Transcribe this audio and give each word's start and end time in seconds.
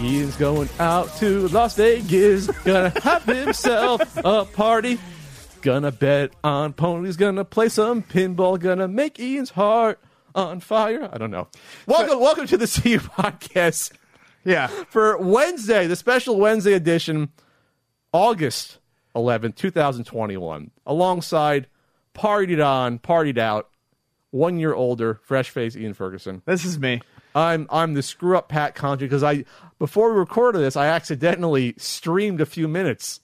Ian's 0.00 0.36
going 0.36 0.68
out 0.78 1.14
to 1.18 1.48
Las 1.48 1.74
Vegas, 1.76 2.48
gonna 2.64 2.92
have 3.02 3.22
himself 3.24 4.02
a 4.22 4.44
party. 4.44 4.98
Gonna 5.62 5.90
bet 5.90 6.32
on 6.44 6.74
ponies, 6.74 7.16
gonna 7.16 7.44
play 7.44 7.68
some 7.70 8.02
pinball, 8.02 8.58
gonna 8.58 8.88
make 8.88 9.18
Ian's 9.18 9.50
heart 9.50 9.98
on 10.34 10.60
fire. 10.60 11.08
I 11.12 11.16
don't 11.18 11.30
know. 11.30 11.48
Welcome, 11.86 12.20
welcome 12.20 12.46
to 12.48 12.56
the 12.58 12.66
CU 12.82 12.98
podcast 12.98 13.92
Yeah. 14.44 14.66
for 14.90 15.16
Wednesday, 15.16 15.86
the 15.86 15.96
special 15.96 16.38
Wednesday 16.38 16.74
edition, 16.74 17.30
August 18.12 18.78
11th, 19.14 19.56
2021, 19.56 20.70
alongside 20.84 21.68
Partied 22.14 22.64
On, 22.64 22.98
Partied 22.98 23.38
Out, 23.38 23.70
one 24.30 24.58
year 24.58 24.74
older, 24.74 25.20
fresh 25.24 25.48
face 25.48 25.74
Ian 25.74 25.94
Ferguson. 25.94 26.42
This 26.44 26.66
is 26.66 26.78
me. 26.78 27.00
I'm 27.36 27.66
I'm 27.70 27.94
the 27.94 28.02
screw 28.02 28.36
up 28.36 28.48
Pat 28.48 28.74
Contri 28.74 29.00
because 29.00 29.22
I 29.22 29.44
before 29.78 30.12
we 30.12 30.18
recorded 30.18 30.60
this 30.60 30.76
I 30.76 30.86
accidentally 30.86 31.74
streamed 31.76 32.40
a 32.40 32.46
few 32.46 32.66
minutes 32.66 33.20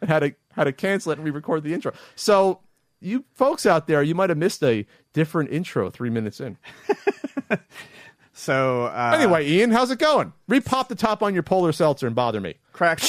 and 0.00 0.08
had 0.08 0.20
to 0.20 0.34
had 0.52 0.64
to 0.64 0.72
cancel 0.72 1.12
it 1.12 1.18
and 1.18 1.24
re-record 1.24 1.62
the 1.64 1.74
intro. 1.74 1.92
So 2.14 2.60
you 3.00 3.24
folks 3.34 3.66
out 3.66 3.86
there, 3.88 4.02
you 4.02 4.14
might 4.14 4.30
have 4.30 4.38
missed 4.38 4.62
a 4.62 4.86
different 5.12 5.50
intro 5.50 5.90
three 5.90 6.10
minutes 6.10 6.40
in. 6.40 6.56
So 8.38 8.84
uh, 8.84 9.12
Anyway, 9.18 9.48
Ian, 9.48 9.70
how's 9.70 9.90
it 9.90 9.98
going? 9.98 10.34
Repop 10.50 10.88
the 10.88 10.94
top 10.94 11.22
on 11.22 11.32
your 11.32 11.42
polar 11.42 11.72
seltzer 11.72 12.06
and 12.06 12.14
bother 12.14 12.38
me. 12.38 12.56
crack. 12.72 13.00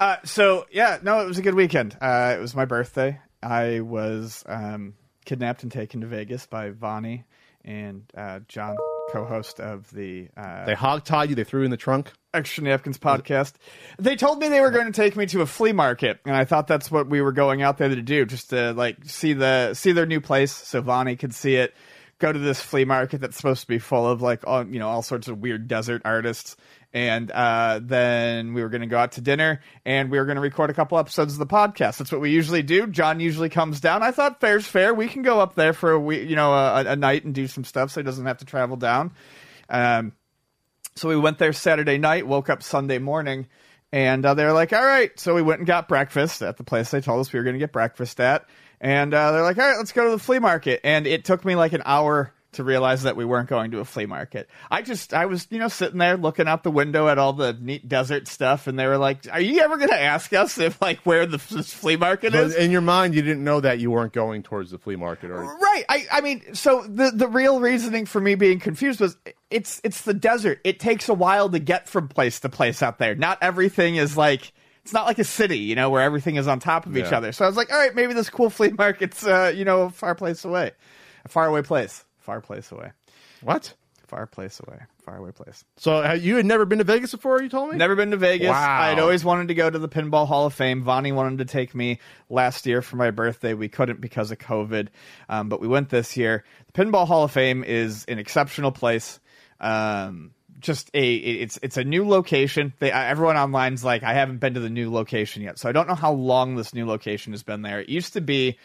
Uh, 0.00 0.16
so 0.24 0.66
yeah, 0.72 0.98
no, 1.02 1.20
it 1.20 1.26
was 1.28 1.38
a 1.38 1.42
good 1.42 1.54
weekend. 1.54 1.96
Uh, 2.00 2.34
it 2.36 2.40
was 2.40 2.52
my 2.54 2.64
birthday. 2.64 3.20
I 3.44 3.78
was 3.80 4.42
um, 4.48 4.94
kidnapped 5.24 5.62
and 5.62 5.70
taken 5.70 6.00
to 6.00 6.08
Vegas 6.08 6.46
by 6.46 6.70
Vonnie 6.70 7.24
and 7.64 8.02
uh, 8.16 8.40
John, 8.48 8.76
co-host 9.10 9.60
of 9.60 9.90
the 9.90 10.28
uh, 10.36 10.64
They 10.64 10.74
hogtied 10.74 11.28
you. 11.30 11.34
They 11.34 11.44
threw 11.44 11.60
you 11.60 11.64
in 11.64 11.70
the 11.70 11.76
trunk. 11.76 12.12
Extra 12.34 12.64
Napkins 12.64 12.98
podcast. 12.98 13.54
They 13.98 14.16
told 14.16 14.38
me 14.38 14.48
they 14.48 14.60
were 14.60 14.70
going 14.70 14.86
to 14.86 14.92
take 14.92 15.16
me 15.16 15.26
to 15.26 15.40
a 15.40 15.46
flea 15.46 15.72
market, 15.72 16.20
and 16.26 16.36
I 16.36 16.44
thought 16.44 16.66
that's 16.66 16.90
what 16.90 17.08
we 17.08 17.22
were 17.22 17.32
going 17.32 17.62
out 17.62 17.78
there 17.78 17.88
to 17.88 18.02
do, 18.02 18.24
just 18.26 18.50
to 18.50 18.72
like 18.72 18.98
see 19.04 19.32
the 19.32 19.74
see 19.74 19.92
their 19.92 20.06
new 20.06 20.20
place, 20.20 20.52
so 20.52 20.80
Vonnie 20.80 21.16
could 21.16 21.34
see 21.34 21.56
it. 21.56 21.74
Go 22.18 22.32
to 22.32 22.38
this 22.38 22.60
flea 22.60 22.84
market 22.84 23.20
that's 23.20 23.36
supposed 23.36 23.62
to 23.62 23.66
be 23.68 23.78
full 23.78 24.06
of 24.06 24.20
like 24.20 24.46
all 24.46 24.66
you 24.66 24.78
know 24.78 24.88
all 24.88 25.02
sorts 25.02 25.28
of 25.28 25.38
weird 25.38 25.68
desert 25.68 26.02
artists, 26.04 26.56
and 26.92 27.30
uh, 27.30 27.80
then 27.82 28.54
we 28.54 28.62
were 28.62 28.68
going 28.68 28.80
to 28.80 28.86
go 28.86 28.98
out 28.98 29.12
to 29.12 29.20
dinner, 29.20 29.60
and 29.84 30.10
we 30.10 30.18
were 30.18 30.24
going 30.24 30.36
to 30.36 30.40
record 30.40 30.70
a 30.70 30.74
couple 30.74 30.98
episodes 30.98 31.34
of 31.34 31.38
the 31.38 31.46
podcast. 31.46 31.98
That's 31.98 32.10
what 32.10 32.20
we 32.20 32.30
usually 32.30 32.62
do. 32.62 32.86
John 32.86 33.20
usually 33.20 33.50
comes 33.50 33.80
down. 33.80 34.02
I 34.02 34.10
thought 34.10 34.40
fair's 34.40 34.66
fair. 34.66 34.94
We 34.94 35.08
can 35.08 35.22
go 35.22 35.40
up 35.40 35.54
there 35.54 35.72
for 35.72 35.92
a 35.92 36.00
week, 36.00 36.28
you 36.28 36.36
know, 36.36 36.52
a, 36.52 36.84
a 36.86 36.96
night 36.96 37.24
and 37.24 37.34
do 37.34 37.46
some 37.46 37.64
stuff, 37.64 37.90
so 37.90 38.00
he 38.00 38.04
doesn't 38.04 38.26
have 38.26 38.38
to 38.38 38.44
travel 38.44 38.76
down. 38.76 39.12
Um, 39.68 40.12
so 40.96 41.08
we 41.08 41.16
went 41.16 41.38
there 41.38 41.52
Saturday 41.52 41.98
night, 41.98 42.26
woke 42.26 42.50
up 42.50 42.62
Sunday 42.62 42.98
morning, 42.98 43.46
and 43.92 44.24
uh, 44.24 44.34
they're 44.34 44.52
like, 44.52 44.72
all 44.72 44.84
right. 44.84 45.18
So 45.18 45.34
we 45.34 45.42
went 45.42 45.60
and 45.60 45.66
got 45.66 45.88
breakfast 45.88 46.42
at 46.42 46.56
the 46.56 46.64
place 46.64 46.90
they 46.90 47.00
told 47.00 47.20
us 47.20 47.32
we 47.32 47.38
were 47.38 47.44
going 47.44 47.54
to 47.54 47.60
get 47.60 47.72
breakfast 47.72 48.20
at. 48.20 48.46
And 48.80 49.12
uh, 49.12 49.32
they're 49.32 49.42
like, 49.42 49.58
all 49.58 49.68
right, 49.68 49.76
let's 49.76 49.92
go 49.92 50.04
to 50.04 50.10
the 50.10 50.18
flea 50.18 50.38
market. 50.38 50.80
And 50.84 51.06
it 51.06 51.24
took 51.24 51.44
me 51.44 51.54
like 51.56 51.72
an 51.72 51.82
hour 51.84 52.32
to 52.52 52.64
realize 52.64 53.02
that 53.02 53.14
we 53.14 53.24
weren't 53.24 53.48
going 53.48 53.72
to 53.72 53.80
a 53.80 53.84
flea 53.84 54.06
market. 54.06 54.48
I 54.70 54.80
just, 54.82 55.12
I 55.12 55.26
was, 55.26 55.46
you 55.50 55.58
know, 55.58 55.68
sitting 55.68 55.98
there 55.98 56.16
looking 56.16 56.48
out 56.48 56.62
the 56.62 56.70
window 56.70 57.06
at 57.08 57.18
all 57.18 57.34
the 57.34 57.52
neat 57.52 57.88
desert 57.88 58.26
stuff. 58.26 58.66
And 58.66 58.78
they 58.78 58.86
were 58.86 58.96
like, 58.96 59.26
are 59.30 59.40
you 59.40 59.60
ever 59.60 59.76
going 59.76 59.90
to 59.90 60.00
ask 60.00 60.32
us 60.32 60.56
if, 60.58 60.80
like, 60.80 61.00
where 61.00 61.26
the 61.26 61.36
this 61.50 61.72
flea 61.74 61.96
market 61.96 62.32
But 62.32 62.44
is? 62.44 62.56
in 62.56 62.70
your 62.70 62.80
mind, 62.80 63.14
you 63.14 63.22
didn't 63.22 63.44
know 63.44 63.60
that 63.60 63.80
you 63.80 63.90
weren't 63.90 64.12
going 64.12 64.42
towards 64.42 64.70
the 64.70 64.78
flea 64.78 64.96
market, 64.96 65.30
or 65.30 65.42
Right. 65.42 65.84
I, 65.88 66.06
I 66.10 66.20
mean, 66.22 66.54
so 66.54 66.84
the 66.88 67.10
the 67.14 67.28
real 67.28 67.60
reasoning 67.60 68.06
for 68.06 68.20
me 68.20 68.34
being 68.34 68.60
confused 68.60 69.00
was 69.00 69.16
it's 69.50 69.80
it's 69.84 70.02
the 70.02 70.14
desert. 70.14 70.60
It 70.64 70.80
takes 70.80 71.08
a 71.08 71.14
while 71.14 71.50
to 71.50 71.58
get 71.58 71.88
from 71.88 72.08
place 72.08 72.40
to 72.40 72.48
place 72.48 72.82
out 72.82 72.98
there. 72.98 73.14
Not 73.14 73.38
everything 73.42 73.96
is 73.96 74.16
like 74.16 74.52
it's 74.82 74.92
not 74.94 75.06
like 75.06 75.18
a 75.18 75.24
city, 75.24 75.58
you 75.58 75.74
know, 75.74 75.90
where 75.90 76.00
everything 76.02 76.36
is 76.36 76.48
on 76.48 76.60
top 76.60 76.86
of 76.86 76.96
each 76.96 77.12
other. 77.12 77.30
So 77.32 77.44
I 77.44 77.48
was 77.48 77.58
like, 77.58 77.70
all 77.70 77.78
right, 77.78 77.94
maybe 77.94 78.14
this 78.14 78.30
cool 78.30 78.48
flea 78.48 78.70
market's 78.70 79.26
uh, 79.26 79.52
you 79.54 79.66
know, 79.66 79.82
a 79.82 79.90
far 79.90 80.14
place 80.14 80.44
away. 80.46 80.72
A 81.24 81.28
far 81.28 81.46
away 81.46 81.60
place. 81.62 82.04
Far 82.28 82.42
place 82.42 82.70
away. 82.72 82.92
what? 83.40 83.72
Far 84.06 84.26
place 84.26 84.60
away. 84.60 84.80
Far 85.02 85.16
away 85.16 85.32
place. 85.32 85.64
So 85.78 86.04
uh, 86.04 86.12
you 86.12 86.36
had 86.36 86.44
never 86.44 86.66
been 86.66 86.76
to 86.76 86.84
Vegas 86.84 87.12
before? 87.12 87.42
You 87.42 87.48
told 87.48 87.70
me. 87.70 87.78
Never 87.78 87.96
been 87.96 88.10
to 88.10 88.18
Vegas. 88.18 88.50
Wow. 88.50 88.80
I 88.82 88.88
had 88.88 88.98
always 88.98 89.24
wanted 89.24 89.48
to 89.48 89.54
go 89.54 89.70
to 89.70 89.78
the 89.78 89.88
Pinball 89.88 90.28
Hall 90.28 90.44
of 90.44 90.52
Fame. 90.52 90.82
Vonnie 90.82 91.10
wanted 91.10 91.38
to 91.38 91.46
take 91.46 91.74
me 91.74 92.00
last 92.28 92.66
year 92.66 92.82
for 92.82 92.96
my 92.96 93.10
birthday. 93.10 93.54
We 93.54 93.70
couldn't 93.70 94.02
because 94.02 94.30
of 94.30 94.36
COVID, 94.36 94.88
um, 95.30 95.48
but 95.48 95.62
we 95.62 95.68
went 95.68 95.88
this 95.88 96.18
year. 96.18 96.44
The 96.70 96.84
Pinball 96.84 97.06
Hall 97.06 97.24
of 97.24 97.30
Fame 97.30 97.64
is 97.64 98.04
an 98.08 98.18
exceptional 98.18 98.72
place. 98.72 99.20
Um, 99.58 100.32
just 100.60 100.90
a 100.92 101.14
it's 101.14 101.58
it's 101.62 101.78
a 101.78 101.84
new 101.84 102.06
location. 102.06 102.74
They, 102.78 102.92
everyone 102.92 103.38
online's 103.38 103.82
like, 103.82 104.02
I 104.02 104.12
haven't 104.12 104.36
been 104.36 104.52
to 104.52 104.60
the 104.60 104.68
new 104.68 104.92
location 104.92 105.40
yet, 105.42 105.58
so 105.58 105.66
I 105.66 105.72
don't 105.72 105.88
know 105.88 105.94
how 105.94 106.12
long 106.12 106.56
this 106.56 106.74
new 106.74 106.84
location 106.84 107.32
has 107.32 107.42
been 107.42 107.62
there. 107.62 107.80
It 107.80 107.88
used 107.88 108.12
to 108.12 108.20
be 108.20 108.58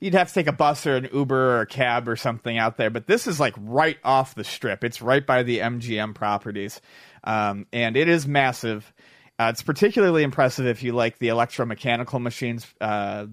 you'd 0.00 0.14
have 0.14 0.28
to 0.28 0.34
take 0.34 0.46
a 0.46 0.52
bus 0.52 0.86
or 0.86 0.96
an 0.96 1.08
Uber 1.12 1.56
or 1.56 1.60
a 1.62 1.66
cab 1.66 2.08
or 2.08 2.16
something 2.16 2.58
out 2.58 2.76
there. 2.76 2.90
But 2.90 3.06
this 3.06 3.26
is 3.26 3.40
like 3.40 3.54
right 3.58 3.98
off 4.04 4.34
the 4.34 4.44
strip. 4.44 4.84
It's 4.84 5.00
right 5.00 5.24
by 5.24 5.42
the 5.42 5.60
MGM 5.60 6.14
properties, 6.14 6.80
um, 7.24 7.66
and 7.72 7.96
it 7.96 8.08
is 8.08 8.26
massive. 8.26 8.92
Uh, 9.38 9.50
it's 9.52 9.62
particularly 9.62 10.22
impressive 10.22 10.66
if 10.66 10.82
you 10.82 10.92
like 10.92 11.18
the 11.18 11.28
electromechanical 11.28 12.20
machines. 12.20 12.66
Uh, 12.80 13.26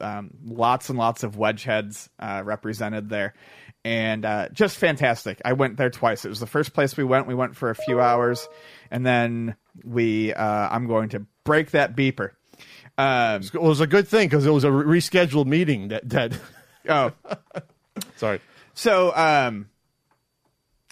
um, 0.00 0.30
lots 0.44 0.90
and 0.90 0.98
lots 0.98 1.22
of 1.22 1.38
wedge 1.38 1.64
heads 1.64 2.10
uh, 2.18 2.42
represented 2.44 3.08
there, 3.08 3.32
and 3.84 4.24
uh, 4.24 4.48
just 4.52 4.76
fantastic. 4.76 5.40
I 5.44 5.54
went 5.54 5.76
there 5.78 5.90
twice. 5.90 6.24
It 6.24 6.28
was 6.28 6.40
the 6.40 6.46
first 6.46 6.74
place 6.74 6.96
we 6.96 7.04
went. 7.04 7.26
We 7.26 7.34
went 7.34 7.56
for 7.56 7.70
a 7.70 7.74
few 7.74 8.00
hours, 8.00 8.46
and 8.90 9.06
then 9.06 9.56
we. 9.84 10.34
Uh, 10.34 10.68
I'm 10.70 10.86
going 10.86 11.10
to 11.10 11.26
break 11.44 11.70
that 11.70 11.96
beeper. 11.96 12.30
Um, 12.98 13.42
It 13.42 13.54
was 13.60 13.80
a 13.80 13.86
good 13.86 14.06
thing 14.08 14.28
because 14.28 14.46
it 14.46 14.50
was 14.50 14.64
a 14.64 14.68
rescheduled 14.68 15.46
meeting. 15.46 15.88
That 15.88 16.08
that. 16.10 16.32
oh, 16.88 17.12
Sorry. 18.16 18.40
So, 18.74 19.14
um, 19.14 19.68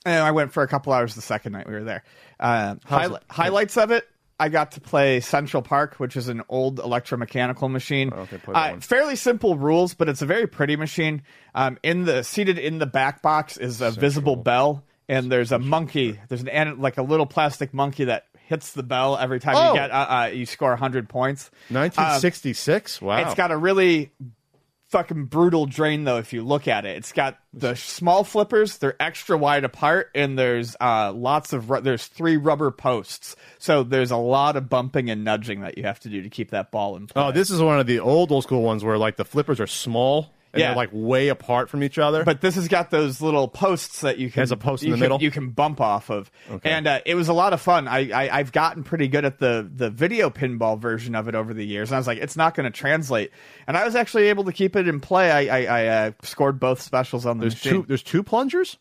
and 0.04 0.22
I 0.22 0.30
went 0.32 0.52
for 0.52 0.62
a 0.62 0.68
couple 0.68 0.92
hours 0.92 1.14
the 1.14 1.22
second 1.22 1.52
night 1.52 1.66
we 1.66 1.74
were 1.74 1.84
there. 1.84 2.04
Um, 2.38 2.80
How's 2.84 3.08
hi- 3.10 3.14
it? 3.16 3.22
highlights 3.30 3.76
of 3.76 3.90
it. 3.90 4.06
I 4.38 4.48
got 4.48 4.72
to 4.72 4.80
play 4.80 5.20
Central 5.20 5.62
Park, 5.62 5.96
which 5.96 6.16
is 6.16 6.28
an 6.28 6.42
old 6.48 6.78
electromechanical 6.78 7.70
machine. 7.70 8.10
Oh, 8.14 8.20
okay, 8.20 8.38
uh, 8.48 8.80
fairly 8.80 9.14
simple 9.14 9.58
rules, 9.58 9.92
but 9.92 10.08
it's 10.08 10.22
a 10.22 10.26
very 10.26 10.46
pretty 10.46 10.76
machine. 10.76 11.22
Um, 11.54 11.78
in 11.82 12.06
the 12.06 12.22
seated 12.24 12.58
in 12.58 12.78
the 12.78 12.86
back 12.86 13.20
box 13.20 13.58
is 13.58 13.82
a 13.82 13.90
visible 13.90 14.36
bell, 14.36 14.82
and 15.10 15.30
there's 15.30 15.52
a 15.52 15.58
monkey. 15.58 16.18
There's 16.28 16.42
an 16.42 16.80
like 16.80 16.96
a 16.96 17.02
little 17.02 17.26
plastic 17.26 17.74
monkey 17.74 18.04
that 18.04 18.28
hits 18.50 18.72
the 18.72 18.82
bell 18.82 19.16
every 19.16 19.40
time 19.40 19.54
Oh. 19.56 19.68
you 19.72 19.78
get 19.78 19.90
uh, 19.90 19.94
uh, 19.94 20.30
you 20.34 20.44
score 20.44 20.76
hundred 20.76 21.08
points. 21.08 21.50
1966. 21.68 23.00
wow. 23.00 23.18
It's 23.24 23.34
got 23.34 23.50
a 23.50 23.56
really 23.56 24.10
fucking 24.88 25.26
brutal 25.26 25.66
drain 25.66 26.02
though 26.02 26.18
if 26.18 26.32
you 26.32 26.42
look 26.42 26.66
at 26.66 26.84
it. 26.84 26.96
It's 26.96 27.12
got 27.12 27.38
the 27.54 27.76
small 27.76 28.24
flippers, 28.24 28.78
they're 28.78 29.00
extra 29.00 29.38
wide 29.38 29.62
apart 29.62 30.10
and 30.16 30.36
there's 30.36 30.74
uh 30.80 31.12
lots 31.12 31.52
of 31.52 31.70
ru- 31.70 31.80
there's 31.80 32.06
three 32.06 32.36
rubber 32.36 32.72
posts. 32.72 33.36
So 33.58 33.84
there's 33.84 34.10
a 34.10 34.16
lot 34.16 34.56
of 34.56 34.68
bumping 34.68 35.08
and 35.08 35.22
nudging 35.24 35.60
that 35.60 35.78
you 35.78 35.84
have 35.84 36.00
to 36.00 36.08
do 36.08 36.22
to 36.22 36.28
keep 36.28 36.50
that 36.50 36.72
ball 36.72 36.96
in 36.96 37.06
play. 37.06 37.22
Oh, 37.22 37.30
this 37.32 37.50
is 37.50 37.62
one 37.62 37.78
of 37.78 37.86
the 37.86 38.00
old 38.00 38.32
old 38.32 38.42
school 38.42 38.62
ones 38.62 38.82
where 38.84 38.98
like 38.98 39.14
the 39.16 39.24
flippers 39.24 39.60
are 39.60 39.66
small 39.68 40.34
and 40.52 40.60
Yeah. 40.60 40.68
they're 40.68 40.76
like 40.76 40.90
way 40.92 41.28
apart 41.28 41.68
from 41.70 41.82
each 41.82 41.98
other. 41.98 42.24
but 42.24 42.40
this 42.40 42.54
has 42.56 42.68
got 42.68 42.90
those 42.90 43.20
little 43.20 43.48
posts 43.48 44.00
that 44.00 44.18
you 44.18 44.30
can 44.30 44.40
Has 44.40 44.50
a 44.52 44.56
post 44.56 44.82
in 44.82 44.90
the 44.90 44.96
can- 44.96 45.00
middle? 45.00 45.22
you 45.22 45.30
can 45.30 45.50
bump 45.50 45.80
off 45.80 46.10
of, 46.10 46.30
and 46.64 46.86
uh, 46.86 47.00
it 47.06 47.14
was 47.14 47.28
a 47.28 47.32
lot 47.32 47.52
of 47.52 47.60
fun. 47.60 47.86
I, 47.88 48.10
I 48.10 48.38
I've 48.38 48.52
gotten 48.52 48.82
pretty 48.84 49.08
good 49.08 49.24
at 49.24 49.38
the 49.38 49.68
the 49.74 49.90
video 49.90 50.30
pinball 50.30 50.78
version 50.78 51.14
of 51.14 51.28
it 51.28 51.34
over 51.34 51.54
the 51.54 51.64
years, 51.66 51.90
and 51.90 51.96
I 51.96 51.98
was 51.98 52.06
like, 52.06 52.18
it's 52.18 52.36
not 52.36 52.54
going 52.54 52.64
to 52.70 52.76
translate, 52.76 53.30
and 53.66 53.76
I 53.76 53.84
was 53.84 53.94
actually 53.94 54.28
able 54.28 54.44
to 54.44 54.52
keep 54.52 54.76
it 54.76 54.88
in 54.88 55.00
play. 55.00 55.30
I 55.30 55.58
I, 55.58 55.64
I 55.64 55.86
uh, 55.86 56.10
scored 56.22 56.58
both 56.60 56.80
specials 56.80 57.26
on 57.26 57.38
the 57.38 57.42
there's 57.42 57.54
machine. 57.54 57.72
two 57.72 57.84
there's 57.88 58.02
two 58.02 58.22
plungers. 58.22 58.76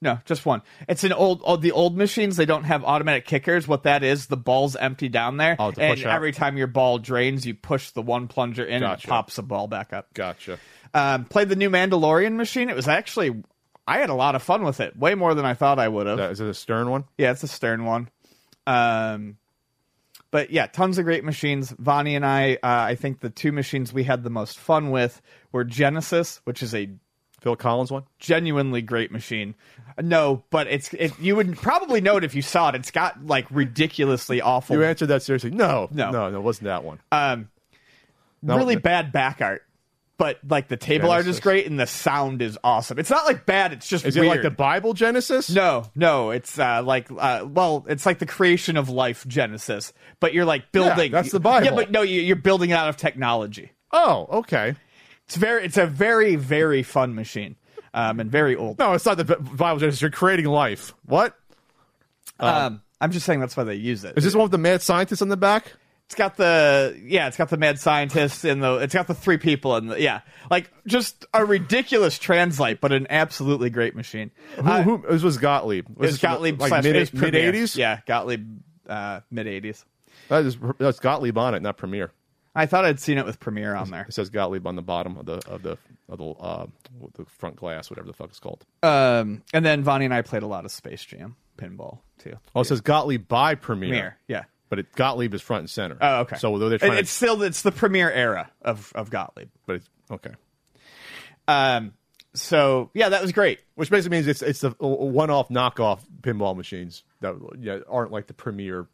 No, 0.00 0.18
just 0.24 0.44
one. 0.44 0.62
It's 0.88 1.04
an 1.04 1.12
old, 1.12 1.42
old. 1.44 1.62
The 1.62 1.70
old 1.70 1.96
machines 1.96 2.36
they 2.36 2.44
don't 2.44 2.64
have 2.64 2.82
automatic 2.82 3.24
kickers. 3.24 3.68
What 3.68 3.84
that 3.84 4.02
is, 4.02 4.26
the 4.26 4.36
ball's 4.36 4.74
empty 4.74 5.08
down 5.08 5.36
there, 5.36 5.54
Oh, 5.60 5.72
and 5.78 6.02
every 6.02 6.32
time 6.32 6.56
your 6.56 6.66
ball 6.66 6.98
drains, 6.98 7.46
you 7.46 7.54
push 7.54 7.90
the 7.92 8.02
one 8.02 8.26
plunger 8.26 8.64
in, 8.64 8.82
and 8.82 8.92
it 9.00 9.06
pops 9.08 9.36
the 9.36 9.44
ball 9.44 9.68
back 9.68 9.92
up. 9.92 10.12
Gotcha. 10.12 10.58
Um, 10.94 11.24
played 11.24 11.48
the 11.48 11.56
new 11.56 11.70
Mandalorian 11.70 12.34
machine. 12.34 12.68
It 12.68 12.76
was 12.76 12.86
actually, 12.88 13.42
I 13.86 13.98
had 13.98 14.10
a 14.10 14.14
lot 14.14 14.34
of 14.34 14.42
fun 14.42 14.62
with 14.64 14.80
it. 14.80 14.96
Way 14.96 15.14
more 15.14 15.34
than 15.34 15.44
I 15.44 15.54
thought 15.54 15.78
I 15.78 15.88
would 15.88 16.06
have. 16.06 16.18
Is 16.18 16.40
it 16.40 16.46
a 16.48 16.54
stern 16.54 16.90
one? 16.90 17.04
Yeah, 17.18 17.30
it's 17.30 17.42
a 17.42 17.48
Stern 17.48 17.84
one. 17.84 18.08
Um, 18.66 19.36
but 20.30 20.50
yeah, 20.50 20.66
tons 20.66 20.98
of 20.98 21.04
great 21.04 21.24
machines. 21.24 21.70
Vonnie 21.78 22.14
and 22.14 22.24
I, 22.24 22.54
uh, 22.54 22.58
I 22.62 22.94
think 22.94 23.20
the 23.20 23.30
two 23.30 23.52
machines 23.52 23.92
we 23.92 24.04
had 24.04 24.22
the 24.22 24.30
most 24.30 24.58
fun 24.58 24.90
with 24.90 25.20
were 25.50 25.64
Genesis, 25.64 26.40
which 26.44 26.62
is 26.62 26.74
a 26.74 26.88
Phil 27.40 27.56
Collins 27.56 27.90
one. 27.90 28.04
genuinely 28.18 28.82
great 28.82 29.10
machine. 29.10 29.54
No, 30.00 30.44
but 30.50 30.68
it's 30.68 30.94
it, 30.94 31.18
you 31.18 31.34
would 31.36 31.56
probably 31.56 32.00
know 32.00 32.16
it 32.16 32.24
if 32.24 32.34
you 32.36 32.42
saw 32.42 32.68
it. 32.68 32.76
It's 32.76 32.90
got 32.92 33.26
like 33.26 33.46
ridiculously 33.50 34.40
awful, 34.40 34.76
You 34.76 34.84
answered 34.84 35.08
that 35.08 35.22
seriously. 35.22 35.50
No, 35.50 35.88
No. 35.90 36.10
no, 36.12 36.30
no, 36.30 36.38
it 36.38 36.42
wasn't 36.42 36.66
that 36.66 36.84
one. 36.84 37.00
um, 37.10 37.48
No, 38.42 38.56
really 38.56 38.76
bad 38.76 39.10
back 39.12 39.40
art. 39.40 39.64
But 40.22 40.38
like 40.48 40.68
the 40.68 40.76
table 40.76 41.10
art 41.10 41.26
is 41.26 41.40
great 41.40 41.66
and 41.66 41.80
the 41.80 41.86
sound 41.86 42.42
is 42.42 42.56
awesome. 42.62 43.00
It's 43.00 43.10
not 43.10 43.26
like 43.26 43.44
bad. 43.44 43.72
It's 43.72 43.88
just 43.88 44.04
Is 44.04 44.16
it 44.16 44.22
like 44.24 44.42
the 44.42 44.50
Bible 44.52 44.94
Genesis? 44.94 45.50
No, 45.50 45.90
no, 45.96 46.30
it's 46.30 46.60
uh, 46.60 46.80
like 46.84 47.08
uh, 47.10 47.44
well, 47.44 47.84
it's 47.88 48.06
like 48.06 48.20
the 48.20 48.26
creation 48.26 48.76
of 48.76 48.88
life 48.88 49.26
Genesis, 49.26 49.92
but 50.20 50.32
you're 50.32 50.44
like 50.44 50.70
building. 50.70 51.10
that's 51.10 51.32
the 51.32 51.40
Bible. 51.40 51.66
Yeah, 51.66 51.74
but 51.74 51.90
no, 51.90 52.02
you- 52.02 52.20
you're 52.20 52.36
building 52.36 52.70
it 52.70 52.74
out 52.74 52.88
of 52.88 52.96
technology. 52.96 53.72
Oh, 53.90 54.28
okay. 54.44 54.76
It's 55.26 55.34
very, 55.34 55.64
it's 55.64 55.76
a 55.76 55.86
very, 55.86 56.36
very 56.36 56.84
fun 56.84 57.16
machine, 57.16 57.56
um, 57.92 58.20
and 58.20 58.30
very 58.30 58.54
old. 58.54 58.78
No, 58.78 58.92
it's 58.92 59.04
not 59.04 59.16
the 59.16 59.24
Bible 59.24 59.80
Genesis. 59.80 60.02
You're 60.02 60.10
creating 60.12 60.46
life. 60.46 60.94
What? 61.04 61.36
Um, 62.38 62.80
I'm 63.00 63.10
just 63.10 63.26
saying 63.26 63.40
that's 63.40 63.56
why 63.56 63.64
they 63.64 63.74
use 63.74 64.04
it. 64.04 64.16
Is 64.16 64.22
this 64.24 64.34
one 64.34 64.44
with 64.44 64.52
the 64.52 64.58
mad 64.58 64.82
scientist 64.82 65.20
on 65.20 65.28
the 65.28 65.36
back? 65.36 65.72
It's 66.12 66.18
got 66.18 66.36
the 66.36 67.00
yeah, 67.02 67.26
it's 67.28 67.38
got 67.38 67.48
the 67.48 67.56
mad 67.56 67.78
scientists 67.78 68.44
and 68.44 68.62
the 68.62 68.74
it's 68.76 68.92
got 68.92 69.06
the 69.06 69.14
three 69.14 69.38
people 69.38 69.76
and 69.76 69.92
the 69.92 69.98
yeah, 69.98 70.20
like 70.50 70.70
just 70.86 71.24
a 71.32 71.42
ridiculous 71.42 72.18
translate, 72.18 72.82
but 72.82 72.92
an 72.92 73.06
absolutely 73.08 73.70
great 73.70 73.96
machine. 73.96 74.30
Who, 74.56 74.62
Uh, 74.70 74.82
who 74.82 75.04
this 75.08 75.22
was 75.22 75.38
Gottlieb? 75.38 75.86
Was 75.96 76.10
it's 76.10 76.14
this 76.16 76.20
Gottlieb 76.20 76.60
like 76.60 76.68
slash 76.68 76.84
mid 76.84 77.14
mid 77.14 77.34
eighties. 77.34 77.76
Yeah, 77.76 78.00
Gottlieb 78.04 78.60
uh, 78.86 79.20
mid 79.30 79.46
eighties. 79.46 79.86
that 80.28 80.44
is 80.44 80.58
that's 80.78 81.00
Gottlieb 81.00 81.38
on 81.38 81.54
it, 81.54 81.62
not 81.62 81.78
Premiere. 81.78 82.12
I 82.54 82.66
thought 82.66 82.84
I'd 82.84 83.00
seen 83.00 83.16
it 83.16 83.24
with 83.24 83.40
Premiere 83.40 83.74
on 83.74 83.90
there. 83.90 84.04
It 84.06 84.12
says 84.12 84.28
Gottlieb 84.28 84.66
on 84.66 84.76
the 84.76 84.82
bottom 84.82 85.16
of 85.16 85.24
the 85.24 85.40
of 85.48 85.62
the 85.62 85.78
of 86.10 86.18
the 86.18 86.26
uh, 86.26 86.66
the 87.14 87.24
front 87.24 87.56
glass, 87.56 87.88
whatever 87.88 88.06
the 88.06 88.12
fuck 88.12 88.28
it's 88.28 88.38
called. 88.38 88.66
Um, 88.82 89.44
and 89.54 89.64
then 89.64 89.82
Vonnie 89.82 90.04
and 90.04 90.12
I 90.12 90.20
played 90.20 90.42
a 90.42 90.46
lot 90.46 90.66
of 90.66 90.72
Space 90.72 91.02
Jam 91.06 91.36
pinball 91.56 92.00
too. 92.18 92.34
Oh, 92.54 92.60
it 92.60 92.64
says 92.66 92.82
Gottlieb 92.82 93.26
by 93.28 93.54
Premiere, 93.54 93.88
Premiere, 93.88 94.16
yeah. 94.28 94.42
But 94.72 94.78
it, 94.78 94.90
Gottlieb 94.94 95.34
is 95.34 95.42
front 95.42 95.60
and 95.60 95.68
center. 95.68 95.98
Oh, 96.00 96.20
okay. 96.20 96.36
So 96.36 96.56
though 96.56 96.70
they're 96.70 96.78
trying, 96.78 96.96
it's 96.96 97.10
still 97.10 97.42
it's 97.42 97.60
the 97.60 97.72
premier 97.72 98.10
era 98.10 98.50
of 98.62 98.90
of 98.94 99.10
Gottlieb. 99.10 99.50
but 99.66 99.76
it's 99.76 99.90
okay. 100.10 100.30
Um, 101.46 101.92
so 102.32 102.88
yeah, 102.94 103.10
that 103.10 103.20
was 103.20 103.32
great. 103.32 103.60
Which 103.74 103.90
basically 103.90 104.16
means 104.16 104.26
it's 104.28 104.40
it's 104.40 104.62
the 104.62 104.70
one-off 104.78 105.50
knockoff 105.50 106.00
pinball 106.22 106.56
machines 106.56 107.02
that 107.20 107.34
yeah, 107.60 107.80
aren't 107.86 108.12
like 108.12 108.28
the 108.28 108.32
premier 108.32 108.86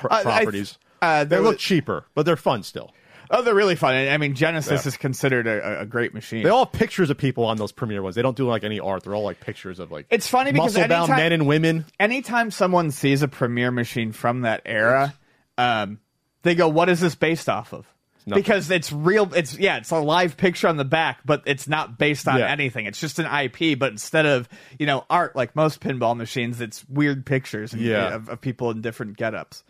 pr- 0.00 0.08
I- 0.10 0.22
properties. 0.22 0.76
uh, 1.00 1.24
they 1.24 1.38
look 1.38 1.54
was- 1.54 1.62
cheaper, 1.62 2.04
but 2.14 2.26
they're 2.26 2.36
fun 2.36 2.62
still. 2.62 2.92
Oh, 3.36 3.42
they're 3.42 3.54
really 3.54 3.74
fun. 3.76 3.94
I 3.94 4.16
mean, 4.18 4.34
Genesis 4.34 4.84
Yeah. 4.84 4.88
is 4.88 4.96
considered 4.96 5.46
a, 5.46 5.80
a 5.80 5.86
great 5.86 6.14
machine. 6.14 6.42
They 6.44 6.50
all 6.50 6.64
have 6.66 6.72
pictures 6.72 7.10
of 7.10 7.18
people 7.18 7.44
on 7.44 7.56
those 7.56 7.72
Premiere 7.72 8.02
ones. 8.02 8.14
They 8.14 8.22
don't 8.22 8.36
do 8.36 8.46
like 8.46 8.64
any 8.64 8.78
art. 8.80 9.02
They're 9.04 9.14
all 9.14 9.24
like 9.24 9.40
pictures 9.40 9.78
of 9.80 9.90
like 9.90 10.06
It's 10.10 10.28
funny 10.28 10.52
because 10.52 10.74
muscle-bound 10.74 11.10
anytime- 11.10 11.16
men 11.16 11.32
and 11.32 11.46
women. 11.46 11.84
anytime 11.98 12.50
someone 12.50 12.90
sees 12.90 13.22
a 13.22 13.28
Premiere 13.28 13.70
machine 13.70 14.12
from 14.12 14.42
that 14.42 14.62
era, 14.64 15.14
um, 15.58 15.98
they 16.42 16.54
go, 16.54 16.68
"What 16.68 16.88
is 16.88 17.00
this 17.00 17.14
based 17.14 17.48
off 17.48 17.72
of?" 17.72 17.86
nothing. 18.26 18.42
Because 18.42 18.70
it's 18.70 18.90
real. 18.90 19.30
It's 19.34 19.58
yeah, 19.58 19.76
it's 19.76 19.90
a 19.90 19.98
live 19.98 20.36
picture 20.38 20.66
on 20.68 20.76
the 20.78 20.84
back, 20.84 21.18
but 21.26 21.42
it's 21.46 21.68
not 21.68 21.98
based 21.98 22.26
on 22.26 22.38
Yeah. 22.38 22.50
anything. 22.50 22.86
It's 22.86 22.98
just 23.00 23.18
an 23.18 23.26
IP. 23.26 23.74
But 23.78 23.92
instead 23.92 24.24
of 24.26 24.48
you 24.78 24.86
know 24.86 25.04
art 25.10 25.36
like 25.36 25.54
most 25.54 25.80
pinball 25.80 26.16
machines, 26.16 26.60
it's 26.60 26.88
weird 26.88 27.26
pictures 27.26 27.72
and, 27.74 27.82
Yeah. 27.82 28.14
of, 28.14 28.28
of 28.30 28.40
people 28.40 28.70
in 28.70 28.80
different 28.80 29.18
getups. 29.18 29.62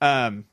Um, 0.00 0.44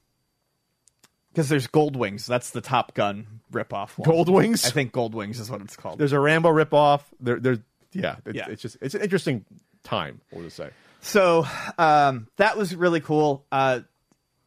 because 1.31 1.49
there's 1.49 1.67
Gold 1.67 1.95
Wings. 1.95 2.25
That's 2.25 2.51
the 2.51 2.61
Top 2.61 2.93
Gun 2.93 3.41
ripoff. 3.51 3.97
One. 3.97 4.09
Gold 4.09 4.29
Wings? 4.29 4.65
I 4.65 4.69
think 4.69 4.91
Gold 4.91 5.15
Wings 5.15 5.39
is 5.39 5.49
what 5.49 5.61
it's 5.61 5.75
called. 5.75 5.99
There's 5.99 6.13
a 6.13 6.19
Rambo 6.19 6.49
ripoff. 6.49 7.01
There, 7.19 7.39
there's 7.39 7.59
yeah, 7.93 8.17
it's, 8.25 8.35
Yeah. 8.35 8.49
It's 8.49 8.61
just 8.61 8.77
it's 8.81 8.95
an 8.95 9.01
interesting 9.01 9.45
time. 9.83 10.21
What 10.31 10.43
to 10.43 10.49
say? 10.49 10.69
So 11.01 11.45
um, 11.77 12.27
that 12.37 12.57
was 12.57 12.75
really 12.75 12.99
cool. 13.01 13.45
Uh, 13.51 13.81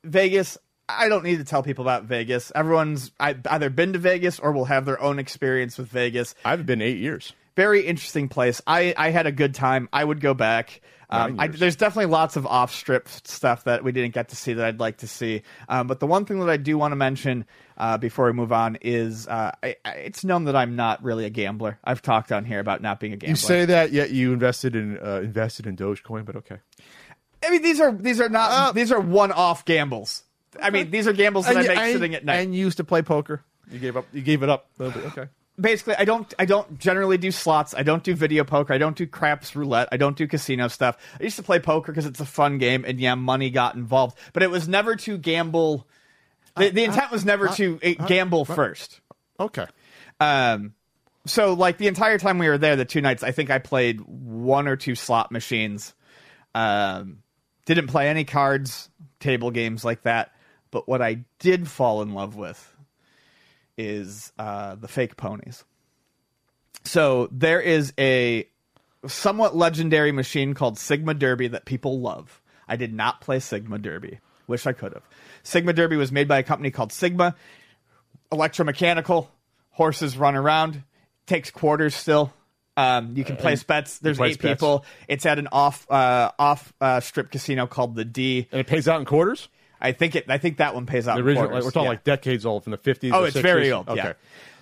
Vegas. 0.02 0.58
I 0.86 1.08
don't 1.08 1.24
need 1.24 1.38
to 1.38 1.44
tell 1.44 1.62
people 1.62 1.82
about 1.82 2.04
Vegas. 2.04 2.52
Everyone's 2.54 3.10
either 3.18 3.70
been 3.70 3.94
to 3.94 3.98
Vegas 3.98 4.38
or 4.38 4.52
will 4.52 4.66
have 4.66 4.84
their 4.84 5.00
own 5.00 5.18
experience 5.18 5.78
with 5.78 5.88
Vegas. 5.88 6.34
I 6.44 6.50
haven't 6.50 6.66
been 6.66 6.82
eight 6.82 6.98
years. 6.98 7.32
Very 7.56 7.86
interesting 7.86 8.28
place. 8.28 8.60
I, 8.66 8.92
I 8.94 9.08
had 9.08 9.26
a 9.26 9.32
good 9.32 9.54
time. 9.54 9.88
I 9.94 10.04
would 10.04 10.20
go 10.20 10.34
back. 10.34 10.82
Um, 11.10 11.38
I, 11.38 11.48
there's 11.48 11.76
definitely 11.76 12.10
lots 12.12 12.36
of 12.36 12.46
off 12.46 12.72
strip 12.72 13.08
stuff 13.08 13.64
that 13.64 13.84
we 13.84 13.92
didn't 13.92 14.14
get 14.14 14.30
to 14.30 14.36
see 14.36 14.54
that 14.54 14.64
I'd 14.64 14.80
like 14.80 14.98
to 14.98 15.06
see. 15.08 15.42
Um, 15.68 15.86
but 15.86 16.00
the 16.00 16.06
one 16.06 16.24
thing 16.24 16.40
that 16.40 16.48
I 16.50 16.56
do 16.56 16.78
want 16.78 16.92
to 16.92 16.96
mention 16.96 17.44
uh, 17.76 17.98
before 17.98 18.26
we 18.26 18.32
move 18.32 18.52
on 18.52 18.76
is 18.80 19.28
uh, 19.28 19.52
I, 19.62 19.76
I, 19.84 19.90
it's 19.92 20.24
known 20.24 20.44
that 20.44 20.56
I'm 20.56 20.76
not 20.76 21.02
really 21.02 21.24
a 21.24 21.30
gambler. 21.30 21.78
I've 21.84 22.02
talked 22.02 22.32
on 22.32 22.44
here 22.44 22.60
about 22.60 22.82
not 22.82 23.00
being 23.00 23.12
a 23.12 23.16
gambler. 23.16 23.30
You 23.30 23.36
say 23.36 23.64
that, 23.66 23.92
yet 23.92 24.10
you 24.10 24.32
invested 24.32 24.74
in 24.74 24.98
uh, 24.98 25.20
invested 25.22 25.66
in 25.66 25.76
Dogecoin, 25.76 26.24
but 26.24 26.36
okay. 26.36 26.58
I 27.46 27.50
mean, 27.50 27.62
these 27.62 27.80
are 27.80 27.92
these 27.92 28.20
are 28.20 28.28
not 28.28 28.50
Uh, 28.50 28.72
these 28.72 28.90
are 28.90 29.00
one-off 29.00 29.64
gambles. 29.64 30.22
I 30.62 30.70
mean, 30.70 30.90
these 30.90 31.06
are 31.06 31.12
gambles 31.12 31.46
that 31.46 31.56
I 31.56 31.62
you- 31.62 31.68
make 31.68 31.78
sitting 31.92 32.14
at 32.14 32.24
night. 32.24 32.36
And 32.36 32.54
you 32.54 32.60
used 32.64 32.76
to 32.78 32.84
play 32.84 33.02
poker. 33.02 33.42
You 33.70 33.78
gave 33.78 33.96
up. 33.96 34.06
You 34.12 34.22
gave 34.22 34.42
it 34.42 34.48
up. 34.48 34.66
a 34.78 34.82
little 34.84 35.00
bit. 35.02 35.10
Okay. 35.12 35.28
Basically, 35.60 35.94
I 35.96 36.04
don't 36.04 36.32
I 36.38 36.46
don't 36.46 36.78
generally 36.78 37.16
do 37.16 37.30
slots. 37.30 37.74
I 37.74 37.84
don't 37.84 38.02
do 38.02 38.14
video 38.14 38.42
poker. 38.42 38.72
I 38.72 38.78
don't 38.78 38.96
do 38.96 39.06
craps 39.06 39.54
roulette. 39.54 39.88
I 39.92 39.96
don't 39.96 40.16
do 40.16 40.26
casino 40.26 40.66
stuff. 40.66 40.96
I 41.20 41.22
used 41.22 41.36
to 41.36 41.44
play 41.44 41.60
poker 41.60 41.92
because 41.92 42.06
it's 42.06 42.20
a 42.20 42.26
fun 42.26 42.58
game, 42.58 42.84
and 42.84 42.98
yeah, 42.98 43.14
money 43.14 43.50
got 43.50 43.76
involved. 43.76 44.18
But 44.32 44.42
it 44.42 44.50
was 44.50 44.66
never 44.66 44.96
to 44.96 45.16
gamble. 45.16 45.86
The, 46.56 46.70
the 46.70 46.84
intent 46.84 47.12
was 47.12 47.24
never 47.24 47.48
to 47.48 47.78
uh, 47.84 48.06
gamble 48.06 48.44
first. 48.44 49.00
Okay. 49.38 49.66
Um, 50.20 50.74
so 51.26 51.54
like 51.54 51.78
the 51.78 51.88
entire 51.88 52.18
time 52.18 52.38
we 52.38 52.48
were 52.48 52.58
there, 52.58 52.76
the 52.76 52.84
two 52.84 53.00
nights, 53.00 53.22
I 53.22 53.30
think 53.30 53.50
I 53.50 53.58
played 53.58 54.00
one 54.00 54.68
or 54.68 54.76
two 54.76 54.94
slot 54.94 55.32
machines. 55.32 55.94
Um, 56.54 57.22
didn't 57.64 57.88
play 57.88 58.08
any 58.08 58.24
cards, 58.24 58.90
table 59.20 59.50
games 59.50 59.84
like 59.84 60.02
that. 60.02 60.32
But 60.70 60.88
what 60.88 61.00
I 61.00 61.24
did 61.38 61.68
fall 61.68 62.02
in 62.02 62.14
love 62.14 62.36
with 62.36 62.73
is 63.76 64.32
uh, 64.38 64.74
the 64.76 64.88
fake 64.88 65.16
ponies. 65.16 65.64
So 66.84 67.28
there 67.32 67.60
is 67.60 67.92
a 67.98 68.48
somewhat 69.06 69.56
legendary 69.56 70.12
machine 70.12 70.54
called 70.54 70.78
Sigma 70.78 71.14
Derby 71.14 71.48
that 71.48 71.64
people 71.64 72.00
love. 72.00 72.40
I 72.68 72.76
did 72.76 72.92
not 72.92 73.20
play 73.20 73.40
Sigma 73.40 73.78
Derby. 73.78 74.20
Wish 74.46 74.66
I 74.66 74.72
could 74.72 74.92
have. 74.92 75.02
Sigma 75.42 75.72
Derby 75.72 75.96
was 75.96 76.12
made 76.12 76.28
by 76.28 76.38
a 76.38 76.42
company 76.42 76.70
called 76.70 76.92
Sigma 76.92 77.34
electromechanical. 78.30 79.28
Horses 79.70 80.16
run 80.16 80.36
around. 80.36 80.82
Takes 81.26 81.50
quarters 81.50 81.94
still. 81.94 82.32
Um, 82.76 83.16
you 83.16 83.24
can 83.24 83.36
place 83.36 83.62
bets. 83.62 83.98
There's 83.98 84.20
eight 84.20 84.40
bets. 84.40 84.54
people. 84.60 84.84
It's 85.08 85.26
at 85.26 85.38
an 85.38 85.48
off 85.52 85.90
uh, 85.90 86.32
off 86.38 86.72
uh, 86.80 87.00
strip 87.00 87.30
casino 87.30 87.66
called 87.66 87.94
the 87.94 88.04
D. 88.04 88.48
And 88.50 88.60
it 88.60 88.66
pays 88.66 88.88
out 88.88 89.00
in 89.00 89.06
quarters. 89.06 89.48
I 89.84 89.92
think 89.92 90.16
it. 90.16 90.24
I 90.28 90.38
think 90.38 90.56
that 90.58 90.74
one 90.74 90.86
pays 90.86 91.06
out. 91.06 91.14
The 91.14 91.20
in 91.20 91.26
original, 91.26 91.50
like, 91.50 91.62
we're 91.62 91.70
talking 91.70 91.82
Yeah. 91.84 91.88
like 91.90 92.04
decades 92.04 92.44
old, 92.46 92.64
from 92.64 92.72
the 92.72 92.78
fifties. 92.78 93.12
Oh, 93.14 93.24
it's 93.24 93.36
very 93.36 93.70
old. 93.70 93.88
Okay. 93.88 94.02
Yeah. 94.02 94.12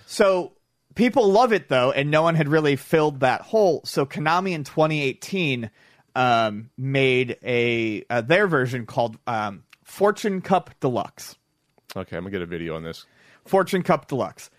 So 0.05 0.51
people 0.95 1.31
love 1.31 1.53
it 1.53 1.69
though, 1.69 1.91
and 1.91 2.11
no 2.11 2.21
one 2.21 2.35
had 2.35 2.47
really 2.47 2.75
filled 2.75 3.21
that 3.21 3.41
hole. 3.41 3.81
So 3.85 4.05
Konami 4.05 4.51
in 4.51 4.63
2018 4.63 5.71
um, 6.15 6.69
made 6.77 7.37
a 7.43 8.05
uh, 8.09 8.21
their 8.21 8.47
version 8.47 8.85
called 8.85 9.17
um, 9.25 9.63
Fortune 9.83 10.41
Cup 10.41 10.71
Deluxe. 10.79 11.35
Okay, 11.95 12.17
I'm 12.17 12.23
gonna 12.23 12.31
get 12.31 12.41
a 12.41 12.45
video 12.45 12.75
on 12.75 12.83
this. 12.83 13.05
Fortune 13.45 13.83
Cup 13.83 14.07
Deluxe. 14.07 14.49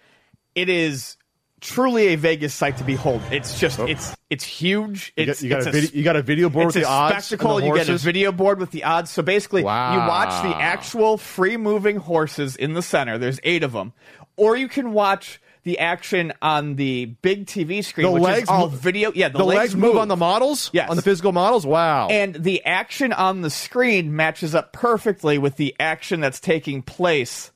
It 0.55 0.69
is 0.69 1.17
truly 1.61 2.09
a 2.09 2.17
Vegas 2.17 2.55
sight 2.55 2.77
to 2.79 2.85
behold. 2.85 3.23
It's 3.31 3.59
just 3.59 3.79
it's 3.81 4.15
it's 4.31 4.45
huge. 4.45 5.13
Oh. 5.17 5.21
You 5.23 5.27
got, 5.27 5.43
you 5.43 5.49
got 5.49 5.59
it's 5.59 5.67
a 5.67 5.71
video. 5.71 5.91
You 5.93 6.05
got 6.05 6.17
a 6.17 6.23
video 6.23 6.49
board 6.51 6.67
it's 6.67 6.75
with 6.77 6.85
the 6.85 6.89
odds. 6.91 7.27
spectacle. 7.27 7.57
the 7.57 7.67
You 7.67 7.75
get 7.75 7.89
a 7.89 7.97
video 7.99 8.33
board 8.33 8.59
with 8.61 8.71
the 8.71 8.85
odds. 8.85 9.11
So 9.11 9.23
basically, 9.23 9.63
you 9.63 9.67
watch 9.67 10.43
the 10.43 10.57
actual 10.57 11.17
free 11.19 11.57
moving 11.57 11.97
horses 11.97 12.57
in 12.57 12.75
the 12.75 12.83
center. 12.83 13.19
There's 13.19 13.41
eight 13.45 13.63
of 13.63 13.73
them, 13.73 13.93
or 14.37 14.57
you 14.57 14.69
can 14.69 14.93
watch 14.93 15.41
the 15.63 15.79
action 15.79 16.31
on 16.43 16.77
the 16.77 17.07
big 17.23 17.47
TV 17.47 17.83
screen, 17.83 18.07
The 18.07 18.13
which 18.13 18.23
legs 18.23 18.43
is 18.43 18.49
all 18.51 18.69
mo- 18.69 18.77
video. 18.77 19.13
Yeah, 19.15 19.31
the, 19.31 19.39
The 19.39 19.45
legs 19.47 19.75
move 19.75 19.97
on 19.97 20.09
the 20.09 20.17
models. 20.17 20.69
Yes. 20.75 20.91
on 20.91 20.97
the 20.97 21.03
physical 21.03 21.33
models. 21.33 21.65
Wow. 21.65 22.09
and 22.09 22.35
the 22.35 22.63
action 22.67 23.15
on 23.15 23.41
the 23.41 23.49
screen 23.49 24.15
matches 24.15 24.55
up 24.55 24.75
perfectly 24.75 25.39
with 25.39 25.57
the 25.57 25.75
action 25.81 26.21
that's 26.21 26.39
taking 26.39 26.83
place 26.83 27.51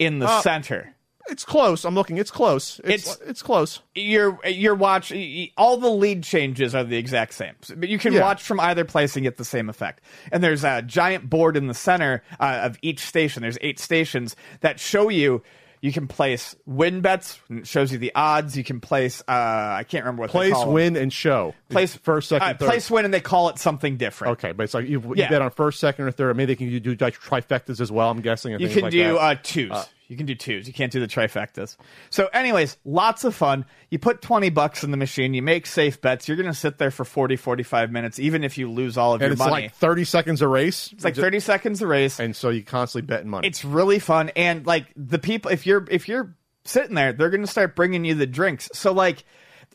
in 0.00 0.18
the 0.18 0.26
Uh, 0.26 0.40
center. 0.40 0.94
It's 1.28 1.44
close. 1.44 1.84
I'm 1.84 1.94
looking. 1.94 2.18
It's 2.18 2.30
close. 2.30 2.80
It's 2.84 3.04
It's- 3.06 3.18
it's, 3.28 3.42
close. 3.42 3.80
you're 3.94 4.38
you're 4.46 4.74
watching 4.74 5.50
all 5.56 5.76
the 5.76 5.88
lead 5.90 6.22
changes 6.22 6.74
are 6.74 6.84
the 6.84 6.96
exact 6.96 7.34
same 7.34 7.54
but 7.76 7.88
you 7.88 7.98
can 7.98 8.12
Yeah. 8.12 8.20
watch 8.22 8.42
from 8.42 8.60
either 8.60 8.84
place 8.84 9.16
and 9.16 9.22
get 9.24 9.36
the 9.36 9.44
same 9.44 9.68
effect 9.68 10.02
and 10.32 10.42
there's 10.42 10.64
a 10.64 10.82
giant 10.82 11.28
board 11.28 11.56
in 11.56 11.66
the 11.66 11.74
center 11.74 12.22
uh, 12.40 12.60
of 12.62 12.78
each 12.82 13.00
station 13.00 13.42
there's 13.42 13.58
eight 13.60 13.78
stations 13.78 14.36
that 14.60 14.78
show 14.80 15.08
you 15.08 15.42
You 15.80 15.92
can 15.92 16.08
place 16.08 16.56
win 16.66 17.02
bets. 17.02 17.38
It 17.48 17.64
shows 17.68 17.92
you 17.92 17.98
the 17.98 18.10
odds. 18.16 18.56
You 18.56 18.64
can 18.64 18.80
place. 18.80 19.22
Uh, 19.28 19.78
I 19.78 19.84
can't 19.88 20.02
remember 20.04 20.22
what 20.22 20.32
they 20.32 20.50
Place, 20.50 20.66
win, 20.66 20.96
and 20.96 21.12
show. 21.12 21.54
Place 21.68 21.94
first, 21.94 22.30
second, 22.30 22.48
uh, 22.48 22.54
third. 22.58 22.68
Place 22.68 22.90
win, 22.90 23.04
and 23.04 23.14
they 23.14 23.20
call 23.20 23.48
it 23.50 23.60
something 23.60 23.96
different. 23.96 24.32
Okay, 24.32 24.50
but 24.50 24.64
it's 24.64 24.74
like 24.74 24.88
you, 24.88 25.00
you 25.00 25.12
Yeah. 25.14 25.28
bet 25.30 25.40
on 25.40 25.52
first, 25.52 25.78
second, 25.78 26.06
or 26.06 26.10
third. 26.10 26.36
Maybe 26.36 26.52
they 26.52 26.56
can 26.56 26.82
do 26.82 26.96
like 26.98 27.14
trifectas 27.20 27.80
as 27.80 27.92
well. 27.92 28.10
I'm 28.10 28.22
guessing. 28.22 28.58
You 28.58 28.68
can 28.68 28.82
like 28.82 28.90
do 28.90 29.18
uh, 29.18 29.36
twos. 29.40 29.70
You 30.08 30.16
can 30.16 30.24
do 30.24 30.34
twos. 30.34 30.66
You 30.66 30.72
can't 30.72 30.90
do 30.90 31.00
the 31.00 31.06
trifectas. 31.06 31.76
So, 32.08 32.28
anyways, 32.32 32.78
lots 32.84 33.24
of 33.24 33.34
fun. 33.34 33.66
You 33.90 33.98
put 33.98 34.22
20 34.22 34.48
bucks 34.48 34.82
in 34.82 34.90
the 34.90 34.96
machine. 34.96 35.34
You 35.34 35.42
make 35.42 35.66
safe 35.66 36.00
bets. 36.00 36.26
You're 36.26 36.38
going 36.38 36.46
to 36.48 36.54
sit 36.54 36.78
there 36.78 36.90
for 36.90 37.04
40, 37.04 37.36
45 37.36 37.92
minutes, 37.92 38.18
even 38.18 38.42
if 38.42 38.56
you 38.56 38.70
lose 38.70 38.96
all 38.96 39.12
of 39.12 39.20
and 39.20 39.28
your 39.28 39.32
it's 39.32 39.38
money. 39.38 39.50
like 39.64 39.74
30 39.74 40.04
seconds 40.04 40.40
a 40.40 40.48
race. 40.48 40.90
it's 40.92 41.04
like 41.04 41.14
30 41.14 41.40
seconds 41.40 41.82
a 41.82 41.86
race. 41.86 42.18
and 42.18 42.34
so 42.34 42.48
you 42.48 42.64
constantly 42.64 43.06
betting 43.06 43.28
money. 43.28 43.46
It's 43.46 43.64
really 43.64 43.98
fun. 43.98 44.30
And 44.34 44.66
like 44.66 44.86
the 44.96 45.18
people, 45.18 45.50
if 45.50 45.66
you're, 45.66 45.86
if 45.90 46.08
you're 46.08 46.34
sitting 46.64 46.94
there, 46.94 47.12
they're 47.12 47.30
going 47.30 47.42
to 47.42 47.46
start 47.46 47.76
bringing 47.76 48.06
you 48.06 48.14
the 48.14 48.26
drinks. 48.26 48.70
So, 48.72 48.92
like, 48.92 49.24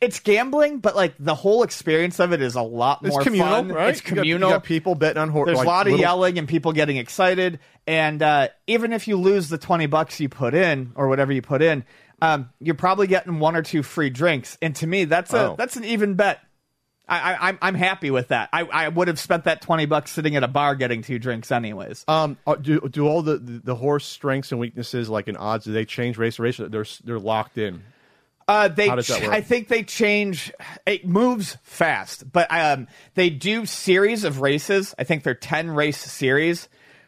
it's 0.04 0.20
gambling, 0.20 0.80
but 0.80 0.96
like 0.96 1.16
the 1.20 1.36
whole 1.36 1.64
experience 1.64 2.20
of 2.20 2.34
it 2.34 2.42
is 2.42 2.56
a 2.56 2.62
lot 2.62 3.00
It's 3.02 3.12
more 3.12 3.22
communal, 3.24 3.50
fun. 3.50 3.70
right? 3.70 3.90
It's 3.90 4.02
You 4.04 4.10
got- 4.10 4.16
communal. 4.22 4.50
You 4.50 4.56
got, 4.56 4.64
people 4.64 4.96
betting 4.96 5.22
on 5.22 5.30
horse. 5.30 5.48
There's 5.48 5.58
like 5.58 5.66
a 5.66 5.70
lot 5.70 5.88
of 5.88 5.92
little- 5.94 6.02
yelling 6.02 6.38
and 6.40 6.48
people 6.48 6.72
getting 6.74 6.98
excited. 6.98 7.60
And 7.88 8.22
uh, 8.22 8.48
even 8.68 8.94
if 8.94 9.08
you 9.08 9.18
lose 9.18 9.50
the 9.50 9.58
20 9.58 9.88
bucks 9.88 10.20
you 10.20 10.30
put 10.30 10.54
in 10.54 10.92
or 10.96 11.08
whatever 11.08 11.32
you 11.34 11.42
put 11.42 11.62
in, 11.62 11.84
um, 12.22 12.50
you're 12.60 12.76
probably 12.76 13.08
getting 13.08 13.40
one 13.40 13.56
or 13.56 13.62
two 13.62 13.84
free 13.84 14.10
drinks. 14.10 14.58
And 14.62 14.76
to 14.78 14.88
me, 14.88 15.06
that's 15.06 15.34
a 15.34 15.52
Oh. 15.52 15.56
that's 15.58 15.76
an 15.76 15.84
even 15.84 16.14
bet. 16.16 16.40
I, 17.06 17.34
I, 17.34 17.48
I'm 17.50 17.58
I'm 17.62 17.76
happy 17.76 18.12
with 18.12 18.30
that. 18.30 18.48
I, 18.54 18.62
I 18.62 18.88
would 18.88 19.10
have 19.10 19.20
spent 19.20 19.44
that 19.44 19.62
20 19.62 19.86
bucks 19.88 20.12
sitting 20.12 20.38
at 20.38 20.44
a 20.44 20.48
bar 20.48 20.74
getting 20.76 21.02
two 21.02 21.20
drinks 21.20 21.52
anyways. 21.52 22.06
Um, 22.08 22.38
uh, 22.48 22.56
do 22.56 22.80
do 22.90 23.06
all 23.08 23.22
the, 23.22 23.38
the 23.40 23.62
the 23.66 23.76
horse 23.76 24.06
strengths 24.06 24.52
and 24.54 24.60
weaknesses 24.62 25.10
like 25.10 25.28
in 25.28 25.36
odds? 25.36 25.66
Do 25.66 25.74
they 25.74 25.84
change 25.84 26.18
race 26.18 26.38
to 26.38 26.44
race? 26.44 26.62
They're 26.66 26.86
they're 27.04 27.20
locked 27.20 27.58
in. 27.58 27.84
Uh, 28.48 28.68
they, 28.68 28.88
How 28.88 28.96
does 28.96 29.08
that 29.08 29.22
work? 29.22 29.32
I 29.32 29.42
think 29.42 29.68
they 29.68 29.84
change. 29.84 30.52
It 30.86 31.08
moves 31.08 31.58
fast, 31.64 32.32
but 32.32 32.48
um, 32.52 32.88
they 33.16 33.30
do 33.30 33.66
series 33.66 34.24
of 34.24 34.42
races. 34.42 34.94
I 34.98 35.04
think 35.04 35.24
they're 35.24 35.34
ten 35.34 35.72
race 35.72 36.00
series 36.00 36.68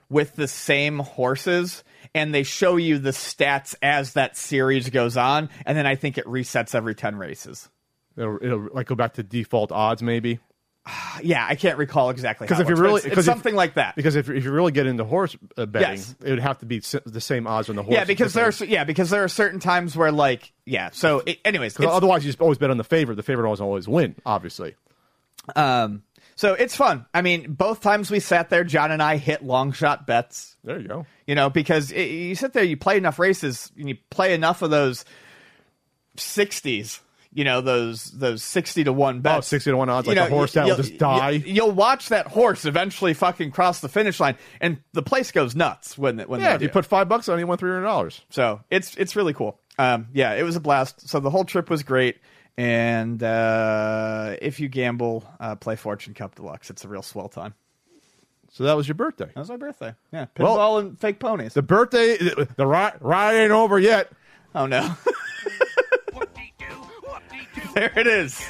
with 0.09 0.35
the 0.35 0.47
same 0.47 0.99
horses, 0.99 1.83
and 2.13 2.33
they 2.33 2.43
show 2.43 2.77
you 2.77 2.99
the 2.99 3.11
stats 3.11 3.75
as 3.81 4.13
that 4.13 4.37
series 4.37 4.89
goes 4.89 5.17
on, 5.17 5.49
and 5.65 5.77
then 5.77 5.85
I 5.85 5.95
think 5.95 6.17
it 6.17 6.25
resets 6.25 6.75
every 6.75 6.95
ten 6.95 7.15
races. 7.17 7.69
It'll, 8.17 8.37
it'll 8.41 8.69
like 8.71 8.87
go 8.87 8.95
back 8.95 9.15
to 9.15 9.23
default 9.23 9.71
odds 9.71 10.01
maybe. 10.01 10.39
Yeah, 11.23 11.45
I 11.47 11.55
can't 11.55 11.77
recall 11.77 12.09
exactly 12.09 12.45
Because 12.45 12.59
if 12.59 12.67
you 12.69 12.75
really 12.75 13.01
because 13.01 13.19
if- 13.27 13.33
something 13.33 13.55
like 13.55 13.75
that. 13.75 13.95
Because 13.95 14.15
if 14.15 14.29
if 14.29 14.43
you 14.43 14.51
really 14.51 14.71
get 14.73 14.85
into 14.85 15.03
horse 15.05 15.35
uh, 15.57 15.65
betting, 15.65 15.91
Yes. 15.97 16.15
it 16.23 16.29
would 16.29 16.39
have 16.39 16.59
to 16.59 16.65
be 16.65 16.79
the 16.79 17.21
same 17.21 17.47
odds 17.47 17.69
on 17.69 17.75
the 17.77 17.83
horse. 17.83 17.95
Yeah, 17.95 18.03
because 18.03 18.33
there 18.33 18.45
are 18.47 18.65
yeah 18.65 18.83
because 18.83 19.09
there 19.09 19.23
are 19.23 19.27
certain 19.29 19.59
times 19.59 19.95
where 19.95 20.11
like 20.11 20.51
yeah. 20.65 20.89
So 20.91 21.23
it, 21.25 21.39
anyways, 21.45 21.79
otherwise 21.79 22.23
you 22.25 22.29
just 22.29 22.41
always 22.41 22.57
bet 22.57 22.69
on 22.69 22.77
the 22.77 22.83
favorite. 22.83 23.15
The 23.15 23.23
favorite 23.23 23.45
always 23.45 23.61
always 23.61 23.87
win. 23.87 24.15
Obviously, 24.25 24.75
um, 25.55 26.03
so 26.35 26.53
it's 26.53 26.75
fun. 26.75 27.05
I 27.13 27.21
mean, 27.21 27.53
both 27.53 27.81
times 27.81 28.11
we 28.11 28.19
sat 28.19 28.49
there, 28.49 28.63
John 28.65 28.91
and 28.91 29.01
I 29.01 29.15
hit 29.17 29.41
long 29.43 29.71
shot 29.71 30.05
bets. 30.05 30.57
there 30.65 30.79
you 30.79 30.87
go. 30.89 31.05
you 31.25 31.33
know 31.33 31.49
because 31.49 31.91
it, 31.91 32.03
you 32.11 32.35
sit 32.35 32.51
there 32.53 32.63
you 32.63 32.75
play 32.77 32.97
enough 32.97 33.17
races 33.19 33.71
and 33.79 33.87
you 33.87 33.97
play 34.11 34.33
enough 34.33 34.61
of 34.61 34.69
those 34.69 35.05
60s 36.17 36.99
you 37.35 37.43
know 37.43 37.61
those 37.61 38.05
those 38.11 38.41
60 38.41 38.85
to 38.85 38.93
1 38.93 39.19
bets. 39.21 39.37
Oh, 39.37 39.41
60 39.55 39.69
to 39.71 39.77
1 39.77 39.89
odds, 39.89 40.07
You 40.07 40.15
like 40.15 40.29
a 40.29 40.33
horse 40.33 40.53
that 40.53 40.65
will 40.65 40.77
just 40.77 40.97
die. 40.97 41.31
you'll 41.31 41.69
watch 41.71 42.09
that 42.09 42.27
horse 42.27 42.65
eventually 42.65 43.13
fucking 43.13 43.51
cross 43.51 43.81
the 43.81 43.89
finish 43.89 44.19
line 44.19 44.37
and 44.61 44.77
the 44.93 45.03
place 45.03 45.31
goes 45.31 45.53
nuts 45.55 45.97
when 45.97 46.17
when 46.21 46.39
Yeah, 46.41 46.57
you 46.59 46.69
put 46.69 46.85
five 46.85 47.07
bucks 47.09 47.29
on, 47.29 47.37
it, 47.37 47.41
you 47.41 47.47
won 47.47 47.57
three 47.57 47.69
hundred 47.71 47.83
dollars. 47.83 48.21
so 48.29 48.61
it's 48.71 48.95
it's 48.95 49.15
really 49.15 49.33
cool. 49.33 49.59
Um 49.77 50.07
yeah 50.13 50.33
it 50.33 50.43
was 50.43 50.55
a 50.55 50.59
blast. 50.61 51.07
So 51.09 51.19
the 51.19 51.29
whole 51.29 51.43
trip 51.45 51.69
was 51.69 51.83
great 51.83 52.17
and 52.57 53.21
uh 53.21 54.35
if 54.41 54.59
you 54.61 54.69
gamble 54.69 55.25
uh 55.41 55.55
play 55.55 55.75
fortune 55.75 56.13
cup 56.13 56.35
deluxe. 56.35 56.69
It's 56.69 56.85
a 56.85 56.87
real 56.87 57.01
swell 57.03 57.27
time. 57.27 57.53
So 58.53 58.63
that 58.63 58.77
was 58.77 58.87
your 58.87 58.95
birthday. 58.95 59.25
that 59.25 59.35
was 59.35 59.49
my 59.49 59.57
birthday. 59.57 59.93
Yeah 60.13 60.27
Well- 60.39 60.57
pinball 60.57 60.79
and 60.79 60.97
fake 60.97 61.19
ponies. 61.19 61.53
The 61.53 61.61
birthday, 61.61 62.15
the 62.17 62.65
ride, 62.65 62.93
ride 63.01 63.35
ain't 63.35 63.51
over 63.51 63.77
yet. 63.77 64.09
oh 64.55 64.65
no 64.67 64.95
there 67.75 67.91
it 67.95 68.07
is 68.07 68.43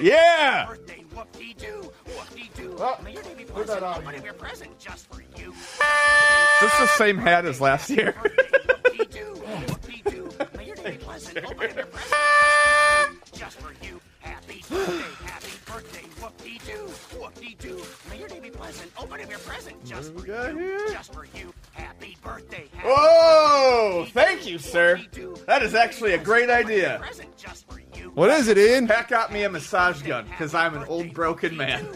yeah 0.00 0.66
Birthday, 0.68 1.04
whoop-dee-doo, 1.14 1.92
whoop-dee-doo. 2.06 2.76
Oh, 2.78 2.96
May 3.04 3.12
your 3.12 3.22
day 3.22 3.34
be 3.36 3.44
put 3.44 3.66
that 3.66 3.82
on 3.82 3.96
Open 3.98 4.08
here. 4.10 4.18
up 4.18 4.24
your 4.24 4.34
present 4.34 4.78
just 4.78 5.12
for 5.12 5.22
you. 5.36 5.50
Is 5.52 6.60
this 6.62 6.78
the 6.78 6.86
same 6.96 7.18
hat 7.18 7.44
as 7.44 7.60
last 7.60 7.90
year? 7.90 8.12
Whoop-dee-doo, 8.22 9.34
whoop-dee-doo. 9.68 10.30
May 10.56 10.66
your 10.66 10.76
day 10.76 10.92
be 10.92 10.96
pleasant. 10.98 11.38
Open 11.44 11.70
up 11.70 11.76
your 11.76 11.86
present 11.86 13.32
just 13.34 13.58
for 13.60 13.72
you. 13.84 14.00
Happy 14.22 14.62
birthday, 14.70 15.26
happy 15.26 15.52
birthday, 15.66 16.22
whoop-dee-doo, 16.22 17.18
whoop-dee-doo. 17.18 17.82
May 18.10 18.18
your 18.20 18.28
day 18.28 18.40
be 18.40 18.50
pleasant. 18.50 18.90
Open 18.98 19.20
up 19.20 19.28
your 19.28 19.38
present 19.40 19.84
just 19.84 20.12
for 20.14 20.26
you. 20.26 20.58
here? 20.58 20.88
Just 20.90 21.12
for 21.12 21.26
you. 21.36 21.52
Happy 21.72 22.16
birthday, 22.22 22.68
happy 22.72 22.88
Whoa! 22.88 24.06
Thank 24.12 24.46
you, 24.46 24.58
sir. 24.58 25.00
That 25.46 25.62
is 25.62 25.74
actually 25.74 26.12
a 26.14 26.18
great 26.18 26.50
idea. 26.50 26.98
present 27.02 27.36
just 27.36 27.68
for 27.70 27.80
you. 27.96 28.10
What 28.14 28.30
is 28.30 28.48
it, 28.48 28.58
Ian? 28.58 28.86
Pat 28.86 29.08
got 29.08 29.32
me 29.32 29.42
a 29.44 29.48
massage 29.48 30.02
gun 30.02 30.26
because 30.26 30.54
I'm 30.54 30.76
an 30.76 30.84
old 30.88 31.12
broken 31.14 31.56
man. 31.56 31.86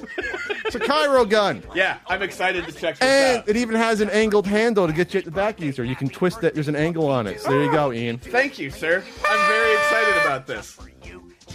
It's 0.64 0.74
a 0.74 0.80
Cairo 0.80 1.24
gun. 1.24 1.62
yeah, 1.74 1.98
I'm 2.06 2.22
excited 2.22 2.64
to 2.66 2.72
check 2.72 2.98
this 2.98 3.02
And 3.08 3.38
out. 3.40 3.48
it 3.48 3.56
even 3.56 3.76
has 3.76 4.00
an 4.00 4.10
angled 4.10 4.46
handle 4.46 4.86
to 4.86 4.92
get 4.92 5.14
you 5.14 5.18
at 5.18 5.24
the 5.24 5.30
back 5.30 5.60
easier. 5.60 5.84
You 5.84 5.94
can 5.96 6.08
twist 6.08 6.42
it. 6.42 6.54
There's 6.54 6.68
an 6.68 6.76
angle 6.76 7.08
on 7.08 7.26
it. 7.26 7.40
So 7.40 7.50
there 7.50 7.62
you 7.64 7.70
go, 7.70 7.92
Ian. 7.92 8.18
Thank 8.18 8.58
you, 8.58 8.70
sir. 8.70 9.04
I'm 9.28 9.48
very 9.48 9.74
excited 9.74 10.22
about 10.22 10.46
this. 10.46 10.76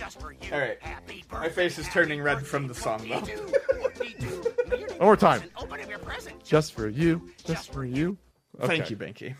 For 0.02 0.08
you, 0.08 0.08
just 0.08 0.20
for 0.20 0.32
you. 0.32 0.54
All 0.54 0.60
right. 0.60 0.82
Happy 0.82 1.24
My 1.32 1.50
face 1.50 1.78
is 1.78 1.88
turning 1.90 2.22
red 2.22 2.46
from 2.46 2.68
the 2.68 2.74
song, 2.74 3.08
though. 3.08 3.20
Whoop-dee-doo. 3.20 4.44
May 4.68 4.80
your 4.80 4.88
day 4.88 4.96
One 4.98 5.06
more 5.06 5.16
time. 5.18 5.44
Open 5.58 5.80
up 5.80 5.90
your 5.90 6.00
present 6.00 6.44
Just 6.44 6.74
for 6.74 6.88
you. 6.88 7.30
Just 7.46 7.72
for 7.72 7.86
you. 7.86 8.18
Thank 8.60 8.84
Okay. 8.84 8.90
you, 8.90 8.98
Binky. 8.98 9.36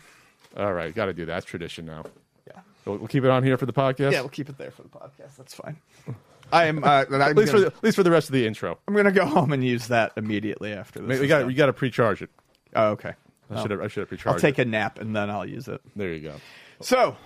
All 0.56 0.72
right, 0.72 0.94
got 0.94 1.06
to 1.06 1.12
do 1.12 1.24
that. 1.26 1.32
That's 1.34 1.46
tradition 1.46 1.86
now. 1.86 2.04
Yeah. 2.46 2.60
We'll, 2.84 2.98
we'll 2.98 3.08
keep 3.08 3.24
it 3.24 3.30
on 3.30 3.42
here 3.42 3.56
for 3.56 3.66
the 3.66 3.72
podcast. 3.72 4.12
Yeah, 4.12 4.20
we'll 4.20 4.28
keep 4.28 4.48
it 4.48 4.58
there 4.58 4.70
for 4.70 4.82
the 4.82 4.88
podcast. 4.88 5.36
That's 5.36 5.54
fine. 5.54 5.76
I 6.52 6.66
am. 6.66 6.84
Uh, 6.84 7.04
I'm, 7.10 7.20
at 7.22 7.36
least 7.36 7.50
for 7.50 7.58
gonna, 7.58 7.70
the, 7.70 7.76
at 7.76 7.84
least 7.84 7.96
for 7.96 8.02
the 8.02 8.10
rest 8.10 8.28
of 8.28 8.34
the 8.34 8.46
intro. 8.46 8.78
I'm 8.86 8.94
gonna 8.94 9.10
go 9.10 9.24
home 9.24 9.52
and 9.52 9.64
use 9.64 9.88
that 9.88 10.12
immediately 10.16 10.72
after 10.72 11.00
this. 11.00 11.18
We 11.20 11.26
got 11.26 11.46
we 11.46 11.54
got 11.54 11.66
to 11.66 11.72
pre-charge 11.72 12.22
it. 12.22 12.30
Oh, 12.76 12.90
okay. 12.90 13.14
I 13.50 13.62
should 13.62 13.70
have 13.70 13.80
I 13.80 13.88
should 13.88 14.00
have 14.00 14.08
pre-charged. 14.08 14.34
I'll 14.34 14.40
take 14.40 14.58
it. 14.58 14.66
a 14.66 14.70
nap 14.70 14.98
and 15.00 15.14
then 15.16 15.30
I'll 15.30 15.46
use 15.46 15.68
it. 15.68 15.80
There 15.96 16.12
you 16.12 16.20
go. 16.20 16.34
So, 16.80 17.16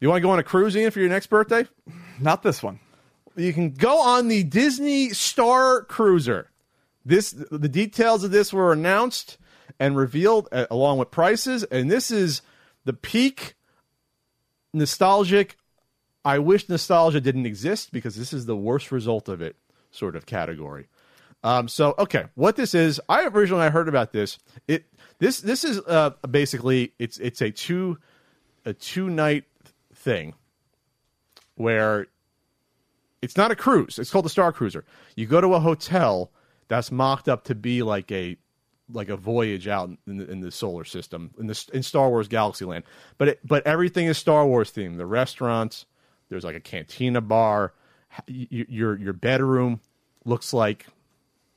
You 0.00 0.08
want 0.08 0.18
to 0.18 0.22
go 0.22 0.30
on 0.30 0.38
a 0.38 0.44
cruise, 0.44 0.76
Ian, 0.76 0.90
for 0.90 1.00
your 1.00 1.08
next 1.08 1.26
birthday? 1.26 1.66
not 2.20 2.42
this 2.42 2.62
one. 2.62 2.80
you 3.36 3.52
can 3.52 3.70
go 3.70 4.00
on 4.00 4.28
the 4.28 4.42
Disney 4.44 5.10
Star 5.10 5.82
Cruiser. 5.82 6.50
This 7.04 7.30
the 7.50 7.68
details 7.68 8.24
of 8.24 8.30
this 8.30 8.52
were 8.52 8.72
announced 8.72 9.38
and 9.80 9.96
revealed 9.96 10.48
uh, 10.52 10.66
along 10.70 10.98
with 10.98 11.10
prices, 11.10 11.64
and 11.64 11.90
this 11.90 12.10
is 12.10 12.42
the 12.84 12.92
peak 12.92 13.54
nostalgic. 14.74 15.56
I 16.24 16.38
wish 16.38 16.68
nostalgia 16.68 17.20
didn't 17.20 17.46
exist 17.46 17.92
because 17.92 18.16
this 18.16 18.32
is 18.32 18.46
the 18.46 18.56
worst 18.56 18.92
result 18.92 19.28
of 19.28 19.40
it 19.40 19.56
sort 19.90 20.16
of 20.16 20.26
category. 20.26 20.88
Um, 21.42 21.68
so 21.68 21.94
okay, 21.98 22.26
what 22.34 22.56
this 22.56 22.74
is, 22.74 23.00
I 23.08 23.24
originally 23.26 23.64
I 23.64 23.70
heard 23.70 23.88
about 23.88 24.12
this. 24.12 24.38
It 24.66 24.84
this 25.18 25.40
this 25.40 25.64
is 25.64 25.78
uh, 25.86 26.10
basically 26.30 26.92
it's 26.98 27.18
it's 27.18 27.40
a 27.40 27.50
two 27.50 27.98
a 28.64 28.74
two 28.74 29.08
night 29.08 29.44
thing 29.98 30.34
where 31.56 32.06
it's 33.20 33.36
not 33.36 33.50
a 33.50 33.56
cruise. 33.56 33.98
It's 33.98 34.10
called 34.10 34.24
the 34.24 34.30
Star 34.30 34.52
Cruiser. 34.52 34.84
You 35.16 35.26
go 35.26 35.40
to 35.40 35.54
a 35.54 35.60
hotel 35.60 36.30
that's 36.68 36.92
mocked 36.92 37.28
up 37.28 37.44
to 37.44 37.54
be 37.54 37.82
like 37.82 38.10
a 38.12 38.36
like 38.90 39.10
a 39.10 39.16
voyage 39.16 39.68
out 39.68 39.90
in 40.06 40.16
the, 40.16 40.30
in 40.30 40.40
the 40.40 40.50
solar 40.50 40.84
system 40.84 41.30
in 41.38 41.46
the 41.46 41.68
in 41.72 41.82
Star 41.82 42.08
Wars 42.08 42.28
Galaxy 42.28 42.64
Land. 42.64 42.84
But 43.18 43.28
it, 43.28 43.40
but 43.44 43.66
everything 43.66 44.06
is 44.06 44.16
Star 44.16 44.46
Wars 44.46 44.70
themed. 44.72 44.96
The 44.96 45.06
restaurants, 45.06 45.84
there's 46.28 46.44
like 46.44 46.56
a 46.56 46.60
cantina 46.60 47.20
bar. 47.20 47.74
Your 48.26 48.96
your 48.96 49.12
bedroom 49.12 49.80
looks 50.24 50.52
like 50.52 50.86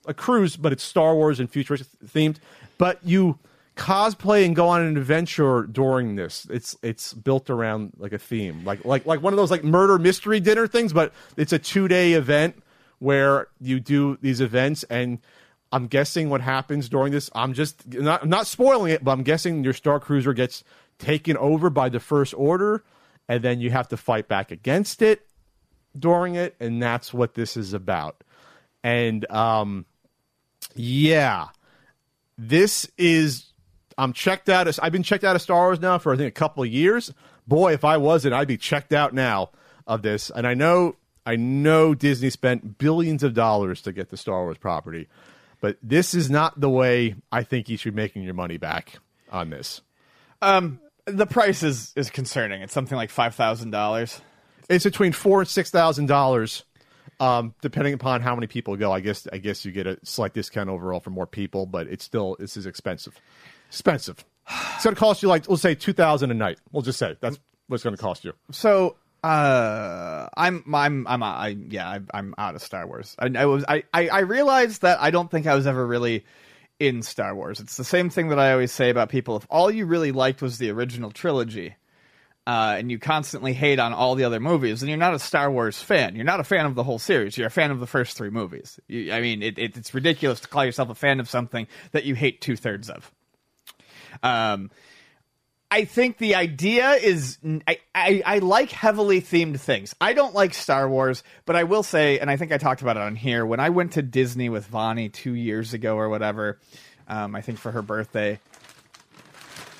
a 0.05 0.13
cruise, 0.13 0.55
but 0.55 0.73
it's 0.73 0.83
Star 0.83 1.15
Wars 1.15 1.39
and 1.39 1.49
futuristic 1.49 1.87
themed. 2.05 2.37
But 2.77 2.99
you 3.03 3.37
cosplay 3.81 4.45
and 4.45 4.55
go 4.55 4.69
on 4.69 4.81
an 4.81 4.95
adventure 4.95 5.63
during 5.63 6.15
this. 6.15 6.45
It's 6.51 6.77
it's 6.83 7.13
built 7.13 7.49
around 7.49 7.93
like 7.97 8.13
a 8.13 8.19
theme, 8.19 8.63
like 8.63 8.85
like 8.85 9.07
like 9.07 9.23
one 9.23 9.33
of 9.33 9.37
those 9.37 9.49
like 9.49 9.63
murder 9.63 9.97
mystery 9.97 10.39
dinner 10.39 10.67
things. 10.67 10.93
But 10.93 11.13
it's 11.35 11.51
a 11.51 11.57
two 11.57 11.87
day 11.87 12.13
event 12.13 12.61
where 12.99 13.47
you 13.59 13.79
do 13.79 14.17
these 14.21 14.41
events 14.41 14.83
and. 14.83 15.19
I'm 15.73 15.87
guessing 15.87 16.29
what 16.29 16.41
happens 16.41 16.89
during 16.89 17.13
this. 17.13 17.29
I'm 17.33 17.53
just 17.53 17.87
not 17.87 18.23
I'm 18.23 18.29
not 18.29 18.45
spoiling 18.45 18.91
it, 18.91 19.05
but 19.05 19.11
I'm 19.11 19.23
guessing 19.23 19.63
your 19.63 19.71
Star 19.71 20.01
Cruiser 20.01 20.33
gets 20.33 20.65
taken 20.99 21.37
over 21.37 21.69
by 21.69 21.87
the 21.87 22.01
First 22.01 22.33
Order, 22.35 22.83
and 23.29 23.41
then 23.41 23.61
you 23.61 23.69
have 23.69 23.87
to 23.87 23.95
fight 23.95 24.27
back 24.27 24.51
against 24.51 25.01
it 25.01 25.25
during 25.97 26.35
it, 26.35 26.57
and 26.59 26.83
that's 26.83 27.13
what 27.13 27.35
this 27.35 27.55
is 27.55 27.71
about. 27.71 28.21
And 28.83 29.25
um, 29.31 29.85
yeah, 30.75 31.47
this 32.37 32.91
is 32.97 33.50
I'm 34.01 34.13
checked 34.13 34.49
out. 34.49 34.67
Of, 34.67 34.79
I've 34.81 34.91
been 34.91 35.03
checked 35.03 35.23
out 35.23 35.35
of 35.35 35.43
Star 35.43 35.67
Wars 35.67 35.79
now 35.79 35.99
for 35.99 36.11
I 36.11 36.17
think 36.17 36.27
a 36.27 36.31
couple 36.31 36.63
of 36.63 36.69
years. 36.69 37.13
Boy, 37.47 37.73
if 37.73 37.85
I 37.85 37.97
wasn't, 37.97 38.33
I'd 38.33 38.47
be 38.47 38.57
checked 38.57 38.93
out 38.93 39.13
now 39.13 39.51
of 39.85 40.01
this. 40.01 40.31
And 40.31 40.47
I 40.47 40.55
know, 40.55 40.95
I 41.23 41.35
know 41.35 41.93
Disney 41.93 42.31
spent 42.31 42.79
billions 42.79 43.21
of 43.21 43.35
dollars 43.35 43.79
to 43.83 43.91
get 43.91 44.09
the 44.09 44.17
Star 44.17 44.41
Wars 44.41 44.57
property, 44.57 45.07
but 45.59 45.77
this 45.83 46.15
is 46.15 46.31
not 46.31 46.59
the 46.59 46.69
way 46.69 47.13
I 47.31 47.43
think 47.43 47.69
you 47.69 47.77
should 47.77 47.93
be 47.93 48.01
making 48.01 48.23
your 48.23 48.33
money 48.33 48.57
back 48.57 48.97
on 49.31 49.51
this. 49.51 49.81
Um, 50.41 50.79
the 51.05 51.27
price 51.27 51.61
is 51.61 51.93
is 51.95 52.09
concerning. 52.09 52.63
It's 52.63 52.73
something 52.73 52.95
like 52.95 53.11
five 53.11 53.35
thousand 53.35 53.69
dollars. 53.69 54.19
It's 54.67 54.83
between 54.83 55.11
four 55.11 55.41
and 55.41 55.47
six 55.47 55.69
thousand 55.69 56.07
dollars, 56.07 56.63
um, 57.19 57.53
depending 57.61 57.93
upon 57.93 58.21
how 58.21 58.33
many 58.33 58.47
people 58.47 58.75
go. 58.77 58.91
I 58.91 58.99
guess 58.99 59.27
I 59.31 59.37
guess 59.37 59.63
you 59.63 59.71
get 59.71 59.85
a 59.85 59.99
slight 60.03 60.33
discount 60.33 60.71
overall 60.71 61.01
for 61.01 61.11
more 61.11 61.27
people, 61.27 61.67
but 61.67 61.85
it's 61.85 62.03
still 62.03 62.35
this 62.39 62.57
is 62.57 62.65
expensive. 62.65 63.19
Expensive. 63.71 64.23
It's 64.75 64.83
going 64.83 64.95
to 64.95 64.99
cost 64.99 65.23
you 65.23 65.29
like 65.29 65.49
let's 65.49 65.61
say 65.61 65.75
two 65.75 65.93
thousand 65.93 66.29
a 66.29 66.33
night. 66.33 66.59
We'll 66.71 66.81
just 66.81 66.99
say 66.99 67.15
that's 67.21 67.39
what's 67.67 67.83
going 67.83 67.95
to 67.95 68.01
cost 68.01 68.25
you. 68.25 68.33
So 68.51 68.97
uh, 69.23 70.27
I'm 70.35 70.63
I'm 70.73 71.07
I'm 71.07 71.23
I 71.23 71.55
yeah 71.69 71.89
I, 71.89 71.99
I'm 72.13 72.35
out 72.37 72.55
of 72.55 72.61
Star 72.61 72.85
Wars. 72.85 73.15
I, 73.17 73.29
I 73.35 73.45
was 73.45 73.63
I, 73.67 73.83
I 73.93 74.09
I 74.09 74.19
realized 74.19 74.81
that 74.81 75.01
I 75.01 75.09
don't 75.09 75.31
think 75.31 75.47
I 75.47 75.55
was 75.55 75.67
ever 75.67 75.87
really 75.87 76.25
in 76.79 77.01
Star 77.01 77.33
Wars. 77.33 77.59
It's 77.59 77.77
the 77.77 77.83
same 77.85 78.09
thing 78.09 78.29
that 78.29 78.39
I 78.39 78.51
always 78.51 78.71
say 78.71 78.89
about 78.89 79.09
people. 79.09 79.37
If 79.37 79.47
all 79.49 79.71
you 79.71 79.85
really 79.85 80.11
liked 80.11 80.41
was 80.41 80.57
the 80.57 80.71
original 80.71 81.11
trilogy, 81.11 81.75
uh, 82.47 82.75
and 82.77 82.91
you 82.91 82.97
constantly 82.99 83.53
hate 83.53 83.79
on 83.79 83.93
all 83.93 84.15
the 84.15 84.23
other 84.23 84.39
movies, 84.39 84.81
then 84.81 84.89
you're 84.89 84.97
not 84.97 85.13
a 85.13 85.19
Star 85.19 85.51
Wars 85.51 85.81
fan. 85.81 86.15
You're 86.15 86.25
not 86.25 86.39
a 86.39 86.43
fan 86.43 86.65
of 86.65 86.75
the 86.75 86.83
whole 86.83 86.99
series. 86.99 87.37
You're 87.37 87.47
a 87.47 87.51
fan 87.51 87.71
of 87.71 87.79
the 87.79 87.87
first 87.87 88.17
three 88.17 88.31
movies. 88.31 88.79
You, 88.87 89.13
I 89.13 89.21
mean, 89.21 89.43
it, 89.43 89.59
it, 89.59 89.77
it's 89.77 89.93
ridiculous 89.93 90.39
to 90.41 90.47
call 90.47 90.65
yourself 90.65 90.89
a 90.89 90.95
fan 90.95 91.19
of 91.19 91.29
something 91.29 91.67
that 91.91 92.03
you 92.03 92.15
hate 92.15 92.41
two 92.41 92.55
thirds 92.55 92.89
of. 92.89 93.11
Um, 94.23 94.71
I 95.73 95.85
think 95.85 96.17
the 96.17 96.35
idea 96.35 96.91
is 96.91 97.37
I, 97.65 97.79
I, 97.95 98.21
I 98.25 98.39
like 98.39 98.71
heavily 98.71 99.21
themed 99.21 99.57
things. 99.57 99.95
I 100.01 100.11
don't 100.11 100.35
like 100.35 100.53
Star 100.53 100.89
Wars, 100.89 101.23
but 101.45 101.55
I 101.55 101.63
will 101.63 101.81
say, 101.81 102.19
and 102.19 102.29
I 102.29 102.35
think 102.35 102.51
I 102.51 102.57
talked 102.57 102.81
about 102.81 102.97
it 102.97 103.03
on 103.03 103.15
here 103.15 103.45
when 103.45 103.61
I 103.61 103.69
went 103.69 103.93
to 103.93 104.01
Disney 104.01 104.49
with 104.49 104.67
Vonnie 104.67 105.07
two 105.07 105.33
years 105.33 105.73
ago 105.73 105.95
or 105.95 106.09
whatever. 106.09 106.59
Um, 107.07 107.35
I 107.35 107.41
think 107.41 107.57
for 107.57 107.71
her 107.71 107.81
birthday. 107.81 108.39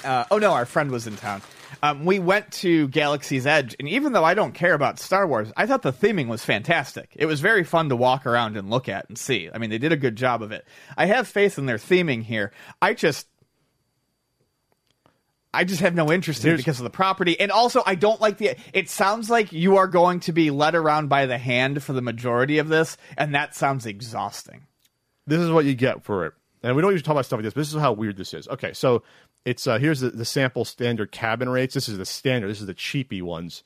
Uh, 0.05 0.23
oh 0.31 0.37
no, 0.37 0.53
our 0.53 0.65
friend 0.65 0.91
was 0.91 1.07
in 1.07 1.17
town. 1.17 1.41
Um, 1.83 2.05
we 2.05 2.19
went 2.19 2.51
to 2.53 2.87
Galaxy's 2.87 3.45
Edge, 3.45 3.75
and 3.79 3.87
even 3.87 4.13
though 4.13 4.23
I 4.23 4.33
don't 4.33 4.53
care 4.53 4.73
about 4.73 4.99
Star 4.99 5.27
Wars, 5.27 5.51
I 5.57 5.65
thought 5.65 5.81
the 5.81 5.93
theming 5.93 6.27
was 6.27 6.43
fantastic. 6.43 7.11
It 7.15 7.25
was 7.25 7.41
very 7.41 7.63
fun 7.63 7.89
to 7.89 7.95
walk 7.95 8.25
around 8.25 8.57
and 8.57 8.69
look 8.69 8.89
at 8.89 9.07
and 9.09 9.17
see. 9.17 9.49
I 9.53 9.57
mean, 9.57 9.69
they 9.69 9.77
did 9.77 9.91
a 9.91 9.97
good 9.97 10.15
job 10.15 10.41
of 10.41 10.51
it. 10.51 10.65
I 10.97 11.05
have 11.05 11.27
faith 11.27 11.57
in 11.57 11.65
their 11.65 11.77
theming 11.77 12.23
here. 12.23 12.51
I 12.81 12.93
just 12.93 13.27
I 15.53 15.65
just 15.65 15.81
have 15.81 15.93
no 15.95 16.11
interest 16.11 16.45
in 16.45 16.53
it 16.53 16.57
because 16.57 16.79
of 16.79 16.85
the 16.85 16.89
property. 16.89 17.37
And 17.39 17.51
also, 17.51 17.83
I 17.85 17.95
don't 17.95 18.21
like 18.21 18.37
the. 18.37 18.55
It 18.73 18.89
sounds 18.89 19.29
like 19.29 19.51
you 19.51 19.77
are 19.77 19.87
going 19.87 20.21
to 20.21 20.31
be 20.31 20.49
led 20.49 20.75
around 20.75 21.09
by 21.09 21.25
the 21.25 21.37
hand 21.37 21.83
for 21.83 21.91
the 21.93 22.01
majority 22.01 22.57
of 22.59 22.69
this, 22.69 22.95
and 23.17 23.35
that 23.35 23.53
sounds 23.55 23.85
exhausting. 23.85 24.61
this 25.27 25.39
is 25.41 25.51
what 25.51 25.65
you 25.65 25.75
get 25.75 26.03
for 26.03 26.25
it. 26.25 26.33
And 26.63 26.75
we 26.75 26.81
don't 26.81 26.91
usually 26.91 27.03
talk 27.05 27.13
about 27.13 27.25
stuff 27.25 27.37
like 27.39 27.43
this, 27.45 27.53
but 27.53 27.61
this 27.61 27.73
is 27.73 27.79
how 27.81 27.91
weird 27.91 28.15
this 28.17 28.33
is. 28.33 28.47
Okay, 28.47 28.71
so 28.71 29.03
it's 29.45 29.65
uh, 29.67 29.77
here's 29.79 29.99
the, 29.99 30.11
the 30.11 30.23
sample 30.25 30.63
standard 30.63 31.11
cabin 31.11 31.49
rates. 31.49 31.73
This 31.73 31.89
is 31.89 31.97
the 31.97 32.05
standard. 32.05 32.49
This 32.49 32.61
is 32.61 32.67
the 32.67 32.73
cheapy 32.73 33.21
ones. 33.21 33.63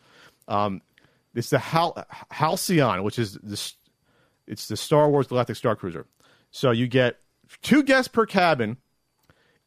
Um, 0.47 0.81
it's 1.35 1.49
the 1.49 1.59
Hal- 1.59 2.03
Halcyon, 2.31 3.03
which 3.03 3.19
is 3.19 3.33
the 3.43 3.53
s- 3.53 3.75
it's 4.47 4.67
the 4.69 4.77
Star 4.77 5.09
Wars 5.09 5.27
Galactic 5.27 5.55
Star 5.57 5.75
Cruiser. 5.75 6.05
So 6.51 6.71
you 6.71 6.87
get 6.87 7.19
two 7.61 7.83
guests 7.83 8.07
per 8.07 8.25
cabin 8.25 8.77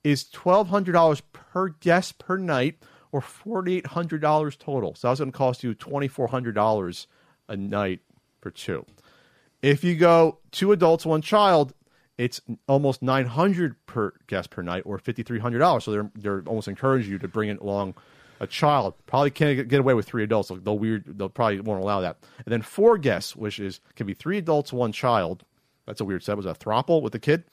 is 0.04 0.24
twelve 0.30 0.68
hundred 0.68 0.92
dollars 0.92 1.20
per 1.52 1.68
guest 1.68 2.18
per 2.18 2.36
night, 2.36 2.78
or 3.12 3.20
forty 3.20 3.76
eight 3.76 3.86
hundred 3.88 4.20
dollars 4.20 4.56
total. 4.56 4.94
So 4.94 5.08
that's 5.08 5.20
going 5.20 5.32
to 5.32 5.36
cost 5.36 5.64
you 5.64 5.74
twenty 5.74 6.08
four 6.08 6.28
hundred 6.28 6.54
dollars 6.54 7.06
a 7.48 7.56
night 7.56 8.00
for 8.40 8.50
two. 8.50 8.84
If 9.62 9.82
you 9.82 9.96
go 9.96 10.38
two 10.52 10.72
adults, 10.72 11.04
one 11.06 11.22
child, 11.22 11.72
it's 12.16 12.40
almost 12.66 13.02
nine 13.02 13.26
hundred 13.26 13.74
per 13.86 14.12
guest 14.26 14.50
per 14.50 14.62
night, 14.62 14.82
or 14.86 14.98
fifty 14.98 15.22
three 15.22 15.38
hundred 15.38 15.60
dollars. 15.60 15.84
So 15.84 15.90
they're 15.92 16.10
they're 16.14 16.42
almost 16.46 16.68
encouraging 16.68 17.10
you 17.10 17.18
to 17.18 17.28
bring 17.28 17.48
it 17.48 17.60
along 17.60 17.94
a 18.40 18.46
child. 18.46 18.94
Probably 19.06 19.30
can't 19.30 19.68
get- 19.68 19.80
away 19.80 19.94
with 19.94 20.06
three 20.06 20.22
adults. 20.22 20.48
They'll, 20.48 20.58
they'll 20.58 20.78
weird. 20.78 21.18
They'll 21.18 21.28
probably 21.28 21.60
won't 21.60 21.82
allow 21.82 22.00
that. 22.02 22.18
And 22.44 22.52
then 22.52 22.62
four 22.62 22.98
guests, 22.98 23.34
which 23.34 23.58
is 23.58 23.80
can 23.96 24.06
be 24.06 24.14
three 24.14 24.38
adults, 24.38 24.72
one 24.72 24.92
child. 24.92 25.44
That's 25.86 26.00
a 26.00 26.04
weird 26.04 26.22
set. 26.22 26.36
Was 26.36 26.46
a 26.46 26.54
throuple 26.54 27.02
with 27.02 27.14
a 27.14 27.18
kid. 27.18 27.44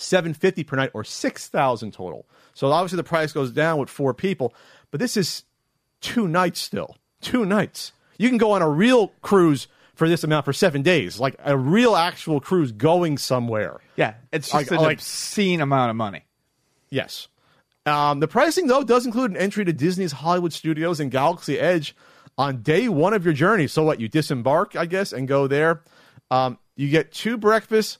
Seven 0.00 0.32
fifty 0.34 0.64
per 0.64 0.76
night, 0.76 0.90
or 0.94 1.04
six 1.04 1.46
thousand 1.48 1.92
total. 1.92 2.26
So 2.54 2.70
obviously 2.72 2.96
the 2.96 3.04
price 3.04 3.32
goes 3.32 3.50
down 3.50 3.78
with 3.78 3.90
four 3.90 4.14
people, 4.14 4.54
but 4.90 4.98
this 5.00 5.16
is 5.16 5.44
two 6.00 6.26
nights 6.26 6.58
still. 6.60 6.96
Two 7.20 7.44
nights. 7.44 7.92
You 8.18 8.28
can 8.28 8.38
go 8.38 8.52
on 8.52 8.62
a 8.62 8.68
real 8.68 9.08
cruise 9.22 9.68
for 9.94 10.08
this 10.08 10.24
amount 10.24 10.46
for 10.46 10.52
seven 10.54 10.80
days, 10.82 11.20
like 11.20 11.36
a 11.44 11.56
real 11.56 11.94
actual 11.94 12.40
cruise 12.40 12.72
going 12.72 13.18
somewhere. 13.18 13.80
Yeah, 13.96 14.14
it's 14.32 14.46
just 14.50 14.54
Like- 14.54 14.70
an 14.70 14.84
like- 14.86 14.96
obscene 14.98 15.60
amount 15.60 15.90
of 15.90 15.96
money. 15.96 16.24
Yes. 16.88 17.28
Um, 17.86 18.20
the 18.20 18.28
pricing, 18.28 18.66
though, 18.66 18.82
does 18.82 19.04
include 19.06 19.30
an 19.32 19.36
entry 19.36 19.64
to 19.64 19.72
Disney's 19.72 20.12
Hollywood 20.12 20.52
Studios 20.52 21.00
and 21.00 21.10
Galaxy 21.10 21.58
Edge 21.58 21.94
on 22.38 22.62
day 22.62 22.88
one 22.88 23.12
of 23.14 23.24
your 23.24 23.34
journey. 23.34 23.66
So, 23.66 23.82
what? 23.84 24.00
You 24.00 24.08
disembark, 24.08 24.76
I 24.76 24.86
guess, 24.86 25.12
and 25.12 25.28
go 25.28 25.46
there. 25.46 25.82
Um, 26.30 26.58
you 26.76 26.88
get 26.88 27.12
two 27.12 27.36
breakfast, 27.36 27.98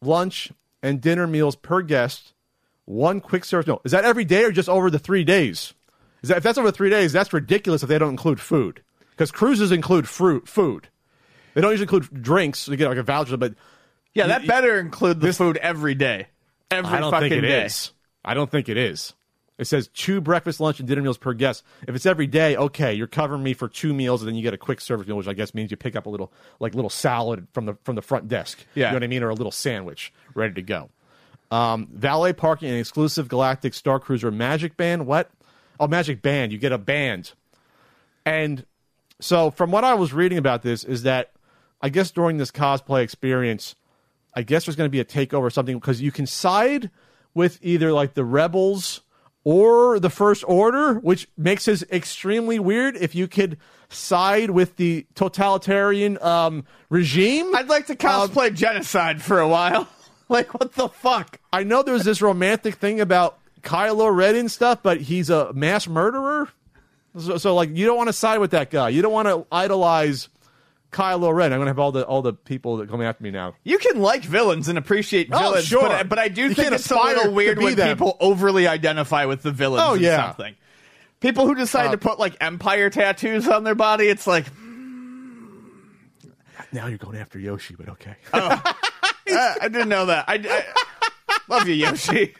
lunch, 0.00 0.50
and 0.82 1.00
dinner 1.00 1.26
meals 1.26 1.56
per 1.56 1.82
guest, 1.82 2.32
one 2.84 3.20
quick 3.20 3.44
service 3.44 3.66
meal. 3.66 3.80
Is 3.84 3.92
that 3.92 4.04
every 4.04 4.24
day 4.24 4.44
or 4.44 4.52
just 4.52 4.68
over 4.68 4.90
the 4.90 4.98
three 4.98 5.24
days? 5.24 5.74
Is 6.22 6.28
that, 6.28 6.38
if 6.38 6.42
that's 6.42 6.58
over 6.58 6.70
three 6.70 6.90
days, 6.90 7.12
that's 7.12 7.32
ridiculous 7.32 7.82
if 7.82 7.88
they 7.88 7.98
don't 7.98 8.10
include 8.10 8.40
food. 8.40 8.82
Because 9.10 9.30
cruises 9.30 9.72
include 9.72 10.08
fruit, 10.08 10.48
food. 10.48 10.88
They 11.54 11.60
don't 11.60 11.70
usually 11.70 11.84
include 11.84 12.22
drinks. 12.22 12.66
You 12.68 12.76
get 12.76 12.88
like 12.88 12.96
a 12.98 13.02
voucher, 13.02 13.36
but 13.36 13.54
Yeah, 14.14 14.28
that 14.28 14.42
you- 14.42 14.48
better 14.48 14.78
include 14.78 15.20
the 15.20 15.32
food 15.32 15.56
every 15.58 15.94
day. 15.94 16.28
Every 16.70 16.90
I 16.90 17.00
don't 17.00 17.10
fucking 17.10 17.28
think 17.28 17.44
it 17.44 17.48
day. 17.48 17.64
is. 17.66 17.92
I 18.24 18.34
don't 18.34 18.50
think 18.50 18.68
it 18.68 18.76
is. 18.78 19.12
It 19.58 19.66
says 19.66 19.88
two 19.88 20.20
breakfast, 20.20 20.60
lunch, 20.60 20.80
and 20.80 20.88
dinner 20.88 21.02
meals 21.02 21.18
per 21.18 21.34
guest. 21.34 21.62
If 21.86 21.94
it's 21.94 22.06
every 22.06 22.26
day, 22.26 22.56
okay, 22.56 22.94
you're 22.94 23.06
covering 23.06 23.42
me 23.42 23.54
for 23.54 23.68
two 23.68 23.92
meals, 23.92 24.22
and 24.22 24.28
then 24.28 24.34
you 24.34 24.42
get 24.42 24.54
a 24.54 24.58
quick 24.58 24.80
service 24.80 25.06
meal, 25.06 25.16
which 25.16 25.28
I 25.28 25.34
guess 25.34 25.54
means 25.54 25.70
you 25.70 25.76
pick 25.76 25.94
up 25.94 26.06
a 26.06 26.10
little 26.10 26.32
like 26.58 26.74
little 26.74 26.90
salad 26.90 27.46
from 27.52 27.66
the 27.66 27.76
from 27.84 27.94
the 27.94 28.02
front 28.02 28.28
desk. 28.28 28.64
Yeah. 28.74 28.86
you 28.86 28.90
know 28.92 28.96
what 28.96 29.04
I 29.04 29.08
mean, 29.08 29.22
or 29.22 29.28
a 29.28 29.34
little 29.34 29.52
sandwich 29.52 30.12
ready 30.34 30.54
to 30.54 30.62
go. 30.62 30.90
Um, 31.50 31.88
valet 31.92 32.32
parking 32.32 32.70
and 32.70 32.78
exclusive 32.78 33.28
Galactic 33.28 33.74
Star 33.74 34.00
Cruiser 34.00 34.30
Magic 34.30 34.76
Band. 34.76 35.06
What? 35.06 35.30
Oh, 35.78 35.86
Magic 35.86 36.22
Band. 36.22 36.50
You 36.50 36.58
get 36.58 36.72
a 36.72 36.78
band, 36.78 37.32
and 38.24 38.64
so 39.20 39.50
from 39.50 39.70
what 39.70 39.84
I 39.84 39.94
was 39.94 40.12
reading 40.12 40.38
about 40.38 40.62
this 40.62 40.82
is 40.82 41.02
that 41.02 41.32
I 41.80 41.90
guess 41.90 42.10
during 42.10 42.38
this 42.38 42.50
cosplay 42.50 43.02
experience, 43.02 43.74
I 44.34 44.42
guess 44.42 44.64
there's 44.64 44.76
going 44.76 44.88
to 44.88 44.90
be 44.90 45.00
a 45.00 45.04
takeover 45.04 45.42
or 45.42 45.50
something 45.50 45.76
because 45.76 46.00
you 46.00 46.10
can 46.10 46.26
side 46.26 46.90
with 47.34 47.58
either 47.62 47.92
like 47.92 48.14
the 48.14 48.24
rebels 48.24 49.02
or 49.44 49.98
the 49.98 50.10
first 50.10 50.44
order, 50.46 50.94
which 50.94 51.28
makes 51.36 51.64
this 51.64 51.84
extremely 51.90 52.58
weird. 52.58 52.96
If 52.96 53.14
you 53.14 53.26
could 53.26 53.58
side 53.88 54.50
with 54.50 54.76
the 54.76 55.06
totalitarian 55.14 56.22
um, 56.22 56.64
regime, 56.88 57.54
I'd 57.54 57.68
like 57.68 57.86
to 57.86 57.96
cosplay 57.96 58.54
genocide 58.54 59.20
for 59.20 59.40
a 59.40 59.48
while. 59.48 59.88
like, 60.28 60.54
what 60.54 60.72
the 60.74 60.88
fuck? 60.88 61.38
I 61.52 61.64
know 61.64 61.82
there's 61.82 62.04
this 62.04 62.22
romantic 62.22 62.76
thing 62.76 63.00
about 63.00 63.38
Kylo 63.62 64.14
Ren 64.14 64.36
and 64.36 64.50
stuff, 64.50 64.80
but 64.82 65.00
he's 65.00 65.30
a 65.30 65.52
mass 65.52 65.86
murderer. 65.88 66.48
So, 67.18 67.36
so 67.36 67.54
like, 67.54 67.76
you 67.76 67.84
don't 67.84 67.96
want 67.96 68.08
to 68.08 68.14
side 68.14 68.38
with 68.38 68.52
that 68.52 68.70
guy. 68.70 68.88
You 68.88 69.02
don't 69.02 69.12
want 69.12 69.28
to 69.28 69.46
idolize 69.52 70.28
Kylo 70.92 71.34
Ren. 71.34 71.52
I'm 71.52 71.58
gonna 71.60 71.70
have 71.70 71.78
all 71.78 71.90
the 71.92 72.04
all 72.06 72.22
the 72.22 72.32
people 72.34 72.76
that 72.76 72.88
come 72.90 73.00
after 73.02 73.22
me 73.24 73.30
now. 73.30 73.54
You 73.64 73.78
can 73.78 74.00
like 74.00 74.22
villains 74.22 74.68
and 74.68 74.76
appreciate 74.78 75.28
Oh, 75.32 75.38
villains, 75.38 75.64
sure. 75.66 75.88
but, 75.88 76.08
but 76.08 76.18
I 76.18 76.28
do 76.28 76.42
You 76.42 76.54
think 76.54 76.72
it's 76.72 76.90
a 76.90 76.94
little 76.94 77.32
weird 77.32 77.58
when 77.58 77.74
them. 77.74 77.88
people 77.96 78.16
overly 78.20 78.66
identify 78.68 79.24
with 79.24 79.42
the 79.42 79.50
villains 79.52 79.82
Oh, 79.86 79.94
yeah. 79.94 80.26
something. 80.28 80.54
People 81.20 81.46
who 81.46 81.54
decide 81.54 81.86
Uh, 81.88 81.92
to 81.92 81.98
put 81.98 82.18
like 82.18 82.36
empire 82.40 82.90
tattoos 82.90 83.48
on 83.48 83.64
their 83.64 83.74
body, 83.74 84.06
it's 84.08 84.26
like 84.26 84.46
Now 86.72 86.86
you're 86.86 86.98
going 86.98 87.16
after 87.16 87.38
Yoshi, 87.38 87.74
but 87.76 87.88
okay. 87.90 88.16
uh, 88.32 88.58
I 89.26 89.68
didn't 89.68 89.88
know 89.88 90.06
that. 90.06 90.24
I, 90.28 90.64
I 91.28 91.38
love 91.48 91.68
you, 91.68 91.74
Yoshi. 91.74 92.34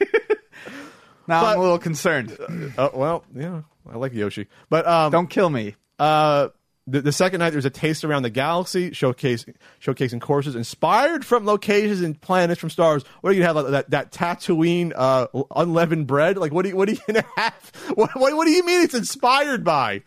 now 1.27 1.45
I'm 1.45 1.57
a 1.57 1.61
little 1.61 1.79
concerned. 1.79 2.37
Oh 2.77 2.91
well, 2.93 3.23
yeah, 3.35 3.61
I 3.91 3.97
like 3.97 4.13
Yoshi, 4.13 4.47
but 4.69 4.87
um, 4.87 5.11
Don't 5.11 5.29
kill 5.29 5.49
me. 5.49 5.75
uh, 5.99 6.49
the, 6.85 7.01
the 7.01 7.11
second 7.11 7.39
night 7.39 7.51
there's 7.51 7.65
a 7.65 7.69
taste 7.69 8.03
around 8.03 8.23
the 8.23 8.29
galaxy 8.29 8.91
showcase 8.91 9.45
showcasing 9.81 10.19
courses 10.19 10.55
inspired 10.55 11.25
from 11.25 11.45
locations 11.45 12.01
and 12.01 12.19
planets 12.19 12.59
from 12.59 12.69
stars. 12.69 13.03
What 13.21 13.29
are 13.29 13.33
you 13.33 13.41
gonna 13.43 13.53
have 13.61 13.71
like, 13.71 13.87
that 13.87 13.89
that 13.91 14.11
Tatooine 14.11 14.91
uh, 14.95 15.27
unleavened 15.55 16.07
bread? 16.07 16.37
Like 16.37 16.51
what 16.51 16.63
do 16.63 16.69
you, 16.69 16.75
what 16.75 16.89
are 16.89 16.91
you 16.91 16.99
gonna 17.07 17.23
have? 17.37 17.71
What, 17.95 18.09
what 18.15 18.35
what 18.35 18.45
do 18.45 18.51
you 18.51 18.65
mean 18.65 18.81
it's 18.81 18.93
inspired 18.95 19.63
by 19.63 20.01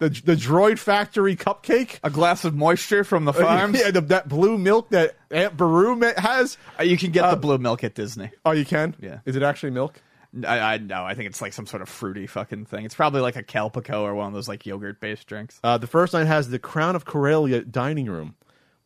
the 0.00 0.10
the 0.10 0.34
Droid 0.36 0.78
Factory 0.78 1.34
cupcake? 1.34 1.98
A 2.04 2.10
glass 2.10 2.44
of 2.44 2.54
moisture 2.54 3.04
from 3.04 3.24
the 3.24 3.32
farms. 3.34 3.78
yeah, 3.80 3.90
the, 3.90 4.00
that 4.02 4.28
blue 4.28 4.58
milk 4.58 4.90
that 4.90 5.16
Aunt 5.30 5.56
Beru 5.56 5.98
has. 6.16 6.58
Uh, 6.78 6.82
You 6.82 6.96
can 6.98 7.10
get 7.10 7.28
the 7.30 7.36
blue 7.36 7.58
milk 7.58 7.82
at 7.84 7.94
Disney. 7.94 8.30
Oh, 8.44 8.52
you 8.52 8.64
can. 8.64 8.94
Yeah. 9.00 9.20
Is 9.24 9.34
it 9.34 9.42
actually 9.42 9.70
milk? 9.70 10.00
I, 10.46 10.58
I 10.74 10.78
no, 10.78 11.04
I 11.04 11.14
think 11.14 11.28
it's 11.28 11.40
like 11.40 11.52
some 11.52 11.66
sort 11.66 11.82
of 11.82 11.88
fruity 11.88 12.26
fucking 12.26 12.66
thing. 12.66 12.84
It's 12.84 12.94
probably 12.94 13.20
like 13.20 13.36
a 13.36 13.42
Calpico 13.42 14.02
or 14.02 14.14
one 14.14 14.28
of 14.28 14.34
those 14.34 14.48
like 14.48 14.66
yogurt 14.66 15.00
based 15.00 15.26
drinks. 15.26 15.58
Uh, 15.64 15.78
the 15.78 15.86
first 15.86 16.12
night 16.12 16.26
has 16.26 16.50
the 16.50 16.58
Crown 16.58 16.94
of 16.96 17.04
Corellia 17.04 17.62
dining 17.62 18.06
room. 18.06 18.34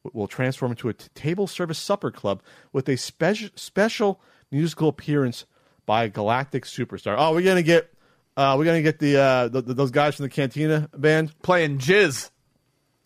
W- 0.05 0.21
Will 0.21 0.29
transform 0.29 0.73
into 0.73 0.89
a 0.89 0.95
t- 0.95 1.09
table 1.15 1.47
service 1.47 1.79
supper 1.79 2.11
club 2.11 2.43
with 2.73 2.89
a 2.89 2.97
special 2.97 3.49
special 3.57 4.21
musical 4.51 4.89
appearance 4.89 5.45
by 5.85 6.05
a 6.05 6.09
galactic 6.09 6.65
superstar. 6.65 7.17
Oh, 7.19 7.33
we're 7.33 7.43
gonna 7.43 7.63
get, 7.63 7.93
uh, 8.37 8.55
we're 8.57 8.65
gonna 8.65 8.83
get 8.83 9.01
the, 9.01 9.19
uh, 9.19 9.49
those 9.49 9.91
guys 9.91 10.15
from 10.15 10.25
the 10.25 10.29
Cantina 10.31 10.89
band. 10.97 11.35
Playing 11.43 11.79
jizz. 11.79 12.31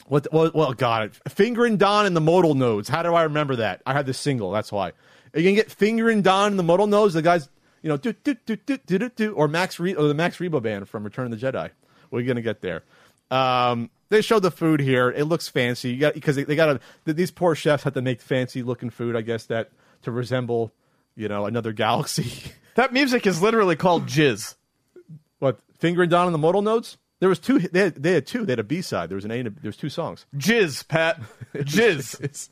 What? 0.09 0.29
Well, 0.31 0.51
well, 0.55 0.72
got 0.75 1.03
it. 1.05 1.14
Finger 1.33 1.64
and 1.64 1.79
Don 1.79 2.07
and 2.07 2.14
the 2.14 2.20
Modal 2.20 2.55
Nodes. 2.55 2.88
How 2.88 3.03
do 3.03 3.14
I 3.14 3.25
remember 3.25 3.57
that? 3.57 3.83
I 3.87 3.92
had 3.94 4.07
the 4.07 4.14
single. 4.14 4.51
That's 4.53 4.70
why. 4.70 4.88
Are 5.35 5.40
you 5.40 5.44
gonna 5.44 5.57
get 5.57 5.70
Finger 5.72 6.09
and 6.11 6.22
Don 6.22 6.53
and 6.53 6.59
the 6.59 6.62
Modal 6.62 6.87
Nodes? 6.87 7.14
The 7.14 7.22
guys, 7.22 7.49
you 7.87 7.92
know, 7.92 7.96
do 7.96 8.12
do 8.25 8.35
do 8.46 8.57
do 8.57 8.79
do 8.79 8.99
do 8.99 9.09
do, 9.11 9.33
or 9.35 9.46
Max 9.46 9.79
Re- 9.79 9.94
or 9.94 10.09
the 10.09 10.14
Max 10.14 10.38
Rebo 10.38 10.61
band 10.61 10.88
from 10.88 11.05
Return 11.05 11.33
of 11.33 11.38
the 11.38 11.46
Jedi. 11.46 11.70
We're 12.11 12.25
gonna 12.25 12.42
get 12.42 12.61
there. 12.61 12.83
Um, 13.31 13.90
they 14.09 14.22
showed 14.22 14.42
the 14.42 14.51
food 14.51 14.81
here. 14.81 15.09
It 15.09 15.27
looks 15.27 15.46
fancy. 15.46 15.90
You 15.90 16.01
got 16.01 16.14
because 16.14 16.35
they, 16.35 16.42
they 16.42 16.57
got 16.57 16.81
to. 17.05 17.12
These 17.12 17.31
poor 17.31 17.55
chefs 17.55 17.85
have 17.85 17.94
to 17.94 18.03
make 18.03 18.20
fancy 18.20 18.64
looking 18.64 18.90
food. 18.90 19.14
I 19.14 19.20
guess 19.20 19.46
that 19.46 19.70
to 20.03 20.11
resemble, 20.11 20.72
you 21.14 21.29
know, 21.29 21.46
another 21.46 21.72
galaxy. 21.72 22.53
That 22.75 22.92
music 22.92 23.27
is 23.27 23.40
literally 23.40 23.75
called 23.75 24.05
jizz. 24.05 24.55
what 25.38 25.61
fingering 25.79 26.11
down 26.11 26.27
on 26.27 26.33
the 26.33 26.38
Modal 26.38 26.61
notes? 26.61 26.99
There 27.20 27.29
was 27.31 27.38
two. 27.38 27.59
They 27.59 27.85
had, 27.85 27.94
they 27.94 28.12
had 28.12 28.27
two. 28.27 28.44
They 28.44 28.53
had 28.53 28.59
a 28.59 28.64
B 28.64 28.83
side. 28.83 29.09
There 29.09 29.16
was 29.16 29.25
an 29.25 29.31
A. 29.31 29.38
And 29.38 29.49
a, 29.49 29.51
there 29.51 29.70
was 29.70 29.79
two 29.79 29.88
songs. 29.88 30.27
Jizz, 30.37 30.87
Pat. 30.87 31.18
Jizz. 31.55 32.51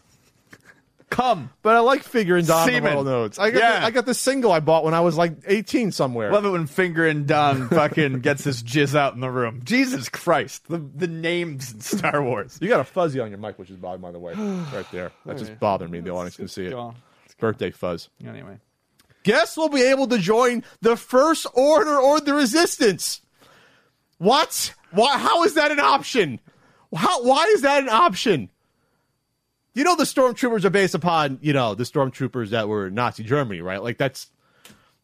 Come. 1.11 1.51
But 1.63 1.77
I 1.77 1.81
like 1.81 2.03
Finger 2.03 2.37
and 2.37 2.47
Don 2.47 2.67
Semen. 2.67 3.05
Notes. 3.05 3.39
I 3.39 3.51
got 3.51 3.59
Yeah. 3.59 3.81
the, 3.81 3.87
I 3.87 3.91
got 3.91 4.07
the 4.07 4.15
single 4.15 4.51
I 4.51 4.61
bought 4.61 4.85
when 4.85 4.95
I 4.95 5.01
was 5.01 5.17
like 5.17 5.35
18 5.47 5.93
somewhere. 5.93 6.33
Love 6.33 6.45
it 6.45 6.51
when 6.51 6.67
Finger 6.67 7.07
and 7.07 7.27
Don 7.27 7.69
fucking 7.71 8.21
gets 8.21 8.45
his 8.45 8.63
jizz 8.63 8.95
out 8.97 9.15
in 9.15 9.21
the 9.21 9.31
room. 9.31 9.61
Jesus 9.65 10.09
Christ. 10.09 10.67
The 10.69 10.79
the 10.79 11.07
names 11.07 11.73
in 11.73 11.81
Star 11.81 12.23
Wars. 12.23 12.59
you 12.61 12.69
got 12.69 12.81
a 12.81 12.85
fuzzy 12.85 13.21
on 13.21 13.31
your 13.31 13.39
mic, 13.39 13.59
which 13.59 13.71
is 13.71 13.77
bothering, 13.77 14.01
by 14.01 14.11
the 14.13 14.19
way, 14.19 14.33
right 14.73 14.87
there. 14.91 15.13
That 15.27 15.37
oh, 15.37 15.39
just 15.39 15.59
bothered 15.61 15.91
me. 15.91 16.01
The 16.01 16.11
audience 16.11 16.37
can 16.37 16.49
see 16.49 16.67
it. 16.67 16.77
Birthday 17.39 17.71
fuzz. 17.71 18.09
Anyway. 18.27 18.59
Guests 19.25 19.57
will 19.57 19.69
be 19.69 19.83
able 19.83 20.07
to 20.09 20.19
join 20.19 20.65
the 20.83 20.97
First 20.97 21.47
Order 21.55 21.97
or 21.97 22.21
the 22.21 22.35
Resistance. 22.35 23.21
What? 24.19 24.75
Why? 24.93 25.19
How 25.19 25.45
is 25.45 25.55
that 25.55 25.71
an 25.73 25.81
option? 25.81 26.41
How? 26.95 27.23
Why 27.25 27.45
is 27.55 27.63
that 27.63 27.83
an 27.83 27.89
option? 27.89 28.51
You 29.75 29.83
know 29.85 29.97
the 29.97 30.05
stormtroopers 30.05 30.65
are 30.65 30.71
based 30.71 30.95
upon 30.95 31.39
you 31.43 31.53
know 31.53 31.75
the 31.75 31.85
stormtroopers 31.85 32.51
that 32.51 32.69
were 32.69 32.87
in 32.89 32.95
Nazi 32.95 33.25
Germany, 33.25 33.61
right? 33.61 33.83
Like 33.83 33.99
that's 33.99 34.29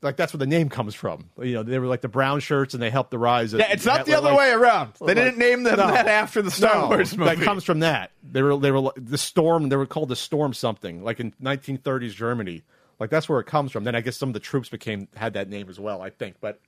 like 0.03 0.17
that's 0.17 0.33
where 0.33 0.39
the 0.39 0.47
name 0.47 0.69
comes 0.69 0.95
from. 0.95 1.29
You 1.43 1.55
know 1.55 1.63
they 1.65 1.79
were 1.79 1.87
like 1.89 2.01
the 2.03 2.09
brown 2.09 2.41
shirts 2.41 2.73
and 2.73 2.83
they 2.83 2.89
helped 2.91 3.11
the 3.11 3.19
rise. 3.19 3.53
Of 3.53 3.61
Yeah, 3.61 3.73
it's 3.73 3.85
not 3.85 4.07
the 4.07 4.15
other 4.15 4.31
like- 4.31 4.39
way 4.39 4.51
around. 4.53 4.93
They 5.01 5.07
like- 5.07 5.17
didn't 5.17 5.39
name 5.39 5.65
them 5.65 5.77
No. 5.77 5.89
that 5.89 6.07
after 6.07 6.41
the 6.41 6.51
Star 6.53 6.75
No, 6.83 6.87
Wars 6.89 7.17
movie. 7.17 7.35
That 7.35 7.45
comes 7.45 7.65
from 7.65 7.81
that. 7.81 8.13
They 8.23 8.43
were 8.43 8.57
they 8.57 8.71
were 8.71 8.93
the 8.97 9.19
storm. 9.19 9.69
They 9.69 9.77
were 9.77 9.87
called 9.87 10.09
the 10.09 10.17
storm 10.17 10.55
something, 10.55 11.03
like 11.03 11.19
in 11.21 11.33
1930s 11.43 12.15
Germany. 12.15 12.63
Like 13.01 13.11
that's 13.11 13.29
where 13.29 13.41
it 13.41 13.47
comes 13.47 13.73
from. 13.73 13.83
Then 13.85 13.95
I 13.97 14.03
guess 14.03 14.17
some 14.17 14.29
of 14.29 14.35
the 14.35 14.41
troops 14.41 14.69
became 14.69 15.09
had 15.17 15.33
that 15.35 15.49
name 15.49 15.69
as 15.69 15.81
well. 15.81 16.01
I 16.01 16.11
think, 16.11 16.37
but 16.41 16.61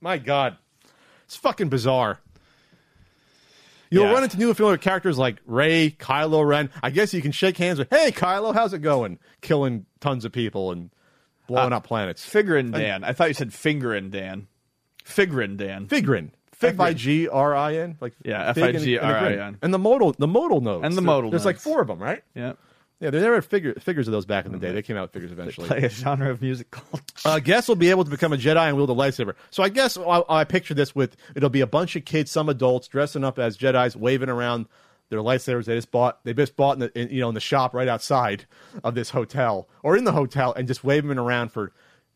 my 0.00 0.18
God, 0.18 0.56
it's 1.24 1.36
fucking 1.36 1.68
bizarre. 1.68 2.18
You'll 3.94 4.04
Yeah. 4.06 4.12
run 4.12 4.24
into 4.24 4.38
new 4.38 4.48
and 4.48 4.56
familiar 4.56 4.76
characters 4.78 5.16
like 5.18 5.36
Rey, 5.46 5.90
Kylo 5.98 6.46
Ren. 6.46 6.68
I 6.82 6.90
guess 6.90 7.14
you 7.14 7.22
can 7.22 7.32
shake 7.32 7.56
hands 7.58 7.78
with, 7.78 7.88
"Hey, 7.90 8.10
Kylo, 8.12 8.52
how's 8.54 8.72
it 8.74 8.80
going?" 8.80 9.18
Killing 9.40 9.86
tons 10.00 10.24
of 10.24 10.32
people 10.32 10.72
and 10.72 10.90
blowing 11.46 11.72
Uh, 11.72 11.76
up 11.76 11.84
planets. 11.84 12.28
Figrin 12.28 12.72
D'an. 12.72 13.04
I 13.04 13.12
thought 13.12 13.28
you 13.28 13.34
said 13.34 13.52
Finger 13.54 13.98
Dan. 14.00 14.46
Figrin 15.04 15.56
D'an. 15.56 15.86
Figrin. 15.86 16.30
Figrin. 16.58 16.70
F 16.74 16.80
I 16.80 16.92
G 16.94 17.28
R 17.28 17.54
I 17.54 17.74
N, 17.76 17.96
like 18.00 18.14
Yeah, 18.24 18.52
fig 18.52 18.64
and- 18.64 18.76
and 18.76 18.84
the 18.84 18.98
F-I-G-R-I-N. 18.98 19.58
and 19.60 19.74
the 19.74 19.78
modal, 19.78 20.14
the 20.18 20.26
modal 20.28 20.60
nodes, 20.60 20.84
And 20.86 20.96
the 20.96 21.02
modal 21.02 21.30
There's 21.30 21.44
like 21.44 21.58
four 21.58 21.80
of 21.82 21.88
them, 21.88 21.98
right? 21.98 22.22
Yeah. 22.34 22.52
Yeah, 23.04 23.10
there 23.10 23.32
were 23.32 23.42
figure, 23.42 23.74
figures 23.74 24.08
of 24.08 24.12
those 24.12 24.24
back 24.24 24.46
in 24.46 24.52
the 24.52 24.58
day. 24.58 24.72
They 24.72 24.80
came 24.80 24.96
out 24.96 25.02
with 25.02 25.12
figures 25.12 25.30
eventually. 25.30 25.66
Play 25.66 25.84
a 25.84 25.90
genre 25.90 26.30
of 26.30 26.40
music 26.40 26.70
called. 26.70 27.02
Uh, 27.22 27.38
guests 27.38 27.68
will 27.68 27.76
be 27.76 27.90
able 27.90 28.02
to 28.02 28.10
become 28.10 28.32
a 28.32 28.38
Jedi 28.38 28.66
and 28.66 28.78
wield 28.78 28.88
a 28.88 28.94
lightsaber. 28.94 29.34
So 29.50 29.62
I 29.62 29.68
guess 29.68 29.98
I, 29.98 30.22
I 30.26 30.44
picture 30.44 30.72
this 30.72 30.94
with 30.94 31.14
it'll 31.36 31.50
be 31.50 31.60
a 31.60 31.66
bunch 31.66 31.96
of 31.96 32.06
kids, 32.06 32.30
some 32.30 32.48
adults, 32.48 32.88
dressing 32.88 33.22
up 33.22 33.38
as 33.38 33.58
Jedi's, 33.58 33.94
waving 33.94 34.30
around 34.30 34.68
their 35.10 35.18
lightsabers 35.18 35.66
they 35.66 35.74
just 35.74 35.90
bought. 35.90 36.24
They 36.24 36.32
just 36.32 36.56
bought 36.56 36.76
in 36.76 36.80
the 36.80 36.98
in, 36.98 37.10
you 37.10 37.20
know 37.20 37.28
in 37.28 37.34
the 37.34 37.40
shop 37.40 37.74
right 37.74 37.88
outside 37.88 38.46
of 38.82 38.94
this 38.94 39.10
hotel 39.10 39.68
or 39.82 39.98
in 39.98 40.04
the 40.04 40.12
hotel 40.12 40.54
and 40.54 40.66
just 40.66 40.82
waving 40.82 41.10
them 41.10 41.20
around 41.20 41.52
for 41.52 41.72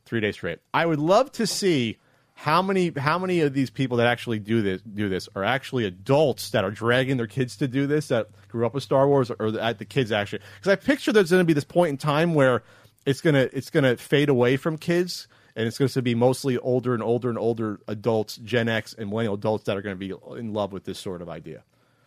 three 0.06 0.20
days 0.20 0.36
straight. 0.36 0.60
I 0.72 0.86
would 0.86 1.00
love 1.00 1.30
to 1.32 1.46
see 1.46 1.98
how 2.40 2.62
many 2.62 2.92
how 2.96 3.18
many 3.18 3.40
of 3.40 3.52
these 3.52 3.68
people 3.68 3.96
that 3.96 4.06
actually 4.06 4.38
do 4.38 4.62
this 4.62 4.80
do 4.82 5.08
this 5.08 5.28
are 5.34 5.42
actually 5.42 5.84
adults 5.84 6.50
that 6.50 6.62
are 6.64 6.70
dragging 6.70 7.16
their 7.16 7.26
kids 7.26 7.56
to 7.56 7.66
do 7.66 7.84
this 7.88 8.08
that 8.08 8.28
grew 8.46 8.64
up 8.64 8.74
with 8.74 8.84
Star 8.84 9.08
Wars 9.08 9.32
or 9.40 9.50
the, 9.50 9.74
the 9.76 9.84
kids 9.84 10.12
actually 10.12 10.40
because 10.56 10.70
I 10.70 10.76
picture 10.76 11.12
there's 11.12 11.30
going 11.30 11.40
to 11.40 11.44
be 11.44 11.52
this 11.52 11.64
point 11.64 11.90
in 11.90 11.96
time 11.96 12.34
where 12.34 12.62
it's 13.04 13.20
gonna 13.20 13.48
it's 13.52 13.70
gonna 13.70 13.96
fade 13.96 14.28
away 14.28 14.56
from 14.56 14.78
kids 14.78 15.26
and 15.56 15.66
it's 15.66 15.78
going 15.78 15.88
to 15.88 16.00
be 16.02 16.14
mostly 16.14 16.56
older 16.58 16.94
and 16.94 17.02
older 17.02 17.28
and 17.28 17.38
older 17.38 17.80
adults 17.88 18.36
Gen 18.36 18.68
X 18.68 18.94
and 18.96 19.10
millennial 19.10 19.34
adults 19.34 19.64
that 19.64 19.76
are 19.76 19.82
going 19.82 19.98
to 19.98 19.98
be 19.98 20.14
in 20.38 20.52
love 20.52 20.72
with 20.72 20.84
this 20.84 21.00
sort 21.00 21.22
of 21.22 21.28
idea 21.28 21.64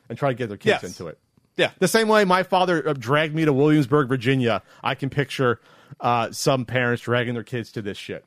and 0.07 0.17
try 0.17 0.29
to 0.29 0.35
get 0.35 0.47
their 0.47 0.55
kids 0.55 0.81
Yes. 0.81 0.83
into 0.83 1.07
it. 1.07 1.19
Yeah. 1.57 1.71
The 1.79 1.89
same 1.89 2.07
way 2.07 2.23
my 2.23 2.43
father 2.43 2.87
uh, 2.87 2.93
dragged 2.93 3.35
me 3.35 3.43
to 3.43 3.51
Williamsburg, 3.51 4.07
Virginia, 4.07 4.63
I 4.81 4.95
can 4.95 5.09
picture 5.09 5.59
uh, 5.99 6.31
some 6.31 6.63
parents 6.63 7.03
dragging 7.03 7.33
their 7.33 7.43
kids 7.43 7.73
to 7.73 7.81
this 7.81 7.97
shit. 7.97 8.23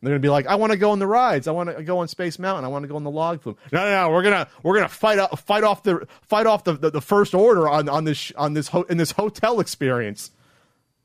They're 0.00 0.10
gonna 0.10 0.20
be 0.20 0.28
like, 0.28 0.46
"I 0.46 0.54
want 0.54 0.70
to 0.72 0.78
go 0.78 0.92
on 0.92 0.98
the 1.00 1.06
rides. 1.06 1.48
I 1.48 1.50
want 1.50 1.76
to 1.76 1.82
go 1.82 1.98
on 1.98 2.08
Space 2.08 2.38
Mountain. 2.38 2.64
I 2.64 2.68
want 2.68 2.84
to 2.84 2.88
go 2.88 2.96
on 2.96 3.02
the 3.04 3.10
log 3.10 3.42
flume." 3.42 3.56
No, 3.72 3.80
no, 3.80 3.90
no. 3.90 4.10
We're 4.10 4.22
gonna 4.22 4.46
we're 4.62 4.74
gonna 4.76 4.88
fight 4.88 5.18
out, 5.18 5.36
fight 5.40 5.64
off 5.64 5.82
the 5.82 6.06
fight 6.22 6.46
off 6.46 6.62
the, 6.64 6.74
the, 6.74 6.90
the 6.90 7.00
first 7.00 7.34
order 7.34 7.68
on 7.68 7.88
on 7.88 8.04
this 8.04 8.30
on 8.36 8.54
this 8.54 8.68
ho- 8.68 8.86
in 8.88 8.96
this 8.98 9.10
hotel 9.12 9.58
experience. 9.60 10.30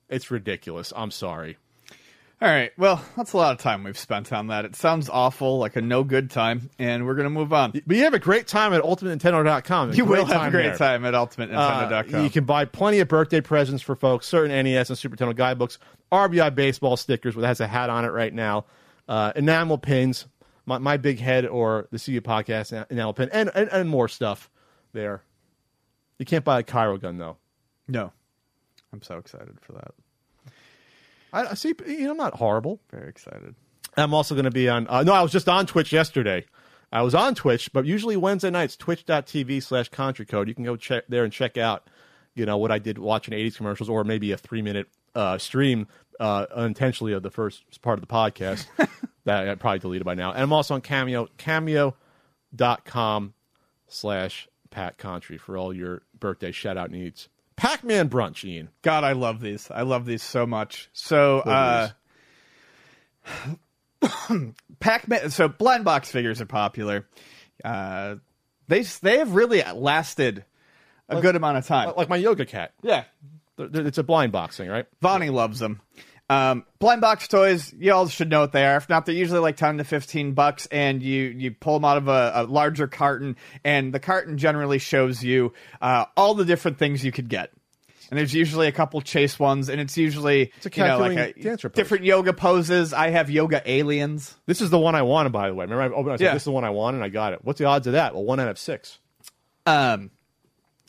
It's 0.09 0.29
ridiculous. 0.29 0.93
I'm 0.95 1.09
sorry. 1.11 1.57
All 2.41 2.49
right. 2.49 2.71
Well, 2.77 3.01
that's 3.15 3.31
a 3.31 3.37
lot 3.37 3.53
of 3.53 3.59
time 3.59 3.85
we've 3.85 3.97
spent 3.97 4.33
on 4.33 4.47
that. 4.47 4.65
It 4.65 4.75
sounds 4.75 5.09
awful, 5.09 5.59
like 5.59 5.77
a 5.77 5.81
no 5.81 6.03
good 6.03 6.29
time, 6.29 6.69
and 6.77 7.05
we're 7.07 7.15
gonna 7.15 7.29
move 7.29 7.53
on. 7.53 7.71
But 7.71 7.95
you 7.95 8.03
have 8.03 8.13
a 8.13 8.19
great 8.19 8.47
time 8.47 8.73
at 8.73 8.83
ultimatenintendo.com. 8.83 9.93
You 9.93 10.03
will 10.05 10.25
have 10.25 10.47
a 10.49 10.51
great 10.51 10.63
there. 10.63 10.77
time 10.77 11.05
at 11.05 11.15
Uh, 11.15 11.25
UltimateNintendo.com. 11.25 12.23
you 12.23 12.29
can 12.29 12.43
buy 12.43 12.65
plenty 12.65 12.99
of 12.99 13.07
birthday 13.07 13.39
presents 13.41 13.81
for 13.81 13.95
folks, 13.95 14.27
certain 14.27 14.51
NES 14.51 14.89
and 14.89 14.97
Super 14.99 15.15
Nintendo 15.15 15.35
guidebooks, 15.35 15.79
RBI 16.11 16.53
baseball 16.53 16.97
stickers 16.97 17.33
that 17.35 17.47
has 17.47 17.61
a 17.61 17.67
hat 17.67 17.89
on 17.89 18.03
it 18.03 18.09
right 18.09 18.33
now, 18.33 18.65
uh, 19.07 19.33
enamel 19.35 19.77
pins, 19.77 20.25
my, 20.65 20.77
my 20.77 20.97
big 20.97 21.19
head 21.19 21.45
or 21.45 21.87
the 21.91 21.99
CU 21.99 22.21
podcast 22.21 22.85
enamel 22.89 23.13
pin, 23.13 23.29
and, 23.31 23.49
and, 23.53 23.69
and 23.69 23.89
more 23.89 24.07
stuff 24.07 24.49
there. 24.93 25.23
You 26.19 26.25
can't 26.25 26.45
buy 26.45 26.59
a 26.59 26.63
Cairo 26.63 26.97
gun, 26.97 27.17
though. 27.17 27.37
no, 27.87 28.11
I'm 28.91 29.01
so 29.01 29.17
excited 29.17 29.57
for 29.61 29.73
that. 29.73 29.93
I, 31.33 31.47
I 31.47 31.53
see, 31.55 31.73
you 31.87 32.05
know, 32.05 32.11
I'm 32.11 32.17
not 32.17 32.35
horrible. 32.35 32.79
Very 32.91 33.09
excited. 33.09 33.55
I'm 33.97 34.13
also 34.13 34.35
going 34.35 34.45
to 34.45 34.51
be 34.51 34.69
on. 34.69 34.87
Uh, 34.87 35.03
no, 35.03 35.13
I 35.13 35.21
was 35.21 35.31
just 35.31 35.49
on 35.49 35.65
Twitch 35.65 35.91
yesterday. 35.91 36.45
I 36.91 37.01
was 37.01 37.15
on 37.15 37.33
Twitch, 37.33 37.73
but 37.73 37.85
usually 37.85 38.15
Wednesday 38.15 38.51
nights, 38.51 38.77
twitch.tv 38.77 39.63
slash 39.63 39.89
country 39.89 40.25
code. 40.25 40.47
You 40.47 40.53
can 40.53 40.63
go 40.63 40.75
check 40.75 41.05
there 41.09 41.23
and 41.23 41.33
check 41.33 41.57
out, 41.57 41.89
you 42.35 42.45
know, 42.45 42.57
what 42.57 42.71
I 42.71 42.77
did 42.77 42.99
watching 42.99 43.33
80s 43.33 43.57
commercials 43.57 43.89
or 43.89 44.03
maybe 44.03 44.31
a 44.31 44.37
three 44.37 44.61
minute 44.61 44.87
uh, 45.15 45.39
stream 45.39 45.87
uh, 46.23 46.45
unintentionally 46.55 47.13
of 47.13 47.21
the 47.23 47.29
first 47.29 47.81
part 47.81 47.99
of 47.99 48.07
the 48.07 48.13
podcast 48.13 48.65
that 49.25 49.47
I 49.49 49.55
probably 49.55 49.79
deleted 49.79 50.05
by 50.05 50.13
now. 50.13 50.31
And 50.31 50.41
I'm 50.41 50.53
also 50.53 50.73
on 50.75 50.81
Cameo, 50.81 51.27
cameo.com 51.37 53.33
slash 53.87 54.47
Pat 54.69 54.97
Contri 54.97 55.39
for 55.39 55.57
all 55.57 55.73
your 55.73 56.01
birthday 56.19 56.51
shout 56.51 56.77
out 56.77 56.91
needs. 56.91 57.29
Pac 57.55 57.83
Man 57.83 58.09
brunch, 58.09 58.43
Ian. 58.43 58.69
God, 58.81 59.03
I 59.03 59.11
love 59.11 59.39
these. 59.41 59.69
I 59.69 59.83
love 59.83 60.05
these 60.05 60.23
so 60.23 60.45
much. 60.47 60.89
So, 60.93 61.39
uh, 61.39 61.89
Pac-Man. 64.79 65.29
So, 65.29 65.47
blind 65.47 65.85
box 65.85 66.11
figures 66.11 66.41
are 66.41 66.45
popular. 66.45 67.07
Uh, 67.63 68.15
they 68.67 68.81
they 68.81 69.19
have 69.19 69.35
really 69.35 69.61
lasted 69.61 70.45
a 71.09 71.21
good 71.21 71.35
amount 71.35 71.57
of 71.57 71.67
time. 71.67 71.93
Like 71.95 72.09
my 72.09 72.15
yoga 72.17 72.45
cat. 72.45 72.73
yeah, 72.81 73.03
It's 73.57 73.97
a 73.97 74.03
blind 74.03 74.31
box 74.31 74.57
thing, 74.57 74.69
right? 74.69 74.85
Vonnie 75.01 75.29
loves 75.29 75.59
them. 75.59 75.79
Um, 76.33 76.65
blind 76.79 77.01
box 77.01 77.27
toys, 77.27 77.73
you 77.77 77.93
all 77.93 78.07
should 78.07 78.29
know 78.29 78.39
what 78.39 78.51
they 78.51 78.65
are. 78.65 78.77
If 78.77 78.89
not, 78.89 79.05
they're 79.05 79.13
usually 79.15 79.39
like 79.39 79.57
ten 79.57 79.77
to 79.77 79.83
fifteen 79.83 80.33
bucks, 80.33 80.65
and 80.67 81.03
you 81.03 81.23
you 81.25 81.51
pull 81.51 81.75
them 81.75 81.85
out 81.85 81.97
of 81.97 82.07
a, 82.07 82.31
a 82.35 82.43
larger 82.43 82.87
carton, 82.87 83.35
and 83.63 83.93
the 83.93 83.99
carton 83.99 84.37
generally 84.37 84.79
shows 84.79 85.23
you 85.23 85.53
uh, 85.81 86.05
all 86.17 86.33
the 86.33 86.45
different 86.45 86.79
things 86.79 87.03
you 87.03 87.11
could 87.11 87.29
get. 87.29 87.51
And 88.09 88.19
there's 88.19 88.33
usually 88.33 88.67
a 88.67 88.71
couple 88.71 89.01
chase 89.01 89.39
ones, 89.39 89.69
and 89.69 89.81
it's 89.81 89.97
usually 89.97 90.51
a 90.63 90.69
you 90.75 90.83
know, 90.83 90.99
like 90.99 91.35
a, 91.35 91.69
different 91.69 92.03
yoga 92.03 92.33
poses. 92.33 92.93
I 92.93 93.09
have 93.09 93.29
yoga 93.29 93.61
aliens. 93.65 94.35
This 94.45 94.61
is 94.61 94.69
the 94.69 94.77
one 94.77 94.93
I 94.93 95.01
wanted, 95.01 95.31
by 95.31 95.47
the 95.47 95.55
way. 95.55 95.65
Remember, 95.65 95.81
I, 95.95 95.97
opened, 95.97 96.13
I 96.13 96.17
said, 96.17 96.23
Yeah. 96.25 96.33
this 96.33 96.43
is 96.43 96.45
the 96.45 96.51
one 96.51 96.63
I 96.63 96.69
wanted, 96.69 96.97
and 96.97 97.05
I 97.05 97.09
got 97.09 97.33
it. 97.33 97.39
What's 97.43 97.57
the 97.59 97.65
odds 97.65 97.87
of 97.87 97.93
that? 97.93 98.13
Well, 98.13 98.23
one 98.23 98.39
out 98.39 98.49
of 98.49 98.59
six. 98.59 98.99
Um, 99.65 100.11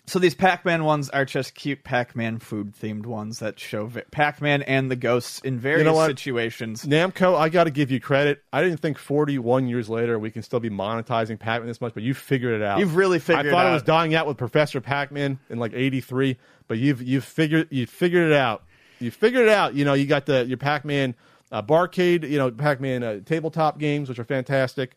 So 0.07 0.19
these 0.19 0.35
Pac-Man 0.35 0.85
ones 0.85 1.09
are 1.09 1.25
just 1.25 1.55
cute 1.55 1.83
Pac-Man 1.83 2.39
food 2.39 2.75
themed 2.75 3.07
ones 3.07 3.39
that 3.39 3.59
show 3.59 3.87
vi- 3.87 4.05
Pac-Man 4.11 4.63
and 4.63 4.91
the 4.91 4.97
ghosts 4.97 5.41
in 5.41 5.59
various 5.59 5.91
what? 5.91 6.09
situations. 6.09 6.85
Namco, 6.85 7.35
I 7.37 7.49
got 7.49 7.65
to 7.65 7.71
give 7.71 7.91
you 7.91 8.01
credit. 8.01 8.45
I 8.53 8.63
didn't 8.63 8.81
think 8.81 8.99
41 8.99 9.67
years 9.67 9.89
later 9.89 10.19
we 10.19 10.31
can 10.31 10.43
still 10.43 10.61
be 10.61 10.69
monetizing 10.69 11.39
Pac-Man 11.39 11.67
this 11.67 11.81
much, 11.81 11.95
but 11.95 12.03
you 12.03 12.13
figured 12.13 12.61
it 12.61 12.63
out. 12.63 12.81
You've 12.81 12.97
really 12.97 13.19
figured 13.19 13.47
I 13.47 13.51
thought 13.51 13.67
it 13.67 13.71
it 13.71 13.73
was 13.73 13.83
dying 13.83 14.15
out 14.15 14.27
with 14.27 14.37
Professor 14.37 14.81
Pac-Man 14.83 15.39
in 15.49 15.59
like 15.59 15.73
'83, 15.73 16.37
but 16.69 16.77
you've 16.77 17.01
you've 17.01 17.25
figured 17.25 17.69
you 17.71 17.87
figured 17.87 18.31
it 18.31 18.37
out. 18.37 18.65
You 19.01 19.11
figured 19.11 19.47
it 19.47 19.53
out. 19.53 19.75
You 19.75 19.87
know, 19.87 19.95
you 19.95 20.07
got 20.07 20.27
the 20.27 20.45
your 20.45 20.59
Pac-Man 20.59 21.15
uh, 21.51 21.63
barcade, 21.63 22.29
you 22.29 22.37
know, 22.37 22.51
Pac-Man 22.51 23.03
uh, 23.03 23.21
tabletop 23.25 23.79
games, 23.79 24.09
which 24.09 24.19
are 24.19 24.25
fantastic, 24.25 24.97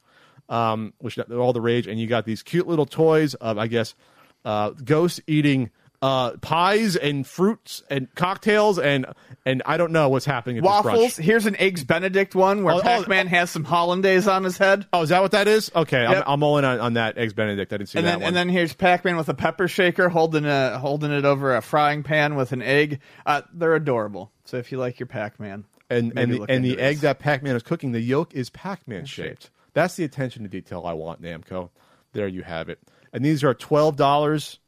um, 0.49 0.93
which 0.97 1.15
they're 1.15 1.39
all 1.39 1.53
the 1.53 1.61
rage, 1.61 1.87
and 1.87 1.99
you 1.99 2.07
got 2.07 2.25
these 2.25 2.43
cute 2.43 2.67
little 2.67 2.85
toys 2.85 3.35
of, 3.35 3.57
I 3.57 3.67
guess, 3.67 3.95
uh, 4.45 4.71
ghosts 4.71 5.19
eating. 5.27 5.71
Uh, 5.99 6.37
pies 6.37 6.95
and 6.95 7.25
fruits 7.25 7.81
and 7.89 8.13
cocktails 8.13 8.77
and 8.77 9.07
and 9.47 9.63
I 9.65 9.77
don't 9.77 9.91
know 9.91 10.09
what's 10.09 10.27
happening 10.27 10.57
at 10.57 10.61
this. 10.63 10.67
Waffles. 10.69 11.17
Here's 11.17 11.47
an 11.47 11.55
eggs 11.55 11.83
Benedict 11.83 12.35
one 12.35 12.63
where 12.63 12.75
Oh, 12.75 12.77
oh, 12.77 12.81
Pac-Man 12.81 13.25
has 13.25 13.49
some 13.49 13.63
hollandaise 13.63 14.27
on 14.27 14.43
his 14.43 14.59
head. 14.59 14.85
Oh, 14.93 15.01
is 15.01 15.09
that 15.09 15.23
what 15.23 15.31
that 15.31 15.47
is? 15.47 15.71
Okay, 15.75 16.03
Yep. 16.03 16.17
I'm, 16.17 16.33
I'm 16.33 16.43
all 16.43 16.59
in 16.59 16.65
on, 16.65 16.79
on 16.79 16.93
that 16.93 17.17
eggs 17.17 17.33
Benedict. 17.33 17.73
I 17.73 17.77
didn't 17.77 17.89
see 17.89 17.97
And 17.97 18.05
that 18.05 18.11
then, 18.11 18.19
one. 18.19 18.27
and 18.27 18.35
then 18.35 18.49
here's 18.49 18.73
Pac-Man 18.73 19.17
with 19.17 19.27
a 19.27 19.33
pepper 19.33 19.67
shaker 19.67 20.07
holding 20.07 20.45
a 20.45 20.77
holding 20.77 21.09
it 21.11 21.25
over 21.25 21.55
a 21.55 21.63
frying 21.63 22.03
pan 22.03 22.35
with 22.35 22.51
an 22.51 22.61
egg. 22.61 22.99
Uh, 23.25 23.41
they're 23.51 23.73
adorable. 23.73 24.31
So 24.45 24.57
if 24.57 24.71
you 24.71 24.77
like 24.77 24.99
your 24.99 25.07
Pac-Man, 25.07 25.65
and 25.89 26.13
and 26.15 26.31
the, 26.31 26.45
and 26.47 26.63
the 26.63 26.73
into 26.73 26.83
egg 26.83 26.97
that 26.99 27.17
Pac-Man 27.17 27.55
is 27.55 27.63
cooking, 27.63 27.91
the 27.91 28.01
yolk 28.01 28.35
is 28.35 28.51
Pac-Man 28.51 29.05
shaped. 29.05 29.45
shaped. 29.45 29.49
That's 29.73 29.95
the 29.95 30.03
attention 30.03 30.43
to 30.43 30.47
detail 30.49 30.83
I 30.85 30.93
want, 30.93 31.23
Namco. 31.23 31.71
There 32.13 32.27
you 32.27 32.43
have 32.43 32.69
it. 32.69 32.77
And 33.17 33.25
these 33.25 33.43
are 33.43 33.55
twelve 33.55 33.95
dollars 33.95 34.59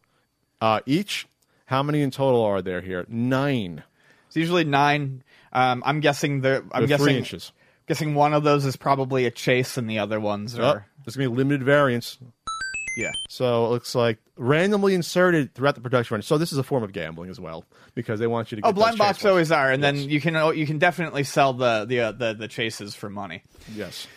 uh, 0.59 0.79
each. 0.87 1.27
How 1.67 1.83
many 1.83 2.01
in 2.01 2.09
total 2.09 2.41
are 2.41 2.63
there 2.63 2.81
here? 2.81 3.05
Nine. 3.07 3.83
it's 4.25 4.35
usually 4.35 4.63
nine. 4.63 5.23
Um, 5.53 5.83
I'm 5.85 5.99
guessing 5.99 6.41
the 6.41 6.63
I'm 6.71 6.81
They're 6.81 6.87
guessing 6.87 7.05
three 7.05 7.17
inches. 7.17 7.51
guessing 7.87 8.15
one 8.15 8.33
of 8.33 8.41
those 8.43 8.65
is 8.65 8.75
probably 8.75 9.27
a 9.27 9.31
chase, 9.31 9.77
and 9.77 9.87
the 9.87 9.99
other 9.99 10.19
ones 10.19 10.57
Oh, 10.57 10.63
are 10.63 10.87
there's 11.05 11.15
gonna 11.15 11.29
be 11.29 11.35
limited 11.35 11.63
variants. 11.63 12.17
yeah. 12.97 13.11
So 13.29 13.67
it 13.67 13.69
looks 13.69 13.93
like 13.93 14.17
randomly 14.35 14.95
inserted 14.95 15.53
throughout 15.53 15.75
the 15.75 15.81
production 15.81 16.15
run. 16.15 16.21
So 16.23 16.39
this 16.39 16.51
is 16.51 16.57
a 16.57 16.63
form 16.63 16.81
of 16.83 16.91
gambling 16.91 17.29
as 17.29 17.39
well 17.39 17.65
because 17.93 18.19
they 18.19 18.25
want 18.25 18.51
you 18.51 18.55
to. 18.55 18.61
Get 18.63 18.67
Oh, 18.67 18.71
blind 18.73 18.97
box 18.97 19.23
always 19.25 19.51
are, 19.51 19.71
and 19.71 19.83
Yes. 19.83 19.93
then 19.95 20.09
you 20.09 20.19
can 20.19 20.57
you 20.57 20.65
can 20.65 20.79
definitely 20.79 21.23
sell 21.23 21.53
the 21.53 21.85
the 21.85 21.99
uh, 21.99 22.11
the, 22.13 22.33
the 22.33 22.47
chases 22.47 22.95
for 22.95 23.11
money. 23.11 23.43
Yes. 23.75 24.07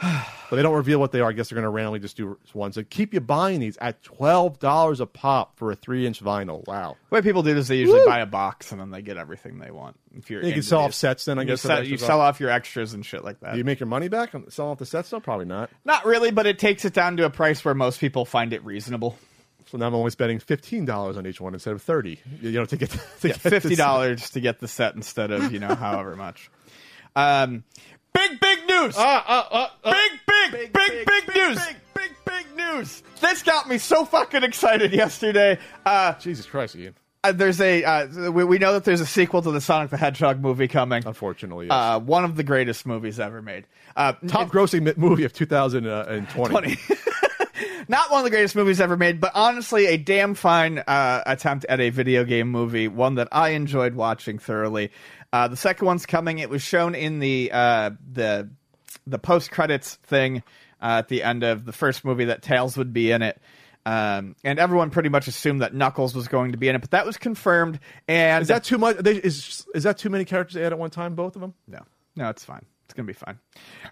but 0.50 0.56
they 0.56 0.62
don't 0.62 0.74
reveal 0.74 0.98
what 0.98 1.12
they 1.12 1.20
are. 1.20 1.28
I 1.28 1.32
guess 1.32 1.50
they're 1.50 1.56
going 1.56 1.64
to 1.64 1.70
randomly 1.70 2.00
just 2.00 2.16
do 2.16 2.38
ones 2.54 2.76
So 2.76 2.82
keep 2.82 3.12
you 3.12 3.20
buying 3.20 3.60
these 3.60 3.76
at 3.78 4.02
twelve 4.02 4.58
dollars 4.58 5.00
a 5.00 5.06
pop 5.06 5.58
for 5.58 5.70
a 5.70 5.76
three-inch 5.76 6.22
vinyl. 6.22 6.66
Wow. 6.66 6.96
The 7.10 7.16
way 7.16 7.22
people 7.22 7.42
do 7.42 7.52
this, 7.54 7.68
they 7.68 7.76
usually 7.76 8.06
buy 8.06 8.20
a 8.20 8.26
box 8.26 8.72
and 8.72 8.80
then 8.80 8.90
they 8.90 9.02
get 9.02 9.18
everything 9.18 9.58
they 9.58 9.70
want. 9.70 9.98
If 10.16 10.30
you're 10.30 10.42
You 10.42 10.52
can 10.52 10.62
sell 10.62 10.80
off 10.80 10.94
sets 10.94 11.26
then, 11.26 11.38
I 11.38 11.42
you 11.42 11.48
guess, 11.48 11.64
of 11.64 11.68
sell, 11.68 11.84
you 11.84 11.98
sell 11.98 12.20
off 12.20 12.40
your 12.40 12.50
extras 12.50 12.94
and 12.94 13.04
shit 13.04 13.24
like 13.24 13.40
that. 13.40 13.52
Do 13.52 13.58
you 13.58 13.64
make 13.64 13.78
your 13.78 13.88
money 13.88 14.08
back 14.08 14.34
on 14.34 14.50
selling 14.50 14.72
off 14.72 14.78
the 14.78 14.86
sets? 14.86 15.10
though? 15.10 15.20
probably 15.20 15.46
not. 15.46 15.70
Not 15.84 16.06
really, 16.06 16.30
but 16.30 16.46
it 16.46 16.58
takes 16.58 16.84
it 16.84 16.94
down 16.94 17.16
to 17.18 17.24
a 17.26 17.30
price 17.30 17.64
where 17.64 17.74
most 17.74 18.00
people 18.00 18.24
find 18.24 18.52
it 18.52 18.64
reasonable. 18.64 19.18
So 19.66 19.78
now 19.78 19.86
I'm 19.86 19.94
only 19.94 20.10
spending 20.10 20.40
fifteen 20.40 20.84
dollars 20.84 21.16
on 21.16 21.26
each 21.26 21.40
one 21.40 21.54
instead 21.54 21.74
of 21.74 21.82
thirty. 21.82 22.18
You 22.40 22.52
know, 22.52 22.64
to 22.64 22.76
get 22.76 22.90
to 22.90 22.98
Yeah, 23.22 23.34
get 23.34 23.40
fifty 23.40 23.76
dollars 23.76 24.30
to 24.30 24.40
get 24.40 24.58
the 24.58 24.66
set 24.66 24.94
instead 24.96 25.30
of 25.30 25.52
you 25.52 25.60
know 25.60 25.74
however 25.74 26.16
much. 26.16 26.50
Um, 27.14 27.64
big 28.12 28.40
big 28.40 28.58
news. 28.66 28.94
Ah, 28.96 29.24
ah, 29.26 29.48
ah, 29.50 29.76
ah. 29.84 29.92
big, 29.92 30.52
big, 30.52 30.72
big, 30.72 31.06
big, 31.06 31.36
news. 31.36 31.66
Big, 31.66 31.76
big, 31.94 32.12
big 32.24 32.56
news. 32.56 33.02
This 33.20 33.42
got 33.42 33.68
me 33.68 33.78
so 33.78 34.04
fucking 34.04 34.42
excited 34.42 34.92
yesterday. 34.92 35.58
Uh, 35.84 36.14
Jesus 36.14 36.46
Christ, 36.46 36.76
Ian. 36.76 36.94
uh, 37.24 37.32
there's 37.32 37.60
a 37.60 37.84
uh, 37.84 38.30
we, 38.30 38.44
we 38.44 38.58
know 38.58 38.72
that 38.72 38.84
there's 38.84 39.00
a 39.00 39.06
sequel 39.06 39.42
to 39.42 39.50
the 39.50 39.60
Sonic 39.60 39.90
the 39.90 39.96
Hedgehog 39.96 40.40
movie 40.40 40.68
coming. 40.68 41.02
Unfortunately, 41.06 41.66
yes. 41.66 41.72
Uh, 41.74 42.00
one 42.00 42.24
of 42.24 42.36
the 42.36 42.44
greatest 42.44 42.86
movies 42.86 43.20
ever 43.20 43.42
made. 43.42 43.66
Uh, 43.96 44.12
top 44.28 44.48
grossing 44.48 44.96
movie 44.96 45.24
of 45.24 45.32
2020. 45.32 46.76
not 47.88 48.10
one 48.10 48.20
of 48.20 48.24
the 48.24 48.30
greatest 48.30 48.54
movies 48.54 48.80
ever 48.80 48.96
made, 48.96 49.20
but 49.20 49.32
honestly, 49.34 49.86
a 49.86 49.96
damn 49.96 50.34
fine 50.34 50.78
uh, 50.78 51.22
attempt 51.26 51.66
at 51.68 51.80
a 51.80 51.90
video 51.90 52.24
game 52.24 52.48
movie. 52.48 52.88
One 52.88 53.16
that 53.16 53.28
I 53.32 53.50
enjoyed 53.50 53.94
watching 53.94 54.38
thoroughly. 54.38 54.90
Uh, 55.32 55.48
the 55.48 55.56
second 55.56 55.86
one's 55.86 56.06
coming. 56.06 56.38
It 56.38 56.50
was 56.50 56.62
shown 56.62 56.94
in 56.94 57.18
the 57.20 57.50
uh, 57.52 57.90
the 58.12 58.50
the 59.06 59.18
post 59.18 59.50
credits 59.50 59.94
thing 60.04 60.42
uh, 60.82 60.98
at 60.98 61.08
the 61.08 61.22
end 61.22 61.42
of 61.44 61.64
the 61.64 61.72
first 61.72 62.04
movie 62.04 62.26
that 62.26 62.42
Tails 62.42 62.76
would 62.76 62.92
be 62.92 63.10
in 63.12 63.22
it. 63.22 63.40
Um, 63.86 64.36
and 64.44 64.58
everyone 64.58 64.90
pretty 64.90 65.08
much 65.08 65.26
assumed 65.26 65.62
that 65.62 65.72
Knuckles 65.72 66.14
was 66.14 66.28
going 66.28 66.52
to 66.52 66.58
be 66.58 66.68
in 66.68 66.74
it, 66.76 66.80
but 66.80 66.90
that 66.90 67.06
was 67.06 67.16
confirmed. 67.16 67.80
And 68.08 68.42
Is 68.42 68.48
that 68.48 68.62
too 68.64 68.76
much? 68.76 68.98
They, 68.98 69.16
is 69.16 69.66
is 69.74 69.84
that 69.84 69.96
too 69.98 70.10
many 70.10 70.24
characters 70.26 70.54
to 70.54 70.64
add 70.64 70.72
at 70.72 70.78
one 70.78 70.90
time? 70.90 71.14
Both 71.14 71.34
of 71.36 71.40
them? 71.40 71.54
No, 71.66 71.78
no, 72.16 72.28
it's 72.28 72.44
fine. 72.44 72.64
It's 72.84 72.94
gonna 72.94 73.06
be 73.06 73.12
fine. 73.12 73.38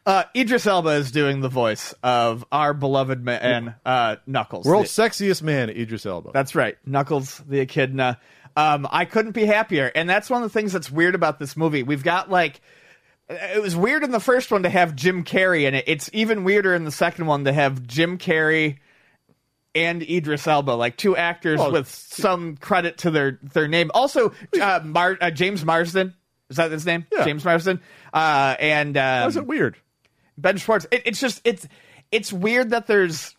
Uh, 0.04 0.24
Idris 0.36 0.66
Elba 0.66 0.90
is 0.90 1.12
doing 1.12 1.40
the 1.40 1.48
voice 1.48 1.94
of 2.02 2.44
our 2.50 2.74
beloved 2.74 3.24
man, 3.24 3.76
uh, 3.86 4.16
Knuckles. 4.26 4.66
World's 4.66 4.94
The- 4.94 5.02
sexiest 5.02 5.40
man, 5.42 5.70
Idris 5.70 6.04
Elba. 6.04 6.32
that's 6.34 6.54
right, 6.56 6.76
Knuckles 6.84 7.40
the 7.48 7.60
Echidna. 7.60 8.18
Um, 8.58 8.88
I 8.90 9.04
couldn't 9.04 9.32
be 9.32 9.44
happier, 9.44 9.90
and 9.94 10.08
that's 10.10 10.28
one 10.28 10.42
of 10.42 10.50
the 10.52 10.58
things 10.58 10.72
that's 10.72 10.90
weird 10.90 11.14
about 11.14 11.38
this 11.38 11.56
movie. 11.56 11.82
We've 11.82 12.02
got 12.02 12.30
like. 12.30 12.60
It 13.30 13.60
was 13.60 13.76
weird 13.76 14.02
in 14.04 14.10
the 14.10 14.20
first 14.20 14.50
one 14.50 14.62
to 14.62 14.70
have 14.70 14.96
Jim 14.96 15.22
Carrey 15.22 15.64
in 15.68 15.74
it. 15.74 15.84
It's 15.86 16.08
even 16.14 16.44
weirder 16.44 16.74
in 16.74 16.84
the 16.84 16.90
second 16.90 17.26
one 17.26 17.44
to 17.44 17.52
have 17.52 17.86
Jim 17.86 18.16
Carrey 18.16 18.78
and 19.74 20.02
Idris 20.02 20.46
Elba, 20.46 20.70
like 20.70 20.96
two 20.96 21.14
actors 21.14 21.58
Well, 21.60 21.72
with 21.72 21.88
some 21.88 22.56
credit 22.56 22.98
to 22.98 23.10
their 23.10 23.38
their 23.42 23.68
name. 23.68 23.90
Also, 23.92 24.32
uh, 24.60 24.80
Mar- 24.82 25.18
uh, 25.20 25.30
James 25.30 25.62
Marsden 25.64 26.14
is 26.48 26.56
that 26.56 26.70
his 26.70 26.86
name? 26.86 27.06
Yeah. 27.12 27.24
James 27.24 27.44
Marsden. 27.44 27.80
Uh, 28.14 28.56
and 28.58 28.96
um, 28.96 29.02
How's 29.22 29.36
it 29.36 29.46
weird? 29.46 29.76
Ben 30.38 30.56
Schwartz. 30.56 30.86
It, 30.90 31.02
it's 31.04 31.20
just 31.20 31.40
it's 31.44 31.68
it's 32.10 32.32
weird 32.32 32.70
that 32.70 32.86
there's. 32.86 33.34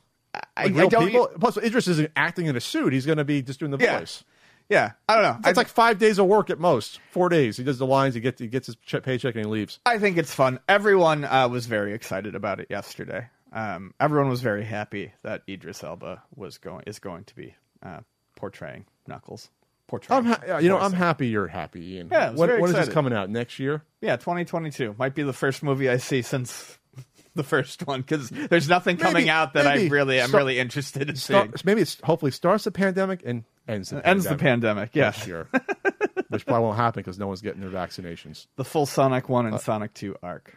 I, 0.56 0.66
I 0.66 0.70
don't. 0.70 1.08
people. 1.08 1.30
Plus, 1.40 1.58
Idris 1.58 1.88
isn't 1.88 2.12
acting 2.16 2.46
in 2.46 2.56
a 2.56 2.62
suit. 2.62 2.94
He's 2.94 3.06
going 3.08 3.18
to 3.18 3.26
be 3.26 3.42
just 3.42 3.60
doing 3.60 3.72
the 3.72 3.80
Yeah. 3.80 4.00
voice. 4.00 4.24
Yeah, 4.70 4.92
I 5.08 5.16
don't 5.16 5.24
know. 5.24 5.50
It's 5.50 5.58
like 5.58 5.68
five 5.68 5.98
days 5.98 6.20
of 6.20 6.28
work 6.28 6.50
at 6.52 6.60
most. 6.60 7.00
Four 7.12 7.30
days. 7.30 7.58
He 7.58 7.64
does 7.64 7.80
the 7.80 7.88
lines. 7.88 8.14
He 8.14 8.22
gets 8.22 8.40
he 8.40 8.48
gets 8.48 8.68
his 8.68 8.76
che- 8.86 9.00
paycheck 9.02 9.34
and 9.36 9.44
he 9.46 9.50
leaves. 9.50 9.80
I 9.86 9.98
think 9.98 10.18
it's 10.18 10.34
fun. 10.34 10.60
Everyone 10.70 11.26
uh, 11.26 11.48
was 11.50 11.66
very 11.66 11.94
excited 11.94 12.36
about 12.36 12.60
it 12.60 12.68
yesterday. 12.70 13.28
Um, 13.52 13.96
everyone 14.00 14.30
was 14.30 14.42
very 14.42 14.64
happy 14.64 15.12
that 15.24 15.42
Idris 15.50 15.84
Elba 15.84 16.22
was 16.36 16.60
going 16.60 16.84
is 16.86 17.00
going 17.00 17.24
to 17.24 17.36
be 17.36 17.56
uh, 17.82 18.02
portraying 18.36 18.86
Knuckles. 19.08 19.50
Portraying. 19.88 20.20
I'm 20.20 20.26
ha- 20.34 20.58
you 20.60 20.70
know 20.70 20.78
I'm 20.78 20.94
happy 20.94 21.30
you're 21.30 21.48
happy, 21.48 21.96
Ian. 21.96 22.10
Yeah, 22.12 22.28
I 22.28 22.30
was 22.30 22.40
when, 22.40 22.50
very 22.50 22.62
when 22.62 22.70
is 22.70 22.76
this 22.76 22.80
excited. 22.82 22.94
coming 22.94 23.14
out? 23.14 23.32
Next 23.32 23.58
year? 23.58 23.82
Yeah, 24.02 24.18
2022 24.18 24.96
might 25.00 25.16
be 25.16 25.24
the 25.24 25.34
first 25.34 25.64
movie 25.64 25.90
I 25.90 25.98
see 25.98 26.22
since 26.22 26.78
the 27.34 27.44
first 27.44 27.88
one 27.88 28.02
because 28.02 28.30
there's 28.30 28.70
nothing 28.70 28.98
coming 28.98 29.22
Maybe- 29.24 29.30
out 29.32 29.54
that 29.54 29.66
I 29.66 29.78
maybe 29.78 29.90
really 29.90 30.22
I'm 30.22 30.28
start- 30.30 30.42
really 30.42 30.60
interested 30.60 31.10
in 31.10 31.16
seeing. 31.16 31.52
maybe 31.64 31.82
it's 31.82 31.98
hopefully 32.04 32.30
starts 32.32 32.66
the 32.66 32.72
pandemic 32.72 33.24
and 33.26 33.46
ends 33.70 33.90
the 33.90 34.06
Ends 34.08 34.26
the 34.26 34.32
pandemic 34.32 34.92
pandemic. 34.92 34.96
Yes, 34.96 35.28
year, 35.28 35.48
which 36.30 36.46
probably 36.46 36.64
won't 36.66 36.78
happen 36.78 37.02
because 37.02 37.20
no 37.20 37.28
one's 37.28 37.42
getting 37.42 37.62
their 37.62 37.70
vaccinations. 37.70 38.48
the 38.56 38.66
full 38.66 38.86
Sonic 38.86 39.30
One 39.30 39.46
Uh, 39.46 39.50
and 39.52 39.62
Sonic 39.62 39.94
Two 39.94 40.16
arc. 40.22 40.56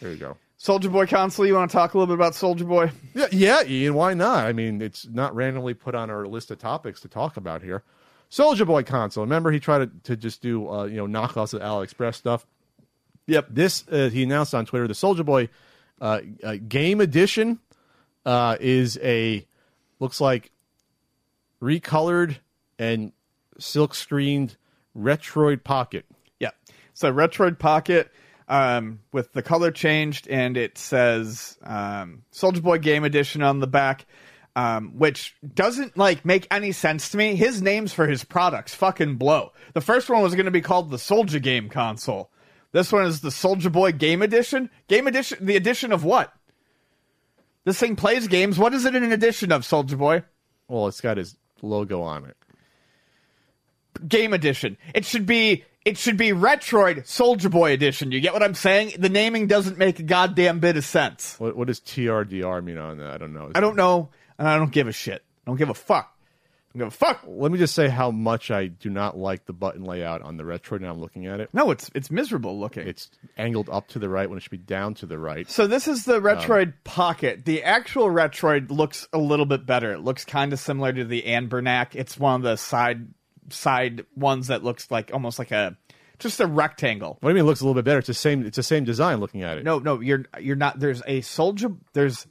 There 0.00 0.10
you 0.10 0.16
go. 0.16 0.36
Soulja 0.58 0.90
Boy 0.92 1.06
console. 1.06 1.44
You 1.44 1.54
want 1.54 1.70
to 1.70 1.76
talk 1.76 1.94
a 1.94 1.98
little 1.98 2.06
bit 2.14 2.18
about 2.20 2.34
Soulja 2.34 2.66
Boy? 2.66 2.92
Yeah, 3.14 3.26
yeah, 3.32 3.62
Ian. 3.66 3.94
Why 3.94 4.14
not? 4.14 4.46
I 4.46 4.52
mean, 4.52 4.80
it's 4.80 5.08
not 5.08 5.34
randomly 5.34 5.74
put 5.74 5.94
on 5.96 6.08
our 6.08 6.24
list 6.24 6.52
of 6.52 6.58
topics 6.58 7.00
to 7.00 7.08
talk 7.08 7.36
about 7.36 7.62
here. 7.62 7.82
Soulja 8.30 8.64
Boy 8.64 8.84
console. 8.84 9.24
Remember, 9.24 9.50
he 9.50 9.58
tried 9.60 9.78
to, 9.78 9.90
to 10.04 10.16
just 10.16 10.40
do 10.40 10.68
uh, 10.68 10.84
you 10.84 10.96
know 10.96 11.06
knockoffs 11.06 11.52
of 11.52 11.60
AliExpress 11.62 12.14
stuff. 12.14 12.46
Yep. 13.26 13.48
This 13.50 13.84
uh, 13.90 14.08
he 14.10 14.22
announced 14.22 14.54
on 14.54 14.64
Twitter. 14.66 14.86
The 14.86 14.94
Soulja 14.94 15.24
Boy 15.24 15.48
uh, 16.00 16.20
uh, 16.42 16.56
Game 16.66 17.00
Edition 17.00 17.58
uh, 18.24 18.56
is 18.60 18.98
a 19.02 19.46
looks 19.98 20.20
like 20.20 20.50
recolored 21.60 22.36
and 22.78 23.12
silk 23.58 23.94
screened 23.94 24.56
Retroid 24.96 25.64
Pocket. 25.64 26.06
Yeah. 26.38 26.50
So 26.94 27.12
Retroid 27.12 27.58
Pocket 27.58 28.10
um, 28.48 29.00
with 29.12 29.32
the 29.32 29.42
color 29.42 29.70
changed, 29.70 30.28
and 30.28 30.56
it 30.56 30.76
says 30.78 31.58
um, 31.62 32.22
Soulja 32.32 32.62
Boy 32.62 32.78
Game 32.78 33.04
Edition 33.04 33.42
on 33.42 33.60
the 33.60 33.66
back, 33.66 34.06
um, 34.54 34.98
which 34.98 35.34
doesn't 35.54 35.96
like 35.96 36.24
make 36.24 36.46
any 36.50 36.72
sense 36.72 37.10
to 37.10 37.16
me. 37.16 37.34
His 37.34 37.62
names 37.62 37.92
for 37.92 38.06
his 38.06 38.24
products 38.24 38.74
fucking 38.74 39.16
blow. 39.16 39.52
The 39.74 39.80
first 39.80 40.10
one 40.10 40.22
was 40.22 40.34
going 40.34 40.46
to 40.46 40.50
be 40.50 40.60
called 40.60 40.90
the 40.90 40.98
Soulja 40.98 41.40
Game 41.40 41.68
Console. 41.68 42.30
This 42.72 42.92
one 42.92 43.06
is 43.06 43.20
the 43.20 43.28
Soulja 43.28 43.70
Boy 43.70 43.92
Game 43.92 44.22
Edition. 44.22 44.70
Game 44.88 45.06
Edition. 45.06 45.38
The 45.44 45.56
edition 45.56 45.92
of 45.92 46.04
what? 46.04 46.32
This 47.64 47.78
thing 47.78 47.96
plays 47.96 48.28
games. 48.28 48.58
What 48.58 48.74
is 48.74 48.84
it 48.84 48.94
in 48.94 49.04
an 49.04 49.12
edition 49.12 49.52
of, 49.52 49.62
Soulja 49.62 49.96
Boy? 49.96 50.24
Well, 50.68 50.88
it's 50.88 51.00
got 51.00 51.16
his 51.16 51.36
logo 51.60 52.02
on 52.02 52.24
it. 52.24 52.36
Game 54.06 54.32
Edition. 54.32 54.76
It 54.94 55.04
should 55.04 55.26
be 55.26 55.64
it 55.84 55.98
should 55.98 56.16
be 56.16 56.30
Retroid 56.30 57.04
Soulja 57.04 57.50
Boy 57.50 57.72
Edition. 57.72 58.12
You 58.12 58.20
get 58.20 58.32
what 58.32 58.42
I'm 58.42 58.54
saying? 58.54 58.94
The 58.98 59.08
naming 59.08 59.48
doesn't 59.48 59.78
make 59.78 59.98
a 59.98 60.04
goddamn 60.04 60.60
bit 60.60 60.76
of 60.76 60.84
sense. 60.84 61.34
What, 61.38 61.56
what 61.56 61.66
does 61.66 61.80
TRDR 61.80 62.62
mean 62.62 62.78
on 62.78 62.98
that? 62.98 63.10
I 63.10 63.18
don't 63.18 63.32
know. 63.32 63.50
I 63.54 63.60
don't 63.60 63.76
know, 63.76 64.10
and 64.38 64.46
I 64.46 64.56
don't 64.56 64.70
give 64.70 64.86
a 64.86 64.92
shit. 64.92 65.22
I 65.46 65.50
don't 65.50 65.56
give 65.56 65.70
a 65.70 65.74
fuck. 65.74 66.12
Go 66.76 66.88
fuck. 66.88 67.22
Let 67.26 67.52
me 67.52 67.58
just 67.58 67.74
say 67.74 67.88
how 67.88 68.10
much 68.10 68.50
I 68.50 68.68
do 68.68 68.88
not 68.88 69.18
like 69.18 69.44
the 69.44 69.52
button 69.52 69.84
layout 69.84 70.22
on 70.22 70.38
the 70.38 70.42
Retroid. 70.42 70.80
Now 70.80 70.90
I'm 70.90 71.00
looking 71.00 71.26
at 71.26 71.38
it. 71.38 71.50
No, 71.52 71.70
it's 71.70 71.90
it's 71.94 72.10
miserable 72.10 72.58
looking. 72.58 72.88
It's 72.88 73.10
angled 73.36 73.68
up 73.68 73.88
to 73.88 73.98
the 73.98 74.08
right 74.08 74.26
when 74.28 74.38
it 74.38 74.40
should 74.40 74.52
be 74.52 74.56
down 74.56 74.94
to 74.94 75.06
the 75.06 75.18
right. 75.18 75.50
So 75.50 75.66
this 75.66 75.86
is 75.86 76.06
the 76.06 76.18
Retroid 76.20 76.68
um, 76.68 76.74
Pocket. 76.84 77.44
The 77.44 77.62
actual 77.62 78.06
Retroid 78.06 78.70
looks 78.70 79.06
a 79.12 79.18
little 79.18 79.44
bit 79.44 79.66
better. 79.66 79.92
It 79.92 80.00
looks 80.00 80.24
kind 80.24 80.52
of 80.54 80.60
similar 80.60 80.94
to 80.94 81.04
the 81.04 81.22
Anbernic. 81.22 81.88
It's 81.94 82.18
one 82.18 82.36
of 82.36 82.42
the 82.42 82.56
side 82.56 83.06
side 83.52 84.04
ones 84.16 84.48
that 84.48 84.62
looks 84.64 84.90
like 84.90 85.10
almost 85.12 85.38
like 85.38 85.50
a 85.50 85.76
just 86.18 86.40
a 86.40 86.46
rectangle. 86.46 87.18
What 87.20 87.28
do 87.28 87.28
you 87.28 87.34
mean? 87.34 87.44
It 87.44 87.46
looks 87.46 87.60
a 87.60 87.64
little 87.64 87.74
bit 87.74 87.84
better. 87.84 87.98
It's 87.98 88.06
the 88.06 88.14
same. 88.14 88.46
It's 88.46 88.56
the 88.56 88.62
same 88.62 88.84
design. 88.84 89.18
Looking 89.20 89.42
at 89.42 89.58
it. 89.58 89.64
No, 89.64 89.78
no, 89.78 90.00
you're 90.00 90.24
you're 90.40 90.56
not. 90.56 90.78
There's 90.78 91.00
a 91.06 91.20
Soulja. 91.20 91.76
There's 91.94 92.26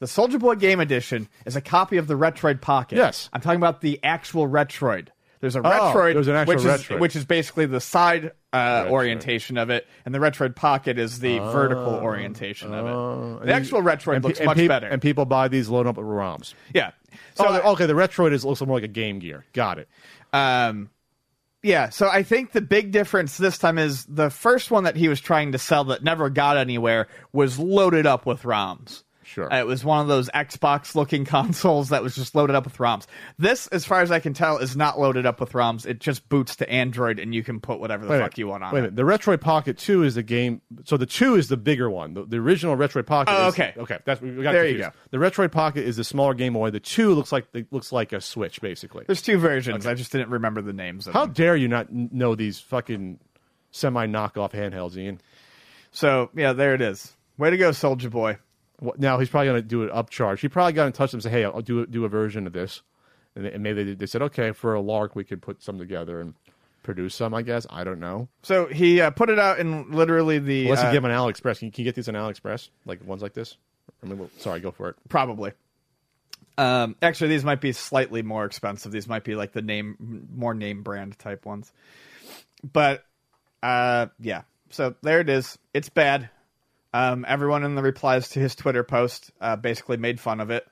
the 0.00 0.06
Soulja 0.06 0.38
Boy 0.38 0.54
Game 0.54 0.80
Edition 0.80 1.28
is 1.44 1.56
a 1.56 1.60
copy 1.60 1.96
of 1.96 2.06
the 2.06 2.14
Retroid 2.14 2.60
Pocket. 2.60 2.96
Yes. 2.96 3.28
I'm 3.32 3.40
talking 3.40 3.58
about 3.58 3.80
the 3.80 3.98
actual 4.02 4.48
Retroid. 4.48 5.08
There's 5.40 5.54
a 5.54 5.60
Retroid, 5.60 6.14
there's 6.14 6.26
an 6.26 6.34
actual 6.34 6.54
which 6.56 6.64
Retroid. 6.64 6.94
is 6.96 7.00
which 7.00 7.16
is 7.16 7.24
basically 7.24 7.66
the 7.66 7.80
side 7.80 8.32
uh, 8.52 8.86
orientation 8.88 9.56
of 9.56 9.70
it, 9.70 9.86
and 10.04 10.12
the 10.12 10.18
Retroid 10.18 10.56
Pocket 10.56 10.98
is 10.98 11.20
the 11.20 11.38
vertical 11.38 11.94
orientation 11.94 12.74
of 12.74 13.40
it. 13.42 13.46
The 13.46 13.52
actual 13.52 13.80
Retroid 13.82 14.14
And 14.16 14.24
pe- 14.24 14.28
looks 14.30 14.40
and 14.40 14.46
much 14.46 14.56
peop- 14.56 14.68
better. 14.68 14.88
And 14.88 15.00
people 15.00 15.26
buy 15.26 15.46
these 15.46 15.68
load 15.68 15.86
up 15.86 15.96
with 15.96 16.06
ROMs. 16.06 16.54
yeah. 16.74 16.90
So 17.36 17.44
So 17.44 17.62
okay, 17.72 17.86
the 17.86 17.92
Retroid 17.92 18.32
is 18.32 18.44
looks 18.44 18.60
more 18.62 18.76
like 18.78 18.84
a 18.84 18.88
Game 18.88 19.20
Gear. 19.20 19.44
Got 19.52 19.78
it. 19.78 19.88
Um, 20.32 20.90
yeah, 21.62 21.88
so 21.88 22.08
I 22.08 22.22
think 22.22 22.52
the 22.52 22.60
big 22.60 22.92
difference 22.92 23.36
this 23.36 23.58
time 23.58 23.78
is 23.78 24.04
the 24.06 24.30
first 24.30 24.70
one 24.70 24.84
that 24.84 24.96
he 24.96 25.08
was 25.08 25.20
trying 25.20 25.52
to 25.52 25.58
sell 25.58 25.84
that 25.84 26.04
never 26.04 26.30
got 26.30 26.56
anywhere 26.56 27.08
was 27.32 27.58
loaded 27.58 28.06
up 28.06 28.26
with 28.26 28.42
ROMs. 28.42 29.02
Sure. 29.28 29.52
Uh, 29.52 29.58
it 29.60 29.66
was 29.66 29.84
one 29.84 30.00
of 30.00 30.08
those 30.08 30.30
Xbox 30.30 30.94
looking 30.94 31.24
consoles 31.26 31.90
that 31.90 32.02
was 32.02 32.14
just 32.14 32.34
loaded 32.34 32.56
up 32.56 32.64
with 32.64 32.76
ROMs. 32.78 33.04
This, 33.38 33.66
as 33.68 33.84
far 33.84 34.00
as 34.00 34.10
I 34.10 34.20
can 34.20 34.32
tell, 34.32 34.56
is 34.58 34.74
not 34.76 34.98
loaded 34.98 35.26
up 35.26 35.38
with 35.38 35.52
ROMs. 35.52 35.84
It 35.86 36.00
just 36.00 36.28
boots 36.28 36.56
to 36.56 36.70
Android 36.70 37.18
and 37.18 37.34
you 37.34 37.42
can 37.44 37.60
put 37.60 37.78
whatever 37.78 38.04
the 38.06 38.10
Wait 38.10 38.16
fuck 38.18 38.22
minute. 38.32 38.38
you 38.38 38.48
want 38.48 38.64
on 38.64 38.72
Wait 38.72 38.80
a 38.80 38.84
it. 38.84 38.94
minute. 38.94 38.96
The 38.96 39.02
Retroid 39.02 39.40
Pocket 39.42 39.76
Two 39.76 40.02
is 40.02 40.14
the 40.14 40.22
game. 40.22 40.62
So 40.84 40.96
the 40.96 41.06
two 41.06 41.34
is 41.34 41.48
the 41.48 41.56
bigger 41.56 41.90
one. 41.90 42.14
The, 42.14 42.24
the 42.24 42.36
original 42.38 42.76
Retroid 42.76 43.06
Pocket. 43.06 43.32
Oh, 43.36 43.48
is- 43.48 43.54
okay. 43.54 43.74
Okay. 43.76 43.98
That's 44.04 44.20
we 44.20 44.42
got 44.42 44.52
There 44.52 44.66
you 44.66 44.82
confused. 44.82 44.96
The 45.10 45.18
Retroid 45.18 45.52
Pocket 45.52 45.84
is 45.84 45.96
the 45.98 46.04
smaller 46.04 46.34
Game 46.34 46.54
Boy. 46.54 46.70
The 46.70 46.80
two 46.80 47.12
looks 47.14 47.30
like 47.30 47.46
it 47.54 47.72
looks 47.72 47.92
like 47.92 48.12
a 48.12 48.20
Switch 48.20 48.60
basically. 48.60 49.04
There's 49.06 49.22
two 49.22 49.38
versions. 49.38 49.86
I 49.86 49.94
just 49.94 50.10
didn't 50.10 50.30
remember 50.30 50.62
the 50.62 50.72
names 50.72 51.06
of 51.06 51.12
How 51.12 51.26
them. 51.26 51.34
dare 51.34 51.54
you 51.56 51.68
not 51.68 51.92
know 51.92 52.34
these 52.34 52.58
fucking 52.60 53.18
semi 53.70 54.06
knockoff 54.06 54.52
handhelds, 54.52 54.96
Ian? 54.96 55.20
So, 55.90 56.30
yeah, 56.34 56.52
there 56.52 56.74
it 56.74 56.80
is. 56.80 57.14
Way 57.38 57.50
to 57.50 57.56
go, 57.56 57.70
Soulja 57.70 58.10
Boy. 58.10 58.38
Now 58.96 59.18
he's 59.18 59.28
probably 59.28 59.48
going 59.48 59.62
to 59.62 59.68
do 59.68 59.82
an 59.82 59.88
upcharge. 59.90 60.38
He 60.40 60.48
probably 60.48 60.72
got 60.72 60.86
in 60.86 60.92
touch 60.92 61.12
with 61.12 61.22
them 61.22 61.28
and 61.28 61.34
say, 61.34 61.40
"Hey, 61.40 61.44
I'll 61.44 61.62
do 61.62 61.84
do 61.86 62.04
a 62.04 62.08
version 62.08 62.46
of 62.46 62.52
this," 62.52 62.82
and, 63.34 63.44
they- 63.44 63.52
and 63.52 63.62
maybe 63.62 63.82
they, 63.82 63.94
they 63.94 64.06
said, 64.06 64.22
"Okay, 64.22 64.52
for 64.52 64.74
a 64.74 64.80
lark, 64.80 65.16
we 65.16 65.24
could 65.24 65.42
put 65.42 65.62
some 65.62 65.78
together 65.78 66.20
and 66.20 66.34
produce 66.84 67.14
some." 67.14 67.34
I 67.34 67.42
guess 67.42 67.66
I 67.70 67.82
don't 67.84 67.98
know. 68.00 68.28
So 68.42 68.66
he 68.66 69.00
uh, 69.00 69.10
put 69.10 69.30
it 69.30 69.38
out 69.38 69.58
in 69.58 69.90
literally 69.90 70.38
the. 70.38 70.64
Unless 70.66 70.84
uh, 70.84 70.86
you 70.86 70.92
get 70.92 71.02
them 71.02 71.10
on 71.10 71.32
AliExpress, 71.32 71.58
can 71.58 71.66
you, 71.66 71.72
can 71.72 71.82
you 71.82 71.88
get 71.88 71.94
these 71.96 72.08
on 72.08 72.14
AliExpress, 72.14 72.70
like 72.86 73.04
ones 73.04 73.20
like 73.22 73.34
this? 73.34 73.56
I 74.02 74.06
mean, 74.06 74.18
well, 74.18 74.30
sorry, 74.38 74.60
go 74.60 74.70
for 74.70 74.90
it. 74.90 74.96
Probably. 75.08 75.52
Um, 76.56 76.96
actually, 77.02 77.28
these 77.30 77.44
might 77.44 77.60
be 77.60 77.72
slightly 77.72 78.22
more 78.22 78.44
expensive. 78.44 78.90
These 78.92 79.06
might 79.08 79.22
be 79.24 79.34
like 79.36 79.52
the 79.52 79.62
name, 79.62 80.26
more 80.34 80.54
name 80.54 80.82
brand 80.82 81.18
type 81.18 81.46
ones. 81.46 81.72
But 82.72 83.04
uh, 83.62 84.06
yeah, 84.20 84.42
so 84.70 84.94
there 85.02 85.20
it 85.20 85.28
is. 85.28 85.56
It's 85.72 85.88
bad. 85.88 86.30
Um, 86.94 87.24
everyone 87.28 87.64
in 87.64 87.74
the 87.74 87.82
replies 87.82 88.30
to 88.30 88.38
his 88.40 88.54
Twitter 88.54 88.82
post 88.82 89.30
uh, 89.40 89.56
basically 89.56 89.96
made 89.98 90.18
fun 90.20 90.40
of 90.40 90.50
it. 90.50 90.66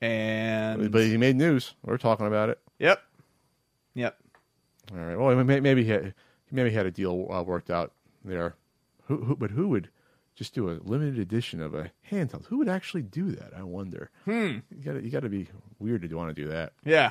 And 0.00 0.90
But 0.92 1.02
he 1.02 1.16
made 1.16 1.36
news. 1.36 1.74
We're 1.84 1.98
talking 1.98 2.26
about 2.26 2.50
it. 2.50 2.58
yep, 2.78 3.02
yep. 3.94 4.16
All 4.92 4.98
right. 4.98 5.16
Well, 5.18 5.34
may- 5.44 5.60
maybe 5.60 5.84
he 5.84 5.90
had, 5.90 6.14
maybe 6.50 6.70
he 6.70 6.76
had 6.76 6.86
a 6.86 6.90
deal 6.90 7.28
uh, 7.30 7.42
worked 7.42 7.70
out 7.70 7.92
there. 8.24 8.54
Who, 9.06 9.16
who, 9.24 9.36
but 9.36 9.50
who 9.50 9.68
would 9.68 9.90
just 10.34 10.54
do 10.54 10.70
a 10.70 10.78
limited 10.84 11.18
edition 11.18 11.60
of 11.60 11.74
a 11.74 11.90
handheld? 12.10 12.46
Who 12.46 12.58
would 12.58 12.68
actually 12.68 13.02
do 13.02 13.32
that? 13.32 13.52
I 13.56 13.62
wonder. 13.64 14.10
Hmm. 14.24 14.58
You 14.70 14.82
got 14.84 15.02
you 15.02 15.10
got 15.10 15.22
to 15.22 15.28
be 15.28 15.48
weird 15.78 16.02
to 16.08 16.14
want 16.14 16.34
to 16.34 16.42
do 16.42 16.48
that. 16.50 16.72
Yeah. 16.84 17.10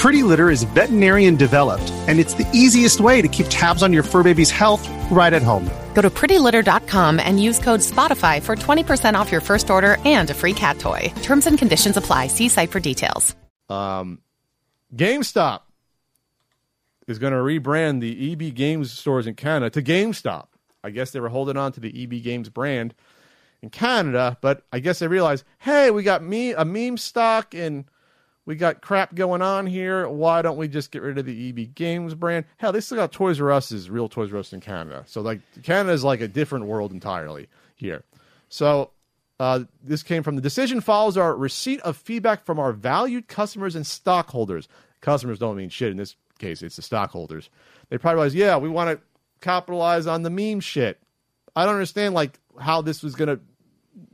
Pretty 0.00 0.22
Litter 0.22 0.48
is 0.48 0.62
veterinarian 0.62 1.36
developed, 1.36 1.92
and 2.08 2.18
it's 2.18 2.32
the 2.32 2.50
easiest 2.54 3.00
way 3.00 3.20
to 3.20 3.28
keep 3.28 3.44
tabs 3.50 3.82
on 3.82 3.92
your 3.92 4.02
fur 4.02 4.22
baby's 4.22 4.50
health 4.50 4.88
right 5.10 5.34
at 5.34 5.42
home. 5.42 5.70
Go 5.92 6.00
to 6.00 6.08
prettylitter.com 6.08 7.20
and 7.20 7.42
use 7.42 7.58
code 7.58 7.80
SPOTIFY 7.80 8.42
for 8.42 8.56
20% 8.56 9.14
off 9.14 9.30
your 9.30 9.42
first 9.42 9.68
order 9.68 9.98
and 10.06 10.30
a 10.30 10.32
free 10.32 10.54
cat 10.54 10.78
toy. 10.78 11.12
Terms 11.22 11.46
and 11.46 11.58
conditions 11.58 11.98
apply. 11.98 12.28
See 12.28 12.48
site 12.48 12.70
for 12.70 12.80
details. 12.80 13.36
Um, 13.68 14.22
GameStop 14.96 15.60
is 17.06 17.18
going 17.18 17.34
to 17.34 17.38
rebrand 17.38 18.00
the 18.00 18.32
EB 18.32 18.54
Games 18.54 18.90
stores 18.90 19.26
in 19.26 19.34
Canada 19.34 19.68
to 19.68 19.82
GameStop. 19.82 20.46
I 20.82 20.88
guess 20.88 21.10
they 21.10 21.20
were 21.20 21.28
holding 21.28 21.58
on 21.58 21.72
to 21.72 21.80
the 21.80 22.04
EB 22.04 22.22
Games 22.22 22.48
brand 22.48 22.94
in 23.60 23.68
Canada, 23.68 24.38
but 24.40 24.62
I 24.72 24.78
guess 24.78 25.00
they 25.00 25.08
realized, 25.08 25.44
hey, 25.58 25.90
we 25.90 26.02
got 26.02 26.22
me 26.22 26.54
a 26.54 26.64
meme 26.64 26.96
stock 26.96 27.52
and 27.54 27.84
we 28.46 28.56
got 28.56 28.80
crap 28.80 29.14
going 29.14 29.42
on 29.42 29.66
here. 29.66 30.08
Why 30.08 30.42
don't 30.42 30.56
we 30.56 30.68
just 30.68 30.90
get 30.90 31.02
rid 31.02 31.18
of 31.18 31.26
the 31.26 31.48
EB 31.50 31.74
Games 31.74 32.14
brand? 32.14 32.46
Hell, 32.56 32.72
they 32.72 32.80
still 32.80 32.98
got 32.98 33.12
Toys 33.12 33.40
R 33.40 33.52
Us 33.52 33.70
is 33.70 33.90
real 33.90 34.08
Toys 34.08 34.32
R 34.32 34.38
Us 34.38 34.52
in 34.52 34.60
Canada. 34.60 35.04
So 35.06 35.20
like 35.20 35.40
Canada 35.62 35.92
is 35.92 36.04
like 36.04 36.20
a 36.20 36.28
different 36.28 36.66
world 36.66 36.92
entirely 36.92 37.48
here. 37.76 38.02
So 38.48 38.90
uh, 39.38 39.60
this 39.82 40.02
came 40.02 40.22
from 40.22 40.36
the 40.36 40.42
decision 40.42 40.80
follows 40.80 41.16
our 41.16 41.34
receipt 41.34 41.80
of 41.80 41.96
feedback 41.96 42.44
from 42.44 42.58
our 42.58 42.72
valued 42.72 43.28
customers 43.28 43.74
and 43.74 43.86
stockholders. 43.86 44.68
Customers 45.00 45.38
don't 45.38 45.56
mean 45.56 45.70
shit 45.70 45.90
in 45.90 45.96
this 45.96 46.16
case; 46.38 46.62
it's 46.62 46.76
the 46.76 46.82
stockholders. 46.82 47.48
They 47.88 47.98
probably 47.98 48.16
realize, 48.16 48.34
yeah, 48.34 48.56
we 48.56 48.68
want 48.68 48.90
to 48.90 49.04
capitalize 49.40 50.06
on 50.06 50.22
the 50.22 50.30
meme 50.30 50.60
shit. 50.60 51.00
I 51.56 51.64
don't 51.64 51.74
understand 51.74 52.14
like 52.14 52.38
how 52.60 52.82
this 52.82 53.02
was 53.02 53.14
going 53.14 53.28
to 53.28 53.40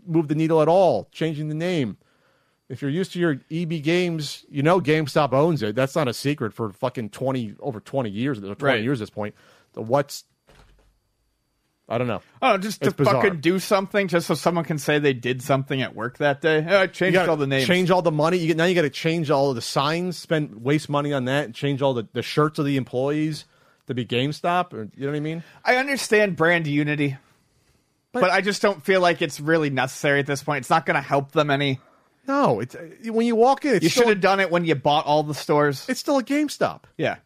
move 0.07 0.29
the 0.29 0.35
needle 0.35 0.63
at 0.63 0.69
all. 0.69 1.09
Changing 1.11 1.49
the 1.49 1.55
name. 1.55 1.97
If 2.69 2.83
you're 2.83 2.91
used 2.91 3.13
to 3.13 3.21
your 3.21 3.41
EB 3.51 3.83
Games, 3.83 4.45
you 4.49 4.63
know 4.63 4.81
GameStop 4.81 5.33
owns 5.33 5.63
it. 5.63 5.77
That's 5.77 5.95
not 5.95 6.09
a 6.09 6.15
secret 6.15 6.53
for 6.53 6.73
fucking 6.73 7.11
twenty 7.11 7.55
over 7.61 7.79
twenty 7.81 8.11
years, 8.11 8.41
twenty 8.41 8.57
Right. 8.61 8.83
years 8.83 9.01
at 9.01 9.05
this 9.05 9.11
point. 9.11 9.35
The 9.75 9.83
what's 9.83 10.25
I 11.89 11.99
don't 11.99 12.09
know. 12.09 12.21
Oh, 12.43 12.59
just 12.59 12.83
to 12.83 12.91
bizarre. 12.91 13.23
fucking 13.23 13.41
do 13.41 13.61
something, 13.61 14.09
just 14.09 14.27
so 14.27 14.35
someone 14.35 14.65
can 14.65 14.79
say 14.79 14.99
they 14.99 15.13
did 15.13 15.41
something 15.41 15.81
at 15.83 15.95
work 15.95 16.19
that 16.19 16.41
day. 16.41 16.59
Uh, 16.59 16.71
oh, 16.71 16.81
I 16.81 16.87
changed 16.89 17.17
all 17.17 17.37
the 17.37 17.47
names. 17.47 17.69
Change 17.69 17.93
all 17.93 18.03
the 18.03 18.11
money. 18.11 18.39
You 18.39 18.49
get 18.49 18.57
now. 18.57 18.65
You 18.65 18.75
got 18.75 18.83
to 18.83 18.91
change 18.91 19.31
all 19.31 19.51
of 19.51 19.55
the 19.55 19.63
signs. 19.63 20.19
Spend 20.19 20.65
waste 20.65 20.89
money 20.89 21.13
on 21.13 21.27
that. 21.27 21.45
And 21.45 21.55
change 21.55 21.83
all 21.83 21.95
the, 21.95 22.09
the 22.13 22.23
shirts 22.23 22.59
of 22.59 22.65
the 22.65 22.77
employees 22.77 23.45
to 23.87 23.95
be 23.95 24.05
GameStop. 24.05 24.73
Or, 24.73 24.89
you 24.97 25.07
know 25.07 25.13
what 25.13 25.17
I 25.17 25.21
mean? 25.21 25.45
I 25.65 25.77
understand 25.77 26.35
brand 26.35 26.67
unity, 26.67 27.17
but, 28.11 28.31
I 28.31 28.41
just 28.41 28.63
don't 28.63 28.83
feel 28.83 29.01
like 29.01 29.23
it's 29.23 29.39
really 29.39 29.71
necessary 29.71 30.19
at 30.19 30.27
this 30.27 30.43
point. 30.43 30.63
It's 30.63 30.71
not 30.71 30.87
going 30.87 30.97
to 30.97 31.01
help 31.07 31.31
them 31.31 31.51
any. 31.51 31.79
No. 32.27 32.61
It's 32.61 32.77
when 33.05 33.27
you 33.27 33.37
walk 33.37 33.65
in. 33.65 33.75
It's 33.75 33.85
You 33.85 33.89
still, 33.91 34.03
should 34.05 34.09
have 34.11 34.21
done 34.21 34.41
it 34.41 34.51
when 34.51 34.65
you 34.65 34.75
bought 34.75 35.07
all 35.07 35.23
the 35.23 35.35
stores. 35.35 35.87
It's 35.89 36.01
still 36.01 36.19
a 36.19 36.25
GameStop. 36.25 36.83
yeah. 36.97 37.17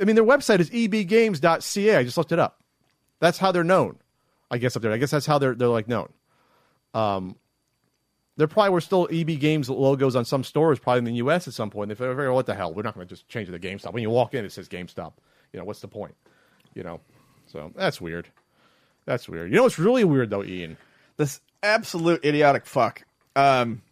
I 0.00 0.04
mean, 0.04 0.16
their 0.16 0.24
website 0.24 0.60
is 0.60 0.70
ebgames.ca. 0.70 1.96
I 1.96 2.04
just 2.04 2.16
looked 2.16 2.32
it 2.32 2.38
up. 2.38 2.62
That's 3.18 3.36
how 3.36 3.52
they're 3.52 3.62
known. 3.64 3.98
I 4.50 4.56
guess 4.56 4.74
up 4.74 4.82
there. 4.82 4.92
I 4.92 4.96
guess 4.96 5.10
that's 5.10 5.26
how 5.26 5.38
they're 5.38 5.54
they're 5.54 5.68
like 5.68 5.88
known. 5.88 6.08
Um, 6.94 7.36
there 8.36 8.46
probably 8.48 8.70
were 8.70 8.80
still 8.80 9.06
EB 9.12 9.38
Games 9.38 9.68
logos 9.68 10.16
on 10.16 10.24
some 10.24 10.42
stores, 10.42 10.78
probably 10.78 10.98
in 11.00 11.04
the 11.04 11.12
U.S. 11.14 11.46
at 11.46 11.54
some 11.54 11.68
point. 11.68 11.90
They 11.90 11.94
figured, 11.94 12.18
"Oh, 12.18 12.32
what 12.32 12.46
the 12.46 12.54
hell? 12.54 12.72
We're 12.72 12.82
not 12.82 12.94
going 12.94 13.06
to 13.06 13.14
just 13.14 13.28
change 13.28 13.48
it 13.48 13.52
to 13.52 13.58
GameStop. 13.58 13.92
When 13.92 14.02
you 14.02 14.08
walk 14.10 14.32
in, 14.34 14.44
it 14.44 14.52
says 14.52 14.68
GameStop. 14.68 15.12
You 15.52 15.58
know, 15.58 15.64
what's 15.66 15.80
the 15.80 15.88
point? 15.88 16.14
You 16.74 16.82
know, 16.82 17.00
so 17.46 17.70
that's 17.76 18.00
weird. 18.00 18.26
That's 19.04 19.28
weird. 19.28 19.50
You 19.50 19.56
know 19.56 19.64
what's 19.64 19.78
really 19.78 20.04
weird 20.04 20.30
though, 20.30 20.42
Ian? 20.44 20.78
This 21.18 21.40
absolute 21.62 22.24
idiotic 22.24 22.64
fuck. 22.64 23.02
Um, 23.36 23.82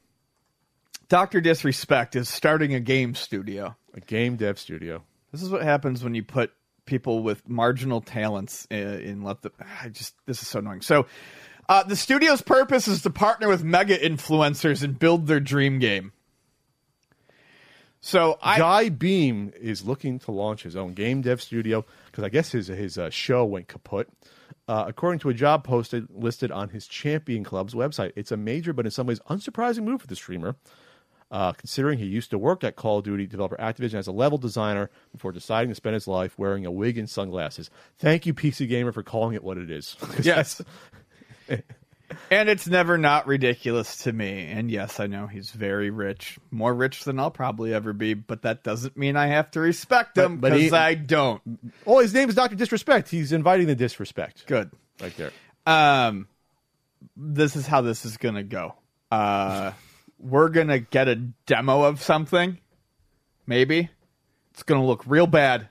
Doctor 1.09 1.41
Disrespect 1.41 2.17
is 2.17 2.29
starting 2.29 2.75
a 2.75 2.81
game 2.81 3.15
studio. 3.15 3.75
A 3.95 4.01
game 4.01 4.37
dev 4.37 4.59
studio. 4.59 5.03
This 5.33 5.43
is 5.43 5.51
what 5.51 5.63
happens 5.63 6.05
when 6.05 6.15
you 6.15 6.23
put 6.23 6.53
people 6.85 7.23
with 7.23 7.49
marginal 7.49 8.01
talents 8.01 8.67
in, 8.71 9.01
in 9.01 9.23
let 9.23 9.43
the. 9.43 9.51
I 9.83 9.89
just 9.89 10.15
this 10.27 10.43
is 10.43 10.49
so 10.49 10.59
annoying. 10.59 10.83
So, 10.83 11.07
uh, 11.69 11.83
the 11.83 11.97
studio's 11.97 12.43
purpose 12.43 12.89
is 12.89 13.03
to 13.03 13.11
partner 13.11 13.49
with 13.49 13.65
mega 13.65 13.97
influencers 13.97 14.83
and 14.83 14.99
build 14.99 15.27
their 15.27 15.41
dream 15.41 15.79
game. 15.79 16.13
So 18.01 18.39
I 18.43 18.59
Guy 18.59 18.91
Beahm 18.91 19.55
is 19.57 19.85
looking 19.85 20.19
to 20.21 20.31
launch 20.31 20.63
his 20.63 20.77
own 20.77 20.93
game 20.93 21.23
dev 21.23 21.43
studio 21.43 21.85
because 22.07 22.23
I 22.23 22.29
guess 22.29 22.53
his 22.53 22.69
his 22.69 22.99
uh, 22.99 23.11
show 23.11 23.45
went 23.45 23.69
kaput. 23.69 24.09
Uh, 24.69 24.85
according 24.87 25.19
to 25.21 25.31
a 25.31 25.35
job 25.35 25.65
posted 25.65 26.07
listed 26.11 26.53
on 26.53 26.69
his 26.69 26.87
Champion 26.87 27.43
Club's 27.43 27.75
website, 27.75 28.13
it's 28.15 28.31
a 28.31 28.37
major 28.37 28.75
but 28.75 28.85
in 28.85 28.91
some 28.91 29.07
ways 29.07 29.21
unsurprising 29.31 29.83
move 29.83 30.03
for 30.03 30.07
the 30.07 30.17
streamer. 30.17 30.57
Uh, 31.31 31.53
considering 31.53 31.99
he 31.99 32.07
used 32.07 32.31
to 32.31 32.39
work 32.39 32.65
at 32.65 32.75
Call 32.75 32.99
of 32.99 33.05
Duty 33.05 33.27
developer 33.27 33.57
Activision 33.57 33.95
as 33.97 34.07
a 34.07 34.13
level 34.13 34.39
designer 34.39 34.89
before 35.13 35.31
deciding 35.31 35.69
to 35.69 35.75
spend 35.75 35.93
his 35.93 36.09
life 36.09 36.39
wearing 36.39 36.65
a 36.65 36.71
wig 36.71 36.97
and 36.97 37.09
sunglasses. 37.09 37.69
Thank 37.99 38.25
you, 38.25 38.33
PC 38.33 38.67
Gamer, 38.67 38.93
for 38.93 39.03
calling 39.03 39.35
it 39.35 39.45
what 39.45 39.59
it 39.59 39.71
is. 39.71 39.97
Yes. 40.23 40.63
and 42.31 42.49
it's 42.49 42.67
never 42.67 42.97
not 42.99 43.27
ridiculous 43.27 43.99
to 43.99 44.13
me. 44.13 44.47
And 44.51 44.71
yes, 44.71 45.01
I 45.01 45.07
know 45.07 45.27
he's 45.27 45.51
very 45.51 45.91
rich, 45.91 46.39
more 46.51 46.75
rich 46.75 47.05
than 47.05 47.19
I'll 47.19 47.31
probably 47.31 47.75
ever 47.75 47.93
be, 47.93 48.15
but 48.15 48.43
that 48.43 48.63
doesn't 48.63 48.97
mean 48.97 49.17
I 49.17 49.27
have 49.27 49.51
to 49.53 49.61
respect 49.61 50.17
him 50.17 50.39
because 50.39 50.73
I 50.73 50.95
don't. 50.95 51.43
Oh, 51.87 51.99
his 52.01 52.15
name 52.15 52.29
is 52.29 52.35
Doctor 52.35 52.57
Disrespect. 52.57 53.09
He's 53.09 53.33
inviting 53.33 53.67
the 53.67 53.75
disrespect. 53.75 54.47
Good. 54.47 54.71
right 55.01 55.15
there. 55.17 55.33
Um, 55.67 56.29
this 57.17 57.57
is 57.57 57.67
how 57.67 57.83
this 57.83 58.05
is 58.05 58.17
gonna 58.17 58.43
go. 58.43 58.75
Uh, 59.11 59.73
we're 60.19 60.49
gonna 60.49 60.79
get 60.81 61.09
a 61.09 61.17
demo 61.17 61.83
of 61.83 62.03
something. 62.03 62.59
Maybe 63.47 63.89
it's 64.53 64.63
gonna 64.63 64.85
look 64.85 65.03
real 65.07 65.27
bad. 65.27 65.69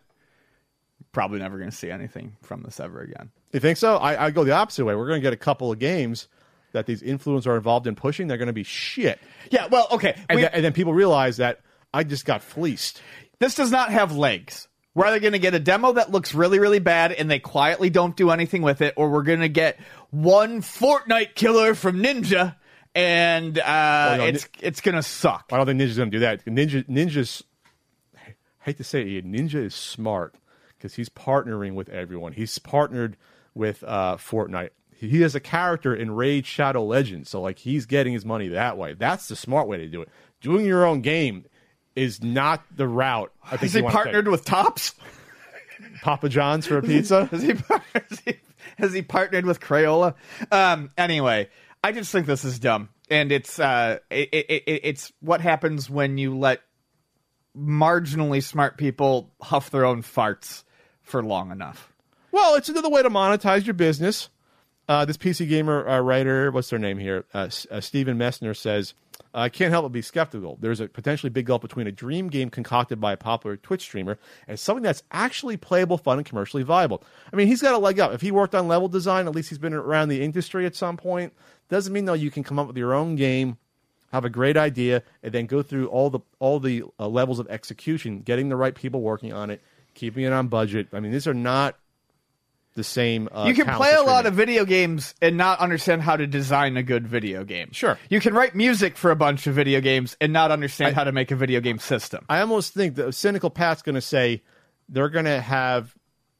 Probably 1.11 1.39
never 1.39 1.57
gonna 1.57 1.71
see 1.71 1.89
anything 1.89 2.35
from 2.43 2.63
this 2.63 2.79
ever 2.79 3.01
again. 3.01 3.31
You 3.53 3.59
think 3.59 3.77
so? 3.77 3.97
I, 3.97 4.25
I 4.25 4.31
go 4.31 4.43
the 4.43 4.51
opposite 4.51 4.85
way. 4.85 4.93
We're 4.93 5.07
going 5.07 5.21
to 5.21 5.25
get 5.25 5.31
a 5.31 5.37
couple 5.37 5.71
of 5.71 5.79
games 5.79 6.27
that 6.73 6.85
these 6.85 7.01
influencers 7.01 7.47
are 7.47 7.55
involved 7.55 7.87
in 7.87 7.95
pushing. 7.95 8.27
They're 8.27 8.37
going 8.37 8.47
to 8.47 8.53
be 8.53 8.63
shit, 8.63 9.19
Yeah. 9.49 9.67
Well, 9.67 9.87
okay. 9.91 10.15
and, 10.27 10.35
we- 10.35 10.41
then, 10.41 10.51
and 10.53 10.65
then 10.65 10.73
people 10.73 10.93
realize 10.93 11.37
that 11.37 11.61
I 11.93 12.03
just 12.03 12.25
got 12.25 12.43
fleeced. 12.43 13.01
this 13.39 13.55
does 13.55 13.71
not 13.71 13.89
have 13.89 14.15
legs. 14.17 14.67
We're 14.93 15.05
either 15.05 15.21
going 15.21 15.31
to 15.31 15.39
get 15.39 15.53
a 15.53 15.59
demo 15.59 15.93
that 15.93 16.11
looks 16.11 16.35
really, 16.35 16.59
really 16.59 16.79
bad 16.79 17.13
and 17.13 17.31
they 17.31 17.39
quietly 17.39 17.89
don't 17.89 18.17
do 18.17 18.31
anything 18.31 18.61
with 18.63 18.81
it, 18.81 18.93
or 18.97 19.09
we're 19.09 19.23
going 19.23 19.39
to 19.39 19.49
get 19.49 19.79
one 20.11 20.61
Fortnite 20.61 21.35
killer 21.35 21.73
from 21.73 22.03
Ninja 22.03 22.57
and 22.97 23.59
uh, 23.59 24.17
no, 24.17 24.23
it's 24.25 24.47
it's 24.59 24.81
going 24.81 24.95
to 24.95 25.03
suck. 25.03 25.49
I 25.51 25.57
don't 25.57 25.67
think 25.67 25.79
Ninja's 25.79 25.97
to 25.97 26.05
do 26.07 26.19
that. 26.19 26.43
Ninja, 26.45 26.83
Ninja's, 26.87 27.43
I 28.15 28.33
hate 28.61 28.77
to 28.77 28.83
say 28.83 29.03
it, 29.03 29.25
Ninja 29.25 29.63
is 29.63 29.75
smart 29.75 30.35
because 30.75 30.95
he's 30.95 31.07
partnering 31.07 31.75
with 31.75 31.89
everyone. 31.89 32.33
He's 32.33 32.57
partnered 32.57 33.15
with 33.53 33.83
uh, 33.83 34.17
Fortnite. 34.17 34.71
He 34.95 35.21
has 35.21 35.35
a 35.35 35.39
character 35.39 35.95
in 35.95 36.09
Raid 36.09 36.47
Shadow 36.47 36.83
Legends, 36.83 37.29
so 37.29 37.39
like 37.39 37.59
he's 37.59 37.85
getting 37.85 38.13
his 38.13 38.25
money 38.25 38.47
that 38.47 38.79
way. 38.79 38.95
That's 38.95 39.27
the 39.27 39.35
smart 39.35 39.67
way 39.67 39.77
to 39.77 39.87
do 39.87 40.01
it. 40.01 40.09
Doing 40.41 40.65
your 40.65 40.83
own 40.83 41.01
game 41.01 41.45
is 41.95 42.23
not 42.23 42.63
the 42.75 42.87
route. 42.87 43.31
I 43.43 43.51
think 43.51 43.61
Has 43.61 43.73
he 43.73 43.81
partnered 43.83 44.27
with 44.27 44.43
Tops? 44.43 44.95
Papa 46.01 46.29
John's 46.29 46.65
for 46.65 46.79
a 46.79 46.81
pizza. 46.81 47.25
Has 47.25 47.43
he, 47.43 47.53
has 47.53 48.19
he 48.25 48.33
has 48.79 48.93
he 48.93 49.03
partnered 49.03 49.45
with 49.45 49.59
Crayola? 49.59 50.15
Um, 50.51 50.89
anyway, 50.97 51.49
I 51.87 51.93
just 51.93 52.11
think 52.11 52.25
this 52.25 52.43
is 52.43 52.59
dumb, 52.59 52.89
and 53.09 53.31
it's 53.31 53.59
uh, 53.59 53.99
it, 54.11 54.27
it, 54.33 54.45
it, 54.49 54.81
it's 54.83 55.13
what 55.21 55.39
happens 55.39 55.89
when 55.89 56.17
you 56.17 56.37
let 56.37 56.59
marginally 57.57 58.43
smart 58.43 58.77
people 58.77 59.31
huff 59.41 59.69
their 59.69 59.85
own 59.85 60.03
farts 60.03 60.65
for 61.01 61.23
long 61.23 61.49
enough. 61.49 61.93
Well, 62.33 62.55
it's 62.55 62.67
another 62.67 62.89
way 62.89 63.03
to 63.03 63.09
monetize 63.09 63.65
your 63.65 63.73
business. 63.73 64.27
Uh, 64.87 65.03
this 65.03 65.17
PC 65.17 65.49
gamer 65.49 65.87
uh, 65.87 65.99
writer, 65.99 66.49
what's 66.51 66.69
their 66.69 66.79
name 66.79 66.97
here? 66.97 67.25
Uh, 67.33 67.49
uh, 67.69 67.81
Steven 67.81 68.17
Messner 68.17 68.55
says, 68.55 68.93
"I 69.33 69.49
can't 69.49 69.71
help 69.71 69.83
but 69.83 69.91
be 69.91 70.01
skeptical. 70.01 70.57
There's 70.61 70.79
a 70.79 70.87
potentially 70.87 71.29
big 71.29 71.45
gulf 71.45 71.61
between 71.61 71.87
a 71.87 71.91
dream 71.91 72.29
game 72.29 72.49
concocted 72.49 73.01
by 73.01 73.11
a 73.11 73.17
popular 73.17 73.57
Twitch 73.57 73.81
streamer 73.81 74.17
and 74.47 74.57
something 74.57 74.83
that's 74.83 75.03
actually 75.11 75.57
playable, 75.57 75.97
fun, 75.97 76.19
and 76.19 76.25
commercially 76.25 76.63
viable. 76.63 77.03
I 77.33 77.35
mean, 77.35 77.47
he's 77.47 77.61
got 77.61 77.73
a 77.73 77.77
leg 77.77 77.99
up. 77.99 78.13
If 78.13 78.21
he 78.21 78.31
worked 78.31 78.55
on 78.55 78.69
level 78.69 78.87
design, 78.87 79.27
at 79.27 79.35
least 79.35 79.49
he's 79.49 79.57
been 79.57 79.73
around 79.73 80.07
the 80.07 80.23
industry 80.23 80.65
at 80.65 80.75
some 80.75 80.95
point. 80.95 81.33
Doesn't 81.67 81.91
mean 81.91 82.05
though 82.05 82.13
you 82.13 82.31
can 82.31 82.43
come 82.43 82.57
up 82.57 82.67
with 82.67 82.77
your 82.77 82.93
own 82.93 83.15
game." 83.15 83.57
Have 84.13 84.23
a 84.23 84.29
great 84.29 84.55
idea, 84.55 85.03
and 85.21 85.33
then 85.33 85.47
go 85.47 85.61
through 85.61 85.87
all 85.87 86.09
the 86.09 86.21
all 86.39 86.61
the 86.61 86.83
uh, 86.97 87.09
levels 87.09 87.39
of 87.39 87.47
execution, 87.49 88.21
getting 88.21 88.47
the 88.47 88.55
right 88.55 88.73
people 88.73 89.01
working 89.01 89.33
on 89.33 89.49
it, 89.49 89.61
keeping 89.95 90.23
it 90.23 90.31
on 90.31 90.47
budget. 90.47 90.87
I 90.93 91.01
mean, 91.01 91.11
these 91.11 91.27
are 91.27 91.33
not 91.33 91.77
the 92.77 92.83
same. 92.83 93.27
Uh, 93.31 93.45
you 93.47 93.53
can 93.53 93.65
play 93.75 93.93
a 93.93 94.03
lot 94.03 94.25
of 94.25 94.33
video 94.33 94.63
games 94.63 95.13
and 95.21 95.35
not 95.35 95.59
understand 95.59 96.01
how 96.01 96.15
to 96.15 96.25
design 96.25 96.77
a 96.77 96.83
good 96.83 97.05
video 97.05 97.43
game. 97.43 97.69
Sure. 97.73 97.99
You 98.09 98.21
can 98.21 98.33
write 98.33 98.55
music 98.55 98.95
for 98.95 99.11
a 99.11 99.15
bunch 99.15 99.47
of 99.47 99.55
video 99.55 99.81
games 99.81 100.15
and 100.21 100.31
not 100.31 100.51
understand 100.51 100.95
how 100.95 101.03
to 101.03 101.11
make 101.11 101.31
a 101.31 101.35
video 101.35 101.59
game 101.59 101.79
system. 101.79 102.23
I 102.29 102.39
almost 102.39 102.73
think 102.73 102.95
the 102.95 103.11
cynical 103.11 103.49
Pat's 103.49 103.81
going 103.81 103.95
to 103.95 104.01
say 104.01 104.43
they're 104.87 105.09
going 105.09 105.25
to 105.25 105.41
have 105.41 105.93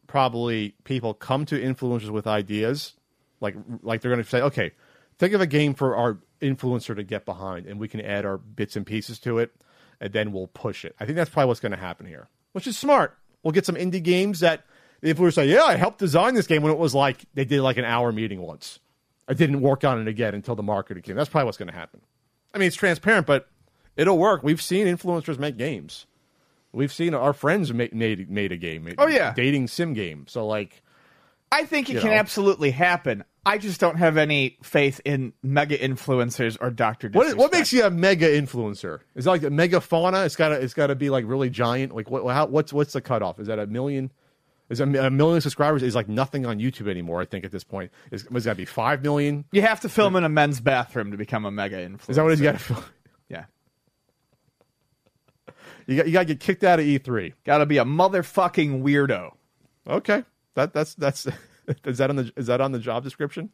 probably 0.06 0.76
people 0.86 1.14
come 1.14 1.46
to 1.48 1.60
influencers 1.60 2.10
with 2.12 2.28
ideas, 2.28 2.94
like 3.42 3.56
like 3.82 4.02
they're 4.02 4.12
going 4.12 4.24
to 4.24 4.30
say, 4.30 4.42
okay, 4.42 4.72
think 5.18 5.34
of 5.34 5.42
a 5.42 5.48
game 5.48 5.74
for 5.74 5.96
our 5.96 6.20
influencer 6.40 6.96
to 6.96 7.04
get 7.04 7.26
behind, 7.26 7.66
and 7.66 7.80
we 7.80 7.88
can 7.88 8.00
add 8.00 8.26
our 8.26 8.38
bits 8.38 8.76
and 8.76 8.86
pieces 8.86 9.20
to 9.20 9.40
it, 9.40 9.52
and 10.00 10.14
then 10.14 10.32
we'll 10.32 10.48
push 10.48 10.86
it. 10.86 10.96
I 11.00 11.06
think 11.06 11.16
that's 11.16 11.30
probably 11.30 11.48
what's 11.48 11.60
going 11.60 11.74
to 11.74 11.78
happen 11.78 12.06
here, 12.06 12.30
which 12.54 12.68
is 12.68 12.78
smart. 12.78 13.18
We'll 13.44 13.52
get 13.54 13.66
some 13.66 13.76
indie 13.76 14.04
games 14.04 14.40
that 14.42 14.66
the 15.02 15.14
influencers 15.14 15.34
say, 15.34 15.48
yeah, 15.48 15.64
I 15.64 15.76
helped 15.76 16.00
design 16.00 16.34
this 16.34 16.48
game 16.48 16.62
when 16.64 16.72
it 16.72 16.78
was 16.78 16.96
like 16.96 17.26
they 17.34 17.46
did 17.46 17.62
like 17.62 17.78
an 17.78 17.86
hour 17.86 18.12
meeting 18.12 18.42
once. 18.42 18.80
I 19.28 19.34
didn't 19.34 19.62
work 19.62 19.84
on 19.84 20.00
it 20.00 20.08
again 20.08 20.34
until 20.34 20.56
the 20.56 20.64
marketing 20.64 21.04
came. 21.04 21.16
That's 21.16 21.30
probably 21.30 21.46
what's 21.46 21.58
going 21.58 21.70
to 21.70 21.76
happen. 21.76 22.02
I 22.54 22.58
mean, 22.58 22.68
it's 22.68 22.78
transparent, 22.78 23.28
but 23.28 23.50
it'll 23.96 24.18
work. 24.18 24.42
We've 24.42 24.62
seen 24.62 24.88
influencers 24.88 25.38
make 25.38 25.58
games. 25.58 26.06
We've 26.72 26.94
seen 26.94 27.14
our 27.14 27.34
friends 27.34 27.74
make, 27.74 27.94
made 27.94 28.30
made 28.30 28.52
a 28.52 28.58
game. 28.58 28.94
Oh, 28.98 29.08
yeah. 29.08 29.34
dating 29.34 29.68
sim 29.68 29.94
game. 29.94 30.26
So 30.28 30.46
like, 30.46 30.82
I 31.52 31.66
think 31.66 31.90
it 31.90 32.02
can 32.02 32.12
know. 32.12 32.18
absolutely 32.18 32.72
happen. 32.72 33.24
I 33.46 33.58
just 33.58 33.80
don't 33.80 33.96
have 33.96 34.18
any 34.18 34.58
faith 34.62 35.00
in 35.06 35.32
mega 35.42 35.78
influencers 35.78 36.58
or 36.60 36.70
Doctor. 36.70 37.10
what 37.10 37.38
what 37.38 37.54
makes 37.54 37.72
you 37.72 37.86
a 37.86 37.90
mega 37.90 38.28
influencer? 38.28 39.00
Is 39.16 39.26
it 39.26 39.30
like 39.30 39.44
a 39.44 39.50
mega 39.50 39.80
fauna? 39.80 40.26
It's 40.26 40.36
got 40.36 40.50
to 40.50 40.56
it's 40.56 40.74
got 40.74 40.88
to 40.88 40.96
be 40.96 41.10
like 41.10 41.24
really 41.26 41.50
giant. 41.50 41.96
Like 41.96 42.12
what? 42.12 42.28
How, 42.28 42.46
what's 42.48 42.74
what's 42.74 42.92
the 42.92 43.02
cutoff? 43.02 43.40
Is 43.40 43.48
that 43.48 43.58
a 43.58 43.66
million? 43.66 44.12
Is 44.70 44.82
a, 44.82 44.84
a 44.84 45.10
million 45.10 45.40
subscribers 45.40 45.82
is 45.82 45.96
like 45.96 46.10
nothing 46.10 46.46
on 46.46 46.60
YouTube 46.60 46.90
anymore? 46.90 47.22
I 47.22 47.26
think 47.26 47.46
at 47.46 47.52
this 47.52 47.64
point 47.64 47.92
is 48.12 48.30
was 48.30 48.44
that 48.44 48.58
be 48.58 48.66
five 48.66 49.02
million? 49.02 49.46
You 49.52 49.62
have 49.62 49.80
to 49.82 49.90
film 49.90 50.16
in 50.16 50.24
a 50.24 50.30
men's 50.30 50.60
bathroom 50.60 51.12
to 51.12 51.18
become 51.18 51.46
a 51.46 51.52
mega 51.52 51.78
influencer. 51.78 52.10
Is 52.10 52.16
that 52.18 52.24
what? 52.24 52.38
You 52.38 52.44
got 52.44 52.60
to 52.60 52.84
Yeah, 53.30 53.46
you 55.86 55.96
got 55.96 56.08
you 56.08 56.14
got 56.14 56.20
to 56.20 56.26
get 56.26 56.40
kicked 56.42 56.64
out 56.66 56.80
of 56.80 56.86
E 56.86 56.98
three. 56.98 57.34
got 57.46 57.60
to 57.60 57.66
be 57.66 57.78
a 57.78 57.86
motherfucking 57.86 58.82
weirdo. 58.82 59.34
Okay, 59.88 60.24
that 60.56 60.74
that's 60.74 60.96
that's 60.96 61.28
is 61.86 61.98
that 62.00 62.10
on 62.10 62.18
the 62.18 62.32
is 62.36 62.48
that 62.48 62.60
on 62.60 62.74
the 62.74 62.80
job 62.80 63.04
description? 63.04 63.50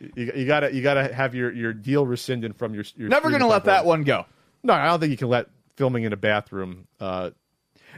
You, 0.00 0.32
you 0.34 0.46
gotta 0.46 0.72
you 0.72 0.82
gotta 0.82 1.12
have 1.12 1.34
your, 1.34 1.52
your 1.52 1.72
deal 1.72 2.06
rescinded 2.06 2.56
from 2.56 2.74
your. 2.74 2.84
your 2.96 3.08
Never 3.08 3.30
gonna 3.30 3.46
let 3.46 3.64
that 3.64 3.84
one 3.84 4.04
go. 4.04 4.26
No, 4.62 4.72
I 4.72 4.86
don't 4.86 5.00
think 5.00 5.10
you 5.10 5.16
can 5.16 5.28
let 5.28 5.48
filming 5.76 6.04
in 6.04 6.12
a 6.12 6.16
bathroom. 6.16 6.86
Uh, 7.00 7.30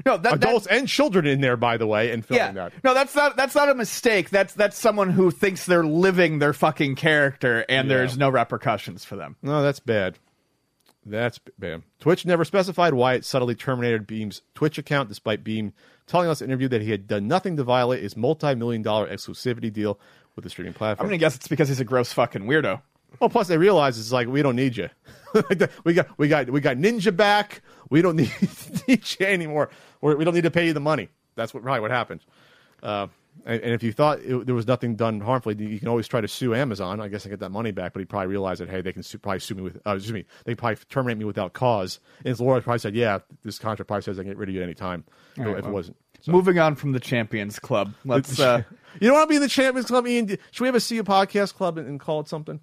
No, 0.06 0.16
that, 0.16 0.34
adults 0.34 0.66
that, 0.66 0.78
and 0.78 0.88
children 0.88 1.26
in 1.26 1.40
there, 1.40 1.56
by 1.56 1.76
the 1.76 1.86
way, 1.86 2.10
and 2.10 2.24
filming 2.24 2.46
yeah, 2.46 2.52
that. 2.52 2.72
no, 2.84 2.94
that's 2.94 3.14
not 3.14 3.36
that's 3.36 3.54
not 3.54 3.68
a 3.68 3.74
mistake. 3.74 4.30
That's 4.30 4.54
that's 4.54 4.78
someone 4.78 5.10
who 5.10 5.30
thinks 5.30 5.66
they're 5.66 5.84
living 5.84 6.38
their 6.38 6.52
fucking 6.52 6.94
character, 6.96 7.64
and 7.68 7.88
Yeah. 7.88 7.96
there's 7.96 8.16
no 8.16 8.28
repercussions 8.30 9.04
for 9.04 9.16
them. 9.16 9.36
No, 9.42 9.62
that's 9.62 9.80
bad. 9.80 10.18
That's 11.06 11.38
bad. 11.58 11.82
Twitch 11.98 12.26
never 12.26 12.44
specified 12.44 12.92
why 12.94 13.14
it 13.14 13.24
subtly 13.24 13.54
terminated 13.54 14.06
Beahm's 14.06 14.42
Twitch 14.54 14.76
account, 14.78 15.08
despite 15.08 15.42
Beam 15.42 15.72
telling 16.06 16.28
us 16.28 16.40
in 16.40 16.46
an 16.46 16.50
interview 16.50 16.68
that 16.68 16.82
he 16.82 16.90
had 16.90 17.06
done 17.06 17.26
nothing 17.26 17.56
to 17.56 17.64
violate 17.64 18.02
his 18.02 18.16
multi-million 18.16 18.82
dollar 18.82 19.08
exclusivity 19.08 19.72
deal 19.72 19.98
with 20.36 20.44
the 20.44 20.50
streaming 20.50 20.74
platform. 20.74 21.06
I'm 21.06 21.08
gonna 21.10 21.18
guess 21.18 21.36
it's 21.36 21.48
because 21.48 21.68
he's 21.68 21.80
a 21.80 21.84
gross 21.84 22.12
fucking 22.12 22.42
weirdo. 22.42 22.82
Well, 23.18 23.30
plus 23.30 23.48
they 23.48 23.58
realize 23.58 23.98
it's 23.98 24.12
like 24.12 24.28
we 24.28 24.42
don't 24.42 24.56
need 24.56 24.76
you. 24.76 24.88
we 25.84 25.94
got 25.94 26.06
we 26.18 26.28
got 26.28 26.50
we 26.50 26.60
got 26.60 26.76
Ninja 26.76 27.14
back. 27.16 27.62
We 27.88 28.02
don't 28.02 28.16
need, 28.16 28.32
need 28.86 29.04
you 29.18 29.26
anymore. 29.26 29.70
We're, 30.00 30.16
we 30.16 30.24
don't 30.24 30.34
need 30.34 30.44
to 30.44 30.50
pay 30.50 30.66
you 30.66 30.72
the 30.72 30.80
money. 30.80 31.08
That's 31.36 31.54
what 31.54 31.62
probably 31.62 31.80
what 31.80 31.90
happens. 31.90 32.22
Uh, 32.82 33.08
and, 33.46 33.62
and 33.62 33.72
if 33.72 33.82
you 33.82 33.92
thought 33.92 34.20
it, 34.20 34.46
there 34.46 34.54
was 34.54 34.66
nothing 34.66 34.96
done 34.96 35.20
harmfully, 35.20 35.54
you 35.56 35.78
can 35.78 35.88
always 35.88 36.08
try 36.08 36.20
to 36.20 36.28
sue 36.28 36.54
Amazon. 36.54 37.00
I 37.00 37.08
guess 37.08 37.26
I 37.26 37.28
get 37.28 37.40
that 37.40 37.50
money 37.50 37.70
back. 37.70 37.92
But 37.92 38.00
he 38.00 38.06
probably 38.06 38.28
realized 38.28 38.60
that 38.60 38.68
hey, 38.68 38.80
they 38.80 38.92
can 38.92 39.02
sue, 39.02 39.18
probably 39.18 39.40
sue 39.40 39.54
me 39.54 39.62
with 39.62 39.76
uh, 39.86 39.94
excuse 39.94 40.12
me, 40.12 40.24
they 40.44 40.54
probably 40.54 40.76
terminate 40.88 41.18
me 41.18 41.24
without 41.24 41.52
cause. 41.52 42.00
And 42.24 42.38
Laura 42.40 42.60
probably 42.60 42.80
said, 42.80 42.94
yeah, 42.94 43.20
this 43.44 43.58
contract 43.58 43.88
probably 43.88 44.02
says 44.02 44.18
I 44.18 44.22
can 44.22 44.30
get 44.30 44.38
rid 44.38 44.48
of 44.48 44.54
you 44.54 44.60
at 44.60 44.64
any 44.64 44.74
time 44.74 45.04
if, 45.36 45.46
if 45.46 45.66
it 45.66 45.70
wasn't. 45.70 45.96
So. 46.22 46.32
Moving 46.32 46.58
on 46.58 46.74
from 46.74 46.92
the 46.92 47.00
Champions 47.00 47.58
Club, 47.58 47.94
let's. 48.04 48.38
uh 48.38 48.62
you 49.00 49.06
don't 49.06 49.14
want 49.16 49.28
to 49.28 49.32
be 49.32 49.36
in 49.36 49.42
the 49.42 49.48
Champions 49.48 49.86
Club, 49.86 50.06
Ian? 50.06 50.28
Should 50.28 50.60
we 50.60 50.66
have 50.66 50.74
a 50.74 50.80
CU 50.80 51.04
podcast 51.04 51.54
club 51.54 51.78
and, 51.78 51.86
and 51.86 52.00
call 52.00 52.20
it 52.20 52.28
something? 52.28 52.60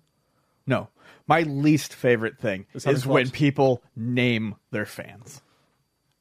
No, 0.67 0.89
my 1.27 1.41
least 1.43 1.93
favorite 1.93 2.37
thing 2.37 2.65
is, 2.73 3.07
when 3.07 3.29
people 3.29 3.81
name 3.95 4.55
their 4.71 4.85
fans. 4.85 5.41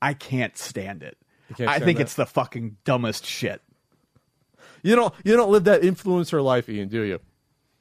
I 0.00 0.14
can't 0.14 0.56
stand 0.56 1.02
it. 1.02 1.16
can't 1.56 1.68
I 1.68 1.78
think 1.78 1.98
that? 1.98 2.04
it's 2.04 2.14
the 2.14 2.26
fucking 2.26 2.76
dumbest 2.84 3.24
shit. 3.24 3.62
You 4.82 4.94
don't 4.94 5.14
you 5.24 5.36
don't 5.36 5.50
live 5.50 5.64
that 5.64 5.82
influencer 5.82 6.42
life, 6.42 6.68
Ian, 6.68 6.88
do 6.88 7.02
you? 7.02 7.20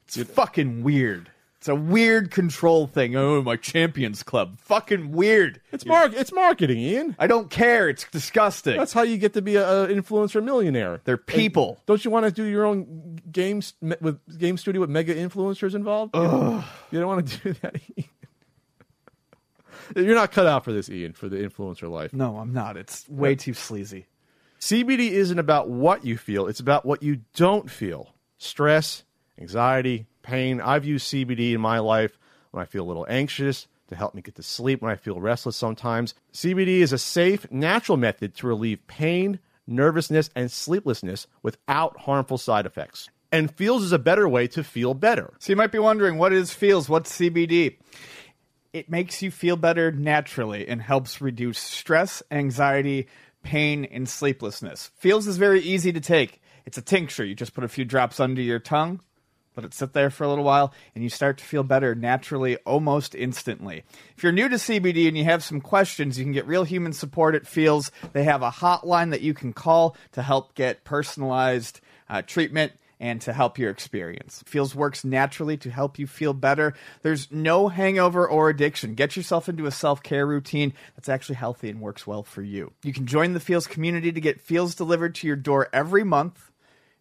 It's 0.06 0.22
fucking 0.22 0.82
weird. 0.82 1.30
It's 1.66 1.68
a 1.68 1.74
weird 1.74 2.30
control 2.30 2.86
thing. 2.86 3.16
Oh, 3.16 3.42
my 3.42 3.56
Champions 3.56 4.22
Club. 4.22 4.60
Fucking 4.60 5.10
weird. 5.10 5.60
It's 5.72 5.84
mark. 5.84 6.12
It's 6.14 6.32
marketing, 6.32 6.78
Ian. 6.78 7.16
I 7.18 7.26
don't 7.26 7.50
care. 7.50 7.88
It's 7.88 8.06
disgusting. 8.12 8.76
That's 8.76 8.92
how 8.92 9.02
you 9.02 9.16
get 9.16 9.32
to 9.32 9.42
be 9.42 9.56
a, 9.56 9.84
a 9.84 9.88
influencer 9.88 10.40
millionaire. 10.40 11.00
They're 11.04 11.16
people. 11.16 11.82
Don't 11.86 12.04
you 12.04 12.10
want 12.12 12.24
to 12.24 12.30
do 12.30 12.44
your 12.44 12.64
own 12.64 13.18
games 13.32 13.74
with 13.80 14.20
game 14.38 14.58
studio 14.58 14.80
with 14.80 14.90
mega 14.90 15.12
influencers 15.14 15.74
involved? 15.74 16.12
Ugh. 16.14 16.62
You 16.92 17.00
don't 17.00 17.08
want 17.08 17.26
to 17.26 17.38
do 17.42 17.52
that. 17.62 17.76
You're 19.94 20.14
not 20.14 20.32
cut 20.32 20.46
out 20.46 20.64
for 20.64 20.72
this, 20.72 20.88
Ian, 20.90 21.12
for 21.12 21.28
the 21.28 21.36
influencer 21.36 21.90
life. 21.90 22.12
No, 22.12 22.38
I'm 22.38 22.52
not. 22.52 22.76
It's 22.76 23.08
way 23.08 23.34
too 23.34 23.54
sleazy. 23.54 24.06
CBD 24.60 25.10
isn't 25.10 25.38
about 25.38 25.68
what 25.68 26.04
you 26.04 26.16
feel, 26.16 26.46
it's 26.46 26.60
about 26.60 26.84
what 26.84 27.02
you 27.02 27.20
don't 27.34 27.70
feel. 27.70 28.14
Stress, 28.38 29.04
anxiety, 29.38 30.06
pain. 30.22 30.60
I've 30.60 30.84
used 30.84 31.12
CBD 31.12 31.52
in 31.52 31.60
my 31.60 31.78
life 31.78 32.18
when 32.50 32.62
I 32.62 32.66
feel 32.66 32.84
a 32.84 32.88
little 32.88 33.06
anxious 33.08 33.68
to 33.88 33.96
help 33.96 34.14
me 34.14 34.22
get 34.22 34.34
to 34.36 34.42
sleep 34.42 34.82
when 34.82 34.90
I 34.90 34.96
feel 34.96 35.20
restless 35.20 35.56
sometimes. 35.56 36.14
CBD 36.32 36.80
is 36.80 36.92
a 36.92 36.98
safe, 36.98 37.50
natural 37.50 37.96
method 37.96 38.34
to 38.36 38.46
relieve 38.46 38.86
pain, 38.86 39.38
nervousness, 39.66 40.30
and 40.34 40.50
sleeplessness 40.50 41.26
without 41.42 42.00
harmful 42.00 42.38
side 42.38 42.66
effects. 42.66 43.10
And 43.32 43.54
Feals 43.54 43.82
is 43.82 43.92
a 43.92 43.98
better 43.98 44.28
way 44.28 44.46
to 44.48 44.64
feel 44.64 44.94
better. 44.94 45.34
So 45.38 45.52
you 45.52 45.56
might 45.56 45.72
be 45.72 45.78
wondering, 45.78 46.16
what 46.16 46.32
is 46.32 46.52
feals? 46.52 46.88
What's 46.88 47.16
CBD? 47.18 47.76
It 48.76 48.90
makes 48.90 49.22
you 49.22 49.30
feel 49.30 49.56
better 49.56 49.90
naturally 49.90 50.68
and 50.68 50.82
helps 50.82 51.22
reduce 51.22 51.58
stress, 51.58 52.22
anxiety, 52.30 53.06
pain, 53.42 53.86
and 53.86 54.06
sleeplessness. 54.06 54.90
Feals 54.96 55.26
is 55.26 55.38
very 55.38 55.62
easy 55.62 55.94
to 55.94 56.00
take. 56.00 56.42
It's 56.66 56.76
a 56.76 56.82
tincture. 56.82 57.24
You 57.24 57.34
just 57.34 57.54
put 57.54 57.64
a 57.64 57.68
few 57.68 57.86
drops 57.86 58.20
under 58.20 58.42
your 58.42 58.58
tongue, 58.58 59.00
let 59.56 59.64
it 59.64 59.72
sit 59.72 59.94
there 59.94 60.10
for 60.10 60.24
a 60.24 60.28
little 60.28 60.44
while, 60.44 60.74
and 60.94 61.02
you 61.02 61.08
start 61.08 61.38
to 61.38 61.44
feel 61.44 61.62
better 61.62 61.94
naturally 61.94 62.58
almost 62.66 63.14
instantly. 63.14 63.82
If 64.14 64.22
you're 64.22 64.30
new 64.30 64.50
to 64.50 64.56
CBD 64.56 65.08
and 65.08 65.16
you 65.16 65.24
have 65.24 65.42
some 65.42 65.62
questions, 65.62 66.18
you 66.18 66.26
can 66.26 66.34
get 66.34 66.46
real 66.46 66.64
human 66.64 66.92
support 66.92 67.34
at 67.34 67.46
Feals. 67.46 67.90
They 68.12 68.24
have 68.24 68.42
a 68.42 68.50
hotline 68.50 69.08
that 69.12 69.22
you 69.22 69.32
can 69.32 69.54
call 69.54 69.96
to 70.12 70.20
help 70.20 70.54
get 70.54 70.84
personalized 70.84 71.80
uh, 72.10 72.20
treatment 72.20 72.72
and 72.98 73.20
to 73.20 73.32
help 73.32 73.58
your 73.58 73.70
experience. 73.70 74.42
Feals 74.46 74.74
works 74.74 75.04
naturally 75.04 75.56
to 75.58 75.70
help 75.70 75.98
you 75.98 76.06
feel 76.06 76.32
better. 76.32 76.74
There's 77.02 77.30
no 77.30 77.68
hangover 77.68 78.26
or 78.26 78.48
addiction. 78.48 78.94
Get 78.94 79.16
yourself 79.16 79.48
into 79.48 79.66
a 79.66 79.70
self 79.70 80.02
care 80.02 80.26
routine 80.26 80.72
that's 80.94 81.08
actually 81.08 81.36
healthy 81.36 81.68
and 81.68 81.80
works 81.80 82.06
well 82.06 82.22
for 82.22 82.42
you. 82.42 82.72
You 82.82 82.92
can 82.92 83.06
join 83.06 83.34
the 83.34 83.40
Feals 83.40 83.66
community 83.66 84.12
to 84.12 84.20
get 84.20 84.40
Feals 84.40 84.74
delivered 84.74 85.14
to 85.16 85.26
your 85.26 85.36
door 85.36 85.68
every 85.72 86.04
month, 86.04 86.50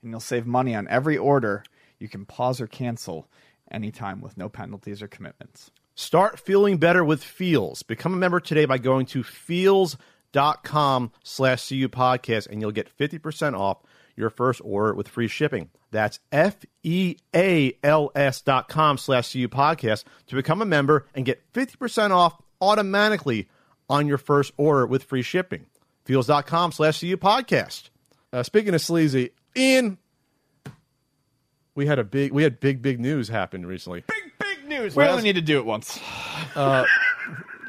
and 0.01 0.11
you'll 0.11 0.19
save 0.19 0.45
money 0.45 0.75
on 0.75 0.87
every 0.87 1.17
order. 1.17 1.63
You 1.99 2.09
can 2.09 2.25
pause 2.25 2.59
or 2.59 2.67
cancel 2.67 3.29
anytime 3.71 4.21
with 4.21 4.37
no 4.37 4.49
penalties 4.49 5.01
or 5.01 5.07
commitments. 5.07 5.71
Start 5.95 6.39
feeling 6.39 6.77
better 6.77 7.05
with 7.05 7.23
Feals. 7.23 7.81
Become 7.83 8.13
a 8.13 8.17
member 8.17 8.41
today 8.41 8.65
by 8.65 8.77
going 8.77 9.05
to 9.07 9.23
feals.com 9.23 11.11
slash 11.23 11.69
CU 11.69 11.87
podcast 11.87 12.47
and 12.47 12.59
you'll 12.59 12.71
get 12.71 12.95
50% 12.97 13.57
off 13.57 13.77
your 14.15 14.29
first 14.29 14.61
order 14.63 14.93
with 14.93 15.07
free 15.07 15.27
shipping. 15.27 15.69
That's 15.91 16.19
F-E-A-L-S 16.31 17.21
dot 18.41 18.69
com 18.69 18.97
slash 18.97 19.31
CU 19.31 19.47
podcast 19.47 20.03
to 20.27 20.35
become 20.35 20.61
a 20.61 20.65
member 20.65 21.05
and 21.13 21.25
get 21.25 21.41
50% 21.53 22.11
off 22.11 22.41
automatically 22.61 23.47
on 23.89 24.07
your 24.07 24.17
first 24.17 24.51
order 24.57 24.85
with 24.85 25.03
free 25.03 25.21
shipping. 25.21 25.65
Feals.com 26.05 26.71
slash 26.71 26.99
CU 26.99 27.17
podcast. 27.17 27.89
Uh, 28.31 28.43
speaking 28.43 28.73
of 28.73 28.81
sleazy, 28.81 29.31
Ian, 29.55 29.97
we 31.73 31.85
had 31.85 31.99
a 31.99 32.03
big, 32.03 32.31
we 32.31 32.43
had 32.43 32.59
big, 32.59 32.81
big 32.81 32.99
news 32.99 33.27
happen 33.27 33.65
recently. 33.65 34.03
Big, 34.07 34.33
big 34.39 34.67
news. 34.67 34.95
We 34.95 35.03
only 35.05 35.23
need 35.23 35.35
to 35.35 35.41
do 35.41 35.59
it 35.59 35.65
once. 35.65 35.99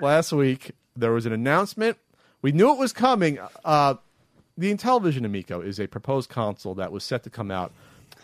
last 0.01 0.33
week 0.33 0.73
there 0.97 1.13
was 1.13 1.27
an 1.27 1.33
announcement. 1.33 1.99
We 2.43 2.53
knew 2.53 2.73
it 2.73 2.79
was 2.79 2.93
coming. 2.93 3.39
Uh, 3.65 3.95
the 4.57 4.75
Intellivision 4.75 5.25
Amico 5.25 5.61
is 5.61 5.79
a 5.79 5.87
proposed 5.87 6.31
console 6.31 6.75
that 6.77 6.93
was 6.93 7.05
set 7.05 7.23
to 7.25 7.31
come 7.31 7.51
out 7.51 7.73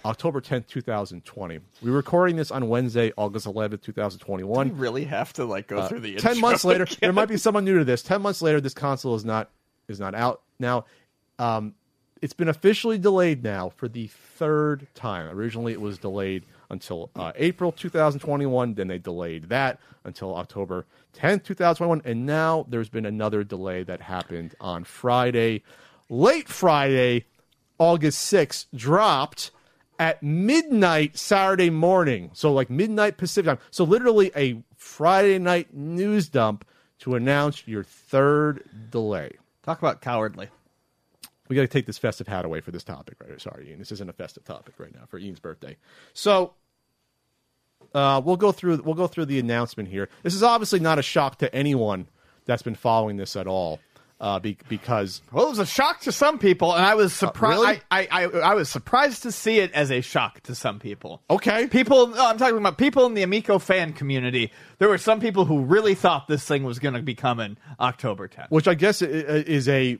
October 0.04 0.40
10th, 0.40 0.66
2020. 0.66 1.60
We're 1.82 1.90
recording 1.92 2.36
this 2.36 2.50
on 2.50 2.68
Wednesday, 2.68 3.12
August 3.16 3.46
11th, 3.46 3.82
2021. 3.82 4.68
You 4.68 4.74
really 4.74 5.04
have 5.04 5.32
to 5.34 5.44
like 5.44 5.68
go 5.68 5.86
through 5.86 6.00
the 6.00 6.16
Uh, 6.16 6.20
Ten 6.20 6.32
intro 6.36 6.48
months 6.48 6.64
later, 6.64 6.84
again. 6.84 6.96
there 7.00 7.12
might 7.12 7.28
be 7.28 7.36
someone 7.36 7.64
new 7.64 7.78
to 7.78 7.84
this. 7.84 8.02
Ten 8.02 8.22
months 8.22 8.42
later, 8.42 8.60
this 8.60 8.74
console 8.74 9.14
is 9.14 9.24
not 9.24 9.50
is 9.88 10.00
not 10.00 10.14
out 10.14 10.42
now. 10.58 10.86
Um, 11.38 11.74
it's 12.20 12.32
been 12.32 12.48
officially 12.48 12.98
delayed 12.98 13.42
now 13.42 13.68
for 13.70 13.88
the 13.88 14.06
third 14.06 14.86
time. 14.94 15.28
Originally, 15.28 15.72
it 15.72 15.80
was 15.80 15.98
delayed 15.98 16.44
until 16.70 17.10
uh, 17.16 17.32
April 17.36 17.72
2021. 17.72 18.74
Then 18.74 18.88
they 18.88 18.98
delayed 18.98 19.48
that 19.50 19.78
until 20.04 20.34
October 20.36 20.86
10th, 21.16 21.44
2021, 21.44 22.02
and 22.04 22.24
now 22.26 22.64
there's 22.68 22.88
been 22.88 23.06
another 23.06 23.44
delay 23.44 23.82
that 23.84 24.00
happened 24.00 24.54
on 24.60 24.84
Friday, 24.84 25.62
late 26.12 26.46
Friday, 26.46 27.24
August 27.78 28.32
6th, 28.32 28.66
dropped 28.74 29.50
at 29.98 30.22
midnight 30.22 31.16
Saturday 31.16 31.70
morning. 31.70 32.30
So 32.34 32.52
like 32.52 32.68
midnight 32.68 33.16
Pacific 33.16 33.46
time. 33.48 33.58
So 33.70 33.84
literally 33.84 34.30
a 34.36 34.62
Friday 34.76 35.38
night 35.38 35.74
news 35.74 36.28
dump 36.28 36.66
to 37.00 37.14
announce 37.14 37.66
your 37.66 37.82
third 37.82 38.62
delay. 38.90 39.32
Talk 39.62 39.78
about 39.78 40.00
cowardly. 40.00 40.48
We 41.48 41.56
got 41.56 41.62
to 41.62 41.68
take 41.68 41.86
this 41.86 41.98
festive 41.98 42.28
hat 42.28 42.44
away 42.44 42.60
for 42.60 42.70
this 42.70 42.84
topic, 42.84 43.16
right? 43.20 43.40
Sorry, 43.40 43.70
Ian. 43.70 43.78
This 43.78 43.92
isn't 43.92 44.08
a 44.08 44.12
festive 44.12 44.44
topic 44.44 44.74
right 44.78 44.94
now 44.94 45.06
for 45.08 45.18
Ian's 45.18 45.40
birthday. 45.40 45.76
So 46.14 46.54
uh, 47.94 48.20
we'll 48.24 48.36
go 48.36 48.52
through 48.52 48.82
we'll 48.84 48.94
go 48.94 49.06
through 49.06 49.26
the 49.26 49.38
announcement 49.38 49.88
here. 49.88 50.08
This 50.22 50.34
is 50.34 50.42
obviously 50.42 50.80
not 50.80 50.98
a 50.98 51.02
shock 51.02 51.38
to 51.38 51.54
anyone 51.54 52.06
that's 52.44 52.62
been 52.62 52.74
following 52.74 53.16
this 53.16 53.36
at 53.36 53.46
all, 53.46 53.80
uh, 54.22 54.38
be, 54.38 54.56
because 54.68 55.20
Well, 55.32 55.46
it 55.46 55.50
was 55.50 55.58
a 55.58 55.66
shock 55.66 56.00
to 56.02 56.12
some 56.12 56.38
people, 56.38 56.72
and 56.72 56.86
I 56.86 56.94
was 56.94 57.12
surprised. 57.12 57.60
really? 57.60 57.80
I, 57.90 58.08
I, 58.10 58.24
I, 58.24 58.24
I 58.24 58.54
was 58.54 58.70
surprised 58.70 59.24
to 59.24 59.32
see 59.32 59.58
it 59.58 59.72
as 59.72 59.90
a 59.90 60.00
shock 60.00 60.40
to 60.44 60.54
some 60.54 60.78
people. 60.78 61.20
okay, 61.28 61.66
People, 61.66 62.06
no, 62.06 62.28
I'm 62.28 62.38
talking 62.38 62.56
about 62.56 62.78
people 62.78 63.04
in 63.06 63.14
the 63.14 63.22
Amico 63.22 63.58
fan 63.58 63.92
community. 63.92 64.52
There 64.78 64.88
were 64.88 64.98
some 64.98 65.20
people 65.20 65.44
who 65.44 65.64
really 65.64 65.96
thought 65.96 66.28
this 66.28 66.44
thing 66.46 66.62
was 66.62 66.78
going 66.78 66.94
to 66.94 67.02
be 67.02 67.16
coming 67.16 67.56
October 67.80 68.28
10th. 68.28 68.46
which 68.50 68.68
I 68.68 68.74
guess 68.74 69.02
is 69.02 69.68
a 69.68 69.98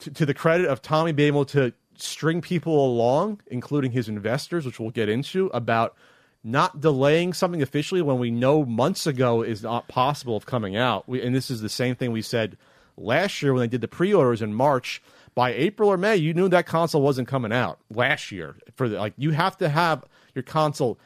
to, 0.00 0.10
to 0.10 0.26
the 0.26 0.34
credit 0.34 0.66
of 0.66 0.82
Tommy 0.82 1.12
being 1.12 1.28
able 1.28 1.44
to 1.46 1.72
string 1.94 2.40
people 2.40 2.84
along, 2.84 3.40
including 3.46 3.92
his 3.92 4.08
investors, 4.08 4.66
which 4.66 4.80
we'll 4.80 4.90
get 4.90 5.08
into 5.08 5.46
about 5.54 5.94
not 6.42 6.80
delaying 6.80 7.32
something 7.32 7.62
officially 7.62 8.02
when 8.02 8.18
we 8.18 8.30
know 8.30 8.64
months 8.64 9.06
ago 9.06 9.42
is 9.42 9.62
not 9.62 9.88
possible 9.88 10.36
of 10.36 10.46
coming 10.46 10.76
out. 10.76 11.08
We, 11.08 11.22
and 11.22 11.34
this 11.34 11.50
is 11.50 11.60
the 11.60 11.68
same 11.68 11.94
thing 11.94 12.12
we 12.12 12.22
said 12.22 12.56
last 12.96 13.42
year 13.42 13.52
when 13.52 13.60
they 13.60 13.68
did 13.68 13.80
the 13.80 13.88
pre-orders 13.88 14.42
in 14.42 14.54
March. 14.54 15.02
By 15.34 15.52
April 15.52 15.90
or 15.90 15.98
May, 15.98 16.16
you 16.16 16.32
knew 16.32 16.48
that 16.48 16.66
console 16.66 17.02
wasn't 17.02 17.28
coming 17.28 17.52
out 17.52 17.78
last 17.90 18.32
year. 18.32 18.56
For 18.74 18.88
the, 18.88 18.96
like, 18.96 19.12
you 19.18 19.32
have 19.32 19.56
to 19.58 19.68
have 19.68 20.04
your 20.34 20.42
console 20.42 20.98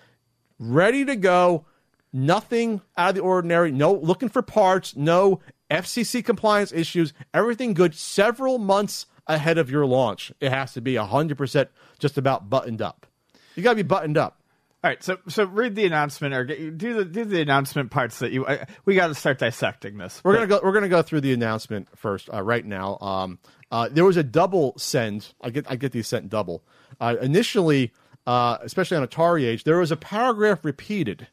ready 0.58 1.04
to 1.04 1.16
go. 1.16 1.66
Nothing 2.12 2.80
out 2.96 3.10
of 3.10 3.14
the 3.16 3.22
ordinary. 3.22 3.72
No 3.72 3.92
looking 3.92 4.28
for 4.28 4.42
parts. 4.42 4.94
No 4.94 5.40
FCC 5.70 6.24
compliance 6.24 6.72
issues. 6.72 7.12
Everything 7.34 7.74
good. 7.74 7.94
Several 7.94 8.58
months 8.58 9.06
ahead 9.26 9.58
of 9.58 9.70
your 9.70 9.86
launch. 9.86 10.32
It 10.40 10.50
has 10.50 10.72
to 10.74 10.80
be 10.80 10.96
hundred 10.96 11.38
percent 11.38 11.70
just 11.98 12.18
about 12.18 12.50
buttoned 12.50 12.82
up. 12.82 13.06
You 13.54 13.62
got 13.62 13.70
to 13.70 13.76
be 13.76 13.82
buttoned 13.82 14.16
up. 14.16 14.39
All 14.82 14.88
right, 14.88 15.02
so 15.02 15.18
so 15.28 15.44
read 15.44 15.74
the 15.74 15.84
announcement 15.84 16.32
or 16.32 16.44
get, 16.44 16.78
do 16.78 16.94
the 16.94 17.04
do 17.04 17.26
the 17.26 17.42
announcement 17.42 17.90
parts 17.90 18.20
that 18.20 18.32
you. 18.32 18.46
I, 18.46 18.66
we 18.86 18.94
got 18.94 19.08
to 19.08 19.14
start 19.14 19.38
dissecting 19.38 19.98
this. 19.98 20.22
We're 20.24 20.32
gonna 20.32 20.46
go. 20.46 20.60
We're 20.62 20.72
gonna 20.72 20.88
go 20.88 21.02
through 21.02 21.20
the 21.20 21.34
announcement 21.34 21.88
first. 21.98 22.30
Uh, 22.32 22.40
right 22.40 22.64
now, 22.64 22.96
um, 23.00 23.38
uh, 23.70 23.90
there 23.90 24.06
was 24.06 24.16
a 24.16 24.22
double 24.22 24.72
send. 24.78 25.34
I 25.42 25.50
get. 25.50 25.70
I 25.70 25.76
get 25.76 25.92
these 25.92 26.08
sent 26.08 26.30
double. 26.30 26.64
Uh, 26.98 27.16
initially, 27.20 27.92
uh, 28.26 28.56
especially 28.62 28.96
on 28.96 29.06
Atari 29.06 29.44
Age, 29.44 29.64
there 29.64 29.78
was 29.78 29.90
a 29.90 29.98
paragraph 29.98 30.64
repeated 30.64 31.28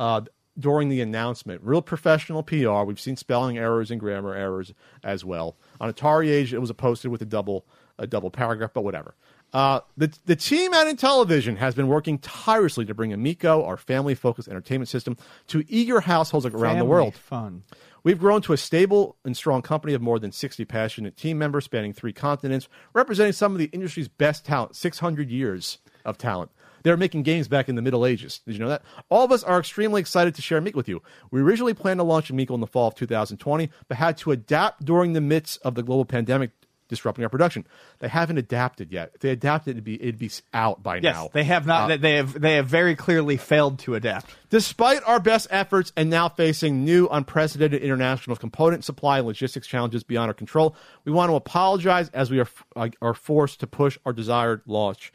uh, 0.00 0.22
during 0.58 0.88
the 0.88 1.00
announcement. 1.00 1.62
Real 1.62 1.82
professional 1.82 2.42
PR. 2.42 2.82
We've 2.82 2.98
seen 2.98 3.16
spelling 3.16 3.58
errors 3.58 3.92
and 3.92 4.00
grammar 4.00 4.34
errors 4.34 4.74
as 5.04 5.24
well. 5.24 5.56
On 5.80 5.92
Atari 5.92 6.30
Age, 6.30 6.52
it 6.52 6.58
was 6.58 6.72
posted 6.72 7.12
with 7.12 7.22
a 7.22 7.26
double 7.26 7.64
a 7.96 8.08
double 8.08 8.30
paragraph, 8.30 8.72
but 8.74 8.82
whatever. 8.82 9.14
Uh, 9.52 9.80
the 9.96 10.12
the 10.26 10.36
team 10.36 10.74
at 10.74 10.86
Intellivision 10.86 11.56
has 11.56 11.74
been 11.74 11.88
working 11.88 12.18
tirelessly 12.18 12.84
to 12.84 12.94
bring 12.94 13.12
Amico, 13.12 13.64
our 13.64 13.76
family-focused 13.76 14.48
entertainment 14.48 14.88
system, 14.88 15.16
to 15.46 15.64
eager 15.68 16.00
households 16.00 16.44
around 16.46 16.78
the 16.78 16.84
world. 16.84 17.14
fun. 17.14 17.62
We've 18.02 18.18
grown 18.20 18.40
to 18.42 18.52
a 18.52 18.56
stable 18.56 19.16
and 19.24 19.36
strong 19.36 19.62
company 19.62 19.92
of 19.92 20.00
more 20.00 20.20
than 20.20 20.30
60 20.30 20.64
passionate 20.66 21.16
team 21.16 21.38
members 21.38 21.64
spanning 21.64 21.92
three 21.92 22.12
continents, 22.12 22.68
representing 22.92 23.32
some 23.32 23.50
of 23.50 23.58
the 23.58 23.64
industry's 23.72 24.06
best 24.06 24.44
talent, 24.44 24.76
600 24.76 25.28
years 25.28 25.78
of 26.04 26.16
talent. 26.16 26.52
They 26.84 26.92
were 26.92 26.96
making 26.96 27.24
games 27.24 27.48
back 27.48 27.68
in 27.68 27.74
the 27.74 27.82
Middle 27.82 28.06
Ages. 28.06 28.42
Did 28.46 28.54
you 28.54 28.60
know 28.60 28.68
that? 28.68 28.82
All 29.08 29.24
of 29.24 29.32
us 29.32 29.42
are 29.42 29.58
extremely 29.58 30.00
excited 30.00 30.36
to 30.36 30.42
share 30.42 30.58
Amico 30.58 30.76
with 30.76 30.88
you. 30.88 31.02
We 31.32 31.40
originally 31.40 31.74
planned 31.74 31.98
to 31.98 32.04
launch 32.04 32.30
Amico 32.30 32.54
in 32.54 32.60
the 32.60 32.68
fall 32.68 32.86
of 32.86 32.94
2020, 32.94 33.70
but 33.88 33.96
had 33.96 34.16
to 34.18 34.30
adapt 34.30 34.84
during 34.84 35.12
the 35.12 35.20
midst 35.20 35.58
of 35.62 35.74
the 35.74 35.82
global 35.82 36.04
pandemic 36.04 36.52
disrupting 36.88 37.24
our 37.24 37.28
production. 37.28 37.66
They 37.98 38.08
haven't 38.08 38.38
adapted 38.38 38.92
yet. 38.92 39.12
If 39.14 39.20
they 39.20 39.30
adapted, 39.30 39.72
it'd 39.72 39.84
be 39.84 40.00
it'd 40.00 40.18
be 40.18 40.30
out 40.54 40.82
by 40.82 40.96
Yes, 40.96 41.14
now. 41.14 41.30
they 41.32 41.44
have 41.44 41.66
not. 41.66 41.90
Uh, 41.90 41.96
they 41.96 42.16
have 42.16 42.40
they 42.40 42.54
have 42.54 42.66
very 42.66 42.94
clearly 42.94 43.36
failed 43.36 43.78
to 43.80 43.94
adapt. 43.94 44.26
Despite 44.50 45.02
our 45.04 45.18
best 45.20 45.48
efforts 45.50 45.92
and 45.96 46.08
now 46.08 46.28
facing 46.28 46.84
new 46.84 47.08
unprecedented 47.08 47.82
international 47.82 48.36
component 48.36 48.84
supply 48.84 49.18
and 49.18 49.26
logistics 49.26 49.66
challenges 49.66 50.04
beyond 50.04 50.28
our 50.28 50.34
control, 50.34 50.76
we 51.04 51.12
want 51.12 51.30
to 51.30 51.34
apologize 51.34 52.08
as 52.10 52.30
we 52.30 52.38
are, 52.40 52.48
uh, 52.76 52.88
are 53.02 53.14
forced 53.14 53.60
to 53.60 53.66
push 53.66 53.98
our 54.06 54.12
desired 54.12 54.62
launch 54.66 55.12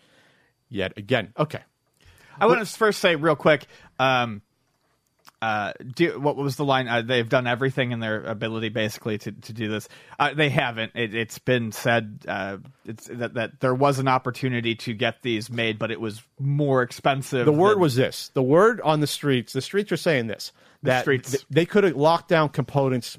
yet 0.70 0.94
again. 0.98 1.34
Okay. 1.38 1.60
I 2.40 2.48
want 2.48 2.60
to 2.60 2.66
first 2.66 3.00
say 3.00 3.16
real 3.16 3.36
quick. 3.36 3.68
Um, 4.00 4.42
uh, 5.42 5.74
do 5.96 6.20
what 6.20 6.36
was 6.36 6.56
the 6.56 6.66
line? 6.66 6.88
Uh, 6.88 7.02
they've 7.02 7.28
done 7.28 7.48
everything 7.48 7.92
in 7.92 8.00
their 8.00 8.24
ability, 8.24 8.70
basically, 8.70 9.18
to, 9.18 9.32
to 9.32 9.54
do 9.54 9.70
this. 9.70 9.90
Uh, 10.20 10.34
they 10.36 10.50
haven't. 10.50 10.92
It, 10.94 11.16
it's 11.16 11.40
been 11.40 11.72
said 11.72 12.20
uh, 12.28 12.58
it's 12.86 13.08
that, 13.08 13.34
that 13.34 13.60
there 13.60 13.74
was 13.74 13.98
an 13.98 14.08
opportunity 14.08 14.76
to 14.76 14.94
get 14.94 15.24
these 15.24 15.50
made, 15.50 15.80
but 15.80 15.90
it 15.90 16.00
was 16.00 16.22
more 16.40 16.84
expensive. 16.84 17.46
The 17.46 17.52
word 17.52 17.76
than- 17.76 17.80
was 17.82 17.96
this. 17.96 18.30
The 18.36 18.44
word 18.44 18.82
on 18.82 19.00
the 19.00 19.08
streets. 19.08 19.54
The 19.54 19.62
streets 19.62 19.92
are 19.92 19.98
saying 19.98 20.28
this. 20.28 20.52
That 20.84 21.02
streets. 21.02 21.32
th- 21.32 21.46
they 21.50 21.66
could 21.66 21.86
have 21.86 21.96
locked 21.96 22.28
down 22.28 22.50
components 22.50 23.18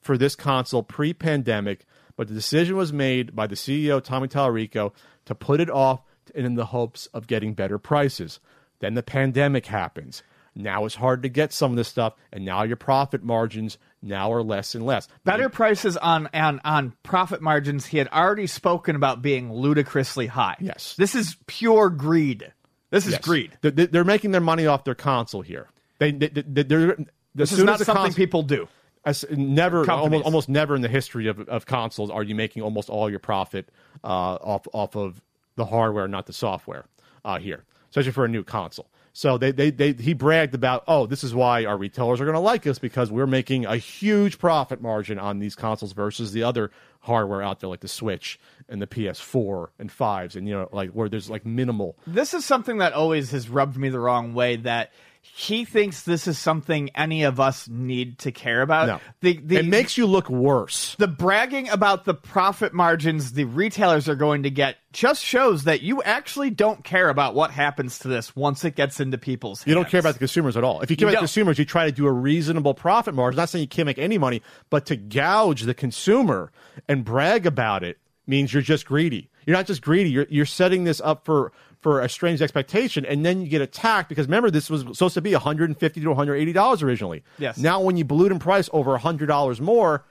for 0.00 0.16
this 0.16 0.36
console 0.36 0.82
pre-pandemic, 0.82 1.84
but 2.16 2.28
the 2.28 2.34
decision 2.34 2.76
was 2.76 2.92
made 2.92 3.34
by 3.34 3.48
the 3.48 3.56
CEO 3.56 4.02
Tommy 4.02 4.28
Tallarico 4.28 4.92
to 5.24 5.34
put 5.34 5.60
it 5.60 5.70
off 5.70 6.02
in 6.32 6.54
the 6.54 6.66
hopes 6.66 7.06
of 7.06 7.26
getting 7.26 7.54
better 7.54 7.78
prices. 7.78 8.38
Then 8.78 8.94
the 8.94 9.02
pandemic 9.02 9.66
happens. 9.66 10.22
Now 10.54 10.84
it's 10.84 10.94
hard 10.94 11.22
to 11.22 11.28
get 11.28 11.52
some 11.52 11.70
of 11.70 11.76
this 11.76 11.88
stuff, 11.88 12.14
and 12.32 12.44
now 12.44 12.62
your 12.64 12.76
profit 12.76 13.22
margins 13.22 13.78
now 14.02 14.32
are 14.32 14.42
less 14.42 14.74
and 14.74 14.84
less. 14.84 15.08
better 15.24 15.48
prices 15.48 15.96
on, 15.96 16.28
on 16.34 16.60
on 16.64 16.92
profit 17.02 17.40
margins. 17.40 17.86
He 17.86 17.98
had 17.98 18.08
already 18.08 18.46
spoken 18.46 18.96
about 18.96 19.22
being 19.22 19.52
ludicrously 19.52 20.26
high. 20.26 20.56
Yes. 20.60 20.94
this 20.96 21.14
is 21.14 21.36
pure 21.46 21.88
greed. 21.90 22.52
This 22.90 23.06
is 23.06 23.12
Yes. 23.12 23.20
greed. 23.24 23.52
They- 23.60 23.70
they- 23.70 23.86
They're 23.86 24.04
making 24.04 24.32
their 24.32 24.40
money 24.40 24.66
off 24.66 24.82
their 24.84 24.96
console 24.96 25.42
here. 25.42 25.68
They, 25.98 26.10
they, 26.12 26.28
they, 26.28 26.62
they're, 26.64 26.96
This 27.34 27.52
is 27.52 27.62
not 27.62 27.78
something 27.80 28.12
people 28.14 28.42
do. 28.42 28.68
As 29.04 29.24
never, 29.30 29.88
almost, 29.90 30.24
almost 30.24 30.48
never 30.48 30.74
in 30.74 30.82
the 30.82 30.88
history 30.88 31.26
of, 31.28 31.40
of 31.48 31.64
consoles 31.64 32.10
are 32.10 32.22
you 32.22 32.34
making 32.34 32.62
almost 32.62 32.90
all 32.90 33.08
your 33.08 33.18
profit 33.18 33.70
uh, 34.04 34.06
off 34.06 34.66
off 34.74 34.94
of 34.96 35.22
the 35.56 35.64
hardware, 35.64 36.06
not 36.08 36.26
the 36.26 36.32
software. 36.34 36.84
Uh, 37.24 37.38
here, 37.38 37.64
especially 37.90 38.12
for 38.12 38.24
a 38.24 38.28
new 38.28 38.42
console. 38.44 38.90
So 39.20 39.36
they, 39.36 39.52
they, 39.52 39.70
they 39.70 39.92
he 39.92 40.14
bragged 40.14 40.54
about, 40.54 40.82
oh, 40.88 41.04
this 41.04 41.22
is 41.22 41.34
why 41.34 41.66
our 41.66 41.76
retailers 41.76 42.22
are 42.22 42.24
going 42.24 42.36
to 42.36 42.40
like 42.40 42.66
us 42.66 42.78
because 42.78 43.12
we're 43.12 43.26
making 43.26 43.66
a 43.66 43.76
huge 43.76 44.38
profit 44.38 44.80
margin 44.80 45.18
on 45.18 45.40
these 45.40 45.54
consoles 45.54 45.92
versus 45.92 46.32
the 46.32 46.42
other 46.42 46.70
hardware 47.00 47.42
out 47.42 47.60
there 47.60 47.68
like 47.68 47.80
the 47.80 47.88
Switch 47.88 48.40
and 48.66 48.80
the 48.80 48.86
PS4 48.86 49.68
and 49.78 49.92
fives 49.92 50.36
and 50.36 50.48
you 50.48 50.54
know 50.54 50.70
like 50.72 50.92
where 50.92 51.10
there's 51.10 51.28
like 51.28 51.44
minimal. 51.44 51.96
This 52.06 52.32
is 52.32 52.46
something 52.46 52.78
that 52.78 52.94
always 52.94 53.30
has 53.32 53.50
rubbed 53.50 53.76
me 53.76 53.90
the 53.90 54.00
wrong 54.00 54.32
way. 54.32 54.56
That 54.56 54.90
he 55.22 55.64
thinks 55.64 56.02
this 56.02 56.26
is 56.26 56.38
something 56.38 56.90
any 56.94 57.22
of 57.24 57.40
us 57.40 57.68
need 57.68 58.18
to 58.20 58.32
care 58.32 58.62
about. 58.62 58.86
No, 58.88 59.00
The, 59.20 59.38
the, 59.42 59.56
it 59.56 59.64
makes 59.66 59.96
you 59.96 60.06
look 60.06 60.28
worse. 60.28 60.94
the 60.98 61.06
bragging 61.08 61.68
about 61.68 62.04
the 62.04 62.14
profit 62.14 62.72
margins 62.74 63.32
the 63.32 63.44
retailers 63.44 64.08
are 64.08 64.14
going 64.16 64.42
to 64.44 64.50
get 64.50 64.76
just 64.92 65.22
shows 65.24 65.64
that 65.64 65.82
you 65.82 66.02
actually 66.02 66.50
don't 66.50 66.82
care 66.84 67.08
about 67.08 67.34
what 67.34 67.50
happens 67.52 67.98
to 68.00 68.08
this 68.08 68.34
once 68.34 68.64
it 68.64 68.74
gets 68.74 68.98
into 69.00 69.18
people's 69.18 69.60
hands. 69.60 69.68
You 69.68 69.74
don't 69.74 69.88
care 69.88 70.00
about 70.00 70.14
the 70.14 70.18
consumers 70.18 70.56
at 70.56 70.64
all. 70.64 70.80
If 70.80 70.90
you 70.90 70.96
care 70.96 71.06
You 71.06 71.08
about 71.10 71.14
don't. 71.18 71.22
consumers, 71.22 71.58
you 71.58 71.64
try 71.64 71.86
to 71.86 71.92
do 71.92 72.06
a 72.06 72.12
reasonable 72.12 72.74
profit 72.74 73.14
margin. 73.14 73.36
Not 73.36 73.48
saying 73.50 73.62
you 73.62 73.68
can't 73.68 73.86
make 73.86 73.98
any 73.98 74.18
money, 74.18 74.42
but 74.68 74.86
to 74.86 74.96
gouge 74.96 75.62
the 75.62 75.74
consumer 75.74 76.50
and 76.88 77.04
brag 77.04 77.46
about 77.46 77.84
it 77.84 77.98
means 78.26 78.52
you're 78.52 78.62
just 78.62 78.84
greedy. 78.86 79.30
You're 79.46 79.56
not 79.56 79.66
just 79.66 79.80
greedy. 79.82 80.10
You're 80.10 80.26
you're 80.28 80.46
setting 80.46 80.84
this 80.84 81.00
up 81.02 81.24
for 81.24 81.52
for 81.80 82.00
a 82.00 82.08
strange 82.08 82.42
expectation, 82.42 83.04
and 83.06 83.24
then 83.24 83.40
you 83.40 83.48
get 83.48 83.62
attacked 83.62 84.08
because 84.08 84.26
remember 84.26 84.50
this 84.50 84.68
was 84.68 84.82
supposed 84.82 85.14
to 85.14 85.20
be 85.22 85.32
150 85.32 86.00
to 86.00 86.06
180 86.08 86.52
dollars 86.52 86.82
originally. 86.82 87.22
Yes. 87.38 87.58
Now 87.58 87.80
when 87.80 87.96
you 87.96 88.04
it 88.04 88.32
in 88.32 88.38
price 88.38 88.68
over 88.72 88.90
100 88.92 89.26
dollars 89.26 89.60
more, 89.60 90.04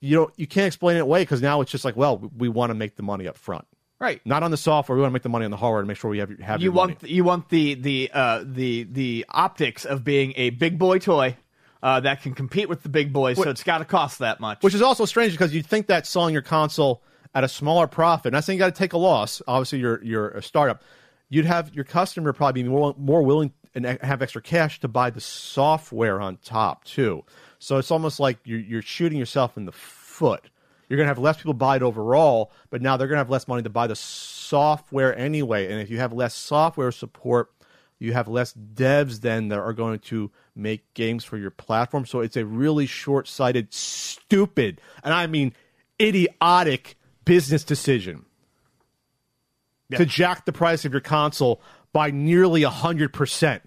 you 0.00 0.16
don't 0.16 0.32
you 0.36 0.46
can't 0.46 0.66
explain 0.66 0.96
it 0.96 1.00
away 1.00 1.22
because 1.22 1.42
now 1.42 1.60
it's 1.60 1.70
just 1.70 1.84
like 1.84 1.96
well 1.96 2.30
we 2.36 2.48
want 2.48 2.70
to 2.70 2.74
make 2.74 2.96
the 2.96 3.02
money 3.02 3.26
up 3.26 3.36
front. 3.36 3.66
Right. 4.00 4.20
Not 4.24 4.42
on 4.42 4.50
the 4.50 4.56
software. 4.56 4.96
We 4.96 5.02
want 5.02 5.12
to 5.12 5.14
make 5.14 5.22
the 5.22 5.28
money 5.28 5.44
on 5.44 5.50
the 5.50 5.56
hardware 5.56 5.82
to 5.82 5.88
make 5.88 5.96
sure 5.96 6.10
we 6.10 6.18
have 6.18 6.30
have 6.40 6.60
you 6.60 6.72
want 6.72 7.02
money. 7.02 7.14
you 7.14 7.24
want 7.24 7.48
the 7.48 7.74
the 7.74 8.10
uh, 8.12 8.44
the 8.44 8.84
the 8.84 9.24
optics 9.28 9.84
of 9.84 10.04
being 10.04 10.34
a 10.36 10.50
big 10.50 10.78
boy 10.78 10.98
toy 10.98 11.36
uh, 11.82 12.00
that 12.00 12.22
can 12.22 12.34
compete 12.34 12.68
with 12.68 12.82
the 12.82 12.88
big 12.88 13.12
boys, 13.12 13.36
so 13.36 13.48
it's 13.48 13.62
got 13.62 13.78
to 13.78 13.84
cost 13.84 14.18
that 14.20 14.40
much. 14.40 14.62
Which 14.62 14.74
is 14.74 14.82
also 14.82 15.04
strange 15.04 15.32
because 15.32 15.54
you'd 15.54 15.66
think 15.66 15.86
that 15.88 16.06
selling 16.06 16.32
your 16.32 16.42
console 16.42 17.02
at 17.34 17.44
a 17.44 17.48
smaller 17.48 17.86
profit, 17.86 18.32
not 18.32 18.44
saying 18.44 18.58
you 18.58 18.60
got 18.60 18.74
to 18.74 18.78
take 18.78 18.92
a 18.92 18.98
loss. 18.98 19.42
Obviously, 19.46 19.80
you're 19.80 20.02
you're 20.02 20.28
a 20.30 20.42
startup. 20.42 20.82
You'd 21.28 21.46
have 21.46 21.74
your 21.74 21.84
customer 21.84 22.32
probably 22.32 22.62
be 22.62 22.68
more 22.68 22.94
more 22.98 23.22
willing 23.22 23.52
and 23.74 23.84
have 23.84 24.22
extra 24.22 24.40
cash 24.40 24.80
to 24.80 24.88
buy 24.88 25.10
the 25.10 25.20
software 25.20 26.20
on 26.20 26.36
top 26.44 26.84
too. 26.84 27.24
So 27.58 27.78
it's 27.78 27.90
almost 27.90 28.20
like 28.20 28.38
you're 28.44 28.60
you're 28.60 28.82
shooting 28.82 29.18
yourself 29.18 29.56
in 29.56 29.64
the 29.64 29.72
foot. 29.72 30.48
You're 30.88 30.98
going 30.98 31.06
to 31.06 31.10
have 31.10 31.18
less 31.18 31.38
people 31.38 31.54
buy 31.54 31.76
it 31.76 31.82
overall, 31.82 32.52
but 32.70 32.82
now 32.82 32.96
they're 32.96 33.08
going 33.08 33.16
to 33.16 33.20
have 33.20 33.30
less 33.30 33.48
money 33.48 33.62
to 33.62 33.70
buy 33.70 33.86
the 33.86 33.96
software 33.96 35.16
anyway. 35.18 35.72
And 35.72 35.80
if 35.80 35.90
you 35.90 35.98
have 35.98 36.12
less 36.12 36.34
software 36.34 36.92
support, 36.92 37.50
you 37.98 38.12
have 38.12 38.28
less 38.28 38.52
devs 38.52 39.22
then 39.22 39.48
that 39.48 39.58
are 39.58 39.72
going 39.72 39.98
to 40.00 40.30
make 40.54 40.92
games 40.92 41.24
for 41.24 41.38
your 41.38 41.50
platform. 41.50 42.04
So 42.04 42.20
it's 42.20 42.36
a 42.36 42.44
really 42.44 42.86
short 42.86 43.26
sighted, 43.26 43.72
stupid, 43.72 44.80
and 45.02 45.14
I 45.14 45.26
mean 45.26 45.54
idiotic 46.00 46.96
business 47.24 47.64
decision 47.64 48.24
to 49.94 50.04
jack 50.04 50.44
the 50.44 50.52
price 50.52 50.84
of 50.84 50.92
your 50.92 51.00
console 51.00 51.60
by 51.92 52.10
nearly 52.10 52.62
100%. 52.62 53.60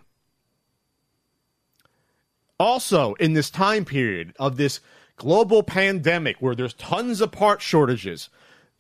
Also, 2.60 3.14
in 3.16 3.34
this 3.34 3.49
time 3.49 3.86
period 3.86 4.34
of 4.38 4.58
this 4.58 4.80
global 5.16 5.64
pandemic 5.64 6.38
where 6.39 6.55
there's 6.55 6.74
tons 6.74 7.22
of 7.22 7.32
part 7.32 7.62
shortages, 7.62 8.30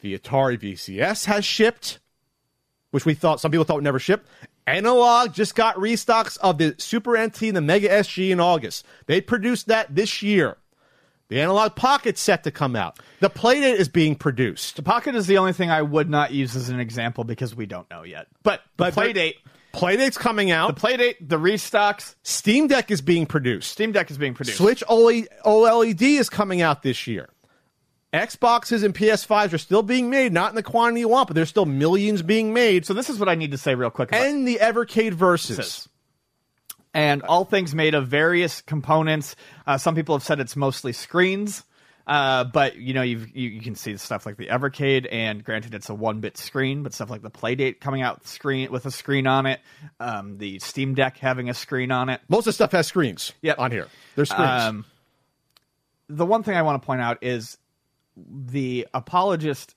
the 0.01 0.17
Atari 0.17 0.59
VCS 0.59 1.25
has 1.25 1.45
shipped 1.45 1.99
which 2.91 3.05
we 3.05 3.13
thought 3.13 3.39
some 3.39 3.51
people 3.51 3.63
thought 3.63 3.75
would 3.75 3.83
never 3.83 3.99
ship. 3.99 4.25
Analog 4.65 5.33
just 5.33 5.55
got 5.55 5.75
restocks 5.75 6.37
of 6.39 6.57
the 6.57 6.75
Super 6.77 7.17
NT 7.17 7.43
and 7.43 7.57
the 7.57 7.61
Mega 7.61 7.89
SG 7.89 8.31
in 8.31 8.39
August. 8.39 8.85
They 9.05 9.21
produced 9.21 9.67
that 9.67 9.93
this 9.93 10.21
year. 10.21 10.57
The 11.29 11.41
Analog 11.41 11.75
Pocket's 11.75 12.21
set 12.21 12.43
to 12.45 12.51
come 12.51 12.75
out. 12.75 12.99
The 13.19 13.29
Playdate 13.29 13.75
is 13.75 13.89
being 13.89 14.15
produced. 14.15 14.77
the 14.77 14.83
pocket 14.83 15.13
is 15.15 15.27
the 15.27 15.37
only 15.37 15.53
thing 15.53 15.69
I 15.69 15.81
would 15.81 16.09
not 16.09 16.31
use 16.31 16.55
as 16.55 16.69
an 16.69 16.79
example 16.79 17.23
because 17.25 17.53
we 17.55 17.65
don't 17.65 17.89
know 17.89 18.03
yet. 18.03 18.27
But 18.43 18.61
the 18.77 18.85
But- 18.85 18.93
Playdate, 18.93 19.33
Playdate's 19.73 20.17
coming 20.17 20.51
out. 20.51 20.73
the. 20.73 20.81
Playdate, 20.81 21.15
the 21.21 21.37
restocks, 21.37 22.15
Steam 22.23 22.67
Deck 22.67 22.89
is 22.91 23.01
being 23.01 23.25
produced. 23.25 23.71
Steam 23.71 23.91
Deck 23.91 24.09
is 24.09 24.17
being 24.17 24.33
produced. 24.33 24.57
Switch 24.57 24.83
OLED, 24.87 26.01
is 26.01 26.29
coming 26.29 26.61
out 26.61 26.81
this 26.81 27.07
year. 27.07 27.29
Xboxes 28.13 28.83
and 28.83 28.95
PS5s 28.95 29.53
are 29.53 29.57
still 29.57 29.83
being 29.83 30.09
made, 30.09 30.31
not 30.31 30.49
in 30.49 30.55
the 30.55 30.63
quantity 30.63 31.01
you 31.01 31.09
want, 31.09 31.27
but 31.27 31.35
there's 31.35 31.49
still 31.49 31.65
millions 31.65 32.21
being 32.21 32.53
made. 32.53 32.85
So 32.85 32.93
this 32.93 33.09
is 33.09 33.19
what 33.19 33.27
I 33.27 33.35
need 33.35 33.51
to 33.51 33.57
say 33.57 33.75
real 33.75 33.89
quick. 33.89 34.09
About 34.09 34.25
and 34.25 34.47
the 34.47 34.59
Evercade 34.61 35.11
Versus. 35.13 35.89
And 36.97 37.21
all 37.21 37.45
things 37.45 37.75
made 37.75 37.93
of 37.93 38.07
various 38.07 38.61
components. 38.61 39.35
Uh, 39.67 39.77
some 39.77 39.93
people 39.93 40.15
have 40.15 40.23
said 40.23 40.39
it's 40.39 40.55
mostly 40.55 40.93
screens, 40.93 41.63
uh, 42.07 42.45
but 42.45 42.77
you 42.77 42.93
know 42.95 43.03
you've, 43.03 43.29
you 43.35 43.49
you 43.49 43.61
can 43.61 43.75
see 43.75 43.95
stuff 43.97 44.25
like 44.25 44.37
the 44.37 44.47
Evercade, 44.47 45.07
and 45.11 45.43
granted 45.43 45.75
it's 45.75 45.89
a 45.89 45.93
one 45.93 46.21
bit 46.21 46.37
screen, 46.37 46.81
but 46.81 46.95
stuff 46.95 47.11
like 47.11 47.21
the 47.21 47.29
Playdate 47.29 47.79
coming 47.79 48.01
out 48.01 48.17
with 48.19 48.27
screen 48.27 48.71
with 48.71 48.87
a 48.87 48.91
screen 48.91 49.27
on 49.27 49.45
it, 49.45 49.59
um, 49.99 50.39
the 50.39 50.57
Steam 50.57 50.95
Deck 50.95 51.17
having 51.17 51.49
a 51.49 51.53
screen 51.53 51.91
on 51.91 52.09
it. 52.09 52.19
Most 52.29 52.41
of 52.41 52.45
the 52.45 52.53
stuff 52.53 52.71
has 52.71 52.87
screens 52.87 53.31
Yep. 53.43 53.59
on 53.59 53.69
here. 53.71 53.87
There's 54.15 54.31
screens. 54.31 54.63
Um, 54.63 54.85
the 56.09 56.25
one 56.25 56.41
thing 56.41 56.55
I 56.55 56.63
want 56.63 56.81
to 56.81 56.85
point 56.85 57.01
out 57.01 57.19
is 57.21 57.59
the 58.17 58.87
apologist 58.93 59.75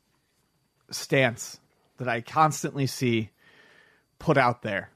stance 0.91 1.61
that 1.99 2.09
I 2.09 2.23
constantly 2.23 2.87
see 2.87 3.29
put 4.19 4.39
out 4.39 4.63
there 4.63 4.89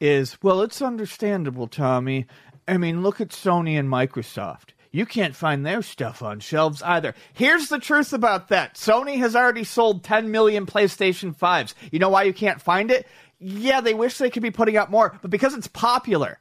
is, 0.00 0.38
well, 0.42 0.62
it's 0.62 0.82
understandable, 0.82 1.66
Tommy. 1.66 2.26
I 2.66 2.76
mean, 2.76 3.02
look 3.02 3.20
at 3.20 3.28
Sony 3.28 3.78
and 3.78 3.88
Microsoft. 3.88 4.70
You 4.90 5.04
can't 5.06 5.36
find 5.36 5.64
their 5.64 5.82
stuff 5.82 6.22
on 6.22 6.40
shelves 6.40 6.82
either. 6.82 7.14
Here's 7.34 7.68
the 7.68 7.78
truth 7.78 8.12
about 8.12 8.48
that 8.48 8.74
Sony 8.74 9.18
has 9.18 9.36
already 9.36 9.64
sold 9.64 10.04
10 10.04 10.30
million 10.30 10.66
PlayStation 10.66 11.36
5s. 11.36 11.74
You 11.92 11.98
know 11.98 12.08
why 12.08 12.22
you 12.22 12.32
can't 12.32 12.60
find 12.60 12.90
it? 12.90 13.06
Yeah, 13.38 13.80
they 13.80 13.94
wish 13.94 14.18
they 14.18 14.30
could 14.30 14.42
be 14.42 14.50
putting 14.50 14.76
out 14.76 14.90
more, 14.90 15.16
but 15.20 15.30
because 15.30 15.54
it's 15.54 15.68
popular 15.68 16.38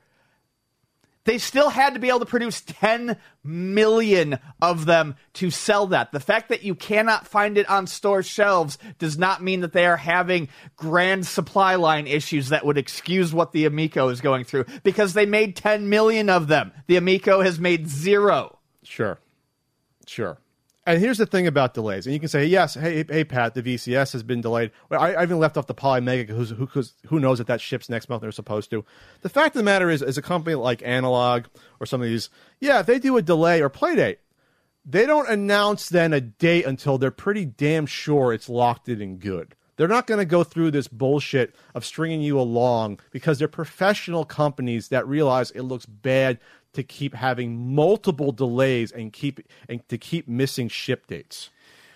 they 1.28 1.38
still 1.38 1.70
had 1.70 1.94
to 1.94 2.00
be 2.00 2.08
able 2.08 2.22
to 2.22 2.26
produce 2.26 2.62
10 2.62 3.18
million 3.44 4.40
of 4.62 4.86
them 4.86 5.14
to 5.34 5.52
sell 5.52 5.88
that. 5.88 6.14
The 6.14 6.22
fact 6.22 6.48
that 6.48 6.64
you 6.64 6.74
cannot 6.74 7.28
find 7.28 7.58
it 7.58 7.70
on 7.70 7.86
store 7.86 8.24
shelves 8.24 8.78
does 8.98 9.18
not 9.18 9.44
mean 9.44 9.60
that 9.60 9.74
they 9.74 9.86
are 9.86 9.98
having 9.98 10.48
grand 10.78 11.28
supply 11.28 11.76
line 11.76 12.08
issues 12.08 12.48
that 12.48 12.66
would 12.66 12.78
excuse 12.78 13.34
what 13.34 13.52
the 13.52 13.66
Amico 13.66 14.08
is 14.08 14.22
going 14.22 14.46
through 14.46 14.64
because 14.84 15.14
they 15.14 15.26
made 15.26 15.58
10 15.58 15.90
million 15.90 16.30
of 16.30 16.48
them. 16.48 16.72
The 16.88 16.96
Amico 16.96 17.42
has 17.42 17.60
made 17.60 17.90
zero. 17.90 18.58
Sure, 18.84 19.20
sure. 20.06 20.38
And 20.88 21.02
here's 21.02 21.18
the 21.18 21.26
thing 21.26 21.48
about 21.48 21.74
delays, 21.74 22.06
and 22.06 22.14
you 22.14 22.20
can 22.22 22.30
say, 22.30 22.46
yes, 22.46 22.76
hey, 22.76 23.04
hey, 23.04 23.26
Pat, 23.26 23.54
the 23.54 23.62
VCS 23.62 24.14
has 24.14 24.24
been 24.24 24.40
delayed. 24.40 24.72
I, 24.90 25.16
I 25.16 25.24
even 25.24 25.38
left 25.38 25.58
off 25.58 25.68
the 25.68 25.76
Polymega, 25.76 26.30
who's, 26.30 26.52
who, 26.52 26.70
who 27.08 27.20
knows 27.20 27.42
if 27.42 27.48
that 27.48 27.60
ships 27.60 27.90
next 27.90 28.08
month? 28.08 28.22
They're 28.22 28.32
supposed 28.32 28.70
to. 28.70 28.86
The 29.20 29.28
fact 29.28 29.54
of 29.56 29.60
the 29.60 29.64
matter 29.64 29.90
is, 29.90 30.02
as 30.02 30.18
a 30.18 30.22
company 30.22 30.56
like 30.56 30.82
Analog 30.84 31.48
or 31.82 31.86
some 31.86 32.02
of 32.02 32.08
these, 32.08 32.30
yeah, 32.62 32.80
if 32.80 32.86
they 32.86 33.00
do 33.00 33.18
a 33.18 33.22
delay 33.22 33.62
or 33.62 33.70
Playdate, 33.70 34.20
they 34.86 35.06
don't 35.06 35.28
announce 35.28 35.90
then 35.90 36.14
a 36.14 36.22
date 36.22 36.66
until 36.66 36.98
they're 36.98 37.12
pretty 37.12 37.44
damn 37.44 37.86
sure 37.86 38.32
it's 38.32 38.48
locked 38.48 38.88
in 38.88 39.02
and 39.02 39.20
good. 39.20 39.56
They're 39.76 39.90
not 39.90 40.08
going 40.08 40.20
to 40.20 40.26
go 40.26 40.44
through 40.44 40.72
this 40.72 40.88
bullshit 40.88 41.54
of 41.76 41.86
stringing 41.86 42.22
you 42.22 42.40
along 42.40 43.00
because 43.12 43.40
they're 43.40 43.48
professional 43.50 44.26
companies 44.26 44.88
that 44.88 45.08
realize 45.08 45.52
it 45.52 45.62
looks 45.64 45.86
bad 45.86 46.40
to 46.78 46.84
keep 46.84 47.16
having 47.16 47.74
multiple 47.74 48.32
delays 48.32 48.92
and 48.92 49.12
keep 49.12 49.40
and 49.68 49.88
to 49.90 49.98
keep 49.98 50.28
missing 50.28 50.70
ship 50.70 51.08
dates. 51.08 51.50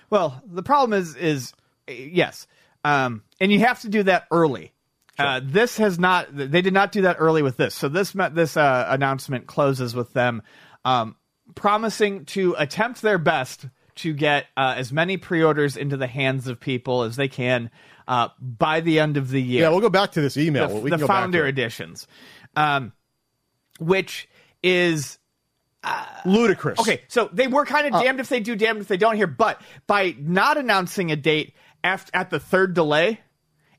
Well, 0.09 0.41
the 0.43 0.63
problem 0.63 0.99
is, 0.99 1.15
is 1.15 1.53
uh, 1.87 1.93
yes, 1.93 2.47
um, 2.83 3.21
and 3.39 3.51
you 3.51 3.59
have 3.59 3.79
to 3.81 3.89
do 3.89 4.01
that 4.03 4.25
early. 4.31 4.73
Uh, 5.19 5.39
this 5.43 5.77
has 5.77 5.99
not. 5.99 6.35
They 6.35 6.63
did 6.63 6.73
not 6.73 6.91
do 6.91 7.03
that 7.03 7.17
early 7.19 7.43
with 7.43 7.55
this. 7.55 7.75
So 7.75 7.89
this 7.89 8.11
this 8.31 8.57
uh, 8.57 8.87
announcement 8.89 9.45
closes 9.45 9.93
with 9.93 10.13
them 10.13 10.41
um, 10.83 11.15
promising 11.53 12.25
to 12.25 12.55
attempt 12.57 13.03
their 13.03 13.19
best 13.19 13.67
to 13.97 14.13
get 14.13 14.47
uh, 14.57 14.73
as 14.77 14.91
many 14.91 15.17
pre-orders 15.17 15.77
into 15.77 15.95
the 15.95 16.07
hands 16.07 16.47
of 16.47 16.59
people 16.59 17.03
as 17.03 17.17
they 17.17 17.27
can 17.27 17.69
uh, 18.07 18.29
by 18.39 18.79
the 18.79 18.99
end 18.99 19.17
of 19.17 19.29
the 19.29 19.41
year 19.41 19.61
Yeah, 19.61 19.69
we'll 19.69 19.81
go 19.81 19.89
back 19.89 20.13
to 20.13 20.21
this 20.21 20.37
email. 20.37 20.69
the, 20.69 20.75
we 20.75 20.89
the 20.89 20.95
can 20.95 20.99
go 21.01 21.07
back 21.07 21.21
founder 21.21 21.45
editions, 21.45 22.07
um, 22.55 22.93
which 23.79 24.27
is 24.63 25.17
ludicrous. 26.25 26.79
okay. 26.79 27.01
So 27.07 27.29
they 27.33 27.47
were 27.47 27.65
kind 27.65 27.93
Uh, 27.93 27.97
of 27.97 28.03
damned 28.03 28.19
if 28.19 28.29
they 28.29 28.39
do, 28.39 28.55
damned 28.55 28.81
if 28.81 28.87
they 28.87 28.97
don't 28.97 29.15
here. 29.15 29.27
But 29.27 29.61
by 29.87 30.15
not 30.19 30.57
announcing 30.57 31.11
a 31.11 31.15
date 31.15 31.53
after, 31.83 32.11
at 32.15 32.29
the 32.29 32.39
third 32.39 32.73
delay, 32.75 33.19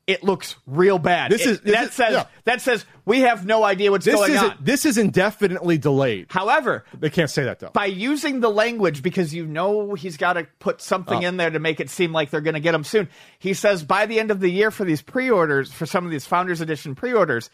it 0.05 0.21
looks 0.21 0.57
real 0.67 0.99
bad. 0.99 1.31
This 1.31 1.45
It- 1.45 1.49
is- 1.49 1.61
this 1.61 1.71
that 1.73 1.83
is- 1.85 1.93
says 1.93 2.11
yeah. 2.11 2.25
that 2.43 2.59
says 2.61 2.85
we 3.05 3.21
have 3.21 3.45
no 3.45 3.63
idea 3.63 3.89
what's 3.89 4.03
this 4.03 4.15
going 4.15 4.35
on. 4.37 4.57
this 4.59 4.85
is 4.85 4.97
indefinitely 4.97 5.77
delayed. 5.77 6.25
However, 6.29 6.83
They 6.99 7.09
can't 7.09 7.29
say 7.29 7.45
that 7.45 7.59
though. 7.59 7.69
by 7.69 7.85
using 7.85 8.41
the 8.41 8.49
language 8.49 9.01
because 9.01 9.33
you 9.33 9.45
know 9.45 9.93
he's 9.93 10.17
got 10.17 10.33
to 10.33 10.45
put 10.59 10.81
something 10.81 11.23
Uh. 11.23 11.29
in 11.29 11.37
there 11.37 11.51
to 11.51 11.59
make 11.59 11.79
it 11.79 11.89
seem 11.89 12.11
like 12.11 12.31
they're 12.31 12.41
going 12.41 12.55
to 12.55 12.59
get 12.59 12.73
them 12.73 12.83
soon. 12.83 13.07
He 13.39 13.53
says 13.53 13.83
by 13.85 14.05
the 14.05 14.19
end 14.19 14.29
of 14.29 14.41
the 14.41 14.49
year 14.49 14.71
for 14.71 14.83
these 14.83 15.01
pre-orders 15.01 15.71
for 15.71 15.85
some 15.85 16.03
of 16.03 16.11
these 16.11 16.25
Founders 16.25 16.59
Edition 16.59 16.95
pre-orders, 16.95 17.49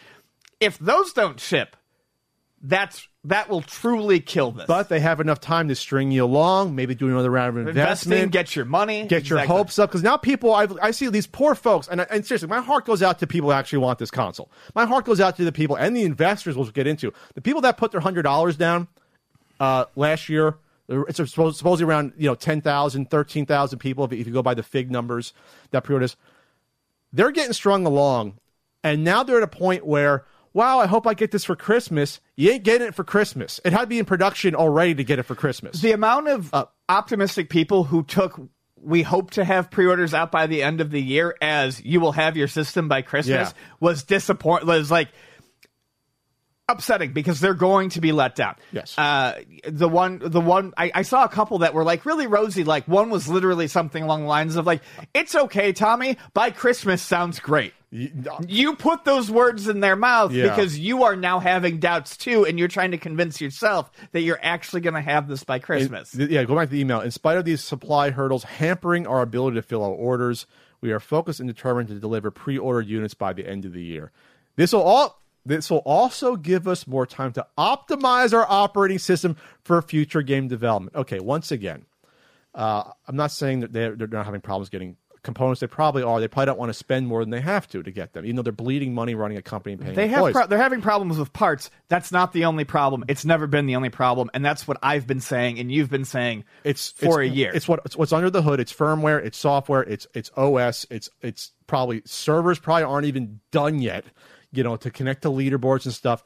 if 0.59 0.79
those 0.79 1.13
don't 1.13 1.39
ship, 1.39 1.75
that's 2.61 3.07
that 3.25 3.49
will 3.49 3.61
truly 3.61 4.19
kill 4.19 4.51
this. 4.51 4.65
but 4.65 4.87
they 4.89 4.99
have 4.99 5.19
enough 5.19 5.39
time 5.39 5.67
to 5.67 5.75
string 5.75 6.11
you 6.11 6.23
along, 6.23 6.75
maybe 6.75 6.95
do 6.95 7.07
another 7.07 7.29
round 7.29 7.57
of 7.57 7.67
investing, 7.67 8.11
investment, 8.11 8.31
get 8.31 8.55
your 8.55 8.65
money, 8.65 9.05
get 9.07 9.29
your 9.29 9.39
hopes 9.39 9.77
up 9.79 9.89
because 9.89 10.03
now 10.03 10.17
people 10.17 10.53
I, 10.53 10.67
I 10.81 10.91
see 10.91 11.09
these 11.09 11.27
poor 11.27 11.55
folks 11.55 11.87
and, 11.87 12.01
and 12.01 12.25
seriously 12.25 12.47
my 12.47 12.61
heart 12.61 12.85
goes 12.85 13.03
out 13.03 13.19
to 13.19 13.27
people 13.27 13.49
who 13.49 13.53
actually 13.53 13.79
want 13.79 13.99
this 13.99 14.11
console. 14.11 14.51
My 14.75 14.85
heart 14.85 15.05
goes 15.05 15.19
out 15.19 15.37
to 15.37 15.45
the 15.45 15.51
people 15.51 15.75
and 15.75 15.95
the 15.95 16.03
investors 16.03 16.55
we'll 16.55 16.65
get 16.67 16.87
into. 16.87 17.13
The 17.35 17.41
people 17.41 17.61
that 17.61 17.77
put 17.77 17.91
their 17.91 18.01
hundred 18.01 18.23
dollars 18.23 18.57
down 18.57 18.87
uh, 19.59 19.85
last 19.95 20.29
year 20.29 20.55
it's 20.89 21.17
supposed, 21.17 21.57
supposedly 21.57 21.89
around 21.89 22.13
you 22.17 22.27
know 22.27 22.35
10,000 22.35 23.09
13,000 23.09 23.79
people 23.79 24.05
if, 24.05 24.11
if 24.11 24.27
you 24.27 24.33
go 24.33 24.41
by 24.41 24.53
the 24.53 24.63
fig 24.63 24.89
numbers 24.89 25.33
that 25.71 25.83
pre-orders. 25.83 26.15
They're 27.13 27.31
getting 27.31 27.53
strung 27.53 27.85
along 27.85 28.39
and 28.83 29.03
now 29.03 29.23
they're 29.23 29.37
at 29.37 29.43
a 29.43 29.47
point 29.47 29.85
where 29.85 30.25
wow 30.53 30.79
i 30.79 30.85
hope 30.87 31.05
i 31.07 31.13
get 31.13 31.31
this 31.31 31.43
for 31.45 31.55
christmas. 31.55 32.19
You 32.35 32.51
ain't 32.51 32.63
getting 32.63 32.87
it 32.87 32.95
for 32.95 33.03
christmas. 33.03 33.59
It 33.65 33.73
had 33.73 33.81
to 33.81 33.87
be 33.87 33.99
in 33.99 34.05
production 34.05 34.55
already 34.55 34.95
to 34.95 35.03
get 35.03 35.19
it 35.19 35.23
for 35.23 35.35
christmas. 35.35 35.81
The 35.81 35.91
amount 35.91 36.27
of 36.27 36.53
Uh, 36.53 36.65
optimistic 36.87 37.49
people 37.49 37.83
who 37.83 38.03
took 38.03 38.39
we 38.81 39.01
hope 39.03 39.31
to 39.31 39.43
have 39.43 39.69
pre-orders 39.69 40.13
out 40.13 40.31
by 40.31 40.47
the 40.47 40.63
end 40.63 40.79
of 40.79 40.89
the 40.89 41.01
year 41.01 41.35
as 41.41 41.83
you 41.83 41.99
will 41.99 42.13
have 42.13 42.37
your 42.37 42.47
system 42.47 42.87
by 42.87 43.01
Christmas 43.01 43.49
Yeah. 43.49 43.63
was 43.81 44.03
disappoint 44.03 44.65
was 44.65 44.89
like 44.89 45.09
upsetting 46.69 47.11
because 47.11 47.39
they're 47.39 47.53
going 47.53 47.89
to 47.89 48.01
be 48.01 48.11
let 48.11 48.35
down. 48.35 48.55
Yes. 48.71 48.97
Uh, 48.97 49.41
the 49.67 49.89
one, 49.89 50.19
the 50.23 50.39
one, 50.41 50.73
I, 50.77 50.91
I 50.95 51.01
saw 51.01 51.23
a 51.25 51.29
couple 51.29 51.59
that 51.59 51.73
were 51.73 51.83
like 51.83 52.05
really 52.05 52.27
rosy. 52.27 52.63
Like 52.63 52.87
one 52.87 53.09
was 53.09 53.27
literally 53.27 53.67
something 53.67 54.01
along 54.03 54.21
the 54.21 54.27
lines 54.27 54.55
of 54.55 54.65
like, 54.65 54.81
"It's 55.13 55.35
okay, 55.35 55.73
Tommy. 55.73 56.17
By 56.33 56.51
Christmas 56.51 57.01
sounds 57.01 57.39
great." 57.39 57.73
You 57.91 58.75
put 58.75 59.03
those 59.03 59.31
words 59.31 59.67
in 59.67 59.79
their 59.79 59.95
mouth 59.95 60.31
Yeah. 60.31 60.49
because 60.49 60.77
you 60.77 61.03
are 61.05 61.15
now 61.15 61.39
having 61.39 61.79
doubts 61.79 62.17
too, 62.17 62.45
and 62.45 62.59
you're 62.59 62.67
trying 62.67 62.91
to 62.91 62.99
convince 62.99 63.41
yourself 63.41 63.91
that 64.11 64.21
you're 64.21 64.39
actually 64.43 64.81
going 64.81 64.93
to 64.93 65.01
have 65.01 65.27
this 65.27 65.43
by 65.43 65.57
Christmas. 65.57 66.13
Yeah, 66.13 66.43
go 66.43 66.55
back 66.55 66.67
to 66.67 66.71
the 66.73 66.79
email. 66.81 67.01
In 67.01 67.09
spite 67.09 67.37
of 67.39 67.45
these 67.45 67.63
supply 67.63 68.11
hurdles 68.11 68.43
hampering 68.43 69.07
our 69.07 69.21
ability 69.23 69.55
to 69.55 69.63
fill 69.63 69.83
our 69.83 69.89
orders, 69.89 70.45
we 70.81 70.91
are 70.91 70.99
focused 70.99 71.39
and 71.39 71.49
determined 71.49 71.87
to 71.89 71.95
deliver 71.95 72.29
pre-ordered 72.29 72.85
units 72.87 73.15
by 73.15 73.33
the 73.33 73.47
end 73.47 73.65
of 73.65 73.73
the 73.73 73.83
year. 73.83 74.11
This 74.55 74.71
will 74.71 74.83
all 74.83 75.19
this 75.45 75.69
will 75.69 75.79
also 75.79 76.35
give 76.35 76.67
us 76.67 76.87
more 76.87 77.05
time 77.05 77.31
to 77.33 77.45
optimize 77.57 78.33
our 78.33 78.45
operating 78.49 78.99
system 78.99 79.35
for 79.63 79.81
future 79.81 80.21
game 80.21 80.47
development. 80.47 80.95
Okay, 80.95 81.19
once 81.19 81.51
again, 81.51 81.85
uh, 82.53 82.83
I'm 83.07 83.15
not 83.15 83.31
saying 83.31 83.61
that 83.61 83.73
they're, 83.73 83.95
they're 83.95 84.07
not 84.07 84.25
having 84.25 84.41
problems 84.41 84.69
getting 84.69 84.97
components. 85.23 85.61
They 85.61 85.67
probably 85.67 86.03
are. 86.03 86.19
They 86.19 86.27
probably 86.27 86.47
don't 86.47 86.59
want 86.59 86.69
to 86.69 86.73
spend 86.73 87.07
more 87.07 87.21
than 87.21 87.29
they 87.29 87.41
have 87.41 87.67
to 87.69 87.83
to 87.83 87.91
get 87.91 88.13
them, 88.13 88.25
even 88.25 88.35
though 88.35 88.41
they're 88.41 88.53
bleeding 88.53 88.93
money 88.93 89.15
running 89.15 89.37
a 89.37 89.41
company 89.41 89.73
and 89.73 89.81
paying 89.81 89.95
They 89.95 90.07
have 90.07 90.31
pro- 90.31 90.47
they're 90.47 90.57
having 90.57 90.81
problems 90.81 91.17
with 91.17 91.31
parts. 91.33 91.69
That's 91.87 92.11
not 92.11 92.33
the 92.33 92.45
only 92.45 92.63
problem. 92.63 93.05
It's 93.07 93.25
never 93.25 93.47
been 93.47 93.65
the 93.65 93.75
only 93.75 93.89
problem, 93.89 94.29
and 94.33 94.43
that's 94.43 94.67
what 94.67 94.77
I've 94.81 95.07
been 95.07 95.19
saying, 95.19 95.59
and 95.59 95.71
you've 95.71 95.89
been 95.89 96.05
saying 96.05 96.45
it's 96.63 96.91
for 96.91 97.21
it's, 97.21 97.31
a 97.31 97.35
year. 97.35 97.51
It's 97.53 97.67
what 97.67 97.81
it's 97.85 97.95
what's 97.97 98.13
under 98.13 98.29
the 98.29 98.41
hood. 98.41 98.59
It's 98.59 98.73
firmware. 98.73 99.23
It's 99.23 99.37
software. 99.37 99.83
It's 99.83 100.07
it's 100.13 100.31
OS. 100.35 100.85
It's 100.89 101.09
it's 101.21 101.51
probably 101.67 102.01
servers 102.05 102.59
probably 102.59 102.83
aren't 102.83 103.05
even 103.05 103.39
done 103.51 103.81
yet. 103.81 104.05
You 104.51 104.63
know, 104.63 104.75
to 104.77 104.89
connect 104.89 105.21
to 105.23 105.29
leaderboards 105.29 105.85
and 105.85 105.93
stuff. 105.93 106.23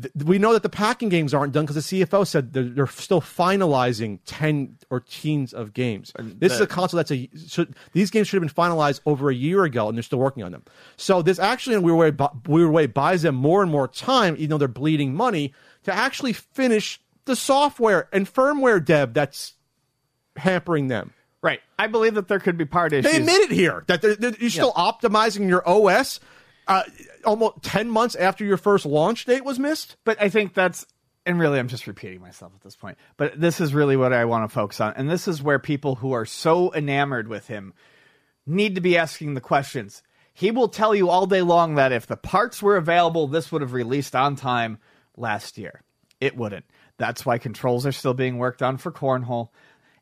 Th- 0.00 0.14
we 0.24 0.38
know 0.38 0.52
that 0.52 0.62
the 0.62 0.68
pack-in 0.68 1.08
games 1.08 1.34
aren't 1.34 1.52
done 1.52 1.66
because 1.66 1.88
the 1.90 2.04
CFO 2.04 2.24
said 2.24 2.52
they're, 2.52 2.62
they're 2.62 2.86
still 2.86 3.20
finalizing 3.20 4.20
ten 4.24 4.76
or 4.90 5.00
teens 5.00 5.52
of 5.52 5.72
games. 5.72 6.12
This 6.18 6.52
is 6.52 6.60
a 6.60 6.66
console 6.68 6.98
that's 6.98 7.10
a 7.10 7.28
should, 7.48 7.74
these 7.92 8.10
games 8.10 8.28
should 8.28 8.40
have 8.40 8.48
been 8.54 8.64
finalized 8.64 9.00
over 9.06 9.28
a 9.28 9.34
year 9.34 9.64
ago, 9.64 9.88
and 9.88 9.98
they're 9.98 10.02
still 10.04 10.20
working 10.20 10.44
on 10.44 10.52
them. 10.52 10.62
So 10.96 11.20
this 11.20 11.40
actually, 11.40 11.74
in 11.76 11.82
a 11.82 11.84
weird 11.84 11.98
way, 11.98 12.10
bu- 12.12 12.38
weird 12.52 12.70
way, 12.70 12.86
buys 12.86 13.22
them 13.22 13.34
more 13.34 13.60
and 13.60 13.70
more 13.70 13.88
time, 13.88 14.36
even 14.38 14.50
though 14.50 14.58
they're 14.58 14.68
bleeding 14.68 15.14
money 15.14 15.52
to 15.82 15.92
actually 15.92 16.32
finish 16.32 17.00
the 17.24 17.34
software 17.34 18.08
and 18.12 18.32
firmware 18.32 18.82
dev 18.84 19.12
that's 19.14 19.54
hampering 20.36 20.88
them. 20.88 21.12
right. 21.42 21.60
I 21.78 21.88
believe 21.88 22.14
that 22.14 22.28
there 22.28 22.38
could 22.38 22.56
be 22.56 22.64
part 22.64 22.92
issues. 22.92 23.10
They 23.12 23.18
admit 23.18 23.40
it 23.42 23.50
here 23.50 23.84
that 23.88 24.00
they're, 24.00 24.14
they're- 24.14 24.36
you're 24.38 24.48
still 24.50 24.72
optimizing 24.72 25.48
your 25.48 25.62
OS 25.68 26.20
uh, 26.66 26.82
almost 27.24 27.62
10 27.62 27.90
months 27.90 28.14
after 28.14 28.44
your 28.44 28.56
first 28.56 28.86
launch 28.86 29.24
date 29.24 29.44
was 29.44 29.58
missed. 29.58 29.96
but 30.04 30.20
I 30.20 30.28
think 30.28 30.54
that's 30.54 30.86
and 31.26 31.40
really 31.40 31.58
I'm 31.58 31.68
just 31.68 31.88
repeating 31.88 32.20
myself 32.20 32.52
at 32.54 32.62
this 32.62 32.76
point. 32.76 32.96
But 33.16 33.38
this 33.38 33.60
is 33.60 33.74
really 33.74 33.96
what 33.96 34.12
I 34.12 34.24
want 34.26 34.48
to 34.48 34.54
focus 34.54 34.80
on, 34.80 34.94
and 34.96 35.10
this 35.10 35.26
is 35.26 35.42
where 35.42 35.58
people 35.58 35.96
who 35.96 36.12
are 36.12 36.24
so 36.24 36.72
enamored 36.72 37.28
with 37.28 37.48
him 37.48 37.74
need 38.46 38.76
to 38.76 38.80
be 38.80 38.96
asking 38.96 39.34
the 39.34 39.40
questions. 39.40 40.02
He 40.32 40.50
will 40.50 40.68
tell 40.68 40.94
you 40.94 41.08
all 41.08 41.26
day 41.26 41.42
long 41.42 41.74
that 41.74 41.92
if 41.92 42.06
the 42.06 42.16
parts 42.16 42.62
were 42.62 42.76
available, 42.76 43.26
this 43.26 43.50
would 43.50 43.62
have 43.62 43.72
released 43.72 44.14
on 44.14 44.36
time 44.36 44.78
last 45.16 45.58
year. 45.58 45.82
It 46.20 46.36
wouldn't. 46.36 46.64
That's 46.98 47.26
why 47.26 47.38
controls 47.38 47.86
are 47.86 47.92
still 47.92 48.14
being 48.14 48.38
worked 48.38 48.62
on 48.62 48.76
for 48.76 48.92
Cornhole. 48.92 49.48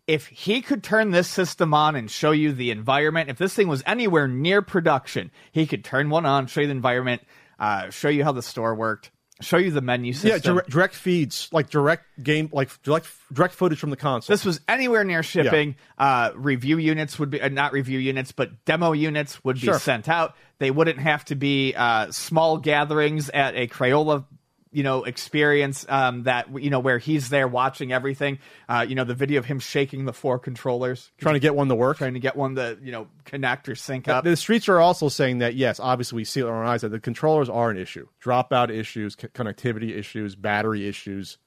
If 0.06 0.26
he 0.26 0.60
could 0.60 0.82
turn 0.82 1.12
this 1.12 1.28
system 1.28 1.72
on 1.72 1.96
and 1.96 2.10
show 2.10 2.30
you 2.30 2.52
the 2.52 2.70
environment, 2.70 3.30
if 3.30 3.38
this 3.38 3.54
thing 3.54 3.68
was 3.68 3.82
anywhere 3.86 4.28
near 4.28 4.60
production, 4.60 5.30
he 5.50 5.66
could 5.66 5.82
turn 5.84 6.10
one 6.10 6.26
on, 6.26 6.46
show 6.46 6.60
you 6.60 6.66
the 6.66 6.72
environment, 6.72 7.22
uh, 7.58 7.88
show 7.90 8.08
you 8.10 8.22
how 8.22 8.32
the 8.32 8.42
store 8.42 8.74
worked, 8.74 9.10
show 9.40 9.56
you 9.56 9.70
the 9.70 9.80
menu 9.80 10.12
system. 10.12 10.30
Yeah, 10.30 10.38
direct, 10.38 10.68
direct 10.70 10.94
feeds, 10.94 11.48
like 11.52 11.70
direct 11.70 12.04
game, 12.22 12.50
like 12.52 12.70
direct 12.82 13.06
direct 13.32 13.54
footage 13.54 13.78
from 13.78 13.88
the 13.88 13.96
console. 13.96 14.34
this 14.34 14.44
was 14.44 14.60
anywhere 14.68 15.04
near 15.04 15.22
shipping. 15.22 15.74
Uh, 15.96 16.32
review 16.34 16.76
units 16.76 17.18
would 17.18 17.30
be 17.30 17.40
uh, 17.40 17.48
not 17.48 17.72
review 17.72 17.98
units, 17.98 18.30
but 18.30 18.64
demo 18.66 18.92
units 18.92 19.42
would 19.42 19.56
be 19.56 19.62
Sure. 19.68 19.78
sent 19.78 20.08
out. 20.08 20.34
They 20.58 20.70
wouldn't 20.70 20.98
have 20.98 21.24
to 21.26 21.34
be 21.34 21.74
uh, 21.74 22.10
small 22.12 22.58
gatherings 22.58 23.30
at 23.30 23.54
a 23.56 23.68
Crayola, 23.68 24.26
you 24.74 24.82
know, 24.82 25.04
experience 25.04 25.86
um, 25.88 26.24
that 26.24 26.48
you 26.62 26.68
know 26.68 26.80
where 26.80 26.98
he's 26.98 27.28
there 27.30 27.46
watching 27.48 27.92
everything. 27.92 28.38
Uh, 28.68 28.84
you 28.88 28.94
know, 28.94 29.04
the 29.04 29.14
video 29.14 29.38
of 29.38 29.44
him 29.46 29.60
shaking 29.60 30.04
the 30.04 30.12
four 30.12 30.38
controllers, 30.38 31.10
trying 31.18 31.34
to 31.34 31.40
get 31.40 31.54
one 31.54 31.68
to 31.68 31.74
work. 31.74 31.96
trying 31.96 32.14
to 32.14 32.20
get 32.20 32.36
one 32.36 32.56
to 32.56 32.76
you 32.82 32.92
know 32.92 33.06
connect 33.24 33.68
or 33.68 33.74
sync 33.74 34.08
up. 34.08 34.24
The 34.24 34.36
streets 34.36 34.68
are 34.68 34.80
also 34.80 35.08
saying 35.08 35.38
that 35.38 35.54
yes, 35.54 35.78
obviously 35.80 36.16
we 36.16 36.24
see 36.24 36.40
it 36.40 36.44
with 36.44 36.52
our 36.52 36.62
own 36.62 36.68
eyes 36.68 36.82
that 36.82 36.90
the 36.90 37.00
controllers 37.00 37.48
are 37.48 37.70
an 37.70 37.78
issue, 37.78 38.08
dropout 38.22 38.70
issues, 38.70 39.16
c- 39.18 39.28
connectivity 39.28 39.96
issues, 39.96 40.34
battery 40.34 40.86
issues. 40.88 41.38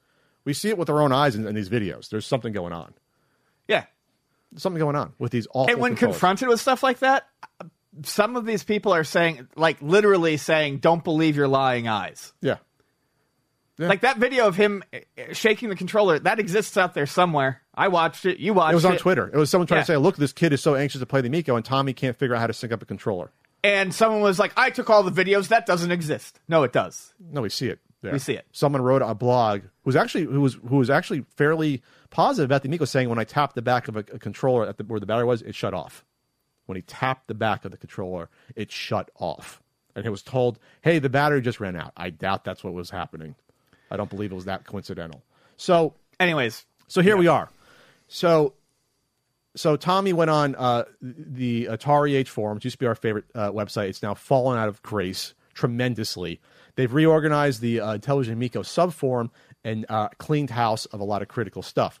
We 0.44 0.54
see 0.54 0.70
it 0.70 0.78
with 0.78 0.88
our 0.88 1.02
own 1.02 1.12
eyes 1.12 1.36
in, 1.36 1.46
in 1.46 1.54
these 1.54 1.68
videos. 1.68 2.08
There's 2.08 2.26
something 2.26 2.52
going 2.54 2.72
on. 2.72 2.94
yeah, 3.68 3.84
There's 4.50 4.62
something 4.62 4.80
going 4.80 4.96
on 4.96 5.12
with 5.18 5.30
these 5.32 5.46
awful. 5.52 5.70
and 5.70 5.80
when 5.80 5.94
confronted 5.96 6.48
with 6.48 6.60
stuff 6.60 6.82
like 6.82 7.00
that, 7.00 7.28
some 8.04 8.36
of 8.36 8.46
these 8.46 8.64
people 8.64 8.94
are 8.94 9.04
saying, 9.04 9.48
like, 9.56 9.76
literally 9.82 10.36
saying, 10.38 10.78
"Don't 10.78 11.02
believe 11.04 11.36
your 11.36 11.48
lying 11.48 11.88
eyes." 11.88 12.32
yeah, 12.40 12.56
Yeah. 13.78 13.88
Like 13.88 14.00
that 14.00 14.18
video 14.18 14.46
of 14.46 14.56
him 14.56 14.82
uh, 14.92 14.98
shaking 15.32 15.68
the 15.68 15.76
controller, 15.76 16.18
that 16.18 16.40
exists 16.40 16.76
out 16.76 16.94
there 16.94 17.06
somewhere. 17.06 17.62
I 17.74 17.88
watched 17.88 18.24
it. 18.26 18.38
You 18.38 18.52
watched 18.54 18.70
it. 18.70 18.72
it 18.72 18.74
was 18.74 18.84
on 18.84 18.96
Twitter. 18.96 19.30
It 19.32 19.36
was 19.36 19.50
someone 19.50 19.66
trying 19.68 19.78
Yeah. 19.78 19.82
to 19.84 19.92
say, 19.92 19.96
"Look, 19.96 20.16
this 20.16 20.32
kid 20.32 20.52
is 20.52 20.60
so 20.60 20.74
anxious 20.74 20.98
to 21.00 21.06
play 21.06 21.20
the 21.20 21.28
Amico, 21.28 21.54
and 21.56 21.64
Tommy 21.64 21.92
can't 21.92 22.16
figure 22.16 22.34
out 22.34 22.40
how 22.40 22.48
to 22.48 22.52
sync 22.52 22.72
up 22.72 22.82
a 22.82 22.86
controller." 22.86 23.30
And 23.64 23.92
someone 23.94 24.20
was 24.20 24.38
like, 24.38 24.52
I 24.56 24.70
took 24.70 24.88
all 24.88 25.02
the 25.02 25.10
videos. 25.12 25.48
That 25.48 25.66
doesn't 25.66 25.90
exist. 25.90 26.38
No, 26.48 26.62
it 26.62 26.72
does. 26.72 27.12
No, 27.20 27.40
we 27.42 27.48
see 27.48 27.66
it. 27.68 27.80
There. 28.02 28.12
We 28.12 28.20
see 28.20 28.34
it. 28.34 28.46
Someone 28.52 28.82
wrote 28.82 29.02
a 29.02 29.12
blog 29.16 29.62
who's 29.82 29.96
actually 29.96 30.24
who 30.24 30.40
was 30.40 30.54
who 30.68 30.76
was 30.76 30.90
actually 30.90 31.24
fairly 31.36 31.82
positive 32.10 32.44
about 32.48 32.62
the 32.62 32.68
Amico, 32.68 32.84
saying 32.84 33.08
when 33.08 33.18
I 33.18 33.24
tapped 33.24 33.54
the 33.56 33.62
back 33.62 33.88
of 33.88 33.96
a, 33.96 34.00
a 34.12 34.18
controller 34.18 34.66
at 34.66 34.76
the, 34.78 34.84
where 34.84 35.00
the 35.00 35.06
battery 35.06 35.24
was, 35.24 35.42
it 35.42 35.54
shut 35.56 35.74
off. 35.74 36.04
when 36.66 36.76
he 36.76 36.82
tapped 36.82 37.26
the 37.28 37.34
back 37.34 37.64
of 37.64 37.70
the 37.72 37.76
controller, 37.76 38.28
it 38.54 38.70
shut 38.70 39.10
off. 39.16 39.60
And 39.96 40.04
he 40.04 40.10
was 40.10 40.22
told, 40.22 40.58
hey, 40.82 40.98
the 41.00 41.08
battery 41.08 41.40
just 41.40 41.58
ran 41.58 41.74
out. 41.74 41.92
I 41.96 42.10
doubt 42.10 42.44
that's 42.44 42.62
what 42.62 42.72
was 42.74 42.90
happening. 42.90 43.34
I 43.90 43.96
don't 43.96 44.10
believe 44.10 44.32
it 44.32 44.34
was 44.34 44.46
that 44.46 44.64
coincidental. 44.64 45.22
So, 45.56 45.94
Anyways, 46.20 46.66
so 46.88 47.00
here 47.00 47.16
we 47.16 47.28
are. 47.28 47.48
So, 48.08 48.54
so 49.54 49.76
Tommy 49.76 50.12
went 50.12 50.30
on 50.30 50.56
uh, 50.56 50.84
the 51.00 51.66
Atari 51.66 52.14
Age 52.14 52.28
forums. 52.28 52.64
Used 52.64 52.74
to 52.74 52.78
be 52.78 52.86
our 52.86 52.96
favorite 52.96 53.26
uh, 53.34 53.52
website. 53.52 53.88
It's 53.88 54.02
now 54.02 54.14
fallen 54.14 54.58
out 54.58 54.68
of 54.68 54.82
grace 54.82 55.34
tremendously. 55.54 56.40
They've 56.74 56.92
reorganized 56.92 57.60
the 57.60 57.80
uh, 57.80 57.98
Intellivision 57.98 58.32
Amico 58.32 58.62
subforum 58.62 59.30
and 59.64 59.86
uh, 59.88 60.08
cleaned 60.18 60.50
house 60.50 60.86
of 60.86 61.00
a 61.00 61.04
lot 61.04 61.22
of 61.22 61.28
critical 61.28 61.62
stuff. 61.62 62.00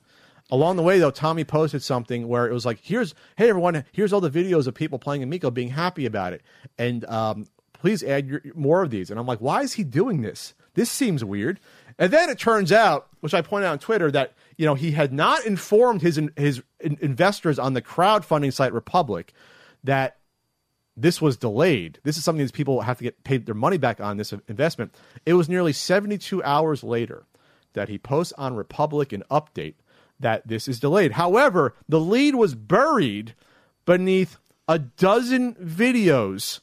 Along 0.50 0.76
the 0.76 0.82
way, 0.82 0.98
though, 0.98 1.10
Tommy 1.10 1.44
posted 1.44 1.82
something 1.82 2.26
where 2.26 2.48
it 2.48 2.52
was 2.52 2.64
like, 2.64 2.78
"Here's, 2.82 3.14
hey 3.36 3.50
everyone, 3.50 3.84
here's 3.92 4.12
all 4.12 4.20
the 4.20 4.30
videos 4.30 4.66
of 4.66 4.74
people 4.74 4.98
playing 4.98 5.22
Amico 5.22 5.50
being 5.50 5.68
happy 5.68 6.06
about 6.06 6.32
it, 6.32 6.42
and 6.78 7.04
um, 7.04 7.46
please 7.74 8.02
add 8.02 8.26
your, 8.26 8.40
more 8.54 8.82
of 8.82 8.90
these." 8.90 9.10
And 9.10 9.20
I'm 9.20 9.26
like, 9.26 9.40
"Why 9.40 9.60
is 9.62 9.74
he 9.74 9.84
doing 9.84 10.22
this? 10.22 10.54
This 10.78 10.90
seems 10.90 11.24
weird." 11.24 11.58
And 11.98 12.12
then 12.12 12.30
it 12.30 12.38
turns 12.38 12.70
out, 12.70 13.08
which 13.18 13.34
I 13.34 13.42
pointed 13.42 13.66
out 13.66 13.72
on 13.72 13.78
Twitter, 13.80 14.10
that 14.12 14.34
you 14.56 14.64
know 14.64 14.74
he 14.74 14.92
had 14.92 15.12
not 15.12 15.44
informed 15.44 16.02
his 16.02 16.20
his 16.36 16.62
investors 16.80 17.58
on 17.58 17.74
the 17.74 17.82
crowdfunding 17.82 18.52
site 18.52 18.72
Republic 18.72 19.32
that 19.82 20.18
this 20.96 21.20
was 21.20 21.36
delayed. 21.36 21.98
This 22.04 22.16
is 22.16 22.24
something 22.24 22.40
these 22.40 22.52
people 22.52 22.80
have 22.82 22.98
to 22.98 23.04
get 23.04 23.24
paid 23.24 23.46
their 23.46 23.54
money 23.54 23.78
back 23.78 24.00
on 24.00 24.16
this 24.16 24.32
investment. 24.32 24.94
It 25.26 25.34
was 25.34 25.48
nearly 25.48 25.72
72 25.72 26.42
hours 26.42 26.82
later 26.82 27.26
that 27.74 27.88
he 27.88 27.98
posts 27.98 28.32
on 28.36 28.54
Republic 28.54 29.12
an 29.12 29.22
update 29.30 29.74
that 30.20 30.46
this 30.46 30.66
is 30.66 30.80
delayed. 30.80 31.12
However, 31.12 31.74
the 31.88 32.00
lead 32.00 32.34
was 32.34 32.54
buried 32.54 33.34
beneath 33.84 34.38
a 34.66 34.78
dozen 34.78 35.54
videos. 35.54 36.60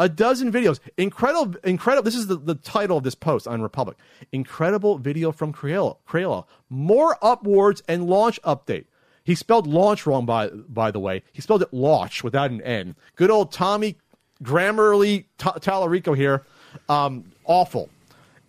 A 0.00 0.08
dozen 0.08 0.50
videos. 0.50 0.80
Incredible, 0.96 1.60
incredible. 1.62 2.02
This 2.02 2.14
is 2.14 2.26
the, 2.26 2.36
the 2.36 2.54
title 2.54 2.96
of 2.96 3.04
this 3.04 3.14
post 3.14 3.46
on 3.46 3.60
Republic. 3.60 3.98
Incredible 4.32 4.96
video 4.96 5.30
from 5.30 5.52
Crayola. 5.52 5.98
Crayola. 6.08 6.46
More 6.70 7.18
upwards 7.20 7.82
and 7.86 8.06
launch 8.06 8.40
update. 8.40 8.86
He 9.24 9.34
spelled 9.34 9.66
launch 9.66 10.06
wrong, 10.06 10.24
by 10.24 10.48
by 10.48 10.90
the 10.90 10.98
way. 10.98 11.22
He 11.34 11.42
spelled 11.42 11.60
it 11.60 11.74
launch 11.74 12.24
without 12.24 12.50
an 12.50 12.62
N. 12.62 12.96
Good 13.14 13.30
old 13.30 13.52
Tommy 13.52 13.98
Grammarly 14.42 15.26
T- 15.36 15.50
Tallarico 15.60 16.16
here. 16.16 16.46
Um, 16.88 17.32
awful. 17.44 17.90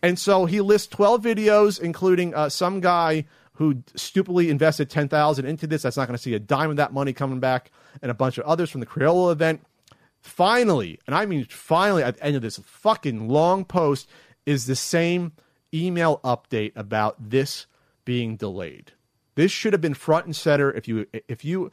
And 0.01 0.17
so 0.17 0.45
he 0.45 0.61
lists 0.61 0.87
12 0.87 1.21
videos, 1.21 1.81
including 1.81 2.33
uh, 2.33 2.47
some 2.47 2.79
guy 2.79 3.25
who 3.55 3.83
stupidly 3.95 4.49
invested 4.49 4.89
10000 4.89 5.45
into 5.45 5.67
this. 5.67 5.81
That's 5.81 5.97
not 5.97 6.07
going 6.07 6.17
to 6.17 6.23
see 6.23 6.33
a 6.33 6.39
dime 6.39 6.69
of 6.69 6.77
that 6.77 6.93
money 6.93 7.11
coming 7.11 7.41
back, 7.41 7.71
and 8.01 8.09
a 8.09 8.13
bunch 8.13 8.37
of 8.37 8.45
others 8.45 8.69
from 8.69 8.79
the 8.79 8.87
Crayola 8.87 9.33
event. 9.33 9.65
Finally, 10.21 10.99
and 11.07 11.15
I 11.15 11.25
mean 11.25 11.45
finally, 11.49 12.03
at 12.03 12.17
the 12.17 12.23
end 12.23 12.35
of 12.35 12.41
this 12.41 12.59
fucking 12.63 13.27
long 13.27 13.65
post, 13.65 14.07
is 14.45 14.65
the 14.65 14.75
same 14.75 15.33
email 15.73 16.19
update 16.23 16.73
about 16.75 17.29
this 17.29 17.65
being 18.05 18.35
delayed. 18.35 18.91
This 19.35 19.51
should 19.51 19.73
have 19.73 19.81
been 19.81 19.93
front 19.93 20.25
and 20.25 20.35
center 20.35 20.71
if 20.71 20.87
you 20.87 21.07
if 21.27 21.43
you 21.43 21.71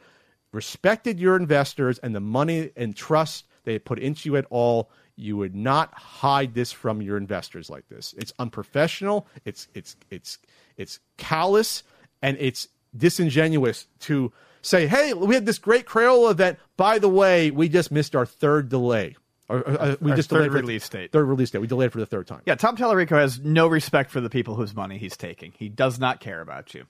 respected 0.51 1.19
your 1.19 1.35
investors 1.35 1.99
and 1.99 2.15
the 2.15 2.19
money 2.19 2.71
and 2.75 2.95
trust 2.95 3.45
they 3.65 3.77
put 3.77 3.99
into 3.99 4.29
you 4.29 4.37
at 4.37 4.45
all. 4.49 4.89
You 5.15 5.35
would 5.37 5.53
not 5.53 5.93
hide 5.93 6.53
this 6.53 6.71
from 6.71 7.01
your 7.01 7.17
investors 7.17 7.69
like 7.69 7.87
this. 7.89 8.15
It's 8.17 8.33
unprofessional. 8.39 9.27
It's 9.45 9.67
it's 9.73 9.95
it's 10.09 10.39
it's 10.77 10.99
callous 11.17 11.83
and 12.21 12.37
it's 12.39 12.67
disingenuous 12.95 13.87
to 14.01 14.31
say, 14.61 14.87
"Hey, 14.87 15.13
we 15.13 15.35
had 15.35 15.45
this 15.45 15.57
great 15.57 15.85
Crayola 15.85 16.31
event. 16.31 16.59
By 16.77 16.99
the 16.99 17.09
way, 17.09 17.51
we 17.51 17.69
just 17.69 17.91
missed 17.91 18.15
our 18.15 18.25
third 18.25 18.69
delay." 18.69 19.15
Or, 19.47 19.67
uh, 19.67 19.95
we 19.99 20.11
Our 20.11 20.17
just 20.17 20.29
third 20.29 20.53
release 20.53 20.87
date. 20.89 21.11
Third 21.11 21.25
release 21.25 21.49
date. 21.49 21.57
We 21.59 21.65
delayed 21.67 21.91
for 21.91 21.99
the 21.99 22.05
third 22.05 22.27
time. 22.27 22.41
Yeah, 22.45 22.53
Tom 22.53 22.77
Tallarico 22.77 23.17
has 23.19 23.39
no 23.39 23.65
respect 23.67 24.11
for 24.11 24.21
the 24.21 24.29
people 24.29 24.53
whose 24.55 24.75
money 24.75 24.99
he's 24.99 25.17
taking. 25.17 25.53
He 25.57 25.69
does 25.69 25.97
not 25.99 26.19
care 26.19 26.39
about 26.41 26.75
you. 26.75 26.85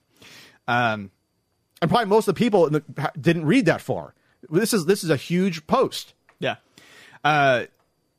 Um, 0.67 1.11
and 1.81 1.89
probably 1.89 2.07
most 2.07 2.27
of 2.27 2.35
the 2.35 2.39
people 2.39 2.67
in 2.67 2.73
the, 2.73 3.11
didn't 3.19 3.45
read 3.45 3.65
that 3.67 3.79
far. 3.79 4.13
This 4.49 4.73
is 4.73 4.85
this 4.85 5.03
is 5.05 5.09
a 5.09 5.15
huge 5.15 5.67
post. 5.67 6.13
yeah. 6.39 6.55
Uh, 7.23 7.65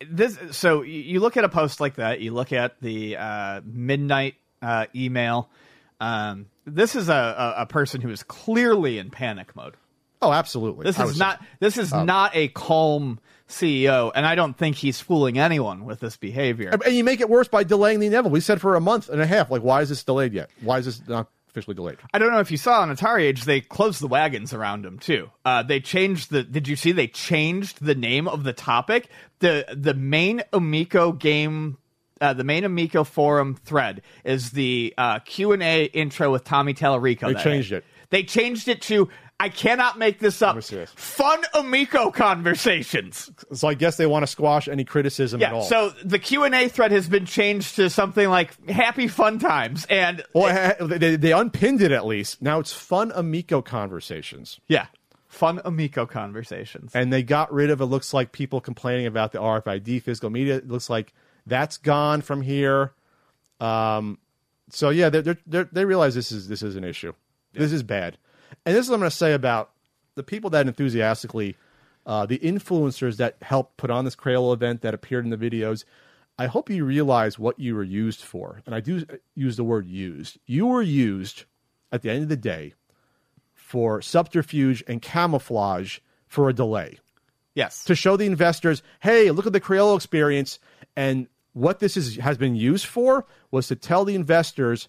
this 0.08 0.38
so 0.52 0.80
you- 0.82 1.00
you 1.02 1.20
look 1.20 1.36
at 1.36 1.44
a 1.44 1.48
post 1.50 1.78
like 1.80 1.96
that. 1.96 2.20
You 2.20 2.32
look 2.32 2.52
at 2.52 2.80
the 2.80 3.16
uh, 3.18 3.60
midnight 3.64 4.36
uh, 4.62 4.86
email. 4.94 5.50
Um, 6.00 6.46
this 6.64 6.96
is 6.96 7.08
a, 7.08 7.12
a, 7.12 7.62
a 7.62 7.66
person 7.66 8.00
who 8.00 8.10
is 8.10 8.22
clearly 8.22 8.98
in 8.98 9.10
panic 9.10 9.54
mode. 9.54 9.76
Oh, 10.22 10.32
absolutely. 10.32 10.84
This 10.84 10.98
I 10.98 11.04
is 11.04 11.18
not 11.18 11.42
this 11.60 11.78
is 11.78 11.92
not 11.92 12.34
a 12.34 12.48
calm 12.48 13.20
CEO, 13.48 14.12
and 14.14 14.26
I 14.26 14.34
don't 14.34 14.56
think 14.56 14.76
he's 14.76 15.00
fooling 15.00 15.38
anyone 15.38 15.84
with 15.84 16.00
this 16.00 16.16
behavior. 16.16 16.70
And 16.84 16.94
you 16.94 17.04
make 17.04 17.20
it 17.20 17.28
worse 17.28 17.48
by 17.48 17.64
delaying 17.64 18.00
the 18.00 18.06
inevitable. 18.06 18.32
We 18.32 18.40
said 18.40 18.60
for 18.60 18.76
a 18.76 18.80
month 18.80 19.08
and 19.08 19.20
a 19.20 19.26
half, 19.26 19.50
like, 19.50 19.62
why 19.62 19.80
is 19.82 19.88
this 19.88 20.04
delayed 20.04 20.32
yet? 20.32 20.50
Why 20.60 20.78
is 20.78 20.84
this 20.84 21.02
not 21.08 21.28
officially 21.48 21.74
delayed? 21.74 21.98
I 22.12 22.18
don't 22.18 22.32
know 22.32 22.40
if 22.40 22.50
you 22.50 22.58
saw 22.58 22.80
on 22.80 22.94
Atari 22.94 23.22
Age, 23.22 23.44
they 23.44 23.60
closed 23.60 24.00
the 24.00 24.08
wagons 24.08 24.52
around 24.52 24.84
him 24.84 24.98
too. 24.98 25.30
Uh, 25.44 25.62
they 25.62 25.80
changed 25.80 26.30
the. 26.30 26.42
Did 26.42 26.68
you 26.68 26.76
see 26.76 26.92
they 26.92 27.08
changed 27.08 27.84
the 27.84 27.94
name 27.94 28.28
of 28.28 28.44
the 28.44 28.52
topic? 28.52 29.08
the 29.40 29.64
The 29.74 29.94
main 29.94 30.42
Amico 30.52 31.12
game, 31.12 31.78
uh, 32.20 32.32
the 32.32 32.44
main 32.44 32.64
Amico 32.64 33.04
forum 33.04 33.54
thread 33.64 34.02
is 34.24 34.50
the 34.50 34.92
uh, 34.98 35.18
Q 35.20 35.52
and 35.52 35.62
A 35.62 35.84
intro 35.84 36.30
with 36.32 36.44
Tommy 36.44 36.74
Tallarico. 36.74 37.34
They 37.34 37.42
changed 37.42 37.70
day. 37.70 37.76
it. 37.76 37.84
They 38.10 38.22
changed 38.24 38.68
it 38.68 38.82
to. 38.82 39.08
I 39.38 39.48
cannot 39.48 39.98
make 39.98 40.18
this 40.18 40.42
up. 40.42 40.54
me 40.56 40.60
see 40.60 40.76
this. 40.76 40.92
Fun 40.96 41.40
Amico 41.54 42.10
conversations. 42.10 43.30
So 43.54 43.68
I 43.68 43.74
guess 43.74 43.96
they 43.96 44.06
want 44.06 44.22
to 44.22 44.26
squash 44.26 44.68
any 44.68 44.84
criticism 44.84 45.42
at 45.42 45.50
Yeah. 45.50 45.54
all. 45.56 45.62
So 45.62 45.90
the 46.04 46.18
Q 46.18 46.44
and 46.44 46.54
A 46.54 46.68
thread 46.68 46.90
has 46.92 47.08
been 47.08 47.24
changed 47.26 47.76
to 47.76 47.88
something 47.88 48.28
like 48.28 48.68
Happy 48.68 49.08
Fun 49.08 49.38
Times, 49.38 49.86
and 49.88 50.22
well, 50.34 50.52
ha- 50.52 50.84
they, 50.86 51.16
they 51.16 51.32
unpinned 51.32 51.80
it 51.80 51.90
at 51.92 52.04
least. 52.06 52.42
Now 52.42 52.58
it's 52.60 52.72
fun 52.72 53.12
Amico 53.14 53.62
conversations. 53.62 54.60
yeah, 54.68 54.86
Fun 55.28 55.60
Amico 55.64 56.06
conversations. 56.06 56.90
And 56.94 57.12
they 57.12 57.22
got 57.22 57.52
rid 57.52 57.70
of 57.70 57.80
it. 57.80 57.84
Looks 57.86 58.12
like 58.12 58.32
people 58.32 58.60
complaining 58.60 59.06
about 59.06 59.32
the 59.32 59.38
RFID 59.38 60.02
physical 60.02 60.28
media. 60.28 60.56
It 60.56 60.68
looks 60.68 60.90
like 60.90 61.14
that's 61.50 61.76
gone 61.76 62.22
from 62.22 62.40
here. 62.40 62.92
Um, 63.60 64.18
so 64.70 64.88
yeah, 64.88 65.10
they're, 65.10 65.36
they're, 65.46 65.68
they're, 65.70 65.86
realize 65.86 66.14
this 66.14 66.32
is 66.32 66.48
this 66.48 66.62
is 66.62 66.76
an 66.76 66.84
issue. 66.84 67.12
This 67.52 67.72
is 67.72 67.82
bad. 67.82 68.16
And 68.64 68.74
this 68.74 68.86
is 68.86 68.90
what 68.90 68.94
I'm 68.94 69.00
going 69.00 69.10
to 69.10 69.16
say 69.16 69.34
about 69.34 69.72
the 70.14 70.22
people 70.22 70.50
that 70.50 70.66
enthusiastically, 70.66 71.56
uh, 72.06 72.26
the 72.26 72.38
influencers 72.38 73.16
that 73.18 73.36
helped 73.42 73.76
put 73.76 73.90
on 73.90 74.04
this 74.04 74.16
Crayola 74.16 74.54
event 74.54 74.82
that 74.82 74.94
appeared 74.94 75.24
in 75.24 75.30
the 75.30 75.36
videos. 75.36 75.84
I 76.38 76.46
hope 76.46 76.70
you 76.70 76.84
realize 76.84 77.38
what 77.38 77.58
you 77.58 77.74
were 77.74 77.84
used 77.84 78.22
for. 78.22 78.62
And 78.64 78.74
I 78.74 78.80
do 78.80 79.04
use 79.34 79.56
the 79.56 79.64
word 79.64 79.86
used. 79.86 80.38
You 80.46 80.68
were 80.68 80.82
used 80.82 81.44
at 81.92 82.02
the 82.02 82.10
end 82.10 82.22
of 82.22 82.28
the 82.28 82.36
day 82.36 82.74
for 83.54 84.00
subterfuge 84.00 84.82
and 84.88 85.02
camouflage 85.02 85.98
for 86.26 86.48
a 86.48 86.54
delay 86.54 86.98
yes. 87.54 87.84
to 87.84 87.94
show 87.94 88.16
the 88.16 88.26
investors, 88.26 88.82
hey, 89.00 89.30
look 89.30 89.46
at 89.46 89.52
the 89.52 89.60
Crayola 89.60 89.96
experience. 89.96 90.58
And 90.96 91.28
what 91.52 91.80
this 91.80 91.96
is, 91.96 92.16
has 92.16 92.38
been 92.38 92.54
used 92.54 92.86
for 92.86 93.26
was 93.50 93.68
to 93.68 93.76
tell 93.76 94.04
the 94.04 94.14
investors 94.14 94.88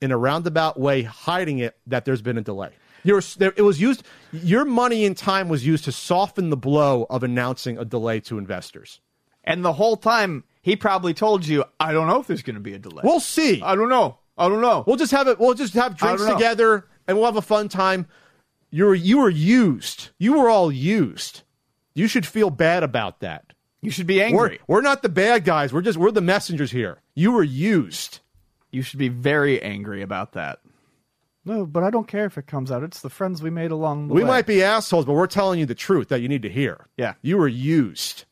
in 0.00 0.12
a 0.12 0.16
roundabout 0.16 0.78
way, 0.78 1.02
hiding 1.02 1.58
it, 1.58 1.76
that 1.86 2.04
there's 2.04 2.22
been 2.22 2.38
a 2.38 2.42
delay. 2.42 2.70
You're, 3.02 3.22
there, 3.38 3.52
it 3.56 3.62
was 3.62 3.80
used, 3.80 4.02
your 4.32 4.64
money 4.64 5.04
and 5.06 5.16
time 5.16 5.48
was 5.48 5.64
used 5.64 5.84
to 5.84 5.92
soften 5.92 6.50
the 6.50 6.56
blow 6.56 7.06
of 7.08 7.22
announcing 7.22 7.78
a 7.78 7.84
delay 7.84 8.20
to 8.20 8.38
investors. 8.38 9.00
And 9.44 9.64
the 9.64 9.72
whole 9.72 9.96
time, 9.96 10.44
he 10.60 10.74
probably 10.74 11.14
told 11.14 11.46
you, 11.46 11.64
I 11.78 11.92
don't 11.92 12.08
know 12.08 12.20
if 12.20 12.26
there's 12.26 12.42
going 12.42 12.56
to 12.56 12.60
be 12.60 12.74
a 12.74 12.78
delay. 12.78 13.02
We'll 13.04 13.20
see. 13.20 13.62
I 13.62 13.76
don't 13.76 13.88
know. 13.88 14.18
I 14.36 14.48
don't 14.48 14.60
know. 14.60 14.84
We'll 14.86 14.96
just 14.96 15.12
have 15.12 15.28
it. 15.28 15.38
We'll 15.38 15.54
just 15.54 15.74
have 15.74 15.96
drinks 15.96 16.24
together, 16.24 16.86
and 17.06 17.16
we'll 17.16 17.26
have 17.26 17.36
a 17.36 17.42
fun 17.42 17.68
time. 17.68 18.06
You 18.70 18.86
were 18.86 18.94
you 18.94 19.18
were 19.18 19.30
used. 19.30 20.10
You 20.18 20.34
were 20.34 20.50
all 20.50 20.70
used. 20.70 21.42
You 21.94 22.08
should 22.08 22.26
feel 22.26 22.50
bad 22.50 22.82
about 22.82 23.20
that. 23.20 23.52
You 23.86 23.92
should 23.92 24.08
be 24.08 24.18
We're 24.18 24.24
angry. 24.24 24.60
we're 24.66 24.80
not 24.80 25.02
the 25.02 25.08
bad 25.08 25.44
guys. 25.44 25.72
We're 25.72 25.80
just 25.80 25.96
we're 25.96 26.10
the 26.10 26.20
messengers 26.20 26.72
here. 26.72 26.98
You 27.14 27.30
were 27.30 27.44
used. 27.44 28.18
You 28.72 28.82
should 28.82 28.98
be 28.98 29.08
very 29.08 29.62
angry 29.62 30.02
about 30.02 30.32
that. 30.32 30.58
No, 31.44 31.64
but 31.64 31.84
I 31.84 31.90
don't 31.90 32.08
care 32.08 32.24
if 32.24 32.36
it 32.36 32.48
comes 32.48 32.72
out. 32.72 32.82
It's 32.82 33.00
the 33.00 33.08
friends 33.08 33.44
we 33.44 33.50
made 33.50 33.70
along 33.70 34.08
the 34.08 34.14
We 34.14 34.22
way. 34.22 34.24
We 34.24 34.28
might 34.28 34.46
be 34.46 34.60
assholes, 34.60 35.04
but 35.04 35.12
we're 35.12 35.28
telling 35.28 35.60
you 35.60 35.66
the 35.66 35.76
truth 35.76 36.08
that 36.08 36.20
you 36.20 36.26
need 36.26 36.42
to 36.42 36.48
hear. 36.50 36.88
Yeah. 36.96 37.14
You 37.22 37.38
were 37.38 37.46
used. 37.46 38.24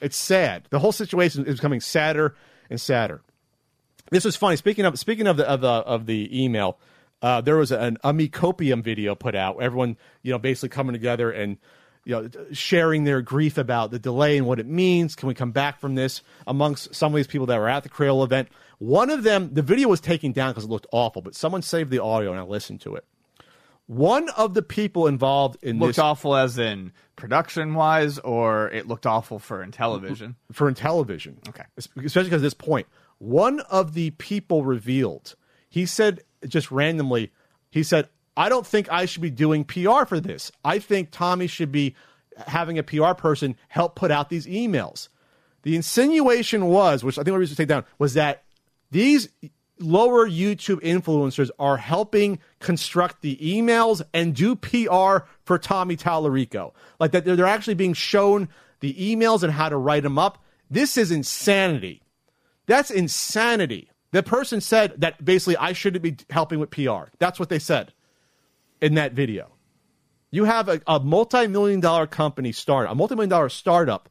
It's 0.00 0.16
sad. 0.16 0.62
The 0.70 0.78
whole 0.78 0.92
situation 0.92 1.44
is 1.44 1.56
becoming 1.56 1.80
sadder 1.80 2.34
and 2.70 2.80
sadder. 2.80 3.20
This 4.10 4.24
was 4.24 4.34
funny. 4.34 4.56
Speaking 4.56 4.86
of 4.86 4.98
speaking 4.98 5.26
of 5.26 5.36
the 5.36 5.46
of 5.46 5.60
the 5.60 5.68
of 5.68 6.06
the 6.06 6.42
email, 6.42 6.78
uh, 7.20 7.42
there 7.42 7.58
was 7.58 7.70
an 7.70 7.98
Amicopium 8.02 8.82
video 8.82 9.14
put 9.14 9.34
out. 9.34 9.60
Everyone, 9.60 9.98
you 10.22 10.32
know, 10.32 10.38
basically 10.38 10.70
coming 10.70 10.94
together 10.94 11.30
and 11.30 11.58
you 12.04 12.14
know 12.14 12.28
sharing 12.52 13.04
their 13.04 13.22
grief 13.22 13.58
about 13.58 13.90
the 13.90 13.98
delay 13.98 14.38
and 14.38 14.46
what 14.46 14.58
it 14.58 14.66
means. 14.66 15.14
Can 15.14 15.28
we 15.28 15.34
come 15.34 15.52
back 15.52 15.80
from 15.80 15.94
this? 15.94 16.22
Amongst 16.46 16.94
some 16.94 17.12
of 17.12 17.16
these 17.16 17.26
people 17.26 17.46
that 17.46 17.58
were 17.58 17.68
at 17.68 17.82
the 17.82 17.88
Crayola 17.88 18.24
event, 18.24 18.48
one 18.78 19.10
of 19.10 19.22
them, 19.22 19.50
the 19.52 19.62
video 19.62 19.88
was 19.88 20.00
taken 20.00 20.32
down 20.32 20.52
because 20.52 20.64
it 20.64 20.70
looked 20.70 20.86
awful, 20.92 21.20
but 21.20 21.34
someone 21.34 21.62
saved 21.62 21.90
the 21.90 22.02
audio 22.02 22.30
and 22.30 22.40
I 22.40 22.44
listened 22.44 22.80
to 22.82 22.94
it. 22.94 23.04
One 23.86 24.28
of 24.30 24.54
the 24.54 24.62
people 24.62 25.08
involved 25.08 25.58
in 25.62 25.80
Looked 25.80 25.96
this 25.96 25.98
awful 25.98 26.36
as 26.36 26.58
in 26.58 26.92
production 27.16 27.74
wise, 27.74 28.20
or 28.20 28.70
it 28.70 28.86
looked 28.86 29.04
awful 29.04 29.40
for 29.40 29.66
Intellivision. 29.66 30.36
for 30.52 30.72
Intellivision. 30.72 31.46
Okay. 31.48 31.64
Especially 31.76 32.24
because 32.24 32.34
at 32.34 32.42
this 32.42 32.54
point, 32.54 32.86
one 33.18 33.60
of 33.68 33.94
the 33.94 34.10
people 34.12 34.64
revealed, 34.64 35.34
he 35.68 35.86
said 35.86 36.20
just 36.46 36.70
randomly, 36.70 37.32
he 37.70 37.82
said, 37.82 38.08
I 38.36 38.48
don't 38.48 38.66
think 38.66 38.90
I 38.90 39.06
should 39.06 39.22
be 39.22 39.30
doing 39.30 39.64
PR 39.64 40.04
for 40.04 40.20
this. 40.20 40.52
I 40.64 40.78
think 40.78 41.10
Tommy 41.10 41.46
should 41.46 41.72
be 41.72 41.94
having 42.46 42.78
a 42.78 42.82
PR 42.82 43.12
person 43.12 43.56
help 43.68 43.96
put 43.96 44.10
out 44.10 44.30
these 44.30 44.46
emails. 44.46 45.08
The 45.62 45.76
insinuation 45.76 46.66
was, 46.66 47.04
which 47.04 47.18
I 47.18 47.22
think 47.22 47.36
we 47.36 47.46
should 47.46 47.56
take 47.56 47.68
down, 47.68 47.84
was 47.98 48.14
that 48.14 48.44
these 48.90 49.28
lower 49.78 50.28
YouTube 50.28 50.80
influencers 50.82 51.50
are 51.58 51.76
helping 51.76 52.38
construct 52.58 53.22
the 53.22 53.36
emails 53.36 54.02
and 54.12 54.34
do 54.34 54.56
PR 54.56 55.26
for 55.44 55.58
Tommy 55.58 55.96
Tallarico. 55.96 56.72
Like 56.98 57.12
that 57.12 57.24
they're 57.24 57.46
actually 57.46 57.74
being 57.74 57.94
shown 57.94 58.48
the 58.80 58.94
emails 58.94 59.42
and 59.42 59.52
how 59.52 59.68
to 59.68 59.76
write 59.76 60.02
them 60.02 60.18
up. 60.18 60.42
This 60.70 60.96
is 60.96 61.10
insanity. 61.10 62.02
That's 62.66 62.90
insanity. 62.90 63.90
The 64.12 64.22
person 64.22 64.60
said 64.60 65.00
that 65.00 65.24
basically 65.24 65.56
I 65.56 65.72
shouldn't 65.72 66.02
be 66.02 66.16
helping 66.30 66.58
with 66.58 66.70
PR. 66.70 67.10
That's 67.18 67.38
what 67.38 67.48
they 67.48 67.58
said 67.58 67.92
in 68.80 68.94
that 68.94 69.12
video. 69.12 69.50
You 70.30 70.44
have 70.44 70.68
a, 70.68 70.80
a 70.86 71.00
multi-million 71.00 71.80
dollar 71.80 72.06
company 72.06 72.52
start, 72.52 72.88
a 72.88 72.94
multi-million 72.94 73.30
dollar 73.30 73.48
startup 73.48 74.08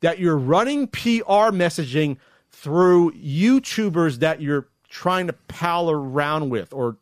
that 0.00 0.18
you're 0.18 0.36
running 0.36 0.88
PR 0.88 1.52
messaging 1.52 2.18
through 2.50 3.12
YouTubers 3.12 4.18
that 4.18 4.40
you're 4.40 4.68
trying 4.88 5.26
to 5.26 5.32
pal 5.32 5.90
around 5.90 6.50
with 6.50 6.72
or 6.72 6.96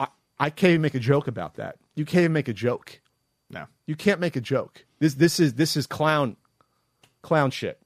I, 0.00 0.08
I 0.38 0.50
can't 0.50 0.70
even 0.70 0.82
make 0.82 0.94
a 0.94 1.00
joke 1.00 1.28
about 1.28 1.54
that. 1.54 1.76
You 1.94 2.04
can't 2.04 2.22
even 2.22 2.32
make 2.32 2.48
a 2.48 2.52
joke. 2.52 3.00
No. 3.50 3.66
You 3.86 3.94
can't 3.94 4.18
make 4.18 4.34
a 4.34 4.40
joke. 4.40 4.84
This 4.98 5.14
this 5.14 5.38
is 5.38 5.54
this 5.54 5.76
is 5.76 5.86
clown 5.86 6.36
clown 7.22 7.50
shit 7.50 7.80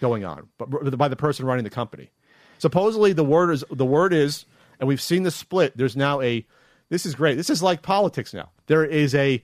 going 0.00 0.24
on, 0.24 0.48
but 0.58 0.96
by 0.96 1.08
the 1.08 1.16
person 1.16 1.44
running 1.44 1.64
the 1.64 1.70
company. 1.70 2.10
Supposedly 2.58 3.12
the 3.12 3.24
word 3.24 3.50
is 3.50 3.64
the 3.70 3.84
word 3.84 4.14
is, 4.14 4.46
and 4.78 4.88
we've 4.88 5.02
seen 5.02 5.22
the 5.22 5.30
split. 5.30 5.76
There's 5.76 5.96
now 5.96 6.20
a. 6.20 6.46
This 6.90 7.06
is 7.06 7.14
great. 7.14 7.36
This 7.36 7.50
is 7.50 7.62
like 7.62 7.82
politics 7.82 8.34
now. 8.34 8.50
There 8.66 8.84
is 8.84 9.14
a 9.14 9.42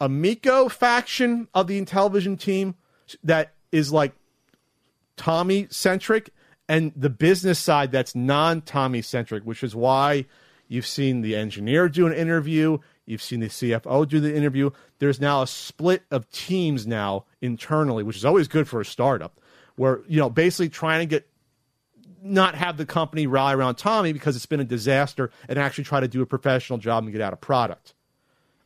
Amico 0.00 0.68
faction 0.68 1.48
of 1.54 1.66
the 1.66 1.80
Intellivision 1.80 2.38
team 2.38 2.74
that 3.22 3.54
is 3.72 3.92
like 3.92 4.12
Tommy 5.16 5.66
centric, 5.70 6.30
and 6.68 6.92
the 6.96 7.10
business 7.10 7.58
side 7.58 7.92
that's 7.92 8.14
non 8.14 8.62
Tommy 8.62 9.02
centric, 9.02 9.44
which 9.44 9.62
is 9.62 9.74
why 9.74 10.26
you've 10.68 10.86
seen 10.86 11.20
the 11.20 11.36
engineer 11.36 11.88
do 11.88 12.06
an 12.06 12.12
interview, 12.12 12.78
you've 13.06 13.22
seen 13.22 13.40
the 13.40 13.48
CFO 13.48 14.08
do 14.08 14.20
the 14.20 14.34
interview. 14.34 14.70
There's 14.98 15.20
now 15.20 15.42
a 15.42 15.46
split 15.46 16.02
of 16.10 16.30
teams 16.30 16.86
now 16.86 17.26
internally, 17.40 18.02
which 18.02 18.16
is 18.16 18.24
always 18.24 18.48
good 18.48 18.68
for 18.68 18.80
a 18.80 18.84
startup, 18.84 19.40
where 19.76 20.00
you 20.08 20.18
know 20.18 20.30
basically 20.30 20.68
trying 20.68 21.00
to 21.00 21.06
get 21.06 21.28
not 22.24 22.54
have 22.54 22.76
the 22.78 22.86
company 22.86 23.26
rally 23.26 23.54
around 23.54 23.74
Tommy 23.76 24.12
because 24.12 24.34
it's 24.34 24.46
been 24.46 24.60
a 24.60 24.64
disaster 24.64 25.30
and 25.48 25.58
actually 25.58 25.84
try 25.84 26.00
to 26.00 26.08
do 26.08 26.22
a 26.22 26.26
professional 26.26 26.78
job 26.78 27.04
and 27.04 27.12
get 27.12 27.20
out 27.20 27.32
a 27.32 27.36
product. 27.36 27.94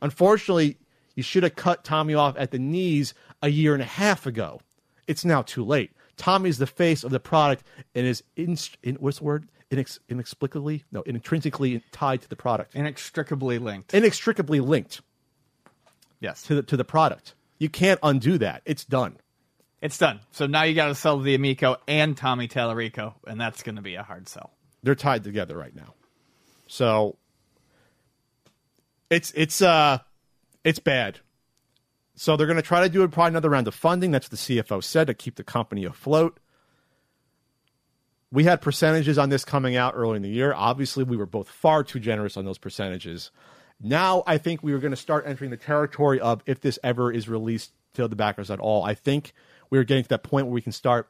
Unfortunately, 0.01 0.77
you 1.15 1.23
should 1.23 1.43
have 1.43 1.55
cut 1.55 1.83
Tommy 1.83 2.13
off 2.13 2.35
at 2.37 2.51
the 2.51 2.59
knees 2.59 3.13
a 3.41 3.49
year 3.49 3.73
and 3.73 3.81
a 3.83 3.85
half 3.85 4.25
ago. 4.25 4.61
It's 5.07 5.25
now 5.25 5.41
too 5.41 5.65
late. 5.65 5.91
Tommy's 6.15 6.57
the 6.57 6.67
face 6.67 7.03
of 7.03 7.11
the 7.11 7.19
product 7.19 7.63
and 7.93 8.07
is 8.07 8.23
in, 8.35 8.57
in 8.81 8.95
what's 8.95 9.19
the 9.19 9.25
word? 9.25 9.47
Inex, 9.71 9.99
inexplicably, 10.09 10.83
no, 10.91 11.01
intrinsically 11.03 11.83
tied 11.91 12.21
to 12.23 12.29
the 12.29 12.35
product, 12.35 12.73
Inextricably 12.73 13.59
linked. 13.59 13.93
inextricably 13.93 14.59
linked 14.59 15.01
yes. 16.19 16.41
to 16.43 16.55
the 16.55 16.63
to 16.63 16.75
the 16.75 16.83
product. 16.83 17.35
You 17.59 17.69
can't 17.69 17.99
undo 18.01 18.37
that. 18.39 18.63
It's 18.65 18.83
done. 18.83 19.17
It's 19.81 19.97
done. 19.97 20.19
So 20.31 20.45
now 20.45 20.63
you 20.63 20.75
got 20.75 20.87
to 20.87 20.95
sell 20.95 21.19
the 21.19 21.35
Amico 21.35 21.77
and 21.87 22.17
Tommy 22.17 22.47
Tallarico, 22.47 23.13
and 23.25 23.39
that's 23.39 23.63
going 23.63 23.77
to 23.77 23.81
be 23.81 23.95
a 23.95 24.03
hard 24.03 24.27
sell. 24.27 24.51
They're 24.83 24.95
tied 24.95 25.23
together 25.23 25.57
right 25.57 25.75
now. 25.75 25.93
So 26.67 27.17
it's 29.09 29.31
it's 29.35 29.61
uh 29.61 29.99
it's 30.63 30.79
bad. 30.79 31.19
So 32.15 32.35
they're 32.35 32.47
going 32.47 32.57
to 32.57 32.61
try 32.61 32.81
to 32.81 32.89
do 32.89 33.07
probably 33.07 33.29
another 33.29 33.49
round 33.49 33.67
of 33.67 33.75
funding. 33.75 34.11
That's 34.11 34.25
what 34.25 34.31
the 34.31 34.61
CFO 34.61 34.83
said 34.83 35.07
to 35.07 35.13
keep 35.13 35.35
the 35.35 35.43
company 35.43 35.85
afloat. 35.85 36.37
We 38.31 38.43
had 38.43 38.61
percentages 38.61 39.17
on 39.17 39.29
this 39.29 39.45
coming 39.45 39.77
out 39.77 39.93
early 39.95 40.17
in 40.17 40.21
the 40.21 40.29
year. 40.29 40.53
Obviously, 40.53 41.05
we 41.05 41.15
were 41.15 41.25
both 41.25 41.49
far 41.49 41.83
too 41.83 41.99
generous 41.99 42.35
on 42.35 42.43
those 42.43 42.57
percentages. 42.57 43.31
Now, 43.81 44.23
I 44.27 44.37
think 44.37 44.61
we 44.61 44.73
are 44.73 44.79
going 44.79 44.91
to 44.91 44.97
start 44.97 45.25
entering 45.25 45.49
the 45.49 45.57
territory 45.57 46.19
of 46.19 46.43
if 46.45 46.59
this 46.59 46.77
ever 46.83 47.11
is 47.11 47.29
released 47.29 47.71
to 47.93 48.07
the 48.07 48.15
backers 48.17 48.51
at 48.51 48.59
all. 48.59 48.83
I 48.83 48.93
think 48.93 49.33
we're 49.69 49.83
getting 49.83 50.03
to 50.03 50.09
that 50.09 50.23
point 50.23 50.47
where 50.47 50.53
we 50.53 50.61
can 50.61 50.71
start 50.71 51.09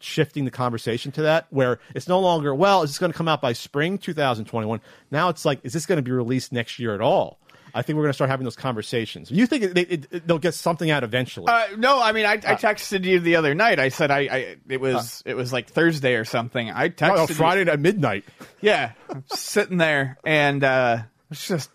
shifting 0.00 0.44
the 0.44 0.50
conversation 0.50 1.12
to 1.12 1.22
that, 1.22 1.46
where 1.50 1.78
it's 1.94 2.08
no 2.08 2.20
longer, 2.20 2.54
well, 2.54 2.82
is 2.82 2.90
this 2.90 2.98
going 2.98 3.12
to 3.12 3.16
come 3.16 3.28
out 3.28 3.40
by 3.40 3.52
spring 3.52 3.98
2021? 3.98 4.80
Now 5.10 5.28
it's 5.28 5.44
like, 5.44 5.60
is 5.62 5.72
this 5.72 5.86
going 5.86 5.96
to 5.96 6.02
be 6.02 6.10
released 6.10 6.52
next 6.52 6.78
year 6.78 6.94
at 6.94 7.00
all? 7.00 7.38
I 7.72 7.82
think 7.82 7.96
we're 7.96 8.02
going 8.02 8.10
to 8.10 8.14
start 8.14 8.30
having 8.30 8.44
those 8.44 8.56
conversations. 8.56 9.30
You 9.30 9.46
think 9.46 9.62
it, 9.62 9.78
it, 9.78 10.06
it, 10.10 10.26
they'll 10.26 10.38
get 10.38 10.54
something 10.54 10.90
out 10.90 11.04
eventually? 11.04 11.46
Uh, 11.48 11.76
no, 11.76 12.02
I 12.02 12.10
mean, 12.12 12.26
I, 12.26 12.32
I 12.32 12.56
texted 12.56 13.04
you 13.04 13.20
the 13.20 13.36
other 13.36 13.54
night. 13.54 13.78
I 13.78 13.90
said 13.90 14.10
I, 14.10 14.18
I 14.18 14.56
it 14.68 14.80
was 14.80 15.22
it 15.24 15.34
was 15.34 15.52
like 15.52 15.68
Thursday 15.68 16.14
or 16.14 16.24
something. 16.24 16.68
I 16.70 16.88
texted 16.88 17.16
oh, 17.16 17.26
you- 17.28 17.34
Friday 17.34 17.70
at 17.70 17.78
midnight. 17.78 18.24
Yeah, 18.60 18.92
sitting 19.26 19.76
there, 19.76 20.18
and 20.24 20.64
uh, 20.64 21.02
it's 21.30 21.46
just 21.46 21.70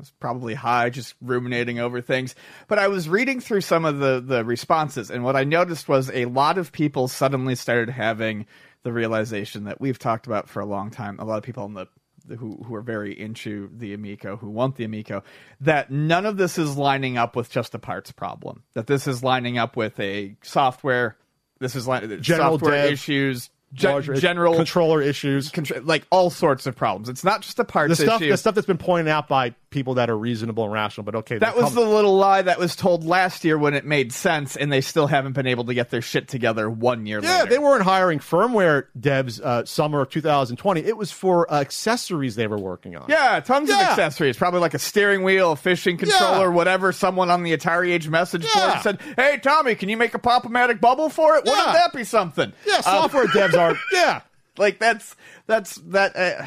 was 0.00 0.12
probably 0.18 0.54
high, 0.54 0.90
just 0.90 1.14
ruminating 1.20 1.78
over 1.78 2.00
things. 2.00 2.34
But 2.68 2.78
I 2.78 2.88
was 2.88 3.08
reading 3.08 3.40
through 3.40 3.60
some 3.60 3.84
of 3.84 3.98
the 3.98 4.20
the 4.20 4.44
responses, 4.44 5.10
and 5.10 5.22
what 5.22 5.36
I 5.36 5.44
noticed 5.44 5.88
was 5.88 6.10
a 6.10 6.24
lot 6.24 6.58
of 6.58 6.72
people 6.72 7.08
suddenly 7.08 7.54
started 7.54 7.90
having 7.90 8.46
the 8.82 8.92
realization 8.92 9.64
that 9.64 9.80
we've 9.80 9.98
talked 9.98 10.26
about 10.26 10.48
for 10.48 10.60
a 10.60 10.66
long 10.66 10.90
time. 10.90 11.18
A 11.20 11.24
lot 11.24 11.36
of 11.36 11.44
people 11.44 11.64
in 11.66 11.74
the 11.74 11.86
who 12.36 12.62
who 12.64 12.74
are 12.74 12.82
very 12.82 13.18
into 13.18 13.70
the 13.72 13.94
Amico, 13.94 14.36
who 14.36 14.50
want 14.50 14.76
the 14.76 14.84
Amico, 14.84 15.22
that 15.60 15.90
none 15.90 16.26
of 16.26 16.36
this 16.36 16.58
is 16.58 16.76
lining 16.76 17.16
up 17.16 17.36
with 17.36 17.50
just 17.50 17.74
a 17.74 17.78
parts 17.78 18.12
problem. 18.12 18.62
That 18.74 18.86
this 18.86 19.06
is 19.06 19.22
lining 19.22 19.58
up 19.58 19.76
with 19.76 19.98
a 20.00 20.36
software. 20.42 21.16
This 21.58 21.76
is 21.76 21.86
like 21.86 22.02
General 22.20 22.58
software 22.58 22.84
dev, 22.84 22.92
issues. 22.92 23.50
Ge- 23.74 23.84
Larger 23.84 24.14
general 24.14 24.54
controller 24.56 25.00
issues. 25.02 25.50
contr- 25.50 25.86
like 25.86 26.06
all 26.10 26.30
sorts 26.30 26.66
of 26.66 26.74
problems. 26.76 27.08
It's 27.08 27.24
not 27.24 27.42
just 27.42 27.58
a 27.58 27.64
parts 27.64 27.90
The 27.98 28.04
stuff, 28.04 28.20
issue. 28.22 28.30
the 28.30 28.36
stuff 28.36 28.54
that's 28.54 28.66
been 28.66 28.78
pointed 28.78 29.08
out 29.10 29.28
by 29.28 29.54
people 29.70 29.94
that 29.94 30.10
are 30.10 30.18
reasonable 30.18 30.64
and 30.64 30.72
rational, 30.72 31.04
but 31.04 31.14
okay. 31.14 31.38
that 31.38 31.54
was 31.56 31.66
come- 31.66 31.74
the 31.76 31.80
little 31.82 32.16
lie 32.16 32.42
that 32.42 32.58
was 32.58 32.74
told 32.74 33.04
last 33.04 33.44
year 33.44 33.56
when 33.56 33.72
it 33.74 33.84
made 33.84 34.12
sense, 34.12 34.56
and 34.56 34.72
they 34.72 34.80
still 34.80 35.06
haven't 35.06 35.32
been 35.32 35.46
able 35.46 35.64
to 35.66 35.74
get 35.74 35.90
their 35.90 36.02
shit 36.02 36.26
together 36.26 36.68
one 36.68 37.06
year 37.06 37.20
later. 37.20 37.32
Yeah, 37.32 37.38
later. 37.40 37.50
they 37.50 37.58
weren't 37.58 37.82
hiring 37.84 38.18
firmware 38.18 38.86
devs 38.98 39.40
uh, 39.40 39.64
summer 39.64 40.00
of 40.00 40.10
2020. 40.10 40.80
It 40.80 40.96
was 40.96 41.12
for 41.12 41.50
uh, 41.52 41.60
accessories 41.60 42.34
they 42.34 42.48
were 42.48 42.58
working 42.58 42.96
on. 42.96 43.06
Yeah, 43.08 43.38
tons 43.40 43.70
of 43.70 43.76
accessories. 43.76 44.36
Probably 44.36 44.60
like 44.60 44.74
a 44.74 44.78
steering 44.80 45.22
wheel, 45.22 45.52
a 45.52 45.56
fishing 45.56 45.96
controller, 45.96 46.46
Yeah. 46.48 46.54
whatever. 46.54 46.92
Someone 46.92 47.30
on 47.30 47.42
the 47.44 47.56
Atari 47.56 47.90
Age 47.92 48.08
message 48.08 48.44
Yeah. 48.54 48.70
board 48.72 48.82
said, 48.82 49.00
"Hey, 49.16 49.38
Tommy, 49.40 49.76
can 49.76 49.88
you 49.88 49.96
make 49.96 50.14
a 50.14 50.18
pop-o-matic 50.18 50.80
bubble 50.80 51.08
for 51.08 51.36
it? 51.36 51.44
Yeah. 51.46 51.52
Wouldn't 51.52 51.72
that 51.74 51.92
be 51.92 52.02
something?" 52.04 52.52
Yeah, 52.66 52.76
Um, 52.78 52.82
software 52.82 53.26
devs 53.28 53.56
are. 53.60 53.74
Yeah. 53.92 54.20
like 54.58 54.78
that's 54.78 55.14
that's 55.46 55.76
that 55.76 56.16
uh, 56.16 56.44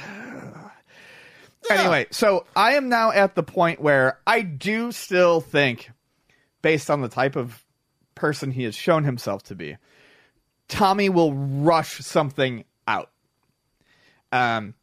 anyway 1.73 2.05
so 2.11 2.45
i 2.55 2.73
am 2.73 2.89
now 2.89 3.11
at 3.11 3.35
the 3.35 3.43
point 3.43 3.81
where 3.81 4.19
i 4.27 4.41
do 4.41 4.91
still 4.91 5.39
think 5.41 5.89
based 6.61 6.89
on 6.91 7.01
the 7.01 7.07
type 7.07 7.35
of 7.35 7.63
person 8.15 8.51
he 8.51 8.63
has 8.63 8.75
shown 8.75 9.03
himself 9.05 9.43
to 9.43 9.55
be 9.55 9.77
tommy 10.67 11.09
will 11.09 11.33
rush 11.33 11.99
something 11.99 12.65
out 12.87 13.09
um 14.33 14.73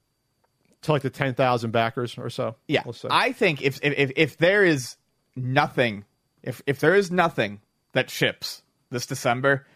To 0.83 0.93
like 0.93 1.03
the 1.03 1.11
10,000 1.11 1.71
backers 1.71 2.17
or 2.17 2.31
so. 2.31 2.57
yeah 2.67 2.83
i 3.11 3.33
think 3.33 3.61
if, 3.63 3.79
if 3.83 4.13
if 4.17 4.37
there 4.39 4.65
is 4.65 4.97
nothing 5.37 6.05
if 6.43 6.63
if 6.67 6.81
there 6.81 6.95
is 6.95 7.11
nothing 7.11 7.61
that 7.93 8.09
ships 8.09 8.63
this 8.91 9.05
december 9.07 9.67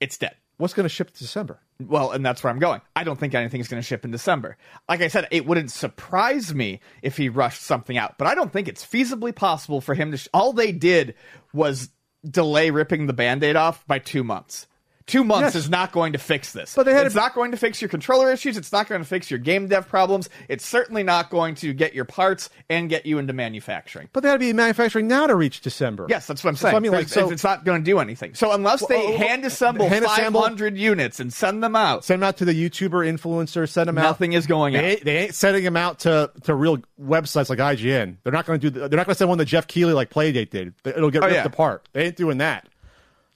it's 0.00 0.18
dead 0.18 0.34
What's 0.58 0.74
going 0.74 0.84
to 0.84 0.88
ship 0.88 1.08
in 1.08 1.14
December? 1.16 1.60
Well, 1.80 2.10
and 2.10 2.26
that's 2.26 2.42
where 2.42 2.52
I'm 2.52 2.58
going. 2.58 2.80
I 2.96 3.04
don't 3.04 3.18
think 3.18 3.34
anything's 3.34 3.68
going 3.68 3.80
to 3.80 3.86
ship 3.86 4.04
in 4.04 4.10
December. 4.10 4.56
Like 4.88 5.00
I 5.00 5.08
said, 5.08 5.28
it 5.30 5.46
wouldn't 5.46 5.70
surprise 5.70 6.52
me 6.52 6.80
if 7.00 7.16
he 7.16 7.28
rushed 7.28 7.62
something 7.62 7.96
out, 7.96 8.18
but 8.18 8.26
I 8.26 8.34
don't 8.34 8.52
think 8.52 8.66
it's 8.66 8.84
feasibly 8.84 9.34
possible 9.34 9.80
for 9.80 9.94
him 9.94 10.10
to. 10.10 10.16
Sh- 10.16 10.28
all 10.34 10.52
they 10.52 10.72
did 10.72 11.14
was 11.52 11.90
delay 12.28 12.70
ripping 12.70 13.06
the 13.06 13.12
band 13.12 13.44
aid 13.44 13.54
off 13.54 13.86
by 13.86 14.00
two 14.00 14.24
months. 14.24 14.66
Two 15.08 15.24
months 15.24 15.54
Yes. 15.54 15.64
is 15.64 15.68
not 15.70 15.90
going 15.90 16.12
to 16.12 16.18
fix 16.18 16.52
this. 16.52 16.74
But 16.76 16.84
they 16.84 16.92
had 16.92 17.06
it's 17.06 17.14
a- 17.16 17.18
not 17.18 17.34
going 17.34 17.50
to 17.50 17.56
fix 17.56 17.82
your 17.82 17.88
controller 17.88 18.30
issues. 18.30 18.56
It's 18.56 18.70
not 18.70 18.88
going 18.88 19.00
to 19.00 19.06
fix 19.08 19.30
your 19.30 19.38
game 19.40 19.66
dev 19.66 19.88
problems. 19.88 20.28
It's 20.48 20.64
certainly 20.64 21.02
not 21.02 21.30
going 21.30 21.56
to 21.56 21.72
get 21.72 21.94
your 21.94 22.04
parts 22.04 22.50
and 22.70 22.88
get 22.88 23.06
you 23.06 23.18
into 23.18 23.32
manufacturing. 23.32 24.08
But 24.12 24.22
they 24.22 24.28
had 24.28 24.34
to 24.36 24.38
be 24.38 24.52
manufacturing 24.52 25.08
now 25.08 25.26
to 25.26 25.34
reach 25.34 25.62
December. 25.62 26.06
Yes, 26.08 26.26
that's 26.26 26.44
what 26.44 26.50
I'm 26.50 26.56
So, 26.56 26.62
saying. 26.66 26.76
I 26.76 26.78
mean, 26.80 26.92
like, 26.92 27.08
so 27.08 27.30
it's 27.30 27.42
not 27.42 27.64
going 27.64 27.82
to 27.82 27.84
do 27.90 27.98
anything. 27.98 28.34
So 28.34 28.52
unless 28.52 28.86
they 28.86 28.96
Well, 28.96 29.14
uh, 29.14 29.18
hand 29.18 29.44
assemble 29.44 29.88
hand 29.88 30.04
assemble- 30.04 30.42
500 30.42 30.76
units 30.78 31.18
and 31.20 31.32
send 31.32 31.62
them 31.62 31.74
out, 31.74 32.04
send 32.04 32.22
them 32.22 32.28
out 32.28 32.36
to 32.36 32.44
the 32.44 32.52
YouTuber 32.52 33.10
influencer, 33.10 33.68
Send 33.68 33.88
them 33.88 33.98
out. 33.98 34.02
nothing 34.02 34.34
is 34.34 34.46
going 34.46 34.74
They 34.74 34.92
out. 34.98 35.04
they 35.04 35.16
ain't 35.18 35.34
sending 35.34 35.64
them 35.64 35.76
out 35.76 36.00
to, 36.00 36.30
to 36.44 36.54
real 36.54 36.78
websites 37.02 37.48
like 37.48 37.58
IGN. 37.58 38.16
They're 38.22 38.32
not 38.32 38.44
going 38.46 38.60
to 38.60 38.70
do. 38.70 38.78
The, 38.80 38.88
they're 38.88 38.96
not 38.98 39.06
going 39.06 39.14
to 39.14 39.18
send 39.18 39.30
one 39.30 39.38
to 39.38 39.44
Geoff 39.46 39.66
Keighley 39.66 39.94
like 39.94 40.10
Playdate 40.10 40.50
did. 40.50 40.74
It'll 40.84 41.10
get 41.10 41.22
Oh, 41.22 41.26
ripped 41.26 41.36
yeah. 41.38 41.44
apart. 41.44 41.88
They 41.94 42.04
ain't 42.06 42.16
doing 42.16 42.38
that. 42.38 42.68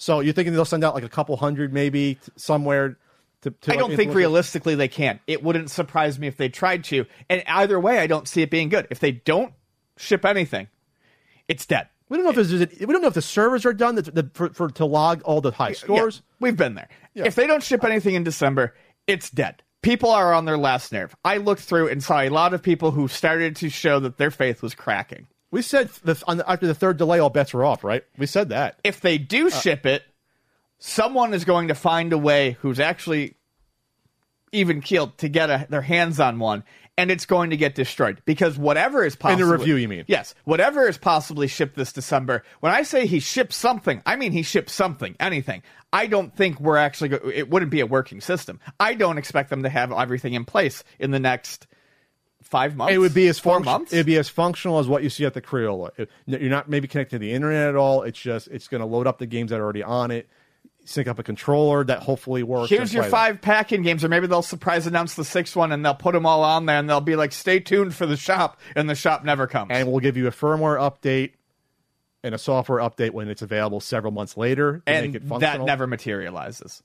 So 0.03 0.19
you're 0.19 0.33
thinking 0.33 0.53
they'll 0.53 0.65
send 0.65 0.83
out 0.83 0.97
like 0.97 1.05
a 1.05 1.09
couple 1.09 1.37
hundred 1.37 1.73
maybe 1.73 2.17
t- 2.17 2.33
somewhere. 2.35 2.99
To, 3.43 3.53
to 3.53 3.73
I 3.73 3.77
don't 3.77 3.95
think 3.95 4.15
realistically 4.15 4.75
they 4.75 4.89
can. 4.89 5.21
It 5.29 5.45
wouldn't 5.45 5.71
surprise 5.71 6.19
me 6.19 6.27
if 6.27 6.37
they 6.37 6.49
tried 6.49 6.83
to. 6.85 7.07
And 7.31 7.45
either 7.47 7.79
way, 7.79 8.01
I 8.01 8.09
don't 8.09 8.27
see 8.27 8.43
it 8.43 8.51
being 8.51 8.69
good. 8.69 8.89
If 8.91 8.99
they 8.99 9.13
don't 9.13 9.55
ship 9.97 10.25
anything, 10.25 10.67
it's 11.47 11.67
dead. 11.67 11.87
We 12.09 12.17
don't 12.17 12.25
know 12.25 12.41
if. 12.41 12.81
We 12.81 12.87
don't 12.87 13.01
know 13.01 13.07
if 13.07 13.15
the 13.15 13.23
servers 13.23 13.65
are 13.65 13.73
done 13.73 13.95
that, 13.95 14.13
that 14.13 14.35
for, 14.35 14.49
for 14.51 14.71
to 14.71 14.85
log 14.85 15.23
all 15.23 15.41
the 15.41 15.53
high 15.53 15.71
scores. 15.73 16.17
Yeah, 16.17 16.35
we've 16.41 16.57
been 16.57 16.75
there. 16.75 16.89
If 17.15 17.37
they 17.37 17.47
don't 17.47 17.63
ship 17.63 17.85
anything 17.85 18.17
in 18.17 18.25
December, 18.25 18.75
it's 19.07 19.31
dead. 19.31 19.63
People 19.83 20.11
are 20.11 20.35
on 20.35 20.47
their 20.47 20.59
last 20.59 20.91
nerve. 20.91 21.15
I 21.25 21.37
looked 21.37 21.63
through 21.63 21.91
and 21.91 22.03
saw 22.03 22.23
a 22.23 22.29
lot 22.29 22.55
of 22.55 22.63
people 22.63 22.91
who 22.91 23.07
started 23.07 23.55
to 23.57 23.69
show 23.69 24.01
that 24.01 24.17
their 24.19 24.33
faith 24.33 24.63
was 24.63 24.75
cracking. 24.75 25.29
We 25.53 25.63
said 25.63 25.91
the, 26.03 26.21
on 26.27 26.39
the, 26.39 26.51
after 26.51 26.67
the 26.67 26.75
third 26.75 26.97
delay, 26.97 27.21
all 27.21 27.31
bets 27.31 27.55
are 27.55 27.65
off. 27.65 27.85
Right? 27.85 28.03
We 28.19 28.27
said 28.27 28.49
that. 28.49 28.81
If 28.83 29.01
they 29.01 29.19
do 29.19 29.47
uh, 29.47 29.51
ship 29.51 29.87
it, 29.87 30.03
someone 30.81 31.33
is 31.33 31.45
going 31.45 31.69
to 31.69 31.75
find 31.77 32.13
a 32.13 32.19
way 32.19 32.57
who's 32.61 32.81
actually 32.81 33.37
even 34.51 34.81
keeled 34.81 35.17
to 35.19 35.29
get 35.29 35.51
a, 35.51 35.67
their 35.71 35.83
hands 35.83 36.21
on 36.21 36.39
one, 36.39 36.65
and 36.99 37.11
it's 37.11 37.25
going 37.25 37.51
to 37.51 37.57
get 37.57 37.75
destroyed 37.75 38.21
because 38.25 38.59
whatever 38.59 39.05
is 39.05 39.17
possible 39.17 39.43
In 39.43 39.49
the 39.49 39.57
review, 39.57 39.77
you 39.77 39.89
mean? 39.89 40.05
Yes, 40.07 40.35
whatever 40.45 40.87
is 40.87 40.99
possibly 40.99 41.49
shipped 41.49 41.75
this 41.75 41.93
December. 41.93 42.45
When 42.61 42.73
I 42.73 42.83
say 42.83 43.07
he 43.07 43.21
shipped 43.21 43.55
something, 43.55 44.03
I 44.05 44.17
mean 44.17 44.33
he 44.33 44.43
shipped 44.43 44.71
something, 44.71 45.17
anything. 45.19 45.63
I 45.93 46.07
don't 46.07 46.35
think 46.35 46.61
we're 46.61 46.77
actually. 46.77 47.11
Go- 47.11 47.31
it 47.33 47.49
wouldn't 47.49 47.71
be 47.71 47.81
a 47.81 47.87
working 47.87 48.21
system. 48.21 48.61
I 48.79 48.95
don't 48.95 49.19
expect 49.19 49.51
them 49.51 49.63
to 49.63 49.69
have 49.69 49.93
everything 49.93 50.35
in 50.35 50.45
place 50.45 50.85
in 50.99 51.11
the 51.11 51.21
next 51.21 51.67
five 52.43 52.76
months. 52.76 52.95
It 52.95 52.99
would 52.99 53.14
be 53.14 53.28
as 53.28 53.38
four 53.38 53.61
func- 53.61 53.64
months. 53.64 53.93
It'd 53.93 54.07
be 54.07 54.16
as 54.18 54.28
functional 54.28 54.78
as 54.78 54.86
what 54.88 55.03
you 55.03 55.11
see 55.11 55.24
at 55.24 55.34
the 55.34 55.40
Crayola. 55.43 55.90
It- 55.99 56.11
you're 56.26 56.51
not 56.51 56.68
maybe 56.68 56.88
connected 56.88 57.16
to 57.16 57.18
the 57.18 57.32
internet 57.32 57.68
at 57.68 57.76
all. 57.76 58.03
It's 58.03 58.18
just 58.20 58.49
it's 58.49 58.68
going 58.68 58.80
to 58.80 58.86
load 58.86 59.07
up 59.07 59.18
the 59.18 59.26
games 59.26 59.51
that 59.51 59.61
are 59.61 59.64
already 59.64 59.82
on 59.82 60.11
it, 60.11 60.28
sync 60.84 61.09
up 61.09 61.18
a 61.18 61.22
controller 61.22 61.84
that 61.84 62.01
hopefully 62.01 62.43
works. 62.43 62.70
Here's 62.70 62.93
your 62.93 63.05
five 63.05 63.40
pack-in 63.40 63.82
games, 63.82 64.05
or 64.05 64.09
maybe 64.09 64.26
they'll 64.26 64.43
surprise 64.43 64.86
announce 64.86 65.14
the 65.14 65.24
sixth 65.24 65.55
one 65.57 65.72
and 65.72 65.84
they'll 65.84 65.95
put 65.95 66.12
them 66.12 66.26
all 66.26 66.43
on 66.45 66.66
there, 66.66 66.78
and 66.78 66.88
they'll 66.88 67.01
be 67.01 67.16
like, 67.16 67.32
"Stay 67.32 67.61
tuned 67.61 67.95
for 67.95 68.07
the 68.07 68.16
shop," 68.16 68.59
and 68.76 68.88
the 68.90 68.95
shop 68.95 69.24
never 69.24 69.47
comes. 69.47 69.70
and 69.72 69.88
we'll 69.90 70.01
give 70.01 70.16
you 70.16 70.26
a 70.26 70.32
firmware 70.32 70.78
update 70.78 71.32
and 72.24 72.34
a 72.34 72.38
software 72.38 72.78
update 72.78 73.11
when 73.11 73.28
it's 73.28 73.43
available 73.43 73.80
several 73.80 74.12
months 74.12 74.36
later 74.36 74.82
to 74.86 74.93
and 74.93 75.12
make 75.12 75.22
it 75.22 75.28
that 75.40 75.61
never 75.62 75.86
materializes. 75.88 76.82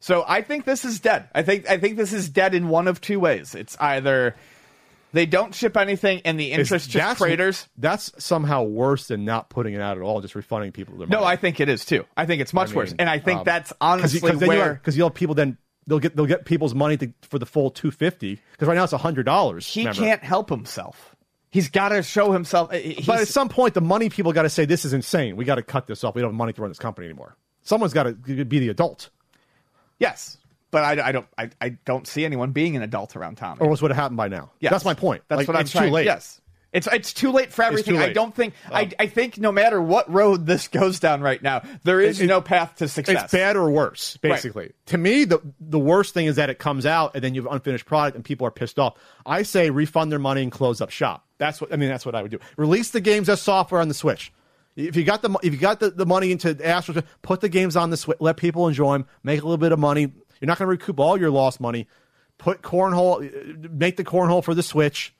So 0.00 0.24
I 0.26 0.42
think 0.42 0.64
this 0.64 0.84
is 0.84 0.98
dead. 0.98 1.28
I 1.32 1.42
think 1.42 1.70
I 1.70 1.78
think 1.78 1.96
this 1.96 2.12
is 2.12 2.28
dead 2.28 2.54
in 2.54 2.68
one 2.68 2.88
of 2.88 3.00
two 3.00 3.20
ways. 3.20 3.54
It's 3.54 3.76
either 3.78 4.34
they 5.12 5.26
don't 5.26 5.54
ship 5.54 5.76
anything 5.76 6.22
and 6.24 6.38
the 6.38 6.52
interest 6.52 6.90
just 6.90 6.94
that's- 6.94 7.18
craters. 7.18 7.68
That's 7.76 8.12
somehow 8.22 8.64
worse 8.64 9.08
than 9.08 9.24
not 9.24 9.50
putting 9.50 9.74
it 9.74 9.80
out 9.80 9.96
at 9.96 10.02
all, 10.02 10.20
just 10.20 10.34
refunding 10.34 10.72
people 10.72 10.96
their 10.96 11.06
money. 11.06 11.20
No, 11.20 11.26
I 11.26 11.36
think 11.36 11.60
it 11.60 11.68
is 11.68 11.84
too. 11.84 12.04
I 12.16 12.26
think 12.26 12.40
it's 12.42 12.52
much 12.54 12.68
I 12.68 12.70
mean, 12.70 12.76
worse, 12.76 12.94
and 12.98 13.08
I 13.08 13.18
think 13.18 13.40
um, 13.40 13.44
that's 13.44 13.72
honestly 13.80 14.20
because 14.20 14.46
where 14.46 14.74
because 14.74 14.96
you'll 14.96 15.08
have 15.08 15.14
people 15.14 15.34
then 15.34 15.58
they'll 15.86 15.98
get 15.98 16.16
they'll 16.16 16.26
get 16.26 16.44
people's 16.44 16.74
money 16.74 16.96
to, 16.96 17.12
for 17.22 17.38
the 17.38 17.46
full 17.46 17.70
two 17.70 17.90
fifty 17.90 18.40
because 18.52 18.68
right 18.68 18.74
now 18.74 18.84
it's 18.84 18.92
hundred 18.92 19.24
dollars. 19.24 19.66
he 19.66 19.84
can't 19.84 20.22
help 20.22 20.48
himself. 20.48 21.14
He's 21.50 21.68
got 21.68 21.90
to 21.90 22.02
show 22.02 22.32
himself. 22.32 22.72
He's, 22.72 23.04
But 23.04 23.20
at 23.20 23.28
some 23.28 23.50
point, 23.50 23.74
the 23.74 23.82
money 23.82 24.08
people 24.08 24.32
got 24.32 24.42
to 24.42 24.48
say 24.48 24.64
this 24.64 24.86
is 24.86 24.94
insane. 24.94 25.36
We 25.36 25.44
got 25.44 25.56
to 25.56 25.62
cut 25.62 25.86
this 25.86 26.02
off. 26.02 26.14
We 26.14 26.22
don't 26.22 26.30
have 26.30 26.34
money 26.34 26.54
to 26.54 26.60
run 26.62 26.70
this 26.70 26.78
company 26.78 27.06
anymore. 27.08 27.36
Someone's 27.62 27.92
got 27.92 28.04
to 28.04 28.14
be 28.14 28.58
the 28.58 28.70
adult, 28.70 29.10
yes, 29.98 30.38
but 30.72 30.82
I, 30.82 31.08
I 31.08 31.12
don't. 31.12 31.26
I, 31.38 31.50
I 31.60 31.68
don't 31.84 32.06
see 32.08 32.24
anyone 32.24 32.50
being 32.50 32.74
an 32.74 32.82
adult 32.82 33.14
around 33.14 33.36
Tommy. 33.36 33.60
or 33.60 33.70
else 33.70 33.80
would 33.80 33.92
have 33.92 33.96
happened 33.98 34.16
by 34.16 34.26
now. 34.26 34.50
Yes. 34.58 34.72
That's 34.72 34.84
my 34.84 34.94
point. 34.94 35.22
That's 35.28 35.38
Like, 35.38 35.46
what 35.48 35.56
I'm 35.56 35.60
it's 35.62 35.70
trying. 35.70 35.88
too 35.88 35.94
late. 35.94 36.06
Yes. 36.06 36.40
It's 36.72 36.88
it's 36.90 37.12
too 37.12 37.32
late 37.32 37.52
for 37.52 37.62
everything. 37.62 37.96
too 37.96 38.00
I 38.00 38.14
don't 38.14 38.34
think 38.34 38.54
I, 38.70 38.84
oh. 38.86 38.88
I 38.98 39.06
think 39.06 39.36
no 39.36 39.52
matter 39.52 39.80
what 39.82 40.10
road 40.10 40.46
this 40.46 40.68
goes 40.68 40.98
down 41.00 41.20
right 41.20 41.42
now, 41.42 41.60
there 41.84 42.00
is 42.00 42.18
It- 42.18 42.28
no 42.28 42.40
path 42.40 42.76
to 42.76 42.88
success. 42.88 43.24
It's 43.24 43.32
bad 43.32 43.56
or 43.56 43.70
worse, 43.70 44.16
basically. 44.16 44.72
To 44.86 44.96
me, 44.96 45.24
the 45.26 45.40
the 45.60 45.78
worst 45.78 46.14
thing 46.14 46.24
is 46.24 46.36
that 46.36 46.48
it 46.48 46.58
comes 46.58 46.86
out 46.86 47.14
and 47.14 47.22
then 47.22 47.34
you 47.34 47.42
have 47.42 47.52
unfinished 47.52 47.84
product 47.84 48.16
and 48.16 48.24
people 48.24 48.46
are 48.46 48.50
pissed 48.50 48.78
off. 48.78 48.94
I 49.26 49.42
say 49.42 49.68
refund 49.68 50.10
their 50.10 50.18
money 50.18 50.42
and 50.42 50.50
close 50.50 50.80
up 50.80 50.88
shop. 50.88 51.26
That's 51.36 51.60
what 51.60 51.74
I 51.74 51.76
mean. 51.76 51.90
That's 51.90 52.06
what 52.06 52.14
I 52.14 52.22
would 52.22 52.30
do. 52.30 52.38
Release 52.56 52.88
the 52.90 53.02
games 53.02 53.28
as 53.28 53.42
software 53.42 53.82
on 53.82 53.88
the 53.88 53.94
Switch. 53.94 54.32
If 54.74 54.96
you 54.96 55.04
got 55.04 55.20
the 55.20 55.28
if 55.42 55.52
you 55.52 55.58
got 55.58 55.78
the, 55.80 55.90
the 55.90 56.06
money 56.06 56.32
into 56.32 56.56
Astro, 56.66 57.02
put 57.20 57.42
the 57.42 57.50
games 57.50 57.76
on 57.76 57.90
the 57.90 57.98
Switch. 57.98 58.16
Let 58.18 58.38
people 58.38 58.66
enjoy 58.68 58.94
them. 58.94 59.06
Make 59.22 59.40
a 59.40 59.44
little 59.44 59.58
bit 59.58 59.72
of 59.72 59.78
money. 59.78 60.10
You're 60.42 60.48
not 60.48 60.58
going 60.58 60.66
to 60.66 60.70
recoup 60.70 60.98
all 60.98 61.16
your 61.18 61.30
lost 61.30 61.60
money. 61.60 61.86
Put 62.36 62.62
cornhole. 62.62 63.70
Make 63.70 63.96
the 63.96 64.02
cornhole 64.02 64.42
for 64.42 64.54
the 64.54 64.62
Switch. 64.64 65.14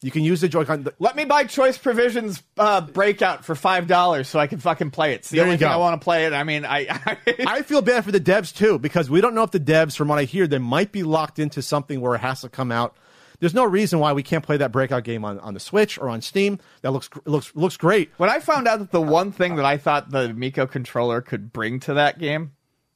You 0.00 0.10
can 0.10 0.22
use 0.22 0.40
the 0.40 0.48
Joy-Con. 0.48 0.86
Let 0.98 1.16
me 1.16 1.26
buy 1.26 1.44
Choice 1.44 1.76
Provisions 1.76 2.42
uh, 2.58 2.80
Breakout 2.80 3.44
for 3.44 3.54
five 3.54 3.86
dollars 3.86 4.26
so 4.26 4.38
I 4.38 4.46
can 4.46 4.58
fucking 4.58 4.90
play 4.90 5.12
it. 5.12 5.16
It's 5.16 5.28
the 5.30 5.36
There 5.36 5.44
only 5.46 5.58
thing. 5.58 5.68
I 5.68 5.76
want 5.76 6.00
to 6.00 6.04
play 6.04 6.24
it. 6.24 6.32
I 6.32 6.44
mean, 6.44 6.64
I, 6.64 6.86
I, 6.88 7.18
I 7.46 7.62
feel 7.62 7.82
bad 7.82 8.04
for 8.06 8.12
the 8.12 8.20
devs 8.20 8.54
too 8.54 8.78
because 8.78 9.10
we 9.10 9.20
don't 9.20 9.34
know 9.34 9.42
if 9.42 9.50
the 9.50 9.60
devs, 9.60 9.96
from 9.96 10.08
what 10.08 10.18
I 10.18 10.24
hear, 10.24 10.46
they 10.46 10.58
might 10.58 10.90
be 10.90 11.02
locked 11.02 11.38
into 11.38 11.60
something 11.60 12.00
where 12.00 12.14
it 12.14 12.20
has 12.20 12.40
to 12.40 12.48
come 12.48 12.72
out. 12.72 12.96
There's 13.40 13.54
no 13.54 13.64
reason 13.64 13.98
why 13.98 14.12
we 14.14 14.22
can't 14.22 14.44
play 14.44 14.56
that 14.58 14.72
breakout 14.72 15.04
game 15.04 15.24
on, 15.24 15.38
on 15.40 15.52
the 15.52 15.60
Switch 15.60 15.98
or 15.98 16.08
on 16.08 16.22
Steam. 16.22 16.58
That 16.82 16.92
looks 16.92 17.10
looks 17.26 17.54
looks 17.54 17.76
great. 17.76 18.10
when 18.16 18.30
I 18.30 18.40
found 18.40 18.66
out 18.66 18.78
that 18.78 18.90
the 18.90 19.02
one 19.02 19.32
thing 19.32 19.56
that 19.56 19.64
I 19.66 19.76
thought 19.76 20.10
the 20.10 20.32
Miko 20.32 20.66
controller 20.66 21.20
could 21.20 21.52
bring 21.52 21.80
to 21.80 21.94
that 21.94 22.18
game, 22.18 22.52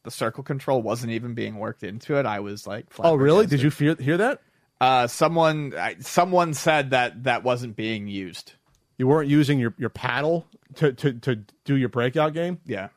the 0.08 0.16
circle 0.16 0.42
control, 0.42 0.82
wasn't 0.82 1.12
even 1.12 1.34
being 1.34 1.56
worked 1.56 1.82
into 1.82 2.18
it, 2.18 2.26
I 2.26 2.40
was 2.40 2.66
like, 2.66 2.86
Oh, 2.98 3.14
really? 3.14 3.46
Did 3.46 3.62
you 3.62 3.70
fear, 3.70 3.94
hear 3.98 4.16
that? 4.16 4.40
Uh, 4.80 5.06
someone 5.06 5.74
I, 5.76 5.96
someone 6.00 6.54
said 6.54 6.90
that 6.90 7.24
that 7.24 7.42
wasn't 7.42 7.76
being 7.76 8.06
used. 8.06 8.52
You 8.96 9.06
weren't 9.06 9.28
using 9.28 9.58
your, 9.58 9.74
your 9.78 9.90
paddle 9.90 10.46
to, 10.76 10.92
to, 10.92 11.12
to 11.14 11.44
do 11.64 11.76
your 11.76 11.88
breakout 11.88 12.32
game? 12.32 12.58
Yeah. 12.64 12.88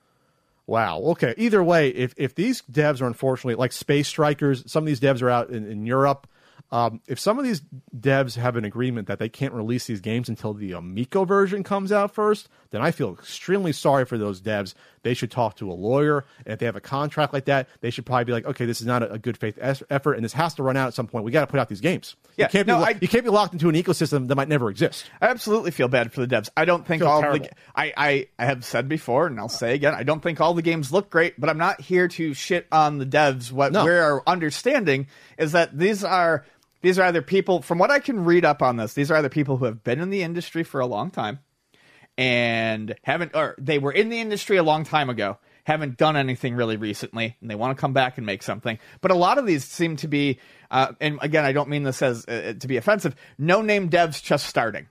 Wow. 0.68 1.00
Okay. 1.00 1.34
Either 1.38 1.64
way, 1.64 1.90
if 1.90 2.14
if 2.18 2.36
these 2.36 2.62
devs 2.72 3.02
are 3.02 3.08
unfortunately 3.08 3.56
like 3.56 3.72
Space 3.72 4.08
Strikers, 4.08 4.64
some 4.72 4.84
of 4.84 4.88
these 4.88 5.00
devs 5.00 5.22
are 5.22 5.30
out 5.30 5.50
in, 5.50 5.66
in 5.70 5.86
Europe. 5.86 6.28
Um, 6.72 7.02
if 7.06 7.20
some 7.20 7.38
of 7.38 7.44
these 7.44 7.62
devs 7.98 8.36
have 8.38 8.56
an 8.56 8.64
agreement 8.64 9.08
that 9.10 9.20
they 9.20 9.28
can't 9.28 9.54
release 9.54 9.88
these 9.88 10.00
games 10.00 10.30
until 10.30 10.54
the 10.54 10.72
Amico 10.72 11.26
version 11.26 11.64
comes 11.64 11.92
out 11.92 12.14
first, 12.14 12.48
then 12.70 12.82
I 12.82 12.92
feel 12.92 13.12
extremely 13.12 13.74
sorry 13.74 14.06
for 14.06 14.18
those 14.18 14.40
devs. 14.42 14.74
They 15.04 15.14
should 15.14 15.32
talk 15.32 15.58
to 15.58 15.70
a 15.70 15.74
lawyer, 15.74 16.24
and 16.46 16.54
if 16.54 16.60
they 16.60 16.66
have 16.68 16.78
a 16.78 16.82
contract 16.82 17.34
like 17.34 17.46
that, 17.46 17.68
they 17.82 17.90
should 17.90 18.06
probably 18.06 18.24
be 18.26 18.32
like, 18.32 18.46
"Okay, 18.46 18.66
this 18.66 18.80
is 18.80 18.88
not 18.88 19.04
a, 19.04 19.14
a 19.14 19.18
good 19.20 19.36
faith 19.38 19.58
es- 19.60 19.84
effort, 19.90 20.14
and 20.14 20.24
this 20.24 20.32
has 20.34 20.54
to 20.54 20.64
run 20.64 20.78
out 20.78 20.88
at 20.88 20.94
some 20.94 21.08
point. 21.08 21.26
We 21.26 21.32
got 21.32 21.42
to 21.42 21.48
put 21.48 21.60
out 21.60 21.68
these 21.68 21.82
games. 21.82 22.16
Yeah, 22.38 22.46
you 22.46 22.50
can't 22.52 22.68
be 22.68 22.74
lo- 22.74 22.84
I- 22.84 22.98
you 23.02 23.08
can't 23.10 23.26
be 23.26 23.32
locked 23.32 23.52
into 23.54 23.68
an 23.68 23.76
ecosystem 23.76 24.28
that 24.30 24.36
might 24.36 24.48
never 24.48 24.70
exist. 24.70 25.10
I 25.20 25.26
absolutely 25.28 25.72
feel 25.72 25.90
bad 25.90 26.14
for 26.14 26.26
the 26.26 26.34
devs. 26.34 26.50
I 26.56 26.64
don't 26.64 26.86
think 26.88 27.02
Feel 27.02 27.10
all 27.10 27.22
the 27.22 27.50
I, 27.76 27.94
I 27.98 28.28
I 28.40 28.46
have 28.46 28.64
said 28.64 28.88
before 28.88 29.28
and 29.28 29.38
I'll 29.40 29.50
say 29.50 29.74
again, 29.74 29.94
I 29.94 30.04
don't 30.04 30.22
think 30.22 30.40
all 30.40 30.54
the 30.54 30.62
games 30.62 30.94
look 30.94 31.10
great, 31.10 31.38
but 31.38 31.50
I'm 31.50 31.58
not 31.58 31.82
here 31.82 32.08
to 32.08 32.34
shit 32.34 32.68
on 32.72 33.00
the 33.00 33.06
devs. 33.06 33.52
What 33.52 33.74
No. 33.74 33.84
we're 33.84 34.22
understanding 34.26 35.08
is 35.38 35.52
that 35.54 35.78
these 35.78 36.04
are 36.06 36.46
these 36.82 37.00
are 37.00 37.04
either 37.04 37.22
people 37.22 37.62
from 37.62 37.78
what 37.78 37.92
I 37.92 38.00
can 38.00 38.26
read 38.26 38.46
up 38.46 38.62
on 38.62 38.78
this, 38.78 38.94
these 38.94 39.12
are 39.12 39.18
either 39.18 39.30
people 39.30 39.58
who 39.58 39.66
have 39.66 39.84
been 39.84 40.00
in 40.00 40.10
the 40.10 40.24
industry 40.24 40.64
for 40.64 40.82
a 40.82 40.86
long 40.86 41.12
time 41.12 41.40
and 42.18 42.96
haven't 43.04 43.36
or 43.36 43.56
they 43.58 43.80
were 43.80 43.92
in 43.92 44.10
the 44.10 44.20
industry 44.20 44.58
a 44.58 44.64
long 44.64 44.84
time 44.84 45.10
ago 45.10 45.38
haven't 45.64 45.98
done 45.98 46.18
anything 46.18 46.56
really 46.56 46.76
recently 46.76 47.38
and 47.40 47.50
they 47.50 47.56
want 47.56 47.76
to 47.76 47.80
come 47.80 47.94
back 47.94 48.18
and 48.18 48.26
make 48.26 48.44
something. 48.44 48.80
But 49.00 49.12
a 49.12 49.16
lot 49.16 49.38
of 49.38 49.46
these 49.46 49.64
seem 49.64 49.96
to 49.98 50.08
be 50.08 50.40
uh, 50.70 50.94
and 51.00 51.20
again 51.22 51.46
i 51.46 51.52
don't 51.52 51.70
mean 51.70 51.84
this 51.84 52.02
as 52.02 52.26
uh, 52.28 52.54
to 52.60 52.68
be 52.68 52.78
offensive 52.78 53.16
no 53.38 53.62
name 53.62 53.90
devs 53.90 54.22
just 54.22 54.48
starting 54.48 54.88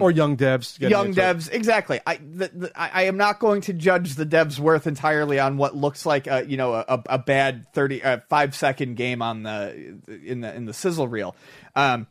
or 0.00 0.10
young 0.10 0.36
devs, 0.36 0.80
young 0.80 1.12
devs 1.12 1.50
exactly. 1.52 2.00
I, 2.06 2.16
the, 2.16 2.48
the, 2.48 2.72
I 2.74 3.02
am 3.04 3.18
not 3.18 3.40
going 3.40 3.60
to 3.62 3.74
judge 3.74 4.14
the 4.14 4.24
devs 4.24 4.58
worth 4.58 4.86
entirely 4.86 5.38
on 5.38 5.58
what 5.58 5.76
looks 5.76 6.06
like 6.06 6.26
a 6.26 6.46
you 6.46 6.56
know 6.56 6.72
a, 6.74 7.02
a 7.06 7.18
bad 7.18 7.66
30 7.74 8.02
uh, 8.02 8.18
5 8.28 8.54
second 8.54 8.96
game 8.96 9.20
on 9.20 9.42
the 9.42 9.98
in 10.24 10.40
the 10.40 10.54
in 10.54 10.64
the 10.64 10.72
sizzle 10.72 11.08
reel. 11.08 11.36
Um 11.76 12.06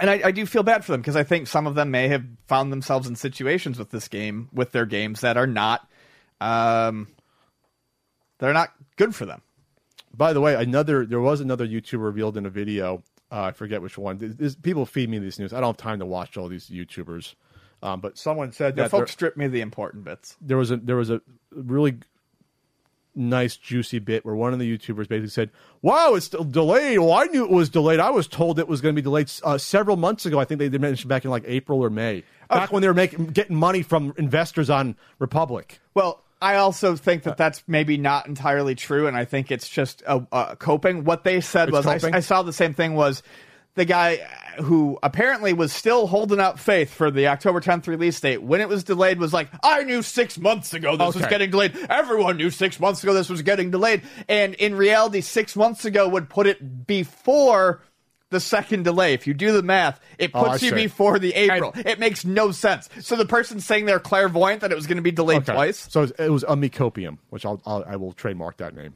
and 0.00 0.10
I, 0.10 0.20
I 0.26 0.30
do 0.30 0.44
feel 0.46 0.62
bad 0.62 0.84
for 0.84 0.92
them 0.92 1.00
because 1.00 1.16
I 1.16 1.24
think 1.24 1.48
some 1.48 1.66
of 1.66 1.74
them 1.74 1.90
may 1.90 2.08
have 2.08 2.24
found 2.46 2.70
themselves 2.70 3.08
in 3.08 3.16
situations 3.16 3.78
with 3.78 3.90
this 3.90 4.06
game 4.08 4.48
with 4.52 4.72
their 4.72 4.86
games 4.86 5.22
that 5.22 5.38
are 5.38 5.46
not 5.46 5.88
um 6.40 7.08
they're 8.38 8.52
not 8.52 8.72
good 8.96 9.14
for 9.14 9.24
them. 9.24 9.40
By 10.14 10.32
the 10.34 10.40
way, 10.40 10.54
another 10.54 11.06
there 11.06 11.20
was 11.20 11.40
another 11.40 11.66
YouTuber 11.66 12.02
revealed 12.02 12.36
in 12.36 12.44
a 12.44 12.50
video. 12.50 13.02
Uh, 13.30 13.42
I 13.42 13.52
forget 13.52 13.82
which 13.82 13.98
one. 13.98 14.18
This, 14.18 14.34
this- 14.34 14.56
people 14.56 14.86
feed 14.86 15.10
me 15.10 15.18
these 15.18 15.38
news. 15.38 15.52
I 15.52 15.60
don't 15.60 15.70
have 15.70 15.76
time 15.76 15.98
to 15.98 16.06
watch 16.06 16.36
all 16.36 16.48
these 16.48 16.68
YouTubers. 16.68 17.34
Um, 17.82 18.00
but 18.00 18.18
someone 18.18 18.50
said 18.50 18.76
yeah, 18.76 18.84
that 18.84 18.90
folks 18.90 19.12
there, 19.12 19.12
strip 19.12 19.36
me 19.36 19.46
the 19.46 19.60
important 19.60 20.02
bits 20.02 20.36
there 20.40 20.56
was 20.56 20.72
a 20.72 20.78
there 20.78 20.96
was 20.96 21.10
a 21.10 21.20
really 21.52 21.98
nice 23.14 23.56
juicy 23.56 23.98
bit 23.98 24.24
where 24.24 24.34
one 24.34 24.52
of 24.52 24.58
the 24.58 24.78
YouTubers 24.78 25.08
basically 25.08 25.28
said, 25.28 25.50
"Wow, 25.82 26.14
it's 26.14 26.26
still 26.26 26.44
delayed. 26.44 26.98
Well, 26.98 27.12
I 27.12 27.24
knew 27.26 27.44
it 27.44 27.50
was 27.50 27.68
delayed. 27.68 28.00
I 28.00 28.10
was 28.10 28.26
told 28.28 28.58
it 28.58 28.68
was 28.68 28.80
going 28.80 28.94
to 28.94 29.00
be 29.00 29.04
delayed 29.04 29.30
uh, 29.42 29.58
several 29.58 29.96
months 29.96 30.24
ago. 30.24 30.38
I 30.38 30.44
think 30.44 30.60
they 30.60 30.68
mentioned 30.70 31.08
back 31.08 31.24
in 31.24 31.30
like 31.30 31.44
April 31.46 31.82
or 31.82 31.90
May, 31.90 32.24
back 32.48 32.72
when 32.72 32.80
they 32.82 32.88
were 32.88 32.94
making 32.94 33.26
getting 33.26 33.56
money 33.56 33.82
from 33.82 34.14
investors 34.16 34.70
on 34.70 34.96
Republic." 35.18 35.80
Well, 35.94 36.22
I 36.40 36.56
also 36.56 36.94
think 36.96 37.24
that 37.24 37.32
uh, 37.32 37.36
that's 37.36 37.64
maybe 37.66 37.96
not 37.96 38.26
entirely 38.26 38.74
true, 38.74 39.06
and 39.06 39.16
I 39.16 39.24
think 39.24 39.50
it's 39.50 39.68
just 39.68 40.02
a, 40.06 40.24
a 40.30 40.56
coping. 40.56 41.04
What 41.04 41.24
they 41.24 41.40
said 41.40 41.68
It's 41.68 41.84
was, 41.84 42.04
I. 42.04 42.16
I 42.16 42.20
saw 42.20 42.42
the 42.42 42.52
same 42.52 42.74
thing 42.74 42.94
was 42.94 43.22
the 43.74 43.84
guy 43.84 44.16
who 44.60 44.98
apparently 45.02 45.52
was 45.52 45.72
still 45.72 46.08
holding 46.08 46.40
out 46.40 46.58
faith 46.58 46.92
for 46.92 47.12
the 47.12 47.28
October 47.28 47.60
10th 47.60 47.86
release 47.86 48.18
date 48.18 48.42
when 48.42 48.60
it 48.60 48.68
was 48.68 48.82
delayed 48.82 49.20
was 49.20 49.32
like, 49.32 49.48
I 49.62 49.84
knew 49.84 50.02
six 50.02 50.36
months 50.36 50.74
ago 50.74 50.96
this 50.96 51.14
was 51.14 51.26
getting 51.26 51.50
delayed. 51.50 51.76
Everyone 51.88 52.36
knew 52.36 52.50
six 52.50 52.80
months 52.80 53.04
ago 53.04 53.14
this 53.14 53.28
was 53.28 53.42
getting 53.42 53.70
delayed. 53.70 54.02
And 54.28 54.54
in 54.54 54.74
reality, 54.74 55.20
six 55.20 55.54
months 55.54 55.84
ago 55.84 56.08
would 56.08 56.28
put 56.28 56.48
it 56.48 56.86
before 56.86 57.80
the 58.30 58.40
second 58.40 58.82
delay. 58.84 59.14
If 59.14 59.26
you 59.26 59.34
do 59.34 59.52
the 59.52 59.62
math, 59.62 60.00
it 60.18 60.30
Oh, 60.34 60.44
puts 60.44 60.62
you 60.62 60.70
see. 60.70 60.74
before 60.74 61.18
the 61.18 61.34
April. 61.34 61.72
it 61.76 61.98
makes 61.98 62.24
no 62.24 62.50
sense. 62.52 62.88
So 63.00 63.16
the 63.16 63.24
person 63.26 63.60
saying 63.60 63.86
they're 63.86 63.98
clairvoyant 64.00 64.60
that 64.60 64.70
it 64.72 64.74
was 64.74 64.86
going 64.86 64.96
to 64.98 65.02
be 65.02 65.10
delayed 65.12 65.42
Okay. 65.42 65.52
twice. 65.54 65.86
So 65.90 66.00
it 66.00 66.02
was- 66.02 66.10
it 66.26 66.30
was 66.30 66.44
Amicopium, 66.44 67.18
which 67.30 67.46
I'll, 67.46 67.60
I'll 67.64 67.84
I 67.86 67.96
will 67.96 68.12
trademark 68.12 68.58
that 68.58 68.74
name. 68.74 68.94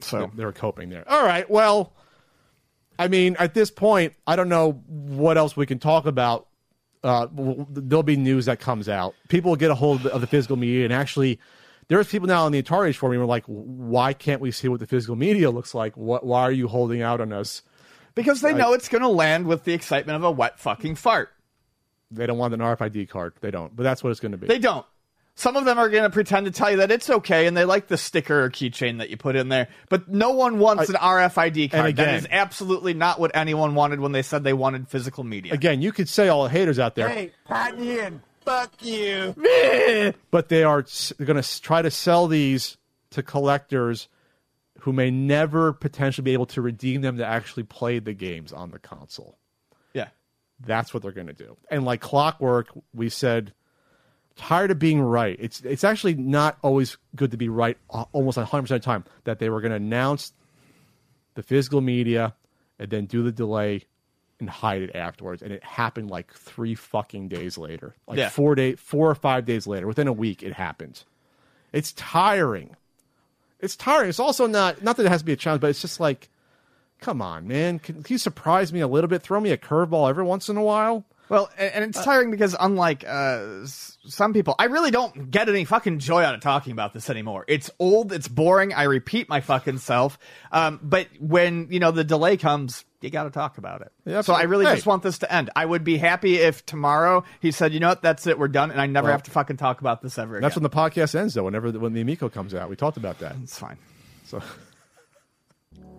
So 0.00 0.30
they 0.34 0.44
were 0.44 0.52
coping 0.52 0.90
there. 0.90 1.04
All 1.10 1.24
right. 1.24 1.48
Well, 1.50 1.92
I 2.98 3.08
mean, 3.08 3.36
at 3.38 3.54
this 3.54 3.70
point, 3.70 4.14
I 4.26 4.36
don't 4.36 4.48
know 4.48 4.72
what 4.86 5.36
else 5.38 5.56
we 5.56 5.66
can 5.66 5.78
talk 5.78 6.06
about. 6.06 6.46
Uh, 7.04 7.26
w- 7.26 7.58
w- 7.58 7.66
there'll 7.70 8.02
be 8.02 8.16
news 8.16 8.46
that 8.46 8.58
comes 8.58 8.88
out. 8.88 9.14
People 9.28 9.50
will 9.50 9.56
get 9.56 9.70
a 9.70 9.74
hold 9.74 10.06
of 10.06 10.20
the 10.20 10.26
physical 10.26 10.56
media, 10.56 10.84
and 10.84 10.92
actually, 10.92 11.38
there's 11.86 12.08
people 12.08 12.26
now 12.26 12.44
on 12.44 12.50
the 12.52 12.60
Atari 12.60 12.88
Age 12.88 12.98
forum 12.98 13.14
who 13.16 13.22
are 13.22 13.26
like, 13.26 13.44
"Why 13.46 14.12
can't 14.12 14.40
we 14.40 14.50
see 14.50 14.66
what 14.68 14.80
the 14.80 14.86
physical 14.86 15.14
media 15.14 15.50
looks 15.50 15.74
like? 15.74 15.96
What? 15.96 16.26
Why 16.26 16.42
are 16.42 16.50
you 16.52 16.66
holding 16.66 17.00
out 17.02 17.20
on 17.20 17.32
us?" 17.32 17.62
Because 18.18 18.40
they 18.40 18.52
know 18.52 18.72
it's 18.72 18.88
going 18.88 19.02
to 19.02 19.08
land 19.08 19.46
with 19.46 19.64
the 19.64 19.72
excitement 19.72 20.16
of 20.16 20.24
a 20.24 20.30
wet 20.30 20.58
fucking 20.58 20.96
fart. 20.96 21.30
They 22.10 22.26
don't 22.26 22.38
want 22.38 22.54
an 22.54 22.60
RFID 22.60 23.08
card. 23.08 23.34
They 23.40 23.50
don't, 23.50 23.74
but 23.74 23.82
that's 23.82 24.02
what 24.02 24.10
it's 24.10 24.20
going 24.20 24.32
to 24.32 24.38
be. 24.38 24.46
They 24.46 24.58
don't. 24.58 24.84
Some 25.34 25.54
of 25.54 25.64
them 25.64 25.78
are 25.78 25.88
going 25.88 26.02
to 26.02 26.10
pretend 26.10 26.46
to 26.46 26.50
tell 26.52 26.68
you 26.68 26.78
that 26.78 26.90
it's 26.90 27.08
okay 27.08 27.46
and 27.46 27.56
they 27.56 27.64
like 27.64 27.86
the 27.86 27.96
sticker 27.96 28.42
or 28.42 28.50
keychain 28.50 28.98
that 28.98 29.08
you 29.08 29.16
put 29.16 29.36
in 29.36 29.48
there. 29.48 29.68
But 29.88 30.08
no 30.08 30.30
one 30.30 30.58
wants 30.58 30.88
an 30.88 30.96
RFID 30.96 31.70
card. 31.70 31.84
that 31.84 31.88
again- 31.90 32.14
is 32.16 32.26
absolutely 32.28 32.92
not 32.92 33.20
what 33.20 33.30
anyone 33.34 33.76
wanted 33.76 34.00
when 34.00 34.10
they 34.10 34.22
said 34.22 34.42
they 34.42 34.52
wanted 34.52 34.88
physical 34.88 35.22
media. 35.22 35.54
Again, 35.54 35.80
you 35.80 35.92
could 35.92 36.08
say 36.08 36.26
all 36.26 36.42
the 36.42 36.50
haters 36.50 36.80
out 36.80 36.96
there, 36.96 37.08
Hey, 37.08 37.30
pat 37.46 37.78
in. 37.78 38.20
Fuck 38.40 38.82
you. 38.82 39.34
but 40.32 40.48
they 40.48 40.64
are 40.64 40.84
going 41.24 41.40
to 41.40 41.60
try 41.60 41.82
to 41.82 41.90
sell 41.90 42.26
these 42.26 42.76
to 43.10 43.22
collectors 43.22 44.08
who 44.88 44.92
may 44.94 45.10
never 45.10 45.74
potentially 45.74 46.22
be 46.24 46.32
able 46.32 46.46
to 46.46 46.62
redeem 46.62 47.02
them 47.02 47.18
to 47.18 47.26
actually 47.26 47.62
play 47.62 47.98
the 47.98 48.14
games 48.14 48.54
on 48.54 48.70
the 48.70 48.78
console. 48.78 49.36
Yeah. 49.92 50.08
That's 50.60 50.94
what 50.94 51.02
they're 51.02 51.12
going 51.12 51.26
to 51.26 51.34
do. 51.34 51.58
And 51.70 51.84
like 51.84 52.00
clockwork, 52.00 52.68
we 52.94 53.10
said 53.10 53.52
tired 54.34 54.70
of 54.70 54.78
being 54.78 54.98
right. 55.02 55.36
It's 55.38 55.60
it's 55.60 55.84
actually 55.84 56.14
not 56.14 56.56
always 56.62 56.96
good 57.14 57.32
to 57.32 57.36
be 57.36 57.50
right 57.50 57.76
almost 58.12 58.38
100% 58.38 58.60
of 58.62 58.68
the 58.68 58.78
time 58.78 59.04
that 59.24 59.40
they 59.40 59.50
were 59.50 59.60
going 59.60 59.72
to 59.72 59.76
announce 59.76 60.32
the 61.34 61.42
physical 61.42 61.82
media 61.82 62.34
and 62.78 62.88
then 62.88 63.04
do 63.04 63.22
the 63.22 63.30
delay 63.32 63.82
and 64.40 64.48
hide 64.48 64.80
it 64.80 64.96
afterwards 64.96 65.42
and 65.42 65.52
it 65.52 65.62
happened 65.62 66.08
like 66.08 66.32
3 66.32 66.74
fucking 66.74 67.28
days 67.28 67.58
later. 67.58 67.94
Like 68.06 68.16
Yeah. 68.16 68.30
4 68.30 68.54
day 68.54 68.74
4 68.76 69.10
or 69.10 69.14
5 69.14 69.44
days 69.44 69.66
later. 69.66 69.86
Within 69.86 70.08
a 70.08 70.14
week 70.14 70.42
it 70.42 70.54
happened. 70.54 71.04
It's 71.74 71.92
tiring. 71.92 72.74
It's 73.60 73.76
tiring. 73.76 74.08
It's 74.08 74.20
also 74.20 74.46
not 74.46 74.82
not 74.82 74.96
that 74.96 75.06
it 75.06 75.08
has 75.08 75.22
to 75.22 75.26
be 75.26 75.32
a 75.32 75.36
challenge, 75.36 75.60
but 75.60 75.70
it's 75.70 75.80
just 75.80 76.00
like 76.00 76.28
come 77.00 77.22
on, 77.22 77.46
man. 77.46 77.78
Can, 77.78 78.02
can 78.02 78.14
you 78.14 78.18
surprise 78.18 78.72
me 78.72 78.80
a 78.80 78.88
little 78.88 79.08
bit? 79.08 79.22
Throw 79.22 79.40
me 79.40 79.50
a 79.50 79.56
curveball 79.56 80.08
every 80.08 80.24
once 80.24 80.48
in 80.48 80.56
a 80.56 80.62
while? 80.62 81.04
Well, 81.28 81.50
and, 81.58 81.84
it's 81.84 82.02
tiring 82.02 82.30
because 82.30 82.56
unlike 82.58 83.04
uh, 83.06 83.66
some 83.66 84.32
people, 84.32 84.54
I 84.58 84.64
really 84.64 84.90
don't 84.90 85.30
get 85.30 85.48
any 85.48 85.64
fucking 85.64 85.98
joy 85.98 86.22
out 86.22 86.34
of 86.34 86.40
talking 86.40 86.72
about 86.72 86.92
this 86.94 87.10
anymore. 87.10 87.44
It's 87.48 87.70
old, 87.78 88.12
it's 88.12 88.28
boring. 88.28 88.72
I 88.72 88.84
repeat 88.84 89.28
my 89.28 89.40
fucking 89.40 89.78
self. 89.78 90.18
Um, 90.52 90.80
but 90.82 91.08
when 91.20 91.68
you 91.70 91.80
know 91.80 91.90
the 91.90 92.04
delay 92.04 92.36
comes, 92.36 92.84
you 93.00 93.10
got 93.10 93.24
to 93.24 93.30
talk 93.30 93.58
about 93.58 93.82
it. 93.82 93.92
Yeah, 94.04 94.22
so 94.22 94.34
I 94.34 94.42
really 94.42 94.66
hey. 94.66 94.74
just 94.74 94.86
want 94.86 95.02
this 95.02 95.18
to 95.18 95.32
end. 95.32 95.50
I 95.54 95.64
would 95.64 95.84
be 95.84 95.98
happy 95.98 96.36
if 96.36 96.64
tomorrow 96.66 97.24
he 97.40 97.52
said, 97.52 97.72
"You 97.72 97.80
know 97.80 97.88
what? 97.88 98.02
That's 98.02 98.26
it. 98.26 98.38
We're 98.38 98.48
done," 98.48 98.70
and 98.70 98.80
I 98.80 98.86
never 98.86 99.06
Well, 99.06 99.12
have 99.12 99.22
to 99.24 99.30
fucking 99.30 99.56
talk 99.56 99.80
about 99.80 100.02
this 100.02 100.18
ever 100.18 100.34
again. 100.36 100.42
That's 100.42 100.56
when 100.56 100.62
the 100.62 100.70
podcast 100.70 101.14
ends, 101.14 101.34
though. 101.34 101.44
Whenever 101.44 101.70
the, 101.70 101.78
when 101.78 101.92
the 101.92 102.00
Amico 102.00 102.28
comes 102.28 102.54
out, 102.54 102.68
we 102.68 102.76
talked 102.76 102.96
about 102.96 103.18
that. 103.20 103.36
it's 103.42 103.58
fine. 103.58 103.76
So, 104.24 104.42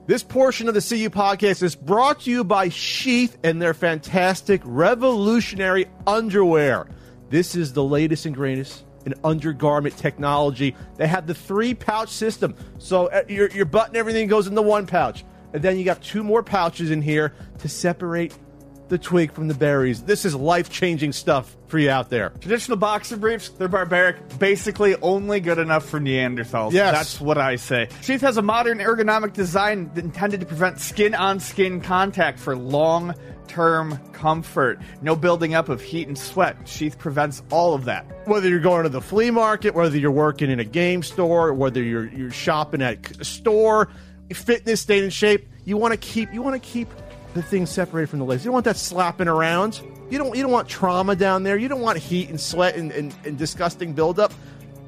this 0.10 0.24
portion 0.24 0.68
of 0.68 0.74
the 0.74 0.82
CU 0.82 1.08
podcast 1.12 1.62
is 1.62 1.76
brought 1.76 2.22
to 2.22 2.32
you 2.32 2.44
by 2.44 2.70
Sheath 2.70 3.38
and 3.44 3.62
their 3.62 3.76
fantastic 3.76 4.60
revolutionary 4.66 5.86
underwear. 6.08 6.88
This 7.30 7.56
is 7.56 7.74
the 7.74 7.84
latest 7.84 8.26
and 8.26 8.34
greatest 8.34 8.86
in 9.06 9.14
undergarment 9.24 9.96
technology. 9.98 10.76
They 10.96 11.06
have 11.06 11.28
the 11.28 11.36
three 11.36 11.76
pouch 11.76 12.10
system, 12.10 12.56
so 12.80 13.06
uh, 13.06 13.22
your 13.28 13.52
your 13.52 13.66
butt 13.66 13.90
and 13.90 13.98
everything 13.98 14.28
goes 14.28 14.48
into 14.48 14.64
one 14.64 14.88
pouch, 14.88 15.24
and 15.54 15.62
then 15.62 15.78
you 15.78 15.86
got 15.86 16.02
two 16.02 16.24
more 16.24 16.42
pouches 16.42 16.90
in 16.90 17.04
here 17.04 17.36
to 17.60 17.70
separate 17.70 18.36
the 18.90 18.98
twig 18.98 19.32
from 19.32 19.48
the 19.48 19.54
berries. 19.54 20.04
This 20.04 20.26
is 20.26 20.36
life 20.36 20.70
changing 20.70 21.14
stuff 21.14 21.56
for 21.68 21.80
you 21.80 21.90
out 21.90 22.10
there. 22.10 22.30
Traditional 22.42 22.78
boxer 22.78 23.18
briefs, 23.18 23.50
they're 23.50 23.68
barbaric, 23.68 24.40
basically 24.40 24.96
only 25.02 25.40
good 25.40 25.60
enough 25.60 25.86
for 25.88 26.00
Neanderthals. 26.00 26.72
Yes. 26.74 26.94
That's 26.94 27.22
what 27.22 27.38
I 27.38 27.56
say. 27.56 27.90
Sheath 28.02 28.22
has 28.22 28.38
a 28.38 28.42
modern 28.42 28.80
ergonomic 28.80 29.34
design 29.34 29.92
intended 29.96 30.40
to 30.40 30.46
prevent 30.46 30.80
skin 30.80 31.14
on 31.16 31.40
skin 31.40 31.80
contact 31.82 32.40
for 32.40 32.56
long 32.56 33.14
term 33.48 33.98
comfort. 34.14 34.80
No 35.02 35.16
building 35.16 35.54
up 35.56 35.70
of 35.70 35.82
heat 35.82 36.08
and 36.08 36.18
sweat. 36.18 36.68
Sheath 36.68 36.98
prevents 37.00 37.42
all 37.50 37.74
of 37.74 37.86
that. 37.86 38.06
whether 38.28 38.48
you're 38.50 38.60
going 38.60 38.84
to 38.84 38.90
the 38.90 39.02
flea 39.02 39.32
market, 39.32 39.74
whether 39.74 39.98
you're 39.98 40.12
working 40.12 40.50
in 40.52 40.60
a 40.60 40.64
game 40.64 41.02
store, 41.04 41.54
whether 41.54 41.82
you're 41.82 42.08
you're 42.10 42.32
shopping 42.32 42.82
at 42.82 43.20
a 43.20 43.26
store, 43.26 43.90
fitness, 44.34 44.82
staying 44.82 45.06
in 45.06 45.10
shape, 45.10 45.48
you 45.66 45.78
want 45.78 45.92
to 45.94 45.98
keep 45.98 46.32
you 46.34 46.42
want 46.42 46.62
to 46.62 46.68
keep 46.70 46.90
the 47.34 47.44
thing 47.44 47.66
separated 47.66 48.08
from 48.10 48.20
the 48.20 48.26
legs. 48.26 48.44
You 48.44 48.50
don't 48.50 48.54
want 48.54 48.66
that 48.66 48.78
slapping 48.78 49.28
around. 49.28 49.82
You 50.10 50.18
don't 50.18 50.36
you 50.36 50.42
don't 50.42 50.52
want 50.52 50.68
trauma 50.68 51.16
down 51.16 51.44
there. 51.44 51.58
You 51.58 51.68
don't 51.68 51.82
want 51.82 51.98
heat 51.98 52.30
and 52.30 52.40
sweat 52.40 52.76
and, 52.76 52.92
and, 52.92 53.16
and 53.26 53.38
disgusting 53.38 53.94
buildup. 53.94 54.34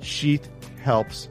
Sheath 0.01 0.49
helps 0.81 1.30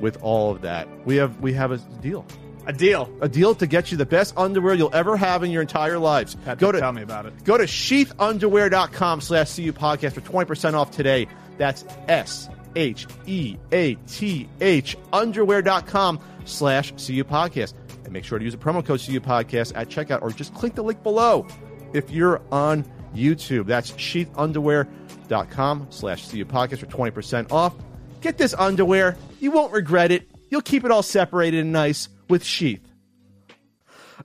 with 0.00 0.18
all 0.22 0.52
of 0.52 0.62
that. 0.62 0.88
We 1.04 1.16
have 1.16 1.40
we 1.40 1.52
have 1.54 1.72
a 1.72 1.78
deal. 2.00 2.24
A 2.66 2.72
deal. 2.72 3.10
A 3.22 3.28
deal 3.28 3.54
to 3.54 3.66
get 3.66 3.90
you 3.90 3.96
the 3.96 4.04
best 4.06 4.36
underwear 4.36 4.74
you'll 4.74 4.94
ever 4.94 5.16
have 5.16 5.42
in 5.42 5.50
your 5.50 5.62
entire 5.62 5.98
lives. 5.98 6.36
Had 6.44 6.58
Go 6.58 6.66
to 6.70 6.72
to 6.76 6.80
tell 6.80 6.92
me 6.92 7.02
about 7.02 7.24
it. 7.24 7.44
Go 7.44 7.56
to 7.56 7.64
sheathunderwear.com 7.64 9.22
slash 9.22 9.56
CU 9.56 9.72
podcast 9.72 10.12
for 10.12 10.20
20% 10.20 10.74
off 10.74 10.90
today. 10.90 11.26
That's 11.56 11.84
S 12.08 12.48
H 12.76 13.06
E 13.26 13.56
A 13.72 13.94
T 13.94 14.48
H 14.60 14.96
underwear.com 15.12 16.20
slash 16.44 16.90
CU 16.92 17.24
podcast. 17.24 17.72
And 18.08 18.14
make 18.14 18.24
sure 18.24 18.38
to 18.38 18.44
use 18.44 18.54
the 18.54 18.58
promo 18.58 18.82
code 18.82 19.00
CU 19.04 19.20
podcast 19.20 19.72
at 19.76 19.90
checkout 19.90 20.22
or 20.22 20.30
just 20.30 20.54
click 20.54 20.74
the 20.74 20.82
link 20.82 21.02
below 21.02 21.46
if 21.92 22.10
you're 22.10 22.40
on 22.50 22.86
YouTube. 23.14 23.66
That's 23.66 23.90
sheathunderwear.com 23.92 25.86
slash 25.90 26.30
CU 26.30 26.46
podcast 26.46 26.78
for 26.78 26.86
20% 26.86 27.52
off. 27.52 27.74
Get 28.22 28.38
this 28.38 28.54
underwear. 28.54 29.18
You 29.40 29.50
won't 29.50 29.74
regret 29.74 30.10
it. 30.10 30.26
You'll 30.48 30.62
keep 30.62 30.86
it 30.86 30.90
all 30.90 31.02
separated 31.02 31.60
and 31.60 31.70
nice 31.72 32.08
with 32.30 32.42
Sheath. 32.42 32.80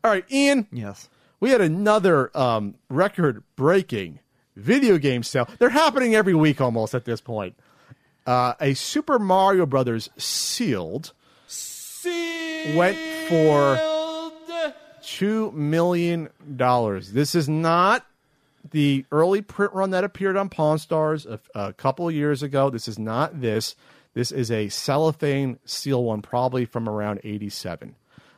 All 0.02 0.10
right, 0.12 0.24
Ian 0.32 0.66
Yes. 0.72 1.10
we 1.42 1.50
had 1.50 1.60
another 1.60 2.32
um, 2.38 2.76
record 2.90 3.44
breaking 3.58 4.20
video 4.56 4.98
game 4.98 5.24
sale. 5.24 5.50
They're 5.60 5.68
happening 5.70 6.16
every 6.16 6.34
week 6.36 6.62
almost 6.62 6.96
at 6.96 7.04
this 7.04 7.20
point. 7.20 7.56
Uh, 8.26 8.54
a 8.62 8.76
Super 8.76 9.20
Mario 9.20 9.66
Brothers 9.66 10.10
sealed 10.18 11.12
went 12.76 12.98
for 13.34 14.72
two 15.02 15.52
million 15.52 16.30
dollars. 16.56 17.12
This 17.12 17.36
is 17.36 17.50
not 17.50 18.06
the 18.72 19.06
early 19.12 19.42
print 19.42 19.74
run 19.74 19.90
that 19.90 20.04
appeared 20.04 20.38
on 20.38 20.50
Pawn 20.50 20.78
Stars 20.78 21.26
a, 21.26 21.40
a 21.56 21.74
couple 21.74 22.08
of 22.08 22.14
years 22.14 22.44
ago. 22.44 22.70
This 22.70 22.88
is 22.88 23.00
not 23.00 23.42
this. 23.42 23.76
This 24.14 24.32
is 24.32 24.52
a 24.52 24.70
cellophane 24.70 25.60
seal 25.66 26.04
one, 26.04 26.22
probably 26.22 26.66
from 26.66 26.88
around 26.88 27.22
'87. 27.24 27.96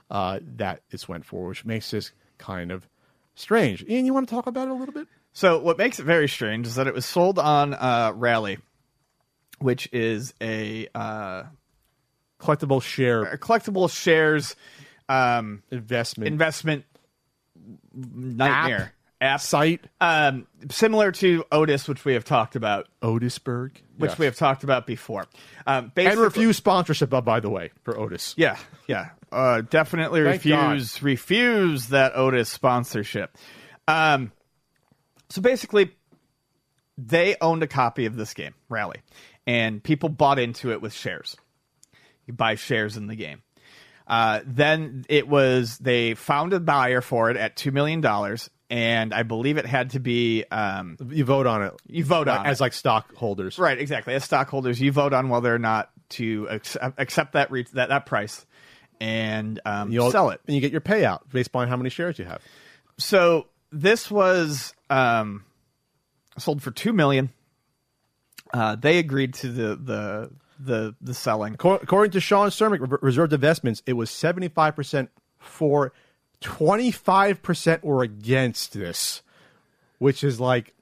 Uh, 0.09 0.39
that 0.57 0.81
this 0.91 1.09
went 1.09 1.25
for, 1.25 1.47
which 1.47 1.65
makes 1.65 1.91
this 1.91 2.11
kind 2.37 2.71
of 2.71 2.87
strange. 3.33 3.83
Ian, 3.89 4.05
you 4.05 4.13
want 4.13 4.29
to 4.29 4.33
talk 4.33 4.47
about 4.47 4.67
it 4.67 4.71
a 4.71 4.75
little 4.75 4.93
bit? 4.93 5.07
So 5.33 5.59
what 5.59 5.77
makes 5.77 5.99
it 5.99 6.03
very 6.03 6.29
strange 6.29 6.67
is 6.67 6.75
that 6.75 6.87
it 6.87 6.93
was 6.93 7.05
sold 7.05 7.39
on 7.39 7.73
uh, 7.73 8.13
Rally, 8.15 8.59
which 9.59 9.89
is 9.91 10.33
a, 10.39 10.87
uh, 10.93 11.43
Collectible 12.37 12.81
share 12.81 13.23
a 13.23 13.37
collectible 13.37 13.89
shares 13.89 14.55
um, 15.09 15.63
investment. 15.71 16.27
investment 16.27 16.85
nightmare 17.93 18.93
app 19.21 19.39
Site 19.39 19.81
um, 20.01 20.45
similar 20.69 21.11
to 21.13 21.43
Otis, 21.51 21.87
which 21.87 22.03
we 22.05 22.13
have 22.13 22.25
talked 22.25 22.55
about, 22.55 22.87
Otisburg, 23.01 23.71
which 23.97 24.11
Yes. 24.11 24.19
we 24.19 24.25
have 24.25 24.35
talked 24.35 24.63
about 24.63 24.85
before. 24.85 25.25
Um, 25.65 25.85
and 25.85 25.93
basically- 25.95 26.23
refuse 26.23 26.57
sponsorship. 26.57 27.13
uh, 27.13 27.21
By 27.21 27.39
the 27.39 27.49
way, 27.49 27.71
for 27.83 27.97
Otis. 27.97 28.33
Yeah, 28.37 28.57
yeah. 28.87 29.11
Uh, 29.31 29.61
definitely 29.61 30.21
Thank 30.23 30.43
refuse 30.45 31.01
refuse 31.01 31.87
that 31.89 32.15
Otis 32.15 32.49
sponsorship. 32.49 33.35
Um, 33.87 34.31
so 35.29 35.41
basically, 35.41 35.91
they 36.97 37.35
owned 37.41 37.63
a 37.63 37.67
copy 37.67 38.05
of 38.05 38.15
this 38.15 38.33
game, 38.33 38.53
Rally, 38.69 39.01
and 39.47 39.83
people 39.83 40.09
bought 40.09 40.39
into 40.39 40.71
it 40.71 40.81
with 40.81 40.93
shares. 40.93 41.35
You 42.25 42.33
buy 42.33 42.55
shares 42.55 42.97
in 42.97 43.07
the 43.07 43.15
game. 43.15 43.41
Uh, 44.07 44.41
then 44.45 45.03
it 45.09 45.27
was 45.27 45.77
they 45.79 46.13
found 46.13 46.53
a 46.53 46.59
buyer 46.59 47.01
for 47.01 47.31
it 47.31 47.37
at 47.37 47.55
two 47.55 47.71
million 47.71 48.01
dollars, 48.01 48.49
and 48.69 49.13
I 49.13 49.23
believe 49.23 49.57
it 49.57 49.65
had 49.65 49.91
to 49.91 49.99
be 49.99 50.43
um, 50.51 50.97
You 51.09 51.25
vote 51.25 51.47
on 51.47 51.63
it. 51.63 51.73
you 51.87 52.03
vote 52.05 52.27
on 52.27 52.45
as 52.45 52.59
it. 52.59 52.63
like 52.63 52.73
stockholders. 52.73 53.57
Right, 53.57 53.77
exactly. 53.79 54.13
As 54.13 54.23
stockholders, 54.23 54.79
you 54.79 54.91
vote 54.91 55.13
on 55.13 55.29
whether 55.29 55.53
or 55.53 55.57
not 55.59 55.89
to 56.09 56.47
accept, 56.51 56.99
accept 56.99 57.33
that, 57.33 57.49
re- 57.49 57.65
that 57.73 57.89
that 57.89 58.05
price 58.05 58.45
and 59.01 59.59
um, 59.65 59.91
You'll 59.91 60.11
sell 60.11 60.29
it. 60.29 60.39
and 60.45 60.55
you 60.55 60.61
get 60.61 60.71
your 60.71 60.81
payout 60.81 61.21
based 61.31 61.49
on 61.55 61.67
how 61.67 61.75
many 61.75 61.89
shares 61.89 62.17
you 62.19 62.25
have. 62.25 62.41
So 62.97 63.47
this 63.71 64.09
was 64.11 64.73
um, 64.89 65.43
sold 66.37 66.61
for 66.61 66.71
two 66.71 66.93
million. 66.93 67.29
Uh, 68.53 68.75
they 68.75 68.99
agreed 68.99 69.33
to 69.33 69.49
the 69.51 69.75
the 69.75 70.31
the 70.59 70.95
the 71.01 71.13
selling. 71.13 71.55
Accor- 71.55 71.81
According 71.83 72.11
to 72.11 72.19
Sean 72.19 72.49
Cermick, 72.49 72.79
Re- 72.79 72.97
Reserved 73.01 73.33
Investments, 73.33 73.81
it 73.85 73.93
was 73.93 74.09
75% 74.09 75.09
for, 75.39 75.91
25% 76.41 77.83
were 77.83 78.03
against 78.03 78.73
this, 78.73 79.21
which 79.99 80.23
is 80.23 80.39
like 80.39 80.73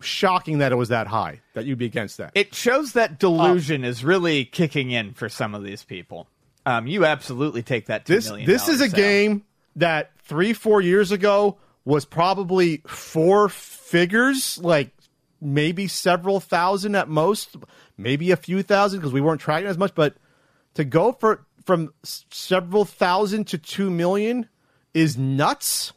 shocking 0.00 0.58
that 0.58 0.72
it 0.72 0.76
was 0.76 0.88
that 0.90 1.06
high, 1.06 1.40
that 1.54 1.64
you'd 1.64 1.78
be 1.78 1.86
against 1.86 2.18
that. 2.18 2.32
It 2.34 2.54
shows 2.54 2.92
that 2.92 3.18
delusion 3.18 3.84
is 3.84 4.04
really 4.04 4.44
kicking 4.44 4.90
in 4.90 5.14
for 5.14 5.28
some 5.28 5.54
of 5.54 5.62
these 5.62 5.84
people. 5.84 6.26
Um, 6.64 6.86
you 6.86 7.04
absolutely 7.04 7.62
take 7.62 7.86
that 7.86 8.04
two 8.06 8.14
this 8.14 8.28
million. 8.28 8.46
this 8.46 8.68
is 8.68 8.80
a 8.80 8.88
sale. 8.90 8.96
game 8.96 9.44
that 9.76 10.10
three, 10.24 10.52
four 10.52 10.80
years 10.80 11.12
ago 11.12 11.56
was 11.84 12.04
probably 12.04 12.82
four 12.86 13.48
figures, 13.48 14.58
like 14.58 14.95
maybe 15.40 15.86
several 15.86 16.40
thousand 16.40 16.94
at 16.94 17.08
most, 17.08 17.56
maybe 17.96 18.30
a 18.30 18.36
few 18.36 18.62
thousand 18.62 19.00
because 19.00 19.12
we 19.12 19.20
weren't 19.20 19.40
tracking 19.40 19.68
as 19.68 19.78
much. 19.78 19.94
But 19.94 20.16
to 20.74 20.84
go 20.84 21.12
for 21.12 21.46
from 21.64 21.92
several 22.02 22.84
thousand 22.84 23.46
to 23.48 23.58
two 23.58 23.90
million 23.90 24.48
is 24.94 25.16
nuts. 25.18 25.92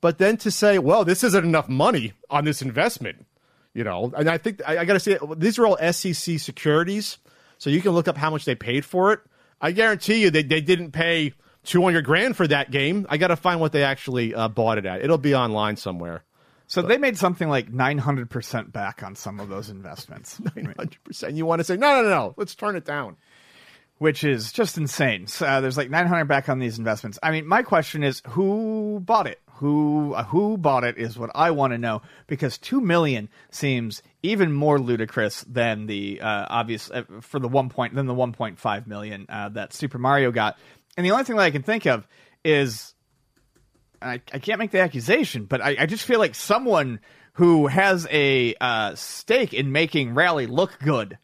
But 0.00 0.18
then 0.18 0.36
to 0.38 0.50
say, 0.50 0.78
well, 0.78 1.04
this 1.04 1.22
isn't 1.22 1.44
enough 1.44 1.68
money 1.68 2.12
on 2.28 2.44
this 2.44 2.60
investment, 2.60 3.24
you 3.72 3.84
know, 3.84 4.12
and 4.16 4.28
I 4.28 4.36
think 4.36 4.60
I, 4.66 4.78
I 4.78 4.84
got 4.84 4.94
to 4.94 5.00
say 5.00 5.18
these 5.36 5.58
are 5.58 5.66
all 5.66 5.92
SEC 5.92 6.38
securities, 6.40 7.18
so 7.58 7.70
you 7.70 7.80
can 7.80 7.92
look 7.92 8.08
up 8.08 8.16
how 8.16 8.30
much 8.30 8.44
they 8.44 8.56
paid 8.56 8.84
for 8.84 9.12
it. 9.12 9.20
I 9.60 9.70
guarantee 9.70 10.22
you 10.22 10.30
they, 10.30 10.42
they 10.42 10.60
didn't 10.60 10.90
pay 10.90 11.34
200 11.64 12.04
grand 12.04 12.36
for 12.36 12.46
that 12.48 12.72
game. 12.72 13.06
I 13.08 13.16
got 13.16 13.28
to 13.28 13.36
find 13.36 13.60
what 13.60 13.70
they 13.70 13.84
actually 13.84 14.34
uh, 14.34 14.48
bought 14.48 14.78
it 14.78 14.86
at. 14.86 15.02
It'll 15.02 15.18
be 15.18 15.34
online 15.34 15.76
somewhere. 15.76 16.24
So 16.72 16.80
they 16.80 16.96
made 16.96 17.18
something 17.18 17.50
like 17.50 17.70
nine 17.70 17.98
hundred 17.98 18.30
percent 18.30 18.72
back 18.72 19.02
on 19.02 19.14
some 19.14 19.40
of 19.40 19.50
those 19.50 19.68
investments. 19.68 20.40
100%. 20.40 21.36
You 21.36 21.44
want 21.44 21.60
to 21.60 21.64
say, 21.64 21.76
no, 21.76 21.96
no, 21.96 22.02
no, 22.04 22.08
no, 22.08 22.34
let's 22.38 22.54
turn 22.54 22.76
it 22.76 22.86
down. 22.86 23.18
which 23.98 24.24
is 24.24 24.52
just 24.52 24.78
insane. 24.78 25.26
So, 25.26 25.46
uh, 25.46 25.60
there's 25.60 25.76
like 25.76 25.90
900 25.90 26.24
back 26.24 26.48
on 26.48 26.60
these 26.60 26.78
investments. 26.78 27.18
I 27.22 27.30
mean, 27.30 27.46
my 27.46 27.62
question 27.62 28.02
is, 28.02 28.22
who 28.26 29.00
bought 29.04 29.26
it? 29.26 29.42
Who 29.56 30.14
uh, 30.14 30.24
who 30.24 30.56
bought 30.56 30.82
it 30.82 30.96
is 30.96 31.18
what 31.18 31.30
I 31.34 31.50
want 31.50 31.74
to 31.74 31.78
know 31.78 32.00
because 32.26 32.56
two 32.56 32.80
million 32.80 33.28
seems 33.50 34.02
even 34.22 34.50
more 34.50 34.80
ludicrous 34.80 35.44
than 35.46 35.84
the 35.84 36.22
uh, 36.22 36.46
obvious 36.48 36.90
uh, 36.90 37.02
for 37.20 37.38
the 37.38 37.48
one 37.48 37.68
point 37.68 37.94
than 37.94 38.06
the 38.06 38.14
1.5 38.14 38.86
million 38.86 39.26
uh, 39.28 39.50
that 39.50 39.74
Super 39.74 39.98
Mario 39.98 40.32
got. 40.32 40.58
And 40.96 41.04
the 41.04 41.10
only 41.10 41.24
thing 41.24 41.36
that 41.36 41.42
I 41.42 41.50
can 41.50 41.62
think 41.62 41.86
of 41.86 42.08
is 42.44 42.91
I, 44.02 44.20
I 44.32 44.38
can't 44.38 44.58
make 44.58 44.70
the 44.70 44.80
accusation, 44.80 45.44
but 45.44 45.60
I, 45.60 45.76
I 45.80 45.86
just 45.86 46.04
feel 46.04 46.18
like 46.18 46.34
someone 46.34 47.00
who 47.34 47.66
has 47.66 48.06
a 48.10 48.54
uh, 48.60 48.94
stake 48.94 49.54
in 49.54 49.72
making 49.72 50.14
Rally 50.14 50.46
look 50.46 50.78
good 50.80 51.18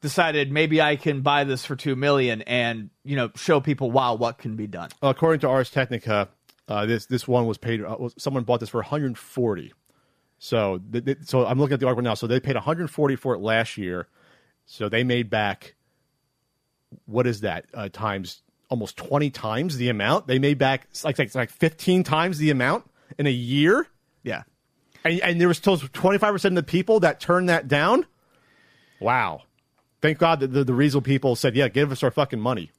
decided 0.00 0.52
maybe 0.52 0.80
I 0.80 0.96
can 0.96 1.22
buy 1.22 1.44
this 1.44 1.64
for 1.66 1.74
two 1.76 1.96
million 1.96 2.42
and 2.42 2.90
you 3.04 3.16
know 3.16 3.30
show 3.34 3.60
people 3.60 3.90
wow 3.90 4.14
what 4.14 4.38
can 4.38 4.56
be 4.56 4.66
done. 4.66 4.90
According 5.02 5.40
to 5.40 5.48
Ars 5.48 5.70
Technica, 5.70 6.28
uh, 6.68 6.86
this 6.86 7.06
this 7.06 7.26
one 7.26 7.46
was 7.46 7.58
paid. 7.58 7.82
Uh, 7.82 7.96
was- 7.98 8.14
someone 8.18 8.44
bought 8.44 8.60
this 8.60 8.68
for 8.68 8.78
140. 8.78 9.72
So 10.38 10.80
th- 10.92 11.04
th- 11.04 11.18
so 11.24 11.44
I'm 11.44 11.58
looking 11.58 11.74
at 11.74 11.80
the 11.80 11.86
article 11.86 12.04
now. 12.04 12.14
So 12.14 12.26
they 12.26 12.38
paid 12.40 12.54
140 12.54 13.16
for 13.16 13.34
it 13.34 13.40
last 13.40 13.76
year. 13.76 14.06
So 14.66 14.88
they 14.88 15.02
made 15.02 15.30
back. 15.30 15.74
What 17.06 17.26
is 17.26 17.40
that 17.40 17.66
uh, 17.74 17.88
times 17.92 18.42
almost 18.68 18.96
20 18.96 19.30
times 19.30 19.76
the 19.76 19.88
amount 19.88 20.26
they 20.26 20.38
made 20.38 20.58
back? 20.58 20.88
Like 21.04 21.18
like, 21.18 21.34
like 21.34 21.50
15 21.50 22.04
times 22.04 22.38
the 22.38 22.50
amount 22.50 22.88
in 23.18 23.26
a 23.26 23.30
year. 23.30 23.86
Yeah. 24.22 24.42
And, 25.04 25.20
and 25.20 25.40
there 25.40 25.48
was 25.48 25.56
still 25.56 25.78
25 25.78 26.34
percent 26.34 26.58
of 26.58 26.66
the 26.66 26.70
people 26.70 27.00
that 27.00 27.20
turned 27.20 27.48
that 27.48 27.68
down. 27.68 28.06
Wow. 29.00 29.42
Thank 30.00 30.18
God 30.18 30.40
that 30.40 30.52
the, 30.52 30.64
the 30.64 30.72
Riesel 30.72 31.02
people 31.02 31.34
said, 31.34 31.56
"Yeah, 31.56 31.68
give 31.68 31.90
us 31.90 32.02
our 32.02 32.10
fucking 32.10 32.40
money." 32.40 32.70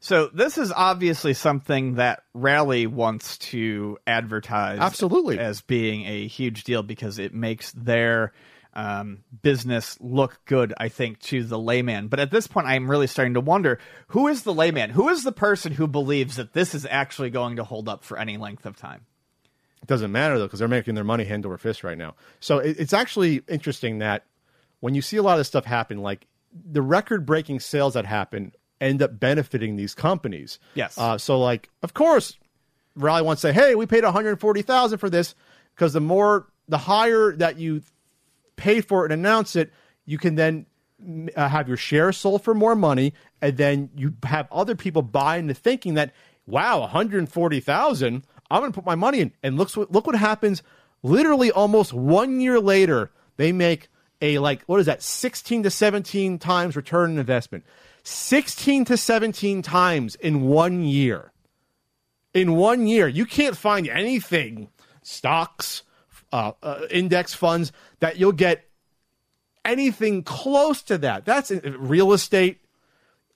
So 0.00 0.28
this 0.32 0.56
is 0.56 0.72
obviously 0.72 1.34
something 1.34 1.96
that 1.96 2.22
Rally 2.32 2.86
wants 2.86 3.36
to 3.38 3.98
advertise 4.06 4.78
Absolutely. 4.78 5.38
as 5.38 5.60
being 5.60 6.06
a 6.06 6.26
huge 6.26 6.64
deal 6.64 6.82
because 6.82 7.18
it 7.18 7.34
makes 7.34 7.72
their 7.72 8.32
um, 8.74 9.24
business 9.42 9.98
look 10.00 10.40
good, 10.44 10.72
I 10.78 10.88
think, 10.88 11.18
to 11.20 11.42
the 11.42 11.58
layman. 11.58 12.08
But 12.08 12.20
at 12.20 12.30
this 12.30 12.46
point, 12.46 12.66
I'm 12.66 12.90
really 12.90 13.06
starting 13.06 13.34
to 13.34 13.40
wonder 13.40 13.78
who 14.08 14.28
is 14.28 14.42
the 14.42 14.54
layman? 14.54 14.90
Who 14.90 15.08
is 15.08 15.24
the 15.24 15.32
person 15.32 15.72
who 15.72 15.86
believes 15.86 16.36
that 16.36 16.52
this 16.52 16.74
is 16.74 16.86
actually 16.88 17.30
going 17.30 17.56
to 17.56 17.64
hold 17.64 17.88
up 17.88 18.04
for 18.04 18.18
any 18.18 18.36
length 18.36 18.66
of 18.66 18.76
time? 18.76 19.06
It 19.82 19.88
doesn't 19.88 20.12
matter 20.12 20.38
though 20.38 20.46
because 20.46 20.58
they're 20.58 20.68
making 20.68 20.94
their 20.94 21.04
money 21.04 21.24
hand 21.24 21.46
over 21.46 21.58
fist 21.58 21.82
right 21.82 21.98
now. 21.98 22.14
So 22.38 22.58
it, 22.58 22.78
it's 22.78 22.92
actually 22.92 23.42
interesting 23.48 23.98
that 23.98 24.24
when 24.80 24.94
you 24.94 25.02
see 25.02 25.16
a 25.16 25.22
lot 25.22 25.32
of 25.32 25.38
this 25.38 25.48
stuff 25.48 25.64
happen, 25.64 25.98
like 25.98 26.26
the 26.52 26.82
record-breaking 26.82 27.60
sales 27.60 27.94
that 27.94 28.06
happen 28.06 28.52
end 28.80 29.02
up 29.02 29.18
benefiting 29.18 29.76
these 29.76 29.94
companies. 29.94 30.58
Yes. 30.74 30.96
Uh, 30.96 31.18
so 31.18 31.38
like, 31.40 31.70
of 31.82 31.94
course, 31.94 32.36
Rally 32.96 33.22
wants 33.22 33.42
to 33.42 33.48
say, 33.48 33.52
"Hey, 33.52 33.74
we 33.74 33.86
paid 33.86 34.04
one 34.04 34.12
hundred 34.12 34.40
forty 34.40 34.62
thousand 34.62 34.98
for 34.98 35.08
this," 35.08 35.34
because 35.74 35.92
the 35.92 36.00
more, 36.00 36.46
the 36.68 36.78
higher 36.78 37.32
that 37.36 37.56
you 37.56 37.82
pay 38.60 38.80
for 38.80 39.04
it 39.04 39.12
and 39.12 39.20
announce 39.20 39.56
it, 39.56 39.72
you 40.04 40.18
can 40.18 40.34
then 40.36 40.66
uh, 41.34 41.48
have 41.48 41.66
your 41.66 41.76
shares 41.76 42.16
sold 42.16 42.44
for 42.44 42.54
more 42.54 42.76
money, 42.76 43.14
and 43.40 43.56
then 43.56 43.90
you 43.96 44.14
have 44.24 44.46
other 44.52 44.76
people 44.76 45.02
buy 45.02 45.38
into 45.38 45.54
thinking 45.54 45.94
that, 45.94 46.12
wow, 46.46 46.80
one 46.80 46.90
hundred 46.90 47.28
forty 47.28 47.60
thousand, 47.60 48.24
I'm 48.50 48.60
going 48.60 48.72
to 48.72 48.74
put 48.74 48.86
my 48.86 48.96
money 48.96 49.20
in, 49.20 49.32
and 49.42 49.56
look 49.56 49.70
what 49.72 49.90
look 49.90 50.06
what 50.06 50.16
happens. 50.16 50.62
Literally, 51.02 51.50
almost 51.50 51.94
one 51.94 52.40
year 52.40 52.60
later, 52.60 53.10
they 53.36 53.52
make 53.52 53.88
a 54.20 54.38
like 54.38 54.62
what 54.66 54.80
is 54.80 54.86
that, 54.86 55.02
sixteen 55.02 55.62
to 55.62 55.70
seventeen 55.70 56.38
times 56.38 56.76
return 56.76 57.12
on 57.12 57.18
investment, 57.18 57.64
sixteen 58.02 58.84
to 58.84 58.96
seventeen 58.96 59.62
times 59.62 60.14
in 60.16 60.42
one 60.42 60.84
year. 60.84 61.32
In 62.34 62.54
one 62.54 62.86
year. 62.86 63.08
You 63.08 63.26
can't 63.26 63.56
find 63.56 63.88
anything, 63.88 64.68
stocks, 65.02 65.82
uh, 66.32 66.52
uh, 66.62 66.82
index 66.90 67.34
funds, 67.34 67.72
that 68.00 68.16
you'll 68.18 68.32
get 68.32 68.68
anything 69.64 70.22
close 70.22 70.82
to 70.82 70.98
that. 70.98 71.24
That's 71.24 71.50
real 71.50 72.12
estate. 72.12 72.60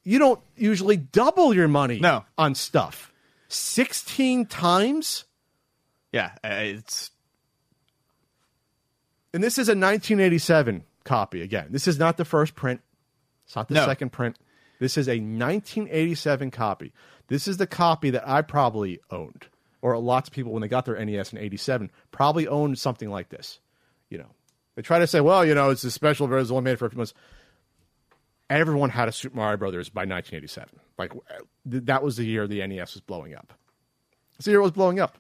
You 0.03 0.19
don't 0.19 0.41
usually 0.57 0.97
double 0.97 1.55
your 1.55 1.69
money 1.69 1.99
No. 2.01 2.25
on 2.37 2.55
stuff. 2.55 3.13
16 3.49 4.47
times? 4.47 5.25
Yeah, 6.13 6.33
uh, 6.45 6.49
it's 6.51 7.11
And 9.33 9.43
this 9.43 9.59
is 9.59 9.69
a 9.69 9.73
1987 9.75 10.85
copy 11.05 11.43
again. 11.43 11.69
This 11.71 11.89
is 11.89 11.99
not 11.99 12.17
the 12.17 12.25
first 12.25 12.55
print. 12.55 12.81
It's 13.47 13.57
not 13.57 13.69
the 13.69 13.75
No. 13.75 13.85
second 13.87 14.11
print. 14.11 14.37
This 14.79 14.97
is 14.97 15.09
a 15.09 15.19
1987 15.19 16.51
copy. 16.51 16.93
This 17.29 17.49
is 17.49 17.57
the 17.57 17.67
copy 17.67 18.11
that 18.11 18.27
I 18.29 18.43
probably 18.43 19.01
owned, 19.11 19.47
or 19.85 19.99
lots 19.99 20.31
of 20.31 20.33
people 20.33 20.51
when 20.51 20.63
they 20.63 20.69
got 20.69 20.87
their 20.87 21.05
NES 21.05 21.35
in 21.35 21.39
87 21.39 21.91
probably 22.11 22.49
owned 22.49 22.79
something 22.79 23.11
like 23.11 23.29
this. 23.29 23.61
You 24.09 24.17
know, 24.17 24.31
they 24.77 24.83
try 24.83 24.99
to 24.99 25.07
say, 25.07 25.21
well, 25.21 25.45
you 25.45 25.55
know, 25.55 25.69
it's 25.69 25.85
a 25.85 25.91
special 25.91 26.27
version, 26.27 26.57
only 26.57 26.71
made 26.71 26.79
for 26.79 26.87
a 26.87 26.91
few 26.91 26.97
months. 26.97 27.13
Everyone 28.49 28.89
had 28.89 29.09
a 29.09 29.13
Super 29.13 29.37
Mario 29.37 29.59
Brothers 29.59 29.91
by 29.91 30.07
1987. 30.07 30.81
Like 30.97 31.13
uh, 31.15 31.45
that 31.67 32.03
was 32.03 32.17
the 32.17 32.25
year 32.25 32.47
the 32.47 32.67
NES 32.67 32.95
was 32.95 33.03
blowing 33.03 33.35
up. 33.35 33.53
The 34.43 34.51
year 34.51 34.61
it 34.61 34.63
was 34.63 34.73
blowing 34.73 35.01
up. 35.01 35.19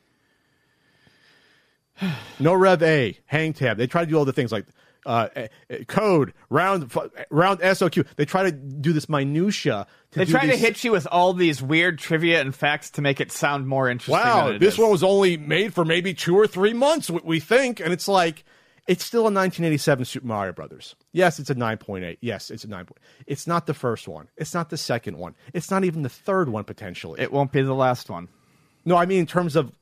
No 2.41 2.55
Rev 2.55 2.83
A, 2.83 3.19
Hang 3.27 3.53
Tab. 3.53 3.77
They 3.77 3.87
tried 3.87 4.07
to 4.07 4.11
do 4.11 4.19
all 4.19 4.25
the 4.25 4.33
things 4.33 4.51
like 4.51 4.67
uh, 5.07 5.29
eh, 5.37 5.49
eh, 5.71 5.85
code 5.87 6.33
round 6.51 6.91
round 7.31 7.61
SOQ. 7.61 8.07
They 8.17 8.25
try 8.25 8.43
to 8.45 8.53
do 8.53 8.93
this 8.93 9.09
minutia. 9.09 9.87
To 10.13 10.19
They 10.19 10.25
try 10.25 10.47
to 10.47 10.57
hit 10.57 10.85
you 10.85 10.93
with 10.93 11.07
all 11.11 11.33
these 11.33 11.63
weird 11.63 11.99
trivia 11.99 12.41
and 12.41 12.55
facts 12.55 12.91
to 12.91 13.03
make 13.03 13.21
it 13.21 13.33
sound 13.33 13.67
more 13.69 13.89
interesting. 13.89 14.15
Wow, 14.15 14.57
this 14.59 14.75
is. 14.75 14.79
one 14.81 14.91
was 14.91 15.03
only 15.03 15.37
made 15.37 15.75
for 15.75 15.85
maybe 15.85 16.15
two 16.15 16.37
or 16.39 16.47
three 16.47 16.73
months, 16.73 17.11
we- 17.11 17.21
we 17.25 17.41
think, 17.41 17.81
and 17.81 17.93
it's 17.93 18.09
like 18.09 18.45
it's 18.87 19.03
still 19.05 19.23
a 19.23 19.33
1987 19.33 20.05
Super 20.05 20.27
Mario 20.27 20.53
Brothers. 20.53 20.95
Yes, 21.13 21.39
it's 21.39 21.49
a 21.49 21.55
9.8. 21.55 22.19
Yes, 22.21 22.51
it's 22.51 22.65
a 22.65 22.69
9. 22.69 22.87
It's 23.27 23.47
not 23.47 23.65
the 23.67 23.73
first 23.73 24.07
one. 24.07 24.29
It's 24.37 24.53
not 24.53 24.69
the 24.69 24.77
second 24.77 25.17
one. 25.17 25.35
It's 25.55 25.71
not 25.71 25.85
even 25.85 26.03
the 26.03 26.11
third 26.11 26.51
one 26.51 26.65
potentially. 26.65 27.19
It 27.21 27.33
won't 27.33 27.51
be 27.51 27.63
the 27.63 27.75
last 27.75 28.11
one. 28.11 28.29
no, 28.85 28.97
I 28.97 29.07
mean 29.07 29.21
in 29.21 29.27
terms 29.27 29.57
of 29.57 29.73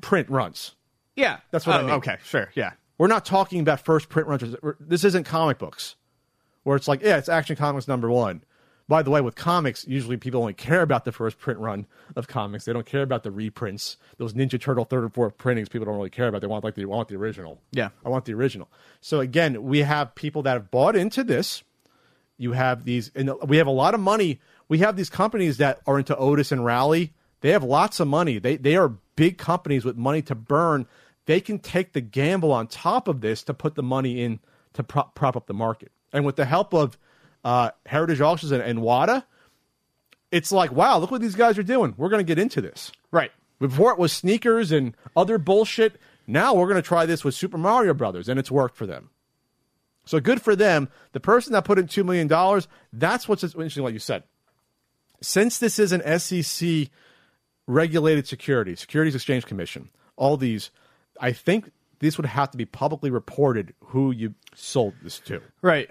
print 0.00 0.28
runs. 0.28 0.74
Yeah, 1.16 1.38
That's 1.52 1.66
what 1.66 1.76
I 1.76 1.80
Oh, 1.80 1.86
mean. 1.86 1.94
Okay, 1.96 2.16
sure. 2.24 2.50
Yeah. 2.54 2.72
We're 3.00 3.06
not 3.06 3.24
talking 3.24 3.60
about 3.60 3.80
first 3.80 4.10
print 4.10 4.28
runs. 4.28 4.54
This 4.78 5.04
isn't 5.04 5.24
comic 5.24 5.56
books, 5.56 5.96
where 6.64 6.76
it's 6.76 6.86
like, 6.86 7.00
yeah, 7.00 7.16
it's 7.16 7.30
Action 7.30 7.56
Comics 7.56 7.88
number 7.88 8.10
one. 8.10 8.44
By 8.88 9.02
the 9.02 9.08
way, 9.08 9.22
with 9.22 9.36
comics, 9.36 9.86
usually 9.88 10.18
people 10.18 10.42
only 10.42 10.52
care 10.52 10.82
about 10.82 11.06
the 11.06 11.10
first 11.10 11.38
print 11.38 11.58
run 11.60 11.86
of 12.14 12.28
comics. 12.28 12.66
They 12.66 12.74
don't 12.74 12.84
care 12.84 13.00
about 13.00 13.22
the 13.22 13.30
reprints. 13.30 13.96
Those 14.18 14.34
Ninja 14.34 14.60
Turtle 14.60 14.84
third 14.84 15.04
and 15.04 15.14
fourth 15.14 15.38
printings, 15.38 15.70
people 15.70 15.86
don't 15.86 15.96
really 15.96 16.10
care 16.10 16.28
about. 16.28 16.42
They 16.42 16.46
want 16.46 16.62
like 16.62 16.74
they 16.74 16.84
want 16.84 17.08
the 17.08 17.16
original. 17.16 17.58
Yeah. 17.72 17.88
I 18.04 18.10
want 18.10 18.26
the 18.26 18.34
original. 18.34 18.68
So 19.00 19.20
again, 19.20 19.62
we 19.62 19.78
have 19.78 20.14
people 20.14 20.42
that 20.42 20.52
have 20.52 20.70
bought 20.70 20.94
into 20.94 21.24
this. 21.24 21.62
You 22.36 22.52
have 22.52 22.84
these, 22.84 23.10
and 23.14 23.32
we 23.46 23.56
have 23.56 23.66
a 23.66 23.70
lot 23.70 23.94
of 23.94 24.00
money. 24.00 24.40
We 24.68 24.80
have 24.80 24.96
these 24.96 25.08
companies 25.08 25.56
that 25.56 25.80
are 25.86 25.98
into 25.98 26.14
Otis 26.18 26.52
and 26.52 26.66
Rally. 26.66 27.14
They 27.40 27.52
have 27.52 27.64
lots 27.64 27.98
of 27.98 28.08
money. 28.08 28.38
They 28.38 28.56
they 28.58 28.76
are 28.76 28.90
big 29.16 29.38
companies 29.38 29.86
with 29.86 29.96
money 29.96 30.20
to 30.20 30.34
burn. 30.34 30.86
They 31.26 31.40
can 31.40 31.58
take 31.58 31.92
the 31.92 32.00
gamble 32.00 32.52
on 32.52 32.66
top 32.66 33.08
of 33.08 33.20
this 33.20 33.42
to 33.44 33.54
put 33.54 33.74
the 33.74 33.82
money 33.82 34.22
in 34.22 34.40
to 34.74 34.82
prop, 34.82 35.14
prop 35.14 35.36
up 35.36 35.46
the 35.46 35.54
market. 35.54 35.92
And 36.12 36.24
with 36.24 36.36
the 36.36 36.44
help 36.44 36.74
of 36.74 36.98
uh, 37.44 37.70
Heritage 37.86 38.20
Auctions 38.20 38.52
and, 38.52 38.62
and 38.62 38.80
Wata, 38.80 39.24
it's 40.30 40.52
like, 40.52 40.72
wow, 40.72 40.98
look 40.98 41.10
what 41.10 41.20
these 41.20 41.34
guys 41.34 41.58
are 41.58 41.62
doing. 41.62 41.94
We're 41.96 42.08
going 42.08 42.24
to 42.24 42.28
get 42.28 42.38
into 42.38 42.60
this. 42.60 42.92
Right. 43.10 43.32
Before 43.58 43.92
it 43.92 43.98
was 43.98 44.12
sneakers 44.12 44.72
and 44.72 44.96
other 45.16 45.38
bullshit. 45.38 46.00
Now 46.26 46.54
we're 46.54 46.68
going 46.68 46.76
to 46.76 46.82
try 46.82 47.06
this 47.06 47.24
with 47.24 47.34
Super 47.34 47.58
Mario 47.58 47.92
Brothers, 47.92 48.28
and 48.28 48.38
it's 48.38 48.50
worked 48.50 48.76
for 48.76 48.86
them. 48.86 49.10
So 50.04 50.20
good 50.20 50.40
for 50.40 50.56
them. 50.56 50.88
The 51.12 51.20
person 51.20 51.52
that 51.52 51.64
put 51.64 51.78
in 51.78 51.86
$2 51.86 52.04
million, 52.04 52.28
that's 52.92 53.28
what's 53.28 53.44
interesting, 53.44 53.82
like 53.82 53.92
you 53.92 53.98
said. 53.98 54.22
Since 55.20 55.58
this 55.58 55.78
is 55.78 55.92
an 55.92 56.18
SEC 56.18 56.88
regulated 57.66 58.26
security, 58.26 58.74
Securities 58.76 59.14
Exchange 59.14 59.44
Commission, 59.44 59.90
all 60.16 60.36
these, 60.36 60.70
I 61.20 61.32
think 61.32 61.70
this 62.00 62.16
would 62.16 62.26
have 62.26 62.50
to 62.50 62.58
be 62.58 62.64
publicly 62.64 63.10
reported 63.10 63.74
who 63.84 64.10
you 64.10 64.34
sold 64.54 64.94
this 65.02 65.18
to. 65.20 65.42
Right. 65.62 65.88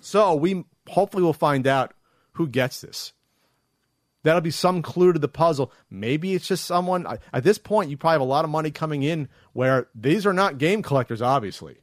So 0.00 0.34
we 0.34 0.64
hopefully 0.88 1.22
will 1.22 1.34
find 1.34 1.66
out 1.66 1.94
who 2.32 2.48
gets 2.48 2.80
this. 2.80 3.12
That'll 4.22 4.40
be 4.40 4.50
some 4.50 4.82
clue 4.82 5.12
to 5.12 5.18
the 5.18 5.28
puzzle. 5.28 5.70
Maybe 5.90 6.34
it's 6.34 6.48
just 6.48 6.64
someone. 6.64 7.06
At 7.32 7.44
this 7.44 7.58
point, 7.58 7.90
you 7.90 7.96
probably 7.96 8.14
have 8.14 8.20
a 8.20 8.24
lot 8.24 8.44
of 8.44 8.50
money 8.50 8.70
coming 8.70 9.02
in 9.02 9.28
where 9.52 9.88
these 9.94 10.26
are 10.26 10.32
not 10.32 10.58
game 10.58 10.82
collectors, 10.82 11.22
obviously. 11.22 11.78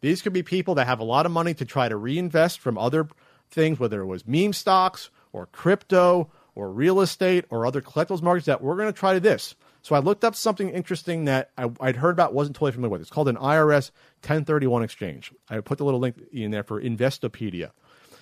These 0.00 0.22
could 0.22 0.32
be 0.32 0.42
people 0.42 0.74
that 0.76 0.86
have 0.86 1.00
a 1.00 1.04
lot 1.04 1.26
of 1.26 1.32
money 1.32 1.54
to 1.54 1.64
try 1.64 1.88
to 1.88 1.96
reinvest 1.96 2.60
from 2.60 2.78
other 2.78 3.08
things, 3.50 3.80
whether 3.80 4.00
it 4.00 4.06
was 4.06 4.26
meme 4.26 4.52
stocks 4.52 5.10
or 5.32 5.46
crypto 5.46 6.30
or 6.54 6.70
real 6.70 7.00
estate 7.00 7.44
or 7.50 7.66
other 7.66 7.80
collectibles 7.80 8.22
markets 8.22 8.46
that 8.46 8.62
we're 8.62 8.76
going 8.76 8.92
to 8.92 8.98
try 8.98 9.14
to 9.14 9.20
this. 9.20 9.54
So 9.86 9.94
I 9.94 10.00
looked 10.00 10.24
up 10.24 10.34
something 10.34 10.68
interesting 10.70 11.26
that 11.26 11.50
I, 11.56 11.70
I'd 11.78 11.94
heard 11.94 12.10
about, 12.10 12.34
wasn't 12.34 12.56
totally 12.56 12.72
familiar 12.72 12.90
with. 12.90 13.02
It's 13.02 13.10
called 13.10 13.28
an 13.28 13.36
IRS 13.36 13.92
1031 14.22 14.82
exchange. 14.82 15.32
I 15.48 15.60
put 15.60 15.78
the 15.78 15.84
little 15.84 16.00
link 16.00 16.16
in 16.32 16.50
there 16.50 16.64
for 16.64 16.82
Investopedia. 16.82 17.70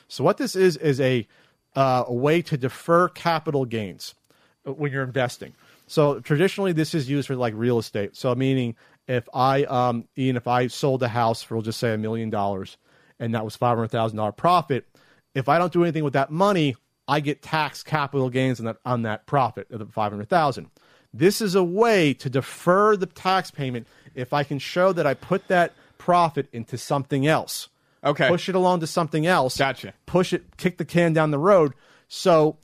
So 0.06 0.22
what 0.22 0.36
this 0.36 0.56
is 0.56 0.76
is 0.76 1.00
a 1.00 1.26
uh, 1.74 2.04
a 2.06 2.12
way 2.12 2.42
to 2.42 2.58
defer 2.58 3.08
capital 3.08 3.64
gains 3.64 4.14
when 4.64 4.92
you're 4.92 5.04
investing. 5.04 5.54
So 5.86 6.20
traditionally, 6.20 6.72
this 6.72 6.94
is 6.94 7.08
used 7.08 7.28
for 7.28 7.34
like 7.34 7.54
real 7.56 7.78
estate. 7.78 8.14
So 8.14 8.34
meaning, 8.34 8.76
if 9.08 9.26
I 9.32 9.64
um, 9.64 10.06
Ian, 10.18 10.36
if 10.36 10.46
I 10.46 10.66
sold 10.66 11.02
a 11.02 11.08
house 11.08 11.42
for 11.42 11.54
we'll 11.54 11.62
just 11.62 11.80
say 11.80 11.94
a 11.94 11.96
million 11.96 12.28
dollars, 12.28 12.76
and 13.18 13.34
that 13.34 13.42
was 13.42 13.56
five 13.56 13.78
hundred 13.78 13.88
thousand 13.88 14.18
dollar 14.18 14.32
profit, 14.32 14.86
if 15.34 15.48
I 15.48 15.56
don't 15.56 15.72
do 15.72 15.82
anything 15.82 16.04
with 16.04 16.12
that 16.12 16.30
money, 16.30 16.76
I 17.08 17.20
get 17.20 17.40
tax 17.40 17.82
capital 17.82 18.28
gains 18.28 18.60
on 18.60 18.66
that 18.66 18.76
on 18.84 19.00
that 19.04 19.24
profit 19.24 19.70
of 19.70 19.78
the 19.78 19.86
five 19.86 20.12
hundred 20.12 20.28
thousand. 20.28 20.68
This 21.16 21.40
is 21.40 21.54
a 21.54 21.62
way 21.64 22.12
to 22.14 22.28
defer 22.28 22.96
the 22.96 23.06
tax 23.06 23.50
payment 23.50 23.86
if 24.14 24.32
I 24.32 24.42
can 24.42 24.58
show 24.58 24.92
that 24.92 25.06
I 25.06 25.14
put 25.14 25.48
that 25.48 25.72
profit 25.96 26.48
into 26.52 26.76
something 26.76 27.26
else 27.26 27.68
Okay. 28.04 28.28
push 28.28 28.48
it 28.48 28.54
along 28.54 28.80
to 28.80 28.86
something 28.86 29.26
else. 29.26 29.56
Gotcha. 29.56 29.94
Push 30.06 30.32
it, 30.32 30.56
kick 30.56 30.76
the 30.76 30.84
can 30.84 31.12
down 31.12 31.30
the 31.30 31.38
road. 31.38 31.72
So 32.08 32.58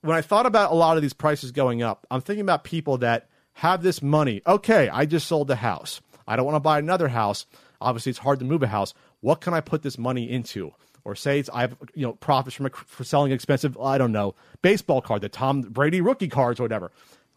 when 0.00 0.16
I 0.16 0.22
thought 0.22 0.46
about 0.46 0.72
a 0.72 0.74
lot 0.74 0.96
of 0.96 1.02
these 1.02 1.12
prices 1.12 1.52
going 1.52 1.82
up, 1.82 2.06
I'm 2.10 2.20
thinking 2.20 2.40
about 2.42 2.64
people 2.64 2.96
that 2.98 3.28
have 3.54 3.82
this 3.82 4.00
money. 4.00 4.40
Okay, 4.46 4.88
I 4.88 5.04
just 5.04 5.26
sold 5.26 5.48
the 5.48 5.56
house. 5.56 6.00
I 6.26 6.36
don't 6.36 6.46
want 6.46 6.56
to 6.56 6.60
buy 6.60 6.78
another 6.78 7.08
house. 7.08 7.46
Obviously, 7.80 8.10
it's 8.10 8.18
hard 8.20 8.38
to 8.38 8.44
move 8.44 8.62
a 8.62 8.68
house. 8.68 8.94
What 9.20 9.40
can 9.40 9.52
I 9.52 9.60
put 9.60 9.82
this 9.82 9.98
money 9.98 10.30
into? 10.30 10.72
Or 11.04 11.14
say 11.14 11.38
it's 11.38 11.50
I 11.52 11.60
have 11.60 11.76
you 11.94 12.04
know 12.06 12.14
profits 12.14 12.56
from 12.56 12.68
for 12.70 13.04
selling 13.04 13.30
expensive 13.30 13.78
I 13.78 13.96
don't 13.96 14.10
know 14.12 14.34
baseball 14.62 15.00
card, 15.00 15.22
the 15.22 15.28
Tom 15.28 15.60
Brady 15.62 16.00
rookie 16.00 16.28
cards 16.28 16.58
or 16.58 16.64
whatever. 16.64 16.90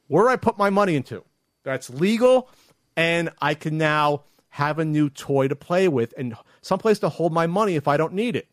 Where 0.10 0.28
I 0.28 0.38
put 0.38 0.58
my 0.58 0.72
money 0.72 0.96
into? 0.96 1.24
That's 1.64 1.90
legal, 1.90 2.50
and 2.98 3.30
I 3.40 3.54
can 3.54 3.78
now 3.78 4.24
have 4.50 4.80
a 4.80 4.84
new 4.84 5.08
toy 5.08 5.48
to 5.48 5.56
play 5.56 5.88
with 5.88 6.16
and 6.18 6.36
someplace 6.62 6.98
to 7.00 7.10
hold 7.10 7.32
my 7.32 7.46
money 7.46 7.76
if 7.76 7.88
I 7.88 7.96
don't 7.96 8.14
need 8.14 8.36
it. 8.36 8.48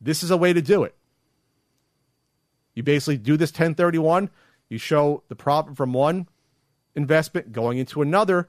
This 0.00 0.22
is 0.22 0.30
a 0.30 0.36
way 0.36 0.52
to 0.52 0.62
do 0.62 0.84
it. 0.84 0.94
You 2.74 2.84
basically 2.84 3.18
do 3.18 3.36
this 3.36 3.50
1031, 3.50 4.30
you 4.68 4.78
show 4.78 5.24
the 5.28 5.34
profit 5.34 5.76
from 5.76 5.92
one 5.92 6.28
investment 6.94 7.50
going 7.50 7.78
into 7.78 8.00
another. 8.00 8.48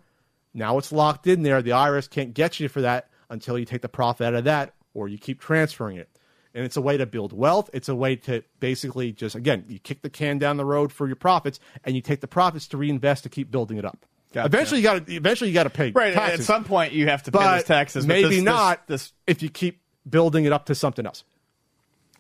Now 0.53 0.77
it's 0.77 0.91
locked 0.91 1.26
in 1.26 1.41
there. 1.41 1.63
The 1.63 1.72
IRS 1.72 2.07
can't 2.07 2.35
get 2.35 2.59
you 2.59 2.69
for 2.69 2.81
that 2.81 3.09
until 3.27 3.57
you 3.57 3.65
take 3.65 3.81
the 3.81 3.89
profit 3.89 4.27
out 4.27 4.35
of 4.35 4.43
that 4.43 4.76
or 4.93 5.07
you 5.07 5.17
keep 5.17 5.41
transferring 5.41 5.97
it. 5.97 6.09
And 6.56 6.64
it's 6.64 6.77
a 6.77 6.82
way 6.82 6.95
to 6.98 7.06
build 7.06 7.34
wealth. 7.34 7.69
It's 7.73 7.90
a 7.90 7.95
way 7.95 8.15
to 8.15 8.41
basically 8.61 9.11
just, 9.11 9.36
again, 9.36 9.65
you 9.68 9.77
kick 9.77 10.02
the 10.02 10.10
can 10.10 10.40
down 10.40 10.56
the 10.56 10.64
road 10.65 10.91
for 10.94 11.06
your 11.06 11.18
profits 11.18 11.60
and 11.84 11.95
you 11.95 12.02
take 12.02 12.22
the 12.22 12.27
profits 12.27 12.68
to 12.69 12.77
reinvest 12.77 13.23
to 13.23 13.30
keep 13.30 13.52
building 13.52 13.77
it 13.77 13.84
up. 13.84 14.06
Gotcha. 14.34 14.45
Eventually, 14.48 14.80
you 14.80 14.84
got 14.84 15.06
to 15.06 15.14
eventually 15.14 15.49
you 15.49 15.53
got 15.53 15.64
to 15.64 15.69
pay 15.69 15.91
Right. 15.91 16.14
taxes 16.14 16.40
At 16.40 16.45
some 16.45 16.64
point, 16.64 16.94
you 16.94 17.07
have 17.07 17.23
to 17.23 17.32
pay 17.32 17.38
but 17.40 17.56
those 17.57 17.64
taxes. 17.65 18.06
but 18.06 18.14
maybe 18.14 18.23
this- 18.30 18.36
this- 18.38 18.44
not 18.45 18.88
This, 18.88 19.11
if 19.27 19.44
you 19.44 19.49
keep 19.49 19.82
building 20.10 20.45
it 20.45 20.53
up 20.53 20.65
to 20.68 20.76
something 20.76 21.06
else. 21.06 21.23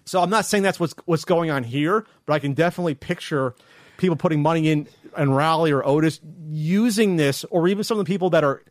So 0.05 0.21
I'm 0.21 0.29
not 0.29 0.45
saying 0.45 0.63
that's 0.63 0.79
what's 0.79 0.93
what's 1.05 1.25
going 1.25 1.49
on 1.49 1.63
here, 1.63 2.05
but 2.25 2.33
I 2.33 2.39
can 2.39 2.53
definitely 2.53 2.93
picture 2.95 3.55
people 3.97 4.15
putting 4.17 4.41
money 4.41 4.69
in 4.69 4.87
and 5.15 5.35
Rally 5.35 5.71
or 5.71 5.85
Otis 5.85 6.19
using 6.49 7.15
this, 7.15 7.43
or 7.45 7.67
even 7.69 7.83
some 7.85 7.97
of 7.99 8.05
the 8.05 8.09
people 8.09 8.29
that 8.31 8.43
are 8.43 8.63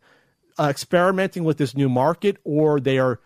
uh, 0.58 0.64
experimenting 0.70 1.42
with 1.42 1.56
this 1.58 1.74
new 1.74 1.88
market, 1.88 2.36
or 2.44 2.78
they 2.80 2.98
are 2.98 3.18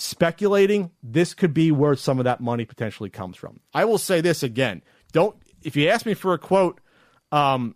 speculating. 0.00 0.90
This 1.02 1.34
could 1.34 1.52
be 1.54 1.70
where 1.72 1.94
some 1.94 2.18
of 2.18 2.24
that 2.24 2.40
money 2.40 2.64
potentially 2.64 3.10
comes 3.10 3.36
from. 3.36 3.60
I 3.74 3.84
will 3.84 3.98
say 3.98 4.20
this 4.20 4.42
again: 4.42 4.82
don't 5.12 5.36
if 5.62 5.76
you 5.76 5.88
ask 5.88 6.06
me 6.06 6.14
for 6.14 6.32
a 6.34 6.38
quote, 6.38 6.80
um, 7.32 7.74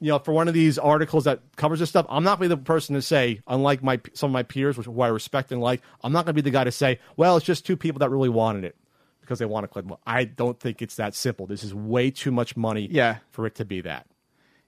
you 0.00 0.08
know, 0.08 0.18
for 0.18 0.32
one 0.32 0.48
of 0.48 0.54
these 0.54 0.78
articles 0.78 1.24
that 1.24 1.40
covers 1.56 1.80
this 1.80 1.88
stuff, 1.88 2.04
I'm 2.08 2.24
not 2.24 2.38
going 2.38 2.50
to 2.50 2.56
be 2.56 2.60
the 2.60 2.64
person 2.66 2.94
to 2.94 3.02
say, 3.02 3.40
unlike 3.46 3.82
my 3.82 4.00
some 4.12 4.30
of 4.30 4.32
my 4.32 4.42
peers, 4.42 4.76
which 4.76 4.86
who 4.86 5.00
I 5.00 5.08
respect 5.08 5.52
and 5.52 5.60
like, 5.60 5.80
I'm 6.02 6.12
not 6.12 6.24
going 6.26 6.34
to 6.34 6.42
be 6.42 6.48
the 6.48 6.50
guy 6.50 6.64
to 6.64 6.72
say, 6.72 6.98
well, 7.16 7.36
it's 7.36 7.46
just 7.46 7.64
two 7.64 7.76
people 7.76 8.00
that 8.00 8.10
really 8.10 8.28
wanted 8.28 8.64
it 8.64 8.76
because 9.20 9.38
they 9.38 9.46
want 9.46 9.64
to 9.64 9.68
collect. 9.68 9.90
I 10.06 10.24
don't 10.24 10.60
think 10.60 10.82
it's 10.82 10.96
that 10.96 11.14
simple. 11.14 11.46
This 11.46 11.64
is 11.64 11.74
way 11.74 12.10
too 12.10 12.30
much 12.30 12.56
money, 12.56 12.88
Yeah. 12.90 13.18
for 13.30 13.46
it 13.46 13.54
to 13.56 13.64
be 13.64 13.80
that. 13.82 14.06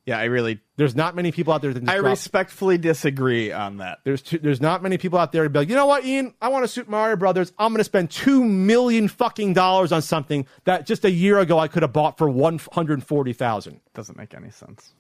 Yeah, 0.06 0.18
I 0.18 0.24
really, 0.24 0.60
There's 0.76 0.94
not 0.94 1.14
many 1.16 1.32
people 1.32 1.52
out 1.52 1.60
there 1.62 1.74
that 1.74 1.88
I 1.88 1.96
drop- 1.98 2.10
respectfully 2.10 2.78
disagree 2.78 3.50
on 3.52 3.78
that. 3.78 3.98
there's 4.04 4.22
there's 4.22 4.60
not 4.60 4.82
many 4.82 4.98
people 4.98 5.18
out 5.18 5.32
there 5.32 5.42
to 5.44 5.50
be 5.50 5.58
like, 5.58 5.68
you 5.68 5.74
know 5.74 5.86
what, 5.86 6.04
Ian, 6.04 6.32
I 6.40 6.48
want 6.48 6.64
to 6.64 6.68
Super 6.68 6.90
Mario 6.90 7.16
Brothers. 7.16 7.52
I'm 7.58 7.72
going 7.72 7.78
to 7.78 7.84
spend 7.84 8.10
two 8.10 8.44
million 8.44 9.08
fucking 9.08 9.52
dollars 9.54 9.90
on 9.92 10.02
something 10.02 10.46
that 10.64 10.86
just 10.86 11.04
a 11.04 11.10
year 11.10 11.38
ago 11.40 11.58
I 11.58 11.68
could 11.68 11.82
have 11.82 11.92
bought 11.92 12.16
for 12.18 12.28
one 12.30 12.60
hundred 12.72 13.02
forty 13.04 13.32
thousand. 13.32 13.80
Doesn't 13.94 14.16
make 14.16 14.32
any 14.34 14.50
sense. 14.50 14.92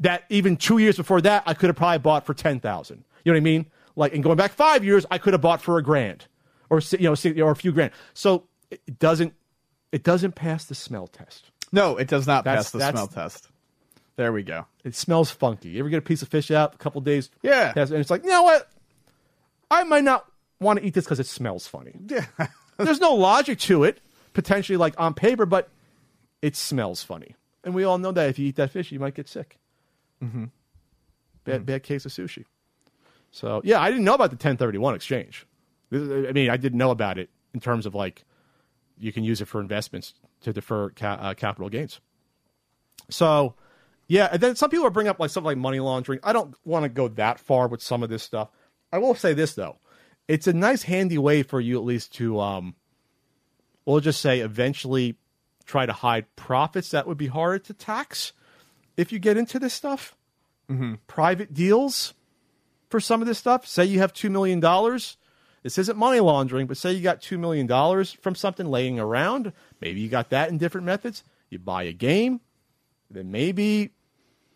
that 0.00 0.24
even 0.28 0.56
two 0.56 0.78
years 0.78 0.96
before 0.96 1.20
that, 1.22 1.42
I 1.46 1.54
could 1.54 1.68
have 1.68 1.76
probably 1.76 1.98
bought 1.98 2.26
for 2.26 2.34
ten 2.34 2.60
thousand. 2.60 3.04
You 3.24 3.32
know 3.32 3.36
what 3.36 3.40
I 3.42 3.44
mean? 3.44 3.66
Like, 3.96 4.14
and 4.14 4.22
going 4.22 4.36
back 4.36 4.52
five 4.52 4.84
years, 4.84 5.04
I 5.10 5.18
could 5.18 5.34
have 5.34 5.42
bought 5.42 5.60
for 5.60 5.76
a 5.78 5.82
grand, 5.82 6.26
or 6.70 6.80
you 6.98 7.10
know, 7.10 7.44
or 7.44 7.50
a 7.50 7.56
few 7.56 7.72
grand. 7.72 7.92
So 8.14 8.44
it 8.70 8.98
doesn't, 8.98 9.34
it 9.92 10.04
doesn't 10.04 10.34
pass 10.36 10.64
the 10.64 10.74
smell 10.74 11.06
test. 11.06 11.50
No, 11.72 11.96
it 11.98 12.08
does 12.08 12.26
not 12.26 12.44
That's- 12.44 12.70
pass 12.70 12.72
the 12.72 12.90
smell 12.92 13.06
test. 13.08 13.49
There 14.20 14.34
we 14.34 14.42
go. 14.42 14.66
It 14.84 14.94
smells 14.94 15.30
funky. 15.30 15.70
You 15.70 15.80
ever 15.80 15.88
get 15.88 15.96
a 15.96 16.02
piece 16.02 16.20
of 16.20 16.28
fish 16.28 16.50
out 16.50 16.74
a 16.74 16.76
couple 16.76 17.00
days? 17.00 17.30
Yeah. 17.40 17.72
and 17.74 17.90
it's 17.92 18.10
like, 18.10 18.22
you 18.22 18.28
know 18.28 18.42
what? 18.42 18.68
I 19.70 19.82
might 19.84 20.04
not 20.04 20.30
want 20.60 20.78
to 20.78 20.84
eat 20.84 20.92
this 20.92 21.06
because 21.06 21.20
it 21.20 21.26
smells 21.26 21.66
funny. 21.66 21.94
Yeah. 22.06 22.26
There's 22.76 23.00
no 23.00 23.14
logic 23.14 23.58
to 23.60 23.84
it, 23.84 24.02
potentially 24.34 24.76
like 24.76 24.92
on 25.00 25.14
paper, 25.14 25.46
but 25.46 25.70
it 26.42 26.54
smells 26.54 27.02
funny. 27.02 27.34
And 27.64 27.74
we 27.74 27.84
all 27.84 27.96
know 27.96 28.12
that 28.12 28.28
if 28.28 28.38
you 28.38 28.46
eat 28.48 28.56
that 28.56 28.72
fish, 28.72 28.92
you 28.92 29.00
might 29.00 29.14
get 29.14 29.26
sick. 29.26 29.58
Mm-hmm. 30.22 30.44
Bad, 31.44 31.64
bad 31.64 31.82
case 31.82 32.04
of 32.04 32.12
sushi. 32.12 32.44
So 33.30 33.62
yeah, 33.64 33.80
I 33.80 33.88
didn't 33.88 34.04
know 34.04 34.12
about 34.12 34.28
the 34.28 34.34
1031 34.34 34.96
exchange. 34.96 35.46
I 35.90 35.96
mean, 36.32 36.50
I 36.50 36.58
didn't 36.58 36.76
know 36.76 36.90
about 36.90 37.16
it 37.16 37.30
in 37.54 37.60
terms 37.60 37.86
of 37.86 37.94
like 37.94 38.26
you 38.98 39.14
can 39.14 39.24
use 39.24 39.40
it 39.40 39.46
for 39.46 39.62
investments 39.62 40.12
to 40.42 40.52
defer 40.52 40.90
ca- 40.90 41.18
uh, 41.22 41.32
capital 41.32 41.70
gains. 41.70 42.00
So 43.08 43.54
yeah, 44.10 44.28
and 44.32 44.42
then 44.42 44.56
some 44.56 44.70
people 44.70 44.84
are 44.86 44.90
bringing 44.90 45.08
up 45.10 45.20
like 45.20 45.30
something 45.30 45.46
like 45.46 45.56
money 45.56 45.78
laundering. 45.78 46.18
I 46.24 46.32
don't 46.32 46.52
want 46.64 46.82
to 46.82 46.88
go 46.88 47.06
that 47.06 47.38
far 47.38 47.68
with 47.68 47.80
some 47.80 48.02
of 48.02 48.10
this 48.10 48.24
stuff. 48.24 48.48
I 48.92 48.98
will 48.98 49.14
say 49.14 49.34
this 49.34 49.54
though, 49.54 49.76
it's 50.26 50.48
a 50.48 50.52
nice 50.52 50.82
handy 50.82 51.16
way 51.16 51.44
for 51.44 51.60
you 51.60 51.78
at 51.78 51.84
least 51.84 52.12
to 52.14 52.40
um, 52.40 52.74
we'll 53.86 54.00
just 54.00 54.20
say 54.20 54.40
eventually 54.40 55.14
try 55.64 55.86
to 55.86 55.92
hide 55.92 56.26
profits 56.34 56.90
that 56.90 57.06
would 57.06 57.18
be 57.18 57.28
harder 57.28 57.60
to 57.60 57.72
tax 57.72 58.32
if 58.96 59.12
you 59.12 59.20
get 59.20 59.36
into 59.36 59.60
this 59.60 59.74
stuff. 59.74 60.16
Private 61.06 61.54
deals 61.54 62.14
for 62.88 62.98
some 62.98 63.20
of 63.20 63.28
this 63.28 63.38
stuff. 63.38 63.64
Say 63.64 63.84
you 63.84 64.00
have 64.00 64.12
$2 64.12 64.28
million. 64.28 64.58
This 65.62 65.78
isn't 65.78 65.96
money 65.96 66.18
laundering, 66.18 66.66
but 66.66 66.78
say 66.78 66.92
you 66.92 67.00
got 67.02 67.20
$2 67.20 67.38
million 67.38 67.68
from 68.20 68.34
something 68.34 68.66
laying 68.66 68.98
around. 68.98 69.52
Maybe 69.80 70.00
you 70.00 70.08
got 70.08 70.30
that 70.30 70.48
in 70.48 70.58
different 70.58 70.84
methods. 70.84 71.22
You 71.48 71.60
buy 71.60 71.84
a 71.84 71.92
game, 71.92 72.40
then 73.08 73.30
maybe 73.30 73.92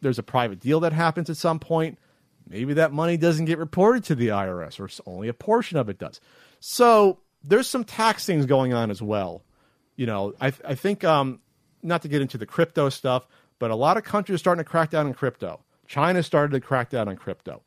there's 0.05 0.19
a 0.19 0.23
private 0.23 0.61
deal 0.61 0.81
that 0.81 0.93
happens 0.93 1.29
at 1.29 1.37
some 1.37 1.59
point. 1.59 1.99
Maybe 2.49 2.75
that 2.75 2.93
money 2.93 3.17
doesn't 3.17 3.47
get 3.47 3.59
reported 3.59 4.05
to 4.05 4.15
the 4.15 4.29
IRS, 4.29 4.79
or 4.79 4.89
only 5.11 5.29
a 5.29 5.35
portion 5.35 5.79
of 5.79 5.89
it 5.89 5.99
does. 5.99 6.21
So 6.61 7.21
there's 7.43 7.67
some 7.67 7.85
tax 7.85 8.25
things 8.27 8.47
going 8.47 8.73
on 8.73 8.91
as 8.91 9.03
well. 9.03 9.43
You 9.97 10.07
know, 10.07 10.35
I, 10.41 10.53
I 10.65 10.75
think, 10.75 11.05
um, 11.05 11.41
not 11.83 12.03
to 12.03 12.09
get 12.09 12.23
into 12.23 12.39
the 12.39 12.47
crypto 12.47 12.89
stuff, 12.89 13.27
but 13.59 13.71
a 13.71 13.75
lot 13.75 13.97
of 13.97 14.05
countries 14.05 14.37
are 14.37 14.39
starting 14.39 14.65
to 14.65 14.69
crack 14.69 14.91
down 14.91 15.07
on 15.07 15.15
crypto. 15.15 15.61
China 15.87 16.23
started 16.23 16.53
to 16.53 16.61
crack 16.61 16.91
down 16.91 17.09
on 17.09 17.17
crypto 17.17 17.63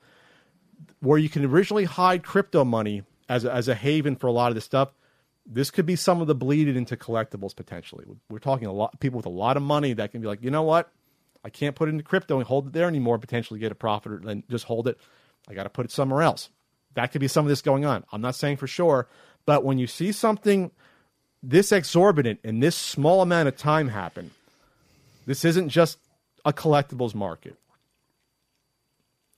where 0.99 1.17
you 1.17 1.29
can 1.29 1.45
originally 1.45 1.85
hide 1.85 2.23
crypto 2.23 2.63
money 2.63 3.03
as 3.29 3.45
a, 3.45 3.53
as 3.53 3.67
a 3.67 3.75
haven 3.75 4.15
for 4.15 4.27
a 4.27 4.31
lot 4.31 4.49
of 4.49 4.55
this 4.55 4.65
stuff. 4.65 4.89
This 5.45 5.71
could 5.71 5.85
be 5.85 5.95
some 5.95 6.21
of 6.21 6.27
the 6.27 6.35
bleeding 6.35 6.75
into 6.75 6.97
collectibles 6.97 7.55
potentially. 7.55 8.05
We're 8.29 8.39
talking 8.39 8.67
a 8.67 8.73
lot 8.73 8.99
people 8.99 9.17
with 9.17 9.25
a 9.25 9.29
lot 9.29 9.57
of 9.57 9.63
money 9.63 9.93
that 9.93 10.11
can 10.11 10.21
be 10.21 10.27
like, 10.27 10.43
you 10.43 10.51
know 10.51 10.63
what, 10.63 10.91
I 11.47 11.49
can't 11.49 11.77
put 11.77 11.87
it 11.87 11.93
into 11.93 12.03
crypto 12.03 12.39
and 12.39 12.45
hold 12.45 12.67
it 12.67 12.73
there 12.73 12.89
anymore. 12.89 13.17
Potentially 13.17 13.57
get 13.57 13.71
a 13.71 13.75
profit 13.75 14.11
or 14.11 14.19
then 14.19 14.43
just 14.49 14.65
hold 14.65 14.85
it. 14.85 14.99
I 15.47 15.53
got 15.53 15.63
to 15.63 15.69
put 15.69 15.85
it 15.85 15.91
somewhere 15.91 16.21
else. 16.21 16.49
That 16.95 17.13
could 17.13 17.21
be 17.21 17.29
some 17.29 17.45
of 17.45 17.49
this 17.49 17.61
going 17.61 17.85
on. 17.85 18.03
I'm 18.11 18.19
not 18.19 18.35
saying 18.35 18.57
for 18.57 18.67
sure, 18.67 19.07
but 19.45 19.63
when 19.63 19.79
you 19.79 19.87
see 19.87 20.11
something 20.11 20.71
this 21.41 21.71
exorbitant 21.71 22.41
in 22.43 22.59
this 22.59 22.75
small 22.75 23.21
amount 23.21 23.47
of 23.47 23.55
time 23.55 23.87
happen, 23.87 24.31
this 25.25 25.45
isn't 25.45 25.69
just 25.69 25.99
a 26.43 26.51
collectibles 26.51 27.15
market 27.15 27.55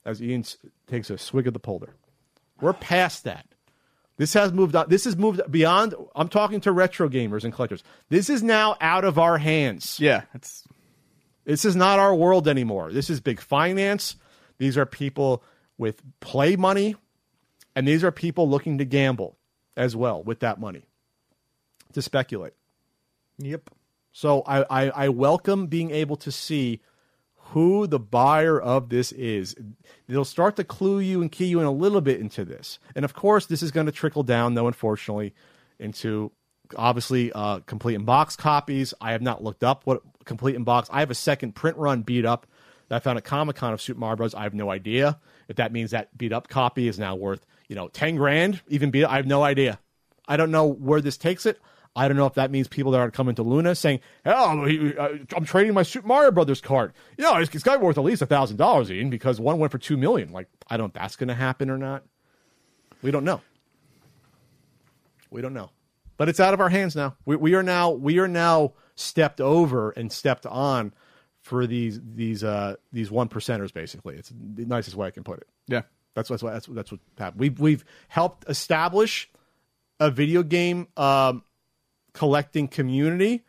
as 0.04 0.20
Ian 0.20 0.44
takes 0.88 1.10
a 1.10 1.18
swig 1.18 1.46
of 1.46 1.52
the 1.52 1.60
polder. 1.60 1.90
We're 2.60 2.72
past 2.72 3.22
that. 3.22 3.46
This 4.16 4.34
has 4.34 4.52
moved 4.52 4.74
on. 4.74 4.88
This 4.88 5.04
has 5.04 5.16
moved 5.16 5.42
beyond. 5.48 5.94
I'm 6.16 6.28
talking 6.28 6.60
to 6.62 6.72
retro 6.72 7.08
gamers 7.08 7.44
and 7.44 7.54
collectors. 7.54 7.84
This 8.08 8.28
is 8.28 8.42
now 8.42 8.76
out 8.80 9.04
of 9.04 9.16
our 9.16 9.38
hands. 9.38 10.00
Yeah, 10.00 10.22
it's 10.34 10.64
This 11.44 11.64
is 11.64 11.74
not 11.74 11.98
our 11.98 12.14
world 12.14 12.46
anymore. 12.48 12.92
This 12.92 13.10
is 13.10 13.20
big 13.20 13.40
finance. 13.40 14.16
These 14.58 14.76
are 14.76 14.86
people 14.86 15.42
with 15.78 16.02
play 16.20 16.56
money, 16.56 16.96
and 17.74 17.88
these 17.88 18.04
are 18.04 18.12
people 18.12 18.48
looking 18.48 18.78
to 18.78 18.84
gamble 18.84 19.36
as 19.76 19.96
well 19.96 20.22
with 20.22 20.40
that 20.40 20.60
money 20.60 20.84
to 21.92 22.02
speculate. 22.02 22.52
yep. 23.38 23.70
So 24.12 24.42
I, 24.42 24.64
I, 24.68 24.90
I 24.90 25.08
welcome 25.08 25.66
being 25.66 25.90
able 25.90 26.16
to 26.16 26.32
see 26.32 26.80
who 27.36 27.86
the 27.86 27.98
buyer 27.98 28.60
of 28.60 28.88
this 28.88 29.12
is. 29.12 29.56
It'll 30.08 30.24
start 30.24 30.56
to 30.56 30.64
clue 30.64 31.00
you 31.00 31.20
and 31.22 31.30
key 31.30 31.46
you 31.46 31.60
in 31.60 31.66
a 31.66 31.72
little 31.72 32.00
bit 32.00 32.20
into 32.20 32.44
this. 32.44 32.78
And 32.94 33.04
of 33.04 33.14
course, 33.14 33.46
this 33.46 33.62
is 33.62 33.70
going 33.70 33.86
to 33.86 33.92
trickle 33.92 34.22
down, 34.22 34.54
though, 34.54 34.66
unfortunately, 34.66 35.34
into 35.78 36.32
obviously 36.76 37.32
uh, 37.32 37.60
complete 37.60 37.94
in 37.94 38.04
box 38.04 38.36
copies. 38.36 38.94
I 39.00 39.12
have 39.12 39.22
not 39.22 39.42
looked 39.42 39.64
up 39.64 39.82
what 39.84 40.02
complete 40.24 40.54
in 40.56 40.64
box. 40.64 40.88
I 40.92 41.00
have 41.00 41.10
a 41.10 41.14
second 41.14 41.54
print 41.54 41.76
run 41.76 42.02
beat 42.02 42.24
up 42.24 42.46
that 42.88 42.96
I 42.96 42.98
found 43.00 43.18
at 43.18 43.24
Comic 43.24 43.56
Con 43.56 43.72
of 43.72 43.80
Super 43.80 44.00
Mario 44.00 44.16
Bros. 44.16 44.34
I 44.34 44.42
have 44.42 44.54
no 44.54 44.70
idea 44.70 45.18
if 45.48 45.56
that 45.56 45.72
means 45.72 45.90
that 45.92 46.16
beat 46.16 46.32
up 46.32 46.48
copy 46.48 46.88
is 46.88 46.98
now 46.98 47.14
worth 47.14 47.44
you 47.68 47.76
know 47.76 47.88
ten 47.88 48.16
grand. 48.16 48.60
Even 48.68 48.90
beat, 48.90 49.04
I 49.04 49.16
have 49.16 49.26
no 49.26 49.42
idea. 49.42 49.78
I 50.28 50.36
don't 50.36 50.50
know 50.50 50.66
where 50.66 51.00
this 51.00 51.16
takes 51.16 51.46
it. 51.46 51.60
I 51.96 52.06
don't 52.06 52.16
know 52.16 52.26
if 52.26 52.34
that 52.34 52.52
means 52.52 52.68
people 52.68 52.92
that 52.92 53.00
are 53.00 53.10
coming 53.10 53.34
to 53.34 53.42
Luna 53.42 53.74
saying, 53.74 54.00
"Hell, 54.24 54.64
he- 54.64 54.96
uh, 54.96 55.08
I'm 55.36 55.44
trading 55.44 55.74
my 55.74 55.82
Super 55.82 56.06
Mario 56.06 56.30
Brothers 56.30 56.60
card." 56.60 56.92
You 57.18 57.24
know, 57.24 57.36
it's, 57.36 57.50
got 57.62 57.80
worth 57.80 57.98
at 57.98 58.04
least 58.04 58.22
a 58.22 58.26
thousand 58.26 58.58
dollars, 58.58 58.92
Ian, 58.92 59.10
because 59.10 59.40
one 59.40 59.58
went 59.58 59.72
for 59.72 59.78
two 59.78 59.96
million. 59.96 60.30
Like, 60.30 60.48
I 60.68 60.76
don't. 60.76 60.94
That's 60.94 61.16
going 61.16 61.28
to 61.28 61.34
happen 61.34 61.68
or 61.68 61.78
not. 61.78 62.04
We 63.02 63.10
don't 63.10 63.24
know. 63.24 63.40
We 65.30 65.42
don't 65.42 65.54
know, 65.54 65.70
but 66.16 66.28
it's 66.28 66.40
out 66.40 66.54
of 66.54 66.60
our 66.60 66.68
hands 66.68 66.94
now. 66.94 67.16
We, 67.24 67.36
we 67.36 67.54
are 67.54 67.62
now 67.62 67.90
we 67.90 68.18
are 68.18 68.28
now 68.28 68.72
stepped 69.00 69.40
over 69.40 69.90
and 69.90 70.12
stepped 70.12 70.46
on 70.46 70.92
for 71.40 71.66
these 71.66 72.00
these 72.14 72.44
uh 72.44 72.76
these 72.92 73.10
one 73.10 73.28
percenters. 73.28 73.72
Basically, 73.72 74.14
it's 74.16 74.30
the 74.30 74.66
nicest 74.66 74.96
way 74.96 75.06
I 75.06 75.10
can 75.10 75.24
put 75.24 75.38
it. 75.38 75.48
Yeah. 75.66 75.82
That's 76.14 76.28
that's 76.28 76.42
what 76.42 76.52
that's, 76.52 76.68
what- 76.68 76.74
that's 76.74 76.90
what 76.90 77.00
happened. 77.18 77.40
We've 77.40 77.58
we've 77.60 77.84
helped 78.08 78.48
establish 78.48 79.30
a 79.98 80.10
video 80.10 80.42
game 80.42 80.88
um, 80.96 81.44
collecting 82.14 82.68
community. 82.68 83.44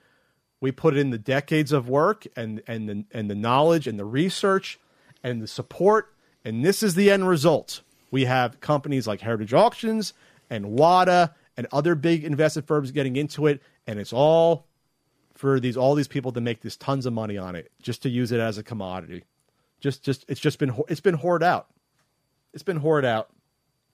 We 0.60 0.72
put 0.72 0.96
in 0.96 1.10
the 1.10 1.18
decades 1.18 1.72
of 1.72 1.90
work 1.90 2.28
and 2.36 2.62
and 2.68 2.88
the 2.88 3.06
and 3.12 3.30
the 3.30 3.36
knowledge 3.36 3.88
and 3.88 3.98
the 3.98 4.06
research 4.06 4.80
and 5.24 5.42
the 5.42 5.48
support, 5.48 6.14
and 6.46 6.64
this 6.64 6.84
is 6.84 6.96
the 6.96 7.10
end 7.10 7.28
result. 7.28 7.82
We 8.12 8.26
have 8.26 8.60
companies 8.60 9.08
like 9.08 9.22
Heritage 9.22 9.54
Auctions 9.54 10.14
and 10.50 10.66
Wata 10.78 11.34
and 11.58 11.66
other 11.72 11.96
big 11.96 12.24
investment 12.24 12.68
firms 12.68 12.92
getting 12.92 13.16
into 13.16 13.48
it, 13.48 13.62
and 13.88 14.00
it's 14.00 14.14
all 14.14 14.68
for 15.42 15.60
these 15.60 15.76
all 15.76 15.96
these 15.96 16.08
people 16.08 16.32
to 16.32 16.40
make 16.40 16.62
these 16.62 16.78
tons 16.78 17.08
of 17.08 17.14
money 17.14 17.36
on 17.36 17.56
it, 17.56 17.72
just 17.82 18.04
to 18.04 18.10
use 18.10 18.32
it 18.32 18.40
as 18.40 18.60
a 18.60 18.64
commodity. 18.64 19.24
Just 19.80 20.04
just 20.04 20.24
it's 20.28 20.40
just 20.40 20.60
been 20.60 20.72
it's 20.88 21.02
been 21.02 21.16
hoarded 21.16 21.48
out. 21.48 21.66
It's 22.54 22.62
been 22.62 22.78
hoarded 22.78 23.10
out. 23.10 23.30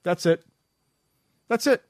That's 0.02 0.26
it. 0.26 0.44
That's 1.48 1.66
it. 1.66 1.82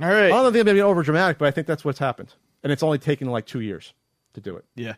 All 0.00 0.08
right. 0.08 0.24
I 0.26 0.28
don't 0.30 0.50
think 0.52 0.66
I'm 0.66 0.74
being 0.74 0.80
over 0.84 1.02
dramatic, 1.02 1.36
but 1.36 1.46
I 1.46 1.50
think 1.50 1.66
that's 1.66 1.84
what's 1.84 1.98
happened, 1.98 2.32
and 2.62 2.72
it's 2.72 2.82
only 2.82 2.96
taken 2.98 3.28
like 3.28 3.44
two 3.44 3.60
years 3.60 3.92
to 4.32 4.40
do 4.40 4.56
it. 4.56 4.64
yeah. 4.74 4.94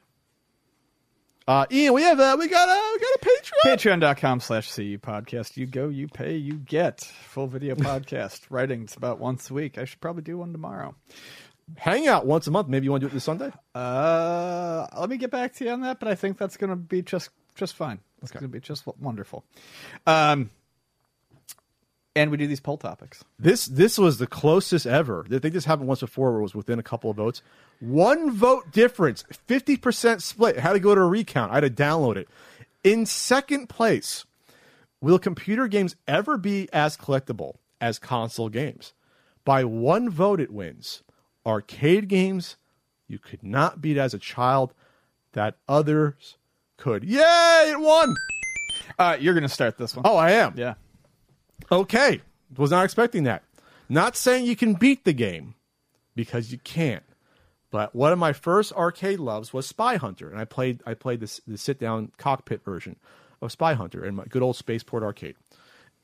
Uh, 1.48 1.64
Ian, 1.72 1.94
we 1.94 2.02
have 2.02 2.20
a 2.20 2.36
we 2.36 2.46
got 2.46 2.68
a 2.68 2.92
we 2.92 2.98
got 3.00 3.14
a 3.14 3.24
Patreon. 3.24 4.00
Patreon.com 4.04 4.40
slash 4.40 4.70
CU 4.70 4.98
podcast. 4.98 5.56
You 5.56 5.64
go, 5.64 5.88
you 5.88 6.06
pay, 6.06 6.36
you 6.36 6.52
get. 6.58 7.00
Full 7.00 7.46
video 7.46 7.74
podcast. 7.90 8.42
Writings 8.50 8.94
about 8.94 9.18
once 9.18 9.48
a 9.48 9.54
week. 9.54 9.78
I 9.78 9.86
should 9.86 10.00
probably 10.02 10.22
do 10.22 10.36
one 10.36 10.52
tomorrow. 10.52 10.94
Hangout 11.76 12.26
once 12.26 12.46
a 12.46 12.50
month. 12.50 12.68
Maybe 12.68 12.84
you 12.84 12.90
want 12.90 13.02
to 13.02 13.08
do 13.08 13.10
it 13.10 13.14
this 13.14 13.24
Sunday. 13.24 13.52
Uh, 13.74 14.86
let 14.98 15.10
me 15.10 15.16
get 15.16 15.30
back 15.30 15.54
to 15.54 15.64
you 15.64 15.70
on 15.70 15.82
that, 15.82 16.00
but 16.00 16.08
I 16.08 16.14
think 16.14 16.38
that's 16.38 16.56
going 16.56 16.70
to 16.70 16.76
be 16.76 17.02
just 17.02 17.30
just 17.54 17.76
fine. 17.76 18.00
It's 18.22 18.30
going 18.30 18.42
to 18.42 18.48
be 18.48 18.60
just 18.60 18.84
wonderful. 18.98 19.44
Um, 20.06 20.50
and 22.16 22.30
we 22.30 22.36
do 22.36 22.46
these 22.46 22.60
poll 22.60 22.78
topics. 22.78 23.24
This 23.38 23.66
this 23.66 23.98
was 23.98 24.18
the 24.18 24.26
closest 24.26 24.86
ever. 24.86 25.24
I 25.30 25.38
think 25.38 25.54
this 25.54 25.66
happened 25.66 25.88
once 25.88 26.00
before, 26.00 26.30
where 26.32 26.40
it 26.40 26.42
was 26.42 26.54
within 26.54 26.78
a 26.78 26.82
couple 26.82 27.10
of 27.10 27.16
votes. 27.16 27.42
One 27.80 28.32
vote 28.32 28.72
difference, 28.72 29.24
fifty 29.46 29.76
percent 29.76 30.22
split. 30.22 30.58
Had 30.58 30.72
to 30.72 30.80
go 30.80 30.94
to 30.94 31.00
a 31.00 31.06
recount. 31.06 31.52
I 31.52 31.56
had 31.56 31.60
to 31.60 31.70
download 31.70 32.16
it. 32.16 32.28
In 32.82 33.06
second 33.06 33.68
place, 33.68 34.24
will 35.00 35.18
computer 35.18 35.68
games 35.68 35.94
ever 36.08 36.36
be 36.36 36.68
as 36.72 36.96
collectible 36.96 37.56
as 37.80 37.98
console 37.98 38.48
games? 38.48 38.94
By 39.44 39.64
one 39.64 40.10
vote, 40.10 40.40
it 40.40 40.52
wins. 40.52 41.02
Arcade 41.48 42.08
games 42.08 42.56
you 43.08 43.18
could 43.18 43.42
not 43.42 43.80
beat 43.80 43.96
as 43.96 44.12
a 44.12 44.18
child 44.18 44.74
that 45.32 45.56
others 45.66 46.36
could. 46.76 47.04
Yay! 47.04 47.70
It 47.72 47.80
won. 47.80 48.14
Uh, 48.98 49.16
you're 49.18 49.34
going 49.34 49.42
to 49.42 49.48
start 49.48 49.78
this 49.78 49.96
one. 49.96 50.04
Oh, 50.06 50.16
I 50.16 50.32
am. 50.32 50.54
yeah. 50.56 50.74
Okay. 51.72 52.20
Was 52.56 52.70
not 52.70 52.84
expecting 52.84 53.24
that. 53.24 53.42
Not 53.88 54.16
saying 54.16 54.44
you 54.44 54.56
can 54.56 54.74
beat 54.74 55.04
the 55.04 55.12
game 55.12 55.54
because 56.14 56.52
you 56.52 56.58
can't. 56.58 57.02
But 57.70 57.94
one 57.94 58.12
of 58.12 58.18
my 58.18 58.32
first 58.32 58.72
arcade 58.72 59.18
loves 59.18 59.52
was 59.52 59.66
Spy 59.66 59.96
Hunter, 59.96 60.30
and 60.30 60.40
I 60.40 60.44
played 60.44 60.82
I 60.86 60.94
played 60.94 61.20
this 61.20 61.40
the 61.46 61.58
sit 61.58 61.78
down 61.78 62.12
cockpit 62.16 62.64
version 62.64 62.96
of 63.42 63.52
Spy 63.52 63.74
Hunter 63.74 64.04
in 64.04 64.14
my 64.14 64.24
good 64.24 64.42
old 64.42 64.56
Spaceport 64.56 65.02
arcade. 65.02 65.36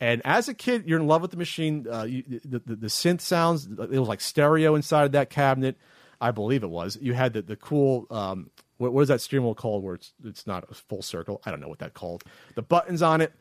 And 0.00 0.22
as 0.24 0.48
a 0.48 0.54
kid, 0.54 0.84
you're 0.86 0.98
in 0.98 1.06
love 1.06 1.22
with 1.22 1.30
the 1.30 1.36
machine. 1.36 1.86
Uh, 1.90 2.02
you, 2.04 2.22
the, 2.44 2.58
the 2.58 2.76
the 2.76 2.86
synth 2.88 3.20
sounds. 3.20 3.66
It 3.66 3.98
was 3.98 4.08
like 4.08 4.20
stereo 4.20 4.74
inside 4.74 5.04
of 5.04 5.12
that 5.12 5.30
cabinet. 5.30 5.76
I 6.20 6.30
believe 6.30 6.62
it 6.62 6.70
was. 6.70 6.98
You 7.00 7.14
had 7.14 7.32
the 7.32 7.42
the 7.42 7.56
cool. 7.56 8.06
Um, 8.10 8.50
what, 8.78 8.92
what 8.92 9.02
is 9.02 9.08
that 9.08 9.20
steering 9.20 9.44
wheel 9.44 9.54
called? 9.54 9.84
Where 9.84 9.94
it's 9.94 10.12
it's 10.24 10.46
not 10.46 10.64
a 10.70 10.74
full 10.74 11.02
circle. 11.02 11.40
I 11.46 11.50
don't 11.50 11.60
know 11.60 11.68
what 11.68 11.78
that 11.78 11.94
called. 11.94 12.24
The 12.54 12.62
buttons 12.62 13.02
on 13.02 13.20
it, 13.20 13.32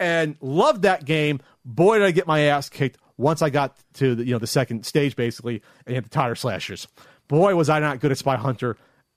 and 0.00 0.36
loved 0.40 0.82
that 0.82 1.04
game. 1.04 1.40
Boy, 1.64 1.98
did 1.98 2.06
I 2.06 2.10
get 2.10 2.26
my 2.26 2.40
ass 2.40 2.68
kicked 2.68 2.98
once 3.16 3.40
I 3.40 3.50
got 3.50 3.76
to 3.94 4.14
the 4.16 4.24
you 4.24 4.32
know 4.32 4.38
the 4.38 4.46
second 4.46 4.84
stage 4.84 5.14
basically, 5.16 5.62
and 5.86 5.94
had 5.94 6.04
the 6.04 6.10
tire 6.10 6.34
slashers. 6.34 6.88
Boy, 7.28 7.54
was 7.54 7.68
I 7.70 7.78
not 7.78 8.00
good 8.00 8.10
at 8.10 8.18
Spy 8.18 8.36
Hunter. 8.36 8.76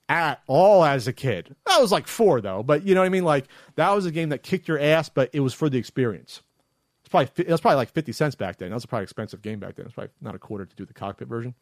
at 0.10 0.42
all 0.48 0.86
as 0.86 1.08
a 1.08 1.14
kid. 1.14 1.56
I 1.66 1.82
was 1.82 1.92
like 1.92 2.08
four 2.08 2.40
though, 2.40 2.64
but 2.64 2.84
you 2.84 2.96
know 2.96 3.02
what 3.02 3.08
I 3.08 3.10
mean. 3.10 3.26
Like 3.26 3.46
that 3.76 3.92
was 3.92 4.06
a 4.06 4.12
game 4.12 4.30
that 4.30 4.44
kicked 4.44 4.68
your 4.68 4.80
ass, 4.80 5.10
but 5.10 5.30
it 5.34 5.42
was 5.42 5.54
for 5.54 5.70
the 5.70 5.78
experience. 5.78 6.42
It's 7.08 7.12
probably 7.12 7.46
it 7.46 7.50
was 7.50 7.62
probably 7.62 7.78
like 7.78 7.94
fifty 7.94 8.12
cents 8.12 8.36
back 8.36 8.58
then. 8.58 8.68
That 8.70 8.76
was 8.76 8.84
a 8.84 8.88
probably 8.88 9.04
expensive 9.04 9.42
game 9.42 9.60
back 9.60 9.76
then. 9.76 9.86
It's 9.86 9.96
probably 9.96 10.12
not 10.20 10.36
a 10.36 10.40
quarter 10.40 10.66
to 10.66 10.76
do 10.76 10.84
the 10.84 10.94
cockpit 10.94 11.30
version. 11.30 11.56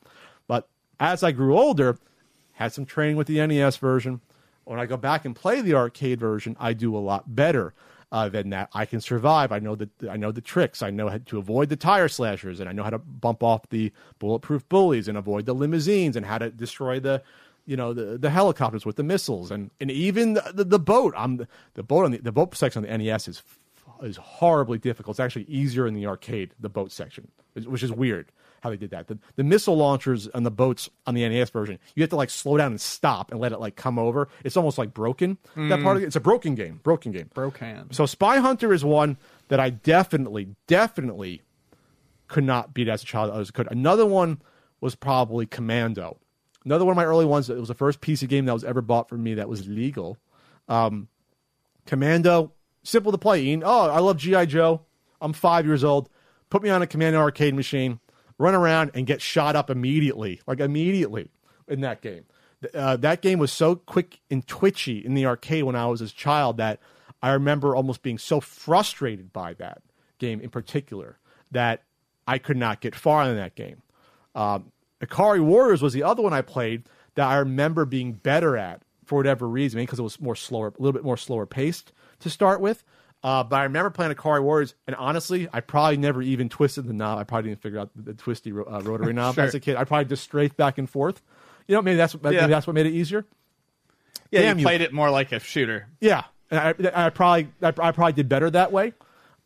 But 0.47 0.67
as 0.99 1.21
I 1.21 1.33
grew 1.33 1.55
older, 1.55 1.99
had 2.53 2.73
some 2.73 2.83
training 2.83 3.15
with 3.15 3.27
the 3.27 3.45
NES 3.45 3.77
version. 3.77 4.21
When 4.63 4.79
I 4.79 4.87
go 4.87 4.97
back 4.97 5.23
and 5.23 5.35
play 5.35 5.61
the 5.61 5.75
arcade 5.75 6.19
version, 6.19 6.57
I 6.59 6.73
do 6.73 6.97
a 6.97 6.97
lot 6.97 7.35
better 7.35 7.75
uh, 8.11 8.27
than 8.27 8.49
that. 8.49 8.69
I 8.73 8.87
can 8.87 8.99
survive. 9.01 9.51
I 9.51 9.59
know 9.59 9.75
that 9.75 9.89
I 10.09 10.17
know 10.17 10.31
the 10.31 10.41
tricks. 10.41 10.81
I 10.81 10.89
know 10.89 11.09
how 11.09 11.19
to 11.23 11.37
avoid 11.37 11.69
the 11.69 11.75
tire 11.75 12.07
slashers, 12.07 12.59
and 12.59 12.67
I 12.67 12.71
know 12.71 12.81
how 12.81 12.89
to 12.89 12.97
bump 12.97 13.43
off 13.43 13.69
the 13.69 13.91
bulletproof 14.17 14.67
bullies 14.67 15.07
and 15.07 15.15
avoid 15.15 15.45
the 15.45 15.53
limousines, 15.53 16.15
and 16.15 16.25
how 16.25 16.39
to 16.39 16.49
destroy 16.49 16.99
the, 16.99 17.21
you 17.67 17.77
know, 17.77 17.93
the, 17.93 18.17
the 18.17 18.31
helicopters 18.31 18.83
with 18.83 18.95
the 18.95 19.03
missiles, 19.03 19.51
and 19.51 19.69
and 19.79 19.91
even 19.91 20.33
the, 20.33 20.51
the, 20.55 20.63
the 20.63 20.79
boat. 20.79 21.13
I'm 21.15 21.45
the 21.75 21.83
boat 21.83 22.05
on 22.05 22.11
the, 22.13 22.17
the 22.17 22.31
boat 22.31 22.55
section 22.55 22.83
on 22.83 22.89
the 22.89 22.97
NES 22.97 23.27
is 23.27 23.43
is 24.01 24.17
horribly 24.17 24.77
difficult. 24.77 25.15
It's 25.15 25.19
actually 25.19 25.45
easier 25.45 25.87
in 25.87 25.93
the 25.93 26.05
arcade, 26.07 26.51
the 26.59 26.69
boat 26.69 26.91
section, 26.91 27.29
which 27.65 27.83
is 27.83 27.91
weird 27.91 28.31
how 28.65 28.71
they 28.71 28.77
did 28.77 28.89
that. 28.89 29.07
The, 29.07 29.19
the 29.35 29.43
missile 29.43 29.77
launchers 29.77 30.27
on 30.29 30.41
the 30.41 30.49
boats 30.49 30.89
on 31.05 31.13
the 31.13 31.27
NES 31.27 31.51
version, 31.51 31.77
you 31.93 32.01
have 32.01 32.09
to 32.09 32.15
like 32.15 32.31
slow 32.31 32.57
down 32.57 32.71
and 32.71 32.81
stop 32.81 33.31
and 33.31 33.39
let 33.39 33.51
it 33.51 33.59
like 33.59 33.75
come 33.75 33.99
over. 33.99 34.27
It's 34.43 34.57
almost 34.57 34.79
like 34.79 34.91
broken. 34.91 35.37
That 35.69 35.83
part 35.83 35.97
of 35.97 36.03
it, 36.03 36.07
it's 36.07 36.15
a 36.15 36.21
broken 36.21 36.55
game. 36.55 36.79
Broken 36.81 37.11
game. 37.11 37.29
Broken. 37.33 37.93
So 37.93 38.07
Spy 38.07 38.39
Hunter 38.39 38.73
is 38.73 38.83
one 38.83 39.17
that 39.49 39.59
I 39.59 39.69
definitely, 39.69 40.55
definitely 40.65 41.43
could 42.27 42.43
not 42.43 42.73
beat 42.73 42.87
as 42.87 43.03
a 43.03 43.05
child 43.05 43.31
I 43.31 43.51
could. 43.51 43.71
Another 43.71 44.05
one 44.05 44.41
was 44.81 44.95
probably 44.95 45.45
Commando. 45.45 46.17
Another 46.65 46.85
one 46.85 46.93
of 46.93 46.97
my 46.97 47.05
early 47.05 47.25
ones. 47.25 47.49
It 47.51 47.59
was 47.59 47.67
the 47.67 47.75
first 47.75 48.01
PC 48.01 48.27
game 48.27 48.45
that 48.45 48.53
was 48.53 48.63
ever 48.63 48.81
bought 48.81 49.09
for 49.09 49.17
me 49.17 49.35
that 49.35 49.47
was 49.47 49.67
legal. 49.67 50.17
Um, 50.67 51.07
Commando, 51.85 52.51
simple 52.85 53.11
to 53.11 53.17
play. 53.17 53.43
Ian. 53.43 53.63
Oh, 53.65 53.89
I 53.89 53.99
love 53.99 54.17
GI 54.17 54.45
Joe. 54.47 54.81
I'm 55.21 55.33
five 55.33 55.65
years 55.65 55.83
old. 55.83 56.09
Put 56.49 56.63
me 56.63 56.69
on 56.69 56.81
a 56.81 56.87
Commando 56.87 57.19
arcade 57.19 57.55
machine, 57.55 57.99
run 58.37 58.53
around 58.53 58.91
and 58.93 59.05
get 59.07 59.21
shot 59.21 59.55
up 59.55 59.69
immediately, 59.69 60.41
like 60.47 60.59
immediately 60.59 61.31
in 61.67 61.81
that 61.81 62.01
game. 62.01 62.25
Uh, 62.73 62.95
that 62.97 63.21
game 63.21 63.39
was 63.39 63.51
so 63.51 63.75
quick 63.75 64.19
and 64.31 64.47
twitchy 64.47 65.03
in 65.05 65.13
the 65.13 65.25
arcade 65.25 65.63
when 65.63 65.75
I 65.75 65.87
was 65.87 66.01
a 66.01 66.07
child 66.07 66.57
that 66.57 66.79
I 67.21 67.31
remember 67.31 67.75
almost 67.75 68.01
being 68.01 68.17
so 68.17 68.39
frustrated 68.39 69.33
by 69.33 69.53
that 69.55 69.81
game 70.19 70.39
in 70.39 70.49
particular 70.49 71.17
that 71.51 71.83
I 72.27 72.37
could 72.37 72.57
not 72.57 72.81
get 72.81 72.95
far 72.95 73.27
in 73.27 73.35
that 73.35 73.55
game. 73.55 73.81
Um, 74.33 74.71
Ikari 75.01 75.41
Warriors 75.41 75.81
was 75.81 75.93
the 75.93 76.03
other 76.03 76.21
one 76.21 76.33
I 76.33 76.41
played 76.41 76.83
that 77.15 77.27
I 77.27 77.37
remember 77.37 77.85
being 77.85 78.13
better 78.13 78.57
at 78.57 78.83
for 79.05 79.17
whatever 79.17 79.47
reason, 79.47 79.79
because 79.79 79.99
it 79.99 80.03
was 80.03 80.19
more 80.19 80.35
slower, 80.35 80.67
a 80.67 80.81
little 80.81 80.93
bit 80.93 81.03
more 81.03 81.17
slower 81.17 81.45
paced 81.45 81.91
to 82.19 82.29
start 82.29 82.59
with. 82.61 82.83
Uh, 83.23 83.43
but 83.43 83.55
I 83.55 83.63
remember 83.63 83.89
playing 83.89 84.13
Ikari 84.13 84.43
Warriors, 84.43 84.75
and 84.85 84.95
honestly, 84.97 85.47
I 85.51 85.61
probably 85.61 85.97
never 85.97 86.21
even 86.21 86.47
twisted 86.47 86.85
the 86.85 86.93
knob. 86.93 87.17
I 87.17 87.23
probably 87.23 87.49
didn't 87.49 87.61
figure 87.61 87.79
out 87.79 87.89
the, 87.95 88.03
the 88.03 88.13
twisty 88.13 88.51
uh, 88.51 88.81
rotary 88.81 89.13
knob 89.13 89.35
Sure. 89.35 89.45
as 89.45 89.55
a 89.55 89.59
kid. 89.59 89.77
I 89.77 89.83
probably 89.83 90.05
just 90.05 90.23
straight 90.23 90.55
back 90.57 90.77
and 90.77 90.87
forth. 90.89 91.21
You 91.67 91.73
know, 91.75 91.81
maybe 91.81 91.97
that's 91.97 92.15
maybe 92.21 92.35
Yeah. 92.35 92.47
that's 92.47 92.67
what 92.67 92.73
made 92.73 92.85
it 92.85 92.93
easier. 92.93 93.25
Yeah, 94.31 94.41
Damn 94.41 94.57
you 94.57 94.61
you. 94.61 94.65
played 94.67 94.81
it 94.81 94.93
more 94.93 95.09
like 95.09 95.31
a 95.31 95.39
shooter. 95.39 95.87
Yeah, 95.99 96.23
and 96.51 96.59
I, 96.59 97.05
I 97.07 97.09
probably 97.09 97.49
I, 97.61 97.67
I 97.69 97.91
probably 97.91 98.13
did 98.13 98.29
better 98.29 98.49
that 98.51 98.71
way, 98.71 98.93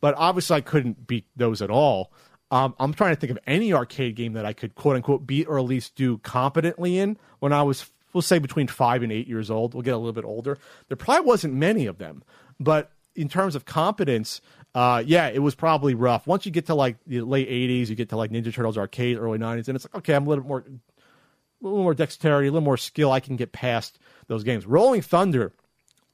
but 0.00 0.14
obviously 0.16 0.56
I 0.56 0.60
couldn't 0.60 1.06
beat 1.06 1.26
those 1.36 1.62
at 1.62 1.70
all. 1.70 2.12
Um, 2.50 2.74
I'm 2.80 2.92
trying 2.92 3.14
to 3.14 3.20
think 3.20 3.30
of 3.30 3.38
any 3.46 3.72
arcade 3.72 4.16
game 4.16 4.32
that 4.32 4.44
I 4.44 4.52
could 4.52 4.74
quote 4.74 4.96
unquote 4.96 5.26
beat 5.26 5.46
or 5.46 5.58
at 5.58 5.64
least 5.64 5.94
do 5.94 6.18
competently 6.18 6.98
in 6.98 7.16
when 7.38 7.52
I 7.52 7.62
was 7.62 7.88
we'll 8.12 8.22
say 8.22 8.38
between 8.38 8.66
five 8.66 9.02
and 9.02 9.12
eight 9.12 9.28
years 9.28 9.50
old. 9.50 9.74
We'll 9.74 9.82
get 9.82 9.94
a 9.94 9.98
little 9.98 10.12
bit 10.12 10.24
older. 10.24 10.58
There 10.88 10.96
probably 10.96 11.26
wasn't 11.26 11.54
many 11.54 11.86
of 11.86 11.98
them, 11.98 12.22
but 12.58 12.90
in 13.14 13.28
terms 13.28 13.54
of 13.54 13.64
competence, 13.64 14.40
uh, 14.74 15.02
yeah, 15.04 15.28
it 15.28 15.40
was 15.40 15.54
probably 15.54 15.94
rough. 15.94 16.26
Once 16.26 16.46
you 16.46 16.52
get 16.52 16.66
to 16.66 16.74
like 16.74 16.96
the 17.06 17.22
late 17.22 17.48
'80s, 17.48 17.88
you 17.88 17.96
get 17.96 18.08
to 18.10 18.16
like 18.16 18.30
Ninja 18.30 18.52
Turtles 18.52 18.78
arcade, 18.78 19.18
early 19.18 19.38
'90s, 19.38 19.68
and 19.68 19.76
it's 19.76 19.84
like 19.84 19.96
okay, 19.96 20.14
I'm 20.14 20.26
a 20.26 20.28
little 20.28 20.44
more 20.44 20.60
a 20.60 21.64
little 21.64 21.82
more 21.82 21.94
dexterity, 21.94 22.48
a 22.48 22.52
little 22.52 22.64
more 22.64 22.76
skill. 22.76 23.12
I 23.12 23.20
can 23.20 23.36
get 23.36 23.52
past 23.52 23.98
those 24.28 24.44
games. 24.44 24.66
Rolling 24.66 25.02
Thunder, 25.02 25.52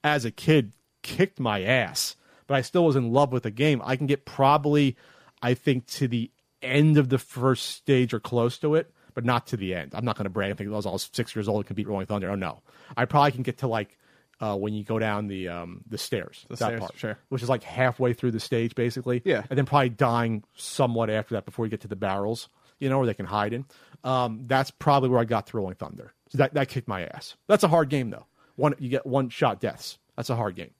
as 0.02 0.24
a 0.24 0.30
kid, 0.30 0.72
kicked 1.02 1.38
my 1.38 1.62
ass, 1.62 2.16
but 2.46 2.54
I 2.54 2.62
still 2.62 2.84
was 2.84 2.96
in 2.96 3.12
love 3.12 3.32
with 3.32 3.44
the 3.44 3.50
game. 3.50 3.82
I 3.84 3.96
can 3.96 4.06
get 4.06 4.24
probably, 4.24 4.96
I 5.42 5.54
think, 5.54 5.86
to 5.88 6.08
the 6.08 6.30
end 6.62 6.98
of 6.98 7.10
the 7.10 7.18
first 7.18 7.66
stage 7.66 8.12
or 8.14 8.20
close 8.20 8.58
to 8.58 8.74
it, 8.74 8.92
but 9.16 9.24
not 9.24 9.46
to 9.48 9.56
the 9.56 9.74
end. 9.74 9.92
I'm 9.94 10.04
not 10.04 10.16
going 10.16 10.24
to 10.24 10.30
brag. 10.30 10.52
I 10.52 10.54
think 10.54 10.70
I 10.70 10.72
was, 10.72 10.86
I 10.86 10.90
was 10.90 11.10
six 11.12 11.34
years 11.34 11.48
old 11.48 11.56
and 11.56 11.66
could 11.66 11.74
beat 11.74 11.88
Rolling 11.88 12.06
Thunder. 12.06 12.30
Oh 12.30 12.36
no, 12.36 12.62
I 12.96 13.06
probably 13.06 13.32
can 13.32 13.42
get 13.42 13.58
to 13.58 13.66
like. 13.66 13.98
Uh, 14.38 14.54
when 14.54 14.74
you 14.74 14.84
go 14.84 14.98
down 14.98 15.28
the 15.28 15.48
um, 15.48 15.80
the 15.88 15.96
stairs, 15.96 16.44
that 16.50 16.58
stairs, 16.58 16.78
part, 16.78 16.92
sure. 16.98 17.18
which 17.30 17.42
is 17.42 17.48
like 17.48 17.62
halfway 17.62 18.12
through 18.12 18.30
the 18.30 18.38
stage, 18.38 18.74
basically. 18.74 19.22
Yeah. 19.24 19.44
and 19.48 19.56
then 19.56 19.64
probably 19.64 19.88
dying 19.88 20.44
somewhat 20.54 21.08
after 21.08 21.36
that 21.36 21.46
before 21.46 21.64
you 21.64 21.70
get 21.70 21.80
to 21.80 21.88
the 21.88 21.96
barrels, 21.96 22.50
you 22.78 22.90
know, 22.90 22.98
where 22.98 23.06
they 23.06 23.14
can 23.14 23.24
hide 23.24 23.54
in. 23.54 23.64
Um, 24.04 24.42
that's 24.46 24.70
probably 24.70 25.08
where 25.08 25.20
I 25.20 25.24
got 25.24 25.46
to 25.46 25.56
Rolling 25.56 25.76
Thunder. 25.76 26.12
So 26.28 26.36
that 26.36 26.52
that 26.52 26.68
kicked 26.68 26.86
my 26.86 27.06
ass. 27.06 27.34
That's 27.46 27.64
a 27.64 27.68
hard 27.68 27.88
game 27.88 28.10
though. 28.10 28.26
One 28.56 28.74
you 28.78 28.90
get 28.90 29.06
one 29.06 29.30
shot 29.30 29.58
deaths. 29.58 29.96
That's 30.16 30.28
a 30.28 30.36
hard 30.36 30.54
game. 30.54 30.72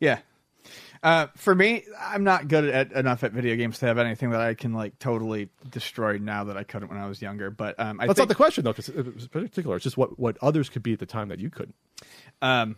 Yeah. 0.00 0.20
Uh, 1.02 1.26
for 1.36 1.54
me, 1.54 1.84
I'm 2.00 2.22
not 2.24 2.46
good 2.48 2.64
at 2.66 2.92
enough 2.92 3.24
at 3.24 3.32
video 3.32 3.56
games 3.56 3.78
to 3.80 3.86
have 3.86 3.98
anything 3.98 4.30
that 4.30 4.40
I 4.40 4.54
can 4.54 4.72
like 4.72 4.98
totally 4.98 5.48
destroy 5.70 6.18
now 6.18 6.44
that 6.44 6.56
I 6.56 6.62
couldn't 6.64 6.88
when 6.88 6.98
I 6.98 7.06
was 7.06 7.20
younger. 7.20 7.50
But 7.50 7.78
um, 7.80 7.98
I 8.00 8.06
That's 8.06 8.18
think 8.18 8.28
not 8.28 8.28
the 8.28 8.34
question 8.36 8.64
though. 8.64 8.72
'cause 8.72 8.88
it 8.88 9.14
was 9.14 9.26
particular. 9.28 9.76
It's 9.76 9.82
just 9.84 9.96
what 9.96 10.18
what 10.18 10.36
others 10.40 10.68
could 10.68 10.82
be 10.82 10.92
at 10.92 10.98
the 11.00 11.06
time 11.06 11.28
that 11.28 11.38
you 11.40 11.50
couldn't. 11.50 11.74
um, 12.40 12.76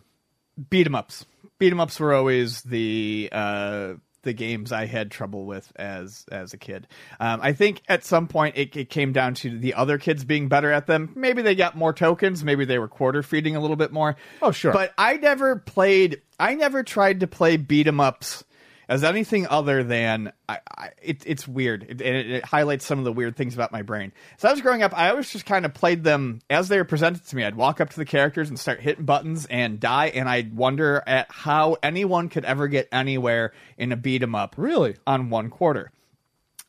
beat 0.69 0.87
'em 0.87 0.95
ups. 0.95 1.25
Beat 1.59 1.71
'em 1.71 1.79
ups 1.79 1.99
were 1.99 2.13
always 2.13 2.61
the 2.63 3.29
uh, 3.31 3.93
the 4.25 4.33
games 4.33 4.73
I 4.73 4.85
had 4.85 5.09
trouble 5.09 5.45
with 5.45 5.71
as 5.77 6.25
as 6.29 6.53
a 6.53 6.57
kid. 6.57 6.87
Um, 7.21 7.39
I 7.41 7.53
think 7.53 7.81
at 7.87 8.03
some 8.03 8.27
point 8.27 8.57
it, 8.57 8.75
it 8.75 8.89
came 8.89 9.13
down 9.13 9.35
to 9.35 9.57
the 9.57 9.75
other 9.75 9.97
kids 9.97 10.25
being 10.25 10.49
better 10.49 10.69
at 10.71 10.87
them. 10.87 11.13
Maybe 11.15 11.41
they 11.41 11.55
got 11.55 11.77
more 11.77 11.93
tokens. 11.93 12.43
Maybe 12.43 12.65
they 12.65 12.77
were 12.77 12.89
quarter 12.89 13.23
feeding 13.23 13.55
a 13.55 13.61
little 13.61 13.77
bit 13.77 13.93
more. 13.93 14.17
Oh, 14.41 14.51
sure. 14.51 14.73
But 14.73 14.93
I 14.97 15.15
never 15.15 15.55
played. 15.55 16.21
I 16.37 16.55
never 16.55 16.83
tried 16.83 17.21
to 17.21 17.27
play 17.27 17.55
beat 17.55 17.87
'em 17.87 18.01
ups 18.01 18.43
as 18.87 19.03
anything 19.03 19.47
other 19.47 19.83
than 19.83 20.31
I, 20.47 20.59
I, 20.77 20.89
it, 21.01 21.23
it's 21.25 21.47
weird 21.47 21.83
it, 21.83 22.01
and 22.01 22.15
it, 22.15 22.29
it 22.29 22.45
highlights 22.45 22.85
some 22.85 22.99
of 22.99 23.05
the 23.05 23.13
weird 23.13 23.35
things 23.35 23.53
about 23.53 23.71
my 23.71 23.81
brain. 23.81 24.11
So 24.37 24.47
I 24.47 24.51
was 24.51 24.61
growing 24.61 24.83
up, 24.83 24.97
I 24.97 25.09
always 25.09 25.31
just 25.31 25.45
kind 25.45 25.65
of 25.65 25.73
played 25.73 26.03
them 26.03 26.41
as 26.49 26.67
they 26.67 26.77
were 26.77 26.85
presented 26.85 27.25
to 27.27 27.35
me. 27.35 27.43
I'd 27.43 27.55
walk 27.55 27.81
up 27.81 27.89
to 27.91 27.97
the 27.97 28.05
characters 28.05 28.49
and 28.49 28.59
start 28.59 28.79
hitting 28.79 29.05
buttons 29.05 29.45
and 29.47 29.79
die, 29.79 30.07
and 30.07 30.29
I'd 30.29 30.55
wonder 30.55 31.03
at 31.07 31.27
how 31.29 31.77
anyone 31.81 32.29
could 32.29 32.45
ever 32.45 32.67
get 32.67 32.87
anywhere 32.91 33.53
in 33.77 33.91
a 33.91 33.95
beat 33.97 34.23
'em 34.23 34.35
up. 34.35 34.55
Really? 34.57 34.95
on 35.07 35.29
one 35.29 35.49
quarter. 35.49 35.91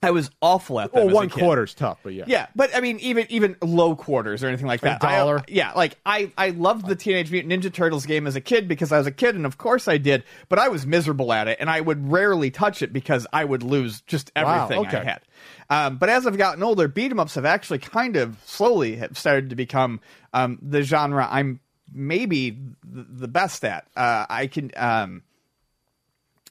I 0.06 0.12
was 0.12 0.30
awful 0.40 0.78
at 0.78 0.92
them. 0.92 1.06
Well, 1.06 1.14
one 1.14 1.28
quarter's 1.28 1.74
tough, 1.74 1.98
but 2.04 2.14
yeah. 2.14 2.24
Yeah, 2.28 2.46
but 2.54 2.74
I 2.76 2.80
mean, 2.80 3.00
even 3.00 3.26
even 3.28 3.56
low 3.60 3.96
quarters 3.96 4.44
or 4.44 4.46
anything 4.46 4.68
like 4.68 4.82
that. 4.82 5.02
a 5.02 5.06
dollar? 5.06 5.40
I, 5.40 5.44
yeah, 5.48 5.72
like 5.72 5.98
I 6.06 6.32
I 6.38 6.50
loved 6.50 6.86
the 6.86 6.94
Teenage 6.94 7.32
Mutant 7.32 7.52
Ninja 7.52 7.72
Turtles 7.72 8.06
game 8.06 8.28
as 8.28 8.36
a 8.36 8.40
kid 8.40 8.68
because 8.68 8.92
I 8.92 8.98
was 8.98 9.08
a 9.08 9.10
kid, 9.10 9.34
and 9.34 9.44
of 9.44 9.58
course 9.58 9.88
I 9.88 9.98
did. 9.98 10.22
But 10.48 10.60
I 10.60 10.68
was 10.68 10.86
miserable 10.86 11.32
at 11.32 11.48
it, 11.48 11.58
and 11.58 11.68
I 11.68 11.80
would 11.80 12.08
rarely 12.08 12.52
touch 12.52 12.82
it 12.82 12.92
because 12.92 13.26
I 13.32 13.44
would 13.44 13.64
lose 13.64 14.00
just 14.02 14.30
Wow, 14.36 14.68
everything 14.68 14.86
okay. 14.86 14.98
I 14.98 15.04
had. 15.04 15.22
Um, 15.68 15.96
but 15.96 16.08
as 16.08 16.24
I've 16.24 16.38
gotten 16.38 16.62
older, 16.62 16.86
beat 16.86 17.10
'em 17.10 17.18
ups 17.18 17.34
have 17.34 17.44
actually 17.44 17.80
kind 17.80 18.14
of 18.14 18.38
slowly 18.44 18.94
have 18.96 19.18
started 19.18 19.50
to 19.50 19.56
become 19.56 20.00
um, 20.32 20.60
the 20.62 20.82
genre 20.82 21.26
I'm 21.28 21.58
maybe 21.92 22.50
the, 22.84 23.02
the 23.02 23.28
best 23.28 23.64
at. 23.64 23.88
Uh, 23.96 24.26
I 24.28 24.46
can. 24.46 24.70
Um, 24.76 25.22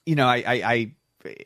you 0.05 0.15
know, 0.15 0.27
I, 0.27 0.43
I, 0.45 0.53
I 0.73 0.91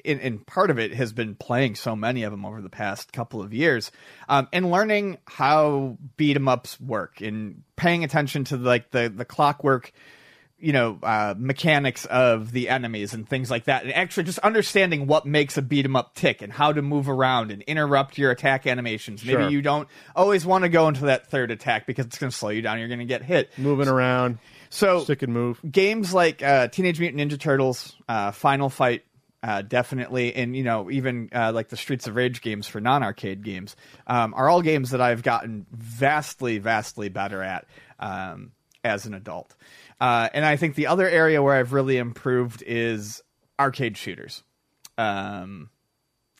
in, 0.04 0.20
in 0.20 0.40
part 0.40 0.70
of 0.70 0.80
it 0.80 0.94
has 0.94 1.14
been 1.14 1.36
playing 1.36 1.76
so 1.76 1.96
many 1.96 2.24
of 2.24 2.32
them 2.32 2.46
over 2.46 2.62
the 2.62 2.70
past 2.70 3.12
couple 3.14 3.42
of 3.42 3.54
years, 3.54 3.92
um, 4.28 4.48
and 4.54 4.70
learning 4.72 5.18
how 5.26 5.98
beat 6.18 6.36
'em 6.36 6.48
ups 6.48 6.80
work 6.80 7.22
and 7.22 7.64
paying 7.76 8.04
attention 8.04 8.44
to 8.46 8.58
like 8.58 8.92
the 8.92 9.10
the 9.16 9.26
clockwork, 9.26 9.92
you 10.62 10.74
know, 10.74 11.00
uh, 11.04 11.34
mechanics 11.38 12.04
of 12.06 12.52
the 12.52 12.68
enemies 12.68 13.14
and 13.14 13.28
things 13.30 13.50
like 13.50 13.64
that, 13.66 13.84
and 13.84 13.94
actually 13.94 14.24
just 14.24 14.40
understanding 14.40 15.08
what 15.08 15.26
makes 15.26 15.58
a 15.58 15.62
beat 15.62 15.86
'em 15.86 15.96
up 15.96 16.14
tick 16.16 16.42
and 16.42 16.52
how 16.52 16.74
to 16.74 16.82
move 16.82 17.08
around 17.08 17.50
and 17.52 17.62
interrupt 17.62 18.18
your 18.18 18.30
attack 18.32 18.68
animations. 18.68 19.24
Maybe 19.24 19.44
Sure. 19.44 19.50
you 19.50 19.62
don't 19.62 19.88
always 20.16 20.46
want 20.46 20.64
to 20.64 20.70
go 20.70 20.88
into 20.90 21.06
that 21.06 21.28
third 21.28 21.50
attack 21.52 21.88
because 21.88 22.06
it's 22.08 22.18
going 22.18 22.30
to 22.32 22.36
slow 22.38 22.50
you 22.50 22.62
down. 22.62 22.78
You're 22.80 22.90
going 22.90 23.00
to 23.00 23.06
get 23.06 23.24
hit. 23.24 23.50
Moving 23.58 23.88
around, 23.88 24.38
So 24.70 25.00
stick 25.06 25.22
and 25.24 25.34
move. 25.34 25.60
games 25.72 26.14
like 26.14 26.44
uh, 26.44 26.68
Teenage 26.68 27.00
Mutant 27.00 27.32
Ninja 27.32 27.40
Turtles, 27.40 27.96
uh, 28.10 28.32
Final 28.32 28.70
Fight, 28.70 29.04
uh, 29.44 29.62
definitely, 29.62 30.36
and 30.36 30.56
you 30.56 30.64
know 30.64 30.90
even 30.92 31.30
uh, 31.34 31.52
like 31.54 31.70
the 31.70 31.78
Streets 31.78 32.08
of 32.08 32.16
Rage 32.16 32.42
games 32.42 32.68
for 32.68 32.80
non-arcade 32.82 33.44
games 33.44 33.76
um, 34.08 34.34
are 34.34 34.50
all 34.50 34.62
games 34.62 34.92
that 34.92 35.02
I've 35.02 35.24
gotten 35.24 35.66
vastly, 35.72 36.58
vastly 36.58 37.10
better 37.10 37.42
at 37.42 37.66
um, 38.00 38.52
as 38.84 39.06
an 39.06 39.14
adult. 39.14 39.56
Uh, 40.02 40.30
and 40.34 40.46
I 40.46 40.56
think 40.56 40.76
the 40.76 40.88
other 40.88 41.08
area 41.10 41.42
where 41.42 41.56
I've 41.56 41.74
really 41.74 41.98
improved 41.98 42.64
is 42.66 43.22
arcade 43.60 43.98
shooters. 43.98 44.44
Um, 44.98 45.70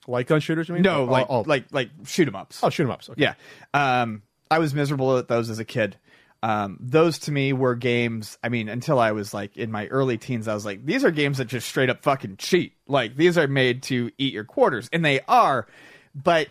Light 0.08 0.28
gun 0.28 0.40
shooters, 0.40 0.68
you 0.70 0.74
mean? 0.76 0.84
no, 0.84 1.02
Oh, 1.02 1.06
like 1.06 1.26
oh, 1.30 1.42
like 1.42 1.66
like 1.72 1.90
shoot 2.06 2.28
'em 2.28 2.36
ups. 2.36 2.62
oh, 2.64 2.70
shoot 2.70 2.84
'em 2.84 2.92
ups. 2.92 3.10
Okay. 3.10 3.22
Yeah. 3.22 3.34
Um, 3.74 4.24
I 4.50 4.58
was 4.60 4.74
miserable 4.74 5.18
at 5.18 5.28
those 5.28 5.50
as 5.50 5.60
a 5.60 5.66
kid. 5.66 5.98
Um, 6.42 6.78
those 6.80 7.20
to 7.20 7.32
me 7.32 7.52
were 7.52 7.76
games. 7.76 8.38
I 8.44 8.50
mean, 8.50 8.70
until 8.70 9.00
I 9.00 9.12
was 9.12 9.34
like 9.34 9.58
in 9.58 9.72
my 9.72 9.88
early 9.88 10.18
teens, 10.18 10.48
I 10.48 10.54
was 10.54 10.66
like, 10.66 10.86
these 10.86 11.04
are 11.04 11.12
games 11.12 11.38
that 11.38 11.46
just 11.46 11.68
straight 11.68 11.90
up 11.90 12.02
fucking 12.02 12.38
cheat. 12.38 12.74
Like 12.88 13.16
these 13.16 13.38
are 13.38 13.48
made 13.48 13.84
to 13.84 14.12
eat 14.18 14.34
your 14.34 14.46
quarters, 14.46 14.90
and 14.94 15.04
they 15.04 15.20
are. 15.28 15.68
But 16.16 16.48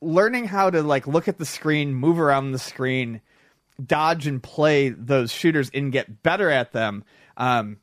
learning 0.00 0.46
how 0.46 0.70
to 0.70 0.82
like 0.82 1.06
look 1.06 1.28
at 1.28 1.38
the 1.38 1.46
screen, 1.46 1.94
move 1.94 2.20
around 2.20 2.52
the 2.52 2.58
screen, 2.58 3.22
dodge 3.84 4.26
and 4.26 4.42
play 4.42 4.90
those 4.90 5.32
shooters, 5.32 5.70
and 5.72 5.90
get 5.90 6.22
better 6.22 6.50
at 6.50 6.72
them. 6.72 7.04
Um, 7.36 7.78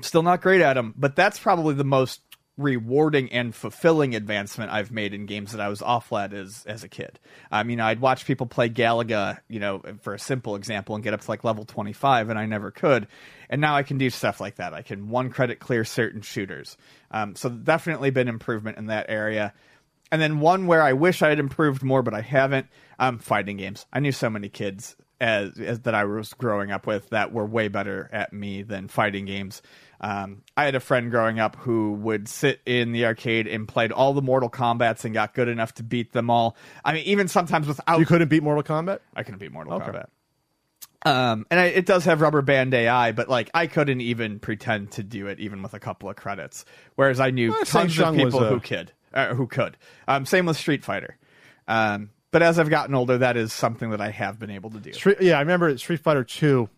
still 0.00 0.22
not 0.22 0.42
great 0.42 0.60
at 0.60 0.74
them, 0.74 0.92
but 0.96 1.14
that's 1.14 1.38
probably 1.38 1.74
the 1.74 1.84
most 1.84 2.20
rewarding 2.58 3.32
and 3.32 3.54
fulfilling 3.54 4.14
advancement 4.14 4.70
I've 4.70 4.90
made 4.90 5.14
in 5.14 5.24
games 5.24 5.52
that 5.52 5.60
I 5.60 5.68
was 5.68 5.80
awful 5.80 6.18
at 6.18 6.34
as 6.34 6.64
as 6.66 6.84
a 6.84 6.88
kid. 6.88 7.18
I 7.50 7.62
mean, 7.62 7.80
I'd 7.80 8.00
watch 8.00 8.26
people 8.26 8.46
play 8.46 8.68
Galaga, 8.68 9.38
you 9.48 9.60
know, 9.60 9.80
for 10.02 10.12
a 10.12 10.18
simple 10.18 10.56
example, 10.56 10.94
and 10.94 11.02
get 11.02 11.14
up 11.14 11.22
to 11.22 11.30
like 11.30 11.44
level 11.44 11.64
twenty 11.64 11.94
five, 11.94 12.28
and 12.28 12.38
I 12.38 12.44
never 12.44 12.70
could. 12.70 13.08
And 13.48 13.62
now 13.62 13.76
I 13.76 13.82
can 13.82 13.96
do 13.96 14.10
stuff 14.10 14.40
like 14.40 14.56
that. 14.56 14.74
I 14.74 14.82
can 14.82 15.08
one 15.08 15.30
credit 15.30 15.60
clear 15.60 15.84
certain 15.84 16.20
shooters. 16.20 16.76
Um, 17.10 17.34
so 17.36 17.48
definitely 17.48 18.10
been 18.10 18.28
improvement 18.28 18.76
in 18.76 18.86
that 18.86 19.06
area. 19.08 19.54
And 20.10 20.20
then 20.20 20.40
one 20.40 20.66
where 20.66 20.82
I 20.82 20.94
wish 20.94 21.22
I 21.22 21.28
had 21.28 21.38
improved 21.38 21.82
more, 21.82 22.02
but 22.02 22.14
I 22.14 22.20
haven't. 22.20 22.66
Um, 22.98 23.18
fighting 23.18 23.58
games. 23.58 23.86
I 23.92 24.00
knew 24.00 24.10
so 24.10 24.28
many 24.28 24.48
kids 24.48 24.96
as, 25.20 25.58
as 25.60 25.80
that 25.82 25.94
I 25.94 26.04
was 26.04 26.32
growing 26.34 26.72
up 26.72 26.84
with 26.84 27.10
that 27.10 27.32
were 27.32 27.46
way 27.46 27.68
better 27.68 28.08
at 28.12 28.32
me 28.32 28.62
than 28.62 28.88
fighting 28.88 29.24
games. 29.24 29.62
Um, 30.00 30.42
I 30.56 30.64
had 30.64 30.74
a 30.76 30.80
friend 30.80 31.10
growing 31.10 31.40
up 31.40 31.56
who 31.56 31.92
would 31.94 32.28
sit 32.28 32.60
in 32.64 32.92
the 32.92 33.04
arcade 33.06 33.46
and 33.48 33.66
played 33.66 33.90
all 33.90 34.12
the 34.14 34.22
Mortal 34.22 34.48
Kombat's 34.48 35.04
and 35.04 35.12
got 35.12 35.34
good 35.34 35.48
enough 35.48 35.74
to 35.74 35.82
beat 35.82 36.12
them 36.12 36.30
all. 36.30 36.56
I 36.84 36.92
mean, 36.92 37.04
even 37.04 37.26
sometimes 37.26 37.66
without 37.66 37.98
You 37.98 38.06
couldn't 38.06 38.28
beat 38.28 38.42
Mortal 38.42 38.62
Kombat. 38.62 39.00
I 39.16 39.24
couldn't 39.24 39.40
beat 39.40 39.50
Mortal 39.52 39.74
Okay. 39.74 39.86
Kombat. 39.90 40.06
Um, 41.06 41.46
and 41.50 41.60
I, 41.60 41.64
it 41.66 41.86
does 41.86 42.04
have 42.06 42.20
rubber 42.20 42.42
band 42.42 42.74
AI, 42.74 43.12
but 43.12 43.28
like 43.28 43.50
I 43.54 43.66
couldn't 43.68 44.00
even 44.00 44.40
pretend 44.40 44.92
to 44.92 45.02
do 45.02 45.26
it 45.28 45.38
even 45.40 45.62
with 45.62 45.74
a 45.74 45.78
couple 45.80 46.08
of 46.10 46.16
credits. 46.16 46.64
Whereas 46.96 47.20
I 47.20 47.30
knew 47.30 47.50
Well, 47.50 47.64
Shang 47.64 47.88
tons 47.88 47.98
of 48.00 48.14
people 48.14 48.42
a- 48.44 48.48
who 48.48 48.60
could, 48.60 48.92
uh, 49.14 49.34
who 49.34 49.46
could. 49.46 49.76
Um, 50.08 50.26
same 50.26 50.46
with 50.46 50.56
Street 50.56 50.84
Fighter. 50.84 51.16
Um, 51.68 52.10
but 52.30 52.42
as 52.42 52.58
I've 52.58 52.68
gotten 52.70 52.94
older, 52.94 53.18
that 53.18 53.36
is 53.36 53.52
something 53.52 53.90
that 53.90 54.00
I 54.00 54.10
have 54.10 54.38
been 54.38 54.50
able 54.50 54.70
to 54.70 54.78
do. 54.80 54.92
Street, 54.92 55.18
yeah, 55.20 55.36
I 55.36 55.40
remember 55.40 55.76
Street 55.78 56.00
Fighter 56.00 56.24
Two. 56.24 56.68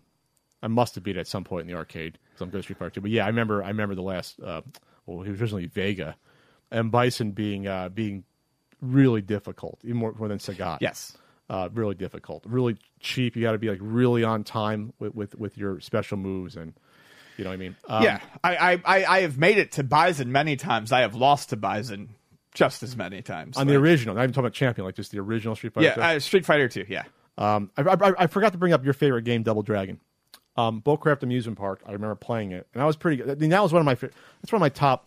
I 0.63 0.69
must 0.69 0.95
have 0.97 1.05
beat 1.05 1.17
it 1.17 1.21
at 1.21 1.27
some 1.27 1.43
point 1.45 1.63
in 1.63 1.67
the 1.69 1.75
arcade 1.79 2.19
good 2.49 2.59
at 2.59 2.65
Street 2.65 2.79
Fighter 2.79 2.91
Two. 2.91 3.01
But 3.03 3.11
yeah, 3.11 3.25
I 3.25 3.29
remember. 3.29 3.63
I 3.63 3.69
remember 3.69 3.95
the 3.95 4.03
last. 4.03 4.41
Uh, 4.41 4.63
well, 5.07 5.23
he 5.23 5.31
was 5.31 5.41
originally 5.41 5.67
Vega, 5.67 6.17
and 6.71 6.91
Bison 6.91 7.33
being 7.33 7.67
uh, 7.67 7.91
being 7.91 8.25
really 8.81 9.21
difficult, 9.21 9.81
even 9.85 9.97
more, 9.97 10.15
more 10.19 10.29
than 10.29 10.39
Sagat. 10.39 10.79
Yes. 10.81 11.17
uh, 11.51 11.69
really 11.73 11.95
difficult, 11.95 12.45
really 12.47 12.77
cheap. 13.01 13.37
You 13.37 13.43
got 13.43 13.53
to 13.53 13.59
be 13.59 13.69
like 13.69 13.81
really 13.83 14.25
on 14.25 14.45
time 14.45 14.93
with, 14.99 15.15
with 15.15 15.35
with 15.35 15.59
your 15.59 15.81
special 15.81 16.17
moves, 16.17 16.57
and 16.57 16.73
you 17.37 17.45
know 17.45 17.51
what 17.51 17.55
I 17.55 17.59
mean. 17.59 17.77
Um, 17.89 18.03
yeah, 18.05 18.21
I, 18.45 18.81
I, 18.85 19.05
I, 19.05 19.21
have 19.23 19.39
made 19.39 19.59
it 19.59 19.73
to 19.73 19.83
Bison 19.83 20.31
many 20.31 20.57
times. 20.57 20.93
I 20.93 21.01
have 21.01 21.15
lost 21.15 21.51
to 21.51 21.57
Bison 21.57 22.11
just 22.55 22.83
as 22.83 22.97
many 22.97 23.23
times. 23.23 23.57
on 23.57 23.67
the 23.67 23.77
original. 23.77 24.19
I'm 24.19 24.31
talking 24.31 24.45
about 24.45 24.53
Champion, 24.53 24.85
like 24.85 24.95
just 24.95 25.11
the 25.11 25.19
original 25.19 25.57
Street 25.57 25.73
Fighter. 25.73 25.87
yeah, 25.87 25.95
two. 25.95 26.01
uh, 26.03 26.19
Street 26.19 26.45
Fighter 26.45 26.69
2, 26.69 26.87
yeah. 26.89 27.05
Um, 27.39 27.71
I, 27.77 27.83
I, 27.83 28.13
I 28.19 28.27
forgot 28.27 28.53
to 28.53 28.59
bring 28.59 28.73
up 28.73 28.85
your 28.85 28.93
favorite 28.93 29.23
game, 29.23 29.43
Double 29.43 29.63
Dragon. 29.63 30.01
Um, 30.57 30.83
Bowcraft 30.83 31.23
Amusement 31.23 31.59
Park. 31.59 31.81
I 31.87 31.93
remember 31.93 32.15
playing 32.17 32.53
it, 32.53 32.67
and 32.75 32.83
I 32.83 32.87
was 32.87 32.97
pretty. 32.97 33.19
good. 33.19 33.31
I 33.31 33.35
mean, 33.37 33.51
that 33.51 33.63
was 33.63 33.73
one 33.73 33.81
of 33.81 33.87
my. 33.87 33.95
That's 33.95 34.53
one 34.53 34.59
of 34.59 34.61
my 34.61 34.69
top, 34.69 35.07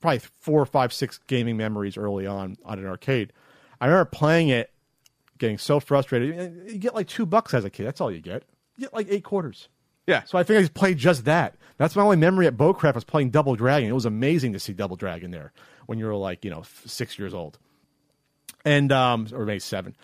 probably 0.00 0.20
four, 0.20 0.64
five, 0.64 0.92
six 0.92 1.18
gaming 1.26 1.56
memories 1.56 1.96
early 1.96 2.26
on 2.26 2.56
on 2.64 2.78
an 2.78 2.86
arcade. 2.86 3.32
I 3.80 3.86
remember 3.86 4.06
playing 4.06 4.48
it, 4.48 4.70
getting 5.38 5.58
so 5.58 5.80
frustrated. 5.80 6.70
You 6.72 6.78
get 6.78 6.94
like 6.94 7.08
two 7.08 7.26
bucks 7.26 7.52
as 7.52 7.64
a 7.64 7.70
kid. 7.70 7.84
That's 7.84 8.00
all 8.00 8.10
you 8.10 8.20
get. 8.20 8.44
You 8.76 8.86
get 8.86 8.94
like 8.94 9.08
eight 9.10 9.24
quarters. 9.24 9.68
Yeah. 10.06 10.22
So 10.24 10.38
I 10.38 10.42
think 10.42 10.58
I 10.58 10.60
just 10.62 10.74
played 10.74 10.98
just 10.98 11.24
that. 11.24 11.56
That's 11.76 11.96
my 11.96 12.02
only 12.02 12.16
memory 12.16 12.46
at 12.46 12.56
Bowcraft 12.56 12.94
was 12.94 13.04
playing 13.04 13.30
Double 13.30 13.56
Dragon. 13.56 13.88
It 13.88 13.94
was 13.94 14.04
amazing 14.04 14.52
to 14.52 14.60
see 14.60 14.72
Double 14.72 14.96
Dragon 14.96 15.30
there 15.30 15.52
when 15.86 15.98
you 15.98 16.06
were 16.06 16.14
like 16.14 16.44
you 16.44 16.50
know 16.50 16.62
six 16.86 17.18
years 17.18 17.34
old, 17.34 17.58
and 18.64 18.92
um 18.92 19.26
or 19.32 19.44
maybe 19.44 19.58
seven. 19.60 19.96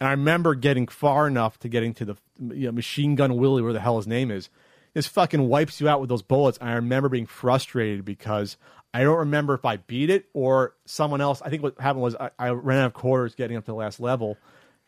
And 0.00 0.08
I 0.08 0.12
remember 0.12 0.54
getting 0.54 0.86
far 0.86 1.26
enough 1.26 1.58
to 1.60 1.68
getting 1.68 1.94
to 1.94 2.04
the 2.04 2.16
you 2.38 2.66
know, 2.66 2.72
Machine 2.72 3.14
Gun 3.14 3.36
Willy, 3.36 3.62
where 3.62 3.72
the 3.72 3.80
hell 3.80 3.96
his 3.96 4.06
name 4.06 4.30
is. 4.30 4.50
This 4.92 5.06
fucking 5.06 5.48
wipes 5.48 5.80
you 5.80 5.88
out 5.88 6.00
with 6.00 6.08
those 6.08 6.22
bullets. 6.22 6.58
I 6.60 6.72
remember 6.74 7.08
being 7.08 7.26
frustrated 7.26 8.04
because 8.04 8.56
I 8.92 9.02
don't 9.02 9.18
remember 9.18 9.54
if 9.54 9.64
I 9.64 9.78
beat 9.78 10.08
it 10.08 10.26
or 10.34 10.76
someone 10.84 11.20
else. 11.20 11.42
I 11.42 11.50
think 11.50 11.64
what 11.64 11.80
happened 11.80 12.02
was 12.02 12.14
I, 12.14 12.30
I 12.38 12.50
ran 12.50 12.78
out 12.78 12.86
of 12.86 12.94
quarters 12.94 13.34
getting 13.34 13.56
up 13.56 13.64
to 13.64 13.72
the 13.72 13.76
last 13.76 13.98
level, 13.98 14.38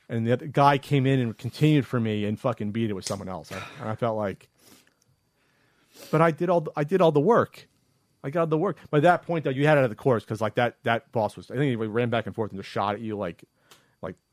and 0.09 0.27
the 0.27 0.37
guy 0.37 0.79
came 0.79 1.07
in 1.07 1.19
and 1.19 1.37
continued 1.37 1.87
for 1.87 1.99
me 1.99 2.25
and 2.25 2.39
fucking 2.39 2.71
beat 2.71 2.89
it 2.89 2.93
with 2.93 3.05
someone 3.05 3.29
else. 3.29 3.51
I, 3.51 3.61
and 3.81 3.89
I 3.89 3.97
felt 3.97 4.17
like, 4.17 4.49
but 6.13 6.21
I 6.21 6.31
did 6.31 6.51
all 6.51 6.61
the, 6.61 6.71
I 6.77 6.85
did 6.85 7.01
all 7.01 7.11
the 7.11 7.21
work. 7.21 7.67
I 8.23 8.31
got 8.31 8.49
the 8.49 8.59
work. 8.59 8.79
By 8.91 9.01
that 9.01 9.23
point, 9.23 9.45
though, 9.45 9.51
you 9.51 9.67
had 9.67 9.77
it 9.77 9.81
out 9.81 9.85
of 9.85 9.91
the 9.91 9.97
course 9.97 10.25
because 10.25 10.41
like 10.41 10.55
that 10.55 10.77
that 10.85 11.11
boss 11.11 11.37
was. 11.37 11.51
I 11.51 11.57
think 11.57 11.71
he 11.71 11.77
ran 11.77 12.11
back 12.11 12.27
and 12.27 12.35
forth 12.35 12.53
and 12.53 12.61
just 12.61 12.71
shot 12.71 12.95
at 12.95 13.01
you 13.01 13.17
like 13.17 13.45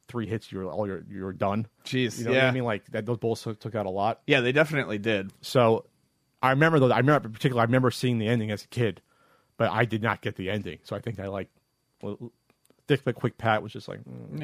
three 0.08 0.28
hits. 0.28 0.52
you're 0.52 0.66
all 0.66 0.88
you're 0.88 1.04
you 1.10 1.24
were 1.24 1.34
done. 1.34 1.68
Jeez, 1.86 2.18
you 2.20 2.26
know 2.26 2.32
what 2.32 2.38
yeah. 2.38 2.48
I 2.48 2.52
mean? 2.52 2.64
Like 2.64 2.86
that. 2.92 3.06
Those 3.06 3.18
bullets 3.18 3.44
took, 3.44 3.60
took 3.60 3.76
out 3.76 3.86
a 3.86 3.90
lot. 3.90 4.22
Yeah, 4.28 4.42
they 4.42 4.52
definitely 4.52 4.98
did. 4.98 5.32
So 5.42 5.86
I 6.42 6.52
remember 6.52 6.80
though. 6.80 6.92
I 6.92 6.98
remember 7.00 7.30
particularly. 7.30 7.62
I 7.62 7.66
remember 7.66 7.92
seeing 7.92 8.18
the 8.20 8.28
ending 8.28 8.52
as 8.52 8.64
a 8.64 8.68
kid, 8.68 9.02
but 9.58 9.72
I 9.72 9.86
did 9.86 10.02
not 10.04 10.22
get 10.22 10.36
the 10.36 10.50
ending. 10.50 10.80
So 10.84 10.96
I 10.96 11.00
think 11.00 11.20
I 11.20 11.28
like. 11.28 11.50
well, 12.02 12.32
Dick 12.88 13.04
the 13.06 13.14
Quick 13.14 13.38
Pat 13.38 13.64
was 13.64 13.72
just 13.72 13.88
like 13.88 14.02
mm, 14.04 14.42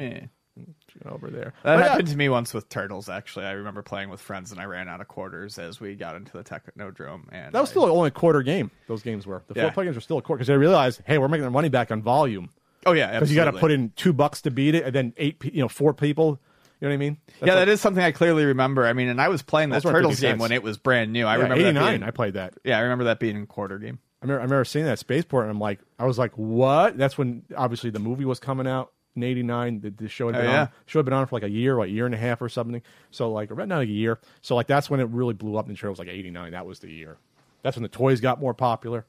Yeah. 0.56 0.64
over 1.10 1.28
there. 1.28 1.52
That 1.62 1.76
But 1.76 1.78
yeah, 1.80 1.88
happened 1.90 2.08
to 2.08 2.16
me 2.16 2.30
once 2.30 2.54
with 2.54 2.70
turtles. 2.70 3.10
Actually, 3.10 3.44
I 3.44 3.50
remember 3.52 3.82
playing 3.82 4.08
with 4.08 4.20
friends 4.20 4.50
and 4.50 4.58
I 4.58 4.64
ran 4.64 4.88
out 4.88 5.02
of 5.02 5.08
quarters 5.08 5.58
as 5.58 5.78
we 5.78 5.94
got 5.94 6.16
into 6.16 6.32
the 6.32 6.42
technodrome. 6.42 7.24
And 7.32 7.52
that 7.52 7.60
was 7.60 7.68
I- 7.68 7.72
still 7.72 7.84
only 7.84 8.08
a 8.08 8.10
quarter 8.10 8.42
game. 8.42 8.70
Those 8.88 9.02
games 9.02 9.26
were 9.26 9.42
the 9.46 9.54
Yeah. 9.54 9.64
four 9.64 9.72
player 9.72 9.84
games 9.88 9.96
were 9.96 10.00
still 10.00 10.16
a 10.16 10.22
quarter 10.22 10.38
because 10.38 10.46
they 10.48 10.56
realized, 10.56 11.02
hey, 11.04 11.18
we're 11.18 11.28
making 11.28 11.44
our 11.44 11.50
money 11.50 11.68
back 11.68 11.90
on 11.90 12.00
volume 12.00 12.48
oh 12.86 12.92
yeah, 12.92 13.12
because 13.12 13.30
you 13.30 13.36
got 13.36 13.50
to 13.50 13.58
put 13.58 13.70
in 13.70 13.90
two 13.96 14.12
bucks 14.12 14.42
to 14.42 14.50
beat 14.50 14.74
it, 14.74 14.84
and 14.84 14.94
then 14.94 15.12
eight, 15.16 15.42
you 15.44 15.60
know, 15.60 15.68
four 15.68 15.92
people. 15.94 16.40
You 16.80 16.88
know 16.88 16.92
what 16.92 16.94
I 16.94 16.96
mean? 16.98 17.18
That's 17.26 17.38
yeah, 17.40 17.46
like- 17.54 17.66
that 17.66 17.68
is 17.72 17.80
something 17.80 18.02
I 18.02 18.10
clearly 18.10 18.44
remember. 18.46 18.86
I 18.86 18.94
mean, 18.94 19.08
and 19.08 19.20
I 19.20 19.28
was 19.28 19.42
playing 19.42 19.68
that 19.70 19.82
turtles 19.82 20.18
game 20.18 20.38
when 20.38 20.50
it 20.50 20.62
was 20.62 20.78
brand 20.78 21.12
new. 21.12 21.26
I 21.26 21.36
yeah, 21.36 21.42
remember 21.42 21.64
89. 21.66 21.92
being- 21.92 22.02
I 22.02 22.10
played 22.10 22.34
that. 22.34 22.54
yeah, 22.64 22.78
I 22.78 22.80
remember 22.82 23.04
that 23.04 23.20
being 23.20 23.42
a 23.42 23.46
quarter 23.46 23.78
game. 23.78 23.98
I 24.22 24.24
remember, 24.24 24.40
I 24.40 24.44
remember 24.44 24.64
seeing 24.64 24.84
that 24.86 24.98
Spaceport, 24.98 25.44
and 25.44 25.50
I'm 25.50 25.58
like, 25.60 25.80
I 25.98 26.04
was 26.06 26.18
like, 26.18 26.32
what? 26.36 26.96
That's 26.96 27.16
when 27.18 27.42
obviously 27.56 27.90
the 27.90 27.98
movie 27.98 28.24
was 28.24 28.38
coming 28.38 28.66
out 28.66 28.92
in 29.14 29.22
'89. 29.22 29.80
The, 29.80 29.90
the 29.90 30.08
show 30.08 30.28
had 30.28 30.32
been 30.36 30.40
Oh, 30.40 30.44
been 30.44 30.50
yeah. 30.52 30.60
on. 30.62 30.68
Show 30.86 30.98
had 31.00 31.04
been 31.04 31.14
on 31.14 31.26
for 31.26 31.36
like 31.36 31.42
a 31.42 31.50
year, 31.50 31.76
or 31.76 31.84
a 31.84 31.88
year 31.88 32.06
and 32.06 32.14
a 32.14 32.18
half, 32.18 32.40
or 32.40 32.48
something. 32.48 32.80
So 33.10 33.30
like, 33.30 33.50
right 33.50 33.68
now 33.68 33.76
like 33.78 33.88
a 33.88 33.92
year. 33.92 34.18
So 34.40 34.54
like, 34.56 34.66
that's 34.66 34.88
when 34.88 35.00
it 35.00 35.08
really 35.08 35.34
blew 35.34 35.56
up. 35.56 35.66
And 35.66 35.74
the 35.74 35.78
show 35.78 35.90
was 35.90 35.98
like 35.98 36.08
'89. 36.08 36.52
That 36.52 36.64
was 36.66 36.78
the 36.80 36.90
year. 36.90 37.18
That's 37.62 37.76
when 37.76 37.82
the 37.82 37.88
toys 37.90 38.20
got 38.22 38.40
more 38.40 38.54
popular. 38.54 39.04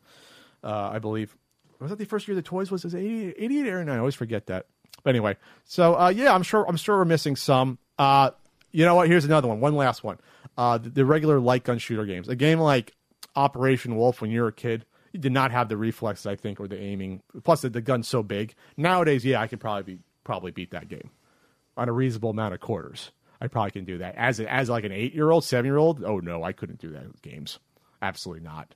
Uh, 0.63 0.89
I 0.93 0.99
believe. 0.99 1.35
Was 1.81 1.89
that 1.89 1.97
the 1.99 2.05
first 2.05 2.27
year 2.27 2.35
the 2.35 2.41
toys 2.41 2.71
was? 2.71 2.85
It 2.85 2.93
88, 2.95 3.35
88 3.37 3.67
or 3.69 3.77
89? 3.81 3.95
I 3.95 3.99
always 3.99 4.15
forget 4.15 4.45
that. 4.47 4.67
But 5.03 5.09
anyway, 5.11 5.35
so 5.65 5.95
uh, 5.99 6.09
yeah, 6.09 6.33
I'm 6.33 6.43
sure. 6.43 6.65
I'm 6.67 6.77
sure 6.77 6.97
we're 6.97 7.05
missing 7.05 7.35
some. 7.35 7.79
Uh, 7.97 8.31
you 8.71 8.85
know 8.85 8.95
what? 8.95 9.07
Here's 9.07 9.25
another 9.25 9.47
one. 9.47 9.59
One 9.59 9.75
last 9.75 10.03
one. 10.03 10.19
Uh, 10.57 10.77
the, 10.77 10.89
the 10.89 11.05
regular 11.05 11.39
light 11.39 11.63
gun 11.63 11.79
shooter 11.79 12.05
games. 12.05 12.29
A 12.29 12.35
game 12.35 12.59
like 12.59 12.93
Operation 13.35 13.95
Wolf 13.95 14.21
when 14.21 14.29
you're 14.31 14.47
a 14.49 14.53
kid, 14.53 14.85
you 15.11 15.19
did 15.19 15.31
not 15.31 15.51
have 15.51 15.69
the 15.69 15.77
reflexes, 15.77 16.25
I 16.27 16.35
think, 16.35 16.59
or 16.59 16.67
the 16.67 16.79
aiming. 16.79 17.21
Plus, 17.43 17.61
the, 17.61 17.69
the 17.69 17.81
gun's 17.81 18.07
so 18.07 18.21
big. 18.21 18.53
Nowadays, 18.77 19.25
yeah, 19.25 19.41
I 19.41 19.47
could 19.47 19.59
probably 19.59 19.95
be, 19.95 20.01
probably 20.23 20.51
beat 20.51 20.71
that 20.71 20.87
game 20.87 21.09
on 21.77 21.89
a 21.89 21.91
reasonable 21.93 22.29
amount 22.29 22.53
of 22.53 22.59
quarters. 22.59 23.11
I 23.39 23.47
probably 23.47 23.71
can 23.71 23.85
do 23.85 23.97
that. 23.99 24.15
As 24.17 24.39
a, 24.39 24.51
as 24.53 24.69
like 24.69 24.83
an 24.83 24.91
eight 24.91 25.15
year 25.15 25.31
old, 25.31 25.43
seven 25.45 25.65
year 25.65 25.77
old, 25.77 26.03
oh 26.03 26.19
no, 26.19 26.43
I 26.43 26.51
couldn't 26.51 26.79
do 26.79 26.89
that 26.91 27.07
with 27.07 27.21
games. 27.23 27.57
Absolutely 28.01 28.43
not. 28.43 28.75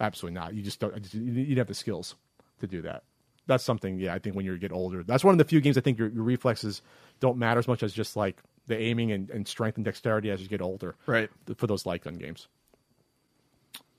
Absolutely 0.00 0.40
not. 0.40 0.54
You 0.54 0.62
just 0.62 0.80
don't. 0.80 0.96
you- 1.14 1.20
You 1.22 1.44
didn't 1.44 1.58
have 1.58 1.66
the 1.68 1.74
skills 1.74 2.16
to 2.60 2.66
do 2.66 2.82
that. 2.82 3.02
That's 3.46 3.64
something. 3.64 3.98
Yeah, 3.98 4.14
I 4.14 4.18
think 4.18 4.36
when 4.36 4.44
you 4.44 4.56
get 4.58 4.72
older, 4.72 5.02
that's 5.02 5.24
one 5.24 5.32
of 5.32 5.38
the 5.38 5.44
few 5.44 5.60
games 5.60 5.76
I 5.76 5.80
think 5.80 5.98
your, 5.98 6.08
your 6.08 6.22
reflexes 6.22 6.82
don't 7.18 7.36
matter 7.38 7.58
as 7.58 7.66
much 7.66 7.82
as 7.82 7.92
just 7.92 8.16
like 8.16 8.40
the 8.66 8.78
aiming 8.78 9.10
and, 9.12 9.28
and 9.30 9.48
strength 9.48 9.76
and 9.76 9.84
dexterity 9.84 10.30
as 10.30 10.40
you 10.40 10.48
get 10.48 10.60
older. 10.62 10.94
Right. 11.06 11.28
For 11.56 11.66
those 11.66 11.84
light 11.86 12.04
gun 12.04 12.14
games. 12.14 12.46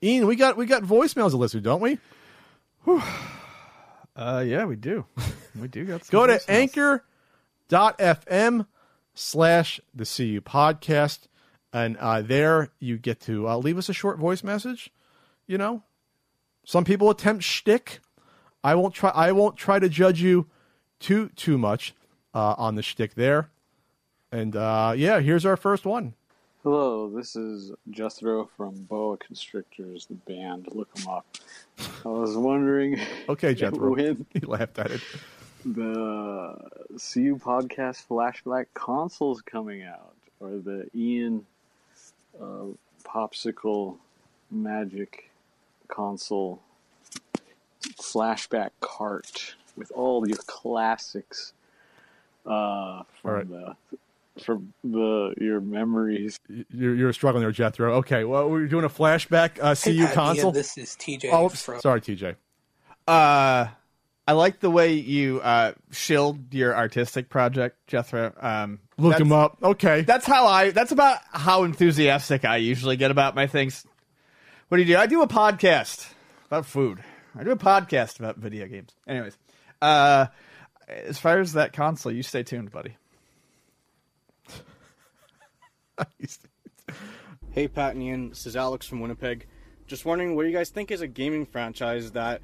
Ian, 0.02 0.26
we 0.26 0.36
got 0.36 0.56
we 0.56 0.66
got 0.66 0.82
voicemails 0.82 1.30
to 1.30 1.36
listen 1.36 1.62
don't 1.62 1.80
we? 1.80 1.98
Uh, 4.14 4.44
yeah, 4.46 4.66
we 4.66 4.76
do. 4.76 5.06
We 5.58 5.68
do 5.68 5.86
got. 5.86 6.04
Some 6.04 6.12
Go 6.12 6.26
to 6.26 6.34
voicemails. 6.34 7.02
anchor.fm 7.70 8.66
slash 9.14 9.80
the 9.94 10.04
CU 10.04 10.40
podcast. 10.42 11.20
And 11.72 11.96
uh, 11.96 12.20
there 12.20 12.68
you 12.78 12.98
get 12.98 13.20
to 13.22 13.48
uh, 13.48 13.56
leave 13.56 13.78
us 13.78 13.88
a 13.88 13.94
short 13.94 14.18
voice 14.18 14.44
message. 14.44 14.90
You 15.46 15.56
know, 15.56 15.82
some 16.66 16.84
people 16.84 17.08
attempt 17.08 17.42
shtick. 17.42 18.00
I 18.64 18.74
won't 18.74 18.94
try. 18.94 19.10
I 19.10 19.32
won't 19.32 19.56
try 19.56 19.78
to 19.78 19.88
judge 19.88 20.20
you 20.22 20.46
too 21.00 21.30
too 21.36 21.58
much 21.58 21.94
uh, 22.34 22.54
on 22.58 22.74
the 22.76 22.82
shtick 22.82 23.14
there. 23.14 23.48
And 24.30 24.56
uh, 24.56 24.94
yeah, 24.96 25.20
here's 25.20 25.44
our 25.44 25.56
first 25.56 25.84
one. 25.84 26.14
Hello, 26.62 27.10
this 27.10 27.34
is 27.34 27.72
Jethro 27.90 28.48
from 28.56 28.84
Boa 28.84 29.16
Constrictors, 29.18 30.06
the 30.06 30.14
band. 30.14 30.68
Look 30.72 30.94
them 30.94 31.08
up. 31.08 31.26
I 32.04 32.08
was 32.08 32.36
wondering 32.36 33.00
Okay, 33.28 33.52
Jethro. 33.60 33.94
when 33.96 34.24
he 34.32 34.40
laughed 34.40 34.78
at 34.78 34.92
it. 34.92 35.00
the 35.64 36.54
CU 37.12 37.36
podcast 37.36 38.06
flashback 38.08 38.66
console's 38.74 39.40
coming 39.42 39.82
out. 39.82 40.14
or 40.38 40.50
the 40.58 40.88
Ian 40.94 41.44
uh, 42.40 42.66
Popsicle 43.04 43.96
Magic 44.50 45.30
console 45.88 46.62
flashback 47.82 48.70
cart 48.80 49.54
with 49.76 49.90
all 49.92 50.26
your 50.28 50.38
classics 50.46 51.52
uh, 52.46 53.02
from 53.20 53.30
All 53.30 53.36
right. 53.36 53.48
the 53.48 53.76
from 54.42 54.72
the 54.82 55.34
your 55.38 55.60
memories. 55.60 56.40
You're, 56.48 56.94
you're 56.94 57.12
struggling 57.12 57.42
there, 57.42 57.52
Jethro. 57.52 57.94
Okay, 57.96 58.24
well, 58.24 58.48
we're 58.48 58.66
doing 58.66 58.84
a 58.84 58.88
flashback 58.88 59.58
uh, 59.60 59.74
CU 59.74 59.92
Hey, 59.92 60.06
Pat, 60.06 60.14
console. 60.14 60.46
Ian, 60.46 60.54
this 60.54 60.78
is 60.78 60.96
TJ. 60.96 61.28
oh, 61.32 61.48
from, 61.50 61.80
sorry, 61.80 62.00
TJ. 62.00 62.36
Uh, 63.06 63.66
I 64.26 64.32
like 64.32 64.60
the 64.60 64.70
way 64.70 64.94
you 64.94 65.40
uh, 65.40 65.72
shilled 65.90 66.54
your 66.54 66.74
artistic 66.76 67.28
project, 67.28 67.76
Jethro. 67.88 68.32
Um, 68.40 68.78
Look 68.96 69.18
him 69.20 69.32
up. 69.32 69.58
Okay. 69.62 70.02
That's 70.02 70.24
how 70.26 70.46
I. 70.46 70.70
That's 70.70 70.92
about 70.92 71.18
how 71.32 71.64
enthusiastic 71.64 72.44
I 72.44 72.56
usually 72.58 72.96
get 72.96 73.10
about 73.10 73.34
my 73.34 73.46
things. 73.46 73.84
What 74.68 74.76
do 74.78 74.82
you 74.84 74.94
do? 74.94 74.96
I 74.96 75.06
do 75.06 75.22
a 75.22 75.28
podcast 75.28 76.10
about 76.46 76.64
food. 76.66 77.02
I 77.36 77.44
do 77.44 77.50
a 77.50 77.56
podcast 77.56 78.18
about 78.18 78.36
video 78.36 78.66
games. 78.66 78.94
Anyways, 79.06 79.38
uh, 79.80 80.26
as 80.88 81.18
far 81.18 81.40
as 81.40 81.54
that 81.54 81.72
console, 81.72 82.12
you 82.12 82.22
stay 82.22 82.42
tuned, 82.42 82.70
buddy. 82.70 82.96
Hey, 87.52 87.68
Pat 87.68 87.92
and 87.92 88.02
Ian, 88.02 88.30
this 88.30 88.46
is 88.46 88.56
Alex 88.56 88.86
from 88.86 89.00
Winnipeg. 89.00 89.46
Just 89.86 90.06
wondering 90.06 90.34
what 90.34 90.44
do 90.44 90.48
you 90.48 90.56
guys 90.56 90.70
think 90.70 90.90
is 90.90 91.02
a 91.02 91.06
gaming 91.06 91.44
franchise 91.44 92.12
that 92.12 92.40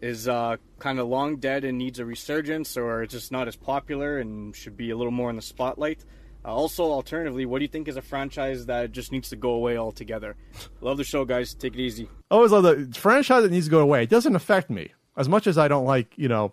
is 0.00 0.26
uh, 0.26 0.56
kind 0.80 0.98
of 0.98 1.06
long 1.06 1.36
dead 1.36 1.62
and 1.62 1.78
needs 1.78 2.00
a 2.00 2.04
resurgence, 2.04 2.76
or 2.76 3.04
it's 3.04 3.14
just 3.14 3.30
not 3.30 3.46
as 3.46 3.54
popular 3.54 4.18
and 4.18 4.56
should 4.56 4.76
be 4.76 4.90
a 4.90 4.96
little 4.96 5.12
more 5.12 5.30
in 5.30 5.36
the 5.36 5.42
spotlight? 5.42 6.04
Uh, 6.44 6.54
also, 6.54 6.84
alternatively, 6.84 7.46
what 7.46 7.58
do 7.58 7.64
you 7.64 7.68
think 7.68 7.88
is 7.88 7.96
a 7.96 8.02
franchise 8.02 8.66
that 8.66 8.92
just 8.92 9.12
needs 9.12 9.28
to 9.30 9.36
go 9.36 9.50
away 9.50 9.76
altogether? 9.76 10.36
Love 10.80 10.96
the 10.96 11.04
show, 11.04 11.24
guys. 11.24 11.54
Take 11.54 11.74
it 11.74 11.80
easy. 11.80 12.08
I 12.30 12.34
always 12.34 12.52
love 12.52 12.62
the 12.62 12.88
franchise 12.98 13.42
that 13.42 13.50
needs 13.50 13.66
to 13.66 13.70
go 13.70 13.80
away. 13.80 14.02
It 14.02 14.10
doesn't 14.10 14.36
affect 14.36 14.70
me 14.70 14.92
as 15.16 15.28
much 15.28 15.46
as 15.46 15.58
I 15.58 15.66
don't 15.68 15.84
like, 15.84 16.12
you 16.16 16.28
know, 16.28 16.52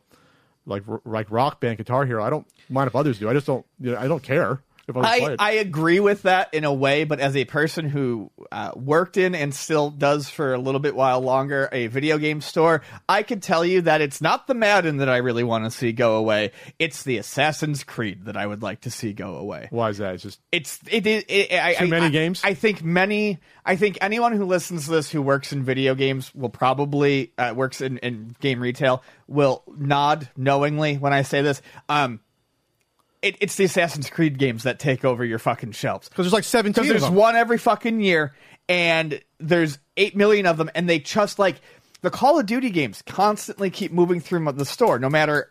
like 0.66 0.84
like 1.04 1.30
Rock 1.30 1.60
Band, 1.60 1.78
Guitar 1.78 2.06
Hero. 2.06 2.24
I 2.24 2.30
don't 2.30 2.48
mind 2.70 2.88
if 2.88 2.96
others 2.96 3.20
do. 3.20 3.30
I 3.30 3.34
just 3.34 3.46
don't. 3.46 3.66
You 3.80 3.92
know, 3.92 3.98
I 3.98 4.08
don't 4.08 4.24
care 4.24 4.62
if 4.88 4.96
others 4.96 5.10
play 5.20 5.28
I, 5.28 5.32
it. 5.34 5.42
I 5.42 5.52
agree 5.54 6.00
with 6.00 6.24
that 6.24 6.54
in 6.54 6.64
a 6.64 6.74
way, 6.74 7.04
but 7.04 7.20
as 7.20 7.36
a 7.36 7.46
person 7.46 7.90
who 7.90 8.32
uh, 8.52 8.72
worked 8.76 9.18
in 9.18 9.36
and 9.36 9.54
still 9.54 9.90
does 9.90 10.30
for 10.30 10.54
a 10.54 10.58
little 10.60 10.80
bit 10.80 10.96
while 10.96 11.22
longer 11.22 11.70
a 11.72 11.88
video 11.88 12.18
game 12.18 12.42
store, 12.42 12.82
I 13.10 13.24
could 13.24 13.42
tell 13.44 13.66
you 13.66 13.82
that 13.82 14.02
it's 14.02 14.22
not 14.22 14.48
the 14.48 14.54
Madden 14.54 14.98
that 14.98 15.10
I 15.10 15.18
really 15.18 15.44
want 15.44 15.66
to 15.66 15.72
see 15.72 15.92
go 15.92 16.18
away. 16.18 16.52
It's 16.80 17.04
the 17.04 17.18
Assassin's 17.18 17.84
Creed 17.84 18.26
that 18.26 18.38
I 18.38 18.46
would 18.46 18.62
like 18.62 18.82
to 18.82 18.92
see 18.92 19.14
go 19.14 19.36
away. 19.36 19.68
Why 19.72 19.90
is 19.90 19.98
that? 19.98 20.16
It's 20.16 20.24
just 20.24 20.40
It's 20.52 20.80
it 20.90 21.06
is 21.08 21.24
it, 21.28 21.52
I, 21.54 21.74
Too 21.74 21.86
I- 21.86 21.88
many 21.88 22.06
I- 22.08 22.10
games? 22.10 22.42
I 22.44 22.54
think 22.54 22.84
many. 22.84 23.40
I 23.68 23.78
think 23.78 23.98
anyone 24.02 24.34
who 24.34 24.46
listens 24.46 24.86
to 24.86 24.92
this 24.92 25.10
who 25.10 25.24
works 25.24 25.52
in 25.52 25.64
video 25.64 25.96
games 25.96 26.34
will 26.36 26.50
probably 26.50 27.34
uh, 27.38 27.54
works 27.56 27.82
in, 27.82 27.98
in 27.98 28.36
game 28.40 28.60
retail 28.60 29.02
will 29.28 29.64
nod 29.76 30.30
knowingly 30.38 30.98
when 31.00 31.14
I 31.14 31.24
say 31.24 31.42
this. 31.42 31.64
Um, 31.90 32.20
it, 33.26 33.38
it's 33.42 33.56
the 33.56 33.64
Assassin's 33.64 34.10
Creed 34.10 34.38
games 34.38 34.64
that 34.64 34.78
take 34.78 35.04
over 35.04 35.26
your 35.26 35.40
fucking 35.40 35.72
shelves 35.72 36.08
because 36.08 36.26
there's 36.26 36.34
like 36.34 36.44
17 36.44 36.74
because 36.74 36.90
of 36.90 36.94
there's 36.94 37.10
them. 37.10 37.16
one 37.16 37.36
every 37.36 37.58
fucking 37.58 38.00
year, 38.00 38.36
and 38.70 39.20
there's 39.40 39.80
eight 39.98 40.16
million 40.16 40.46
of 40.46 40.58
them, 40.58 40.70
and 40.76 40.88
they 40.88 41.00
just 41.00 41.40
like 41.40 41.60
the 42.02 42.12
Call 42.12 42.40
of 42.40 42.46
Duty 42.46 42.70
games 42.70 43.02
constantly 43.02 43.72
keep 43.72 43.92
moving 43.92 44.20
through 44.20 44.52
the 44.52 44.66
store, 44.66 45.00
no 45.00 45.10
matter 45.10 45.50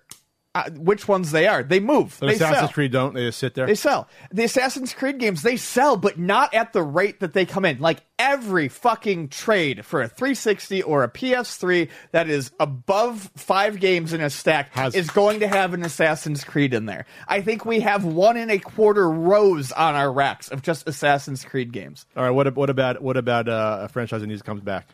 uh, 0.54 0.70
which 0.70 1.08
ones 1.08 1.32
they 1.32 1.48
are. 1.48 1.62
They 1.62 1.80
move. 1.80 2.18
The 2.20 2.26
they 2.26 2.34
Assassin's 2.34 2.58
sell. 2.58 2.68
Creed 2.68 2.92
don't. 2.92 3.14
They 3.14 3.26
just 3.26 3.38
sit 3.38 3.54
there. 3.54 3.66
They 3.66 3.74
sell. 3.74 4.08
The 4.30 4.44
Assassin's 4.44 4.94
Creed 4.94 5.18
games, 5.18 5.42
they 5.42 5.56
sell, 5.56 5.96
but 5.96 6.18
not 6.18 6.54
at 6.54 6.72
the 6.72 6.82
rate 6.82 7.20
that 7.20 7.32
they 7.32 7.44
come 7.44 7.64
in. 7.64 7.80
Like 7.80 8.02
every 8.18 8.68
fucking 8.68 9.28
trade 9.28 9.84
for 9.84 10.02
a 10.02 10.08
360 10.08 10.82
or 10.82 11.02
a 11.02 11.08
PS3 11.08 11.88
that 12.12 12.30
is 12.30 12.52
above 12.60 13.30
five 13.36 13.80
games 13.80 14.12
in 14.12 14.20
a 14.20 14.30
stack 14.30 14.72
Has- 14.74 14.94
is 14.94 15.10
going 15.10 15.40
to 15.40 15.48
have 15.48 15.74
an 15.74 15.82
Assassin's 15.82 16.44
Creed 16.44 16.72
in 16.72 16.86
there. 16.86 17.06
I 17.26 17.40
think 17.40 17.64
we 17.64 17.80
have 17.80 18.04
one 18.04 18.36
and 18.36 18.50
a 18.50 18.58
quarter 18.58 19.10
rows 19.10 19.72
on 19.72 19.96
our 19.96 20.12
racks 20.12 20.48
of 20.50 20.62
just 20.62 20.88
Assassin's 20.88 21.44
Creed 21.44 21.72
games. 21.72 22.06
All 22.16 22.22
right. 22.22 22.30
What 22.30 22.54
what 22.54 22.70
about 22.70 23.02
what 23.02 23.16
about 23.16 23.48
uh, 23.48 23.78
a 23.82 23.88
franchise 23.88 24.20
that 24.20 24.28
needs 24.28 24.40
to 24.40 24.46
come 24.46 24.60
back? 24.60 24.88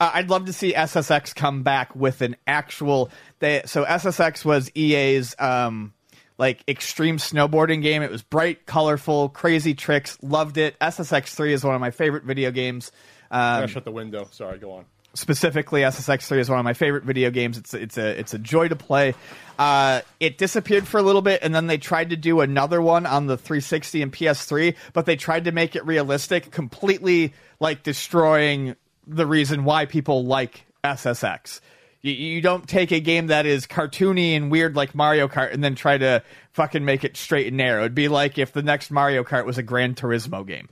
Uh, 0.00 0.10
I'd 0.14 0.30
love 0.30 0.46
to 0.46 0.52
see 0.52 0.72
SSX 0.72 1.34
come 1.34 1.62
back 1.62 1.94
with 1.94 2.22
an 2.22 2.36
actual. 2.46 3.10
They, 3.38 3.62
so 3.66 3.84
SSX 3.84 4.44
was 4.46 4.70
EA's 4.74 5.36
um, 5.38 5.92
like 6.38 6.64
extreme 6.66 7.18
snowboarding 7.18 7.82
game. 7.82 8.02
It 8.02 8.10
was 8.10 8.22
bright, 8.22 8.64
colorful, 8.64 9.28
crazy 9.28 9.74
tricks. 9.74 10.16
Loved 10.22 10.56
it. 10.56 10.78
SSX 10.80 11.34
three 11.34 11.52
is 11.52 11.62
one 11.62 11.74
of 11.74 11.80
my 11.82 11.90
favorite 11.90 12.24
video 12.24 12.50
games. 12.50 12.90
Um, 13.30 13.60
gotta 13.60 13.68
shut 13.68 13.84
the 13.84 13.92
window. 13.92 14.26
Sorry. 14.32 14.58
Go 14.58 14.72
on. 14.72 14.86
specifically 15.12 15.82
SSX 15.82 16.26
three 16.26 16.40
is 16.40 16.48
one 16.48 16.58
of 16.58 16.64
my 16.64 16.72
favorite 16.72 17.04
video 17.04 17.30
games. 17.30 17.58
It's 17.58 17.74
it's 17.74 17.98
a 17.98 18.18
it's 18.18 18.32
a 18.32 18.38
joy 18.38 18.68
to 18.68 18.76
play. 18.76 19.14
Uh, 19.58 20.00
it 20.18 20.38
disappeared 20.38 20.88
for 20.88 20.96
a 20.96 21.02
little 21.02 21.20
bit, 21.20 21.40
and 21.42 21.54
then 21.54 21.66
they 21.66 21.76
tried 21.76 22.08
to 22.08 22.16
do 22.16 22.40
another 22.40 22.80
one 22.80 23.04
on 23.04 23.26
the 23.26 23.36
360 23.36 24.00
and 24.00 24.10
PS3, 24.10 24.74
but 24.94 25.04
they 25.04 25.16
tried 25.16 25.44
to 25.44 25.52
make 25.52 25.76
it 25.76 25.84
realistic, 25.84 26.50
completely 26.50 27.34
like 27.60 27.82
destroying 27.82 28.76
the 29.06 29.26
reason 29.26 29.64
why 29.64 29.86
people 29.86 30.24
like 30.24 30.66
SSX. 30.84 31.60
You, 32.02 32.12
you 32.12 32.40
don't 32.40 32.68
take 32.68 32.92
a 32.92 33.00
game 33.00 33.28
that 33.28 33.46
is 33.46 33.66
cartoony 33.66 34.36
and 34.36 34.50
weird 34.50 34.76
like 34.76 34.94
Mario 34.94 35.28
Kart 35.28 35.52
and 35.52 35.62
then 35.62 35.74
try 35.74 35.98
to 35.98 36.22
fucking 36.52 36.84
make 36.84 37.04
it 37.04 37.16
straight 37.16 37.48
and 37.48 37.56
narrow. 37.56 37.80
It'd 37.80 37.94
be 37.94 38.08
like 38.08 38.38
if 38.38 38.52
the 38.52 38.62
next 38.62 38.90
Mario 38.90 39.24
Kart 39.24 39.44
was 39.44 39.58
a 39.58 39.62
Gran 39.62 39.94
Turismo 39.94 40.46
game. 40.46 40.68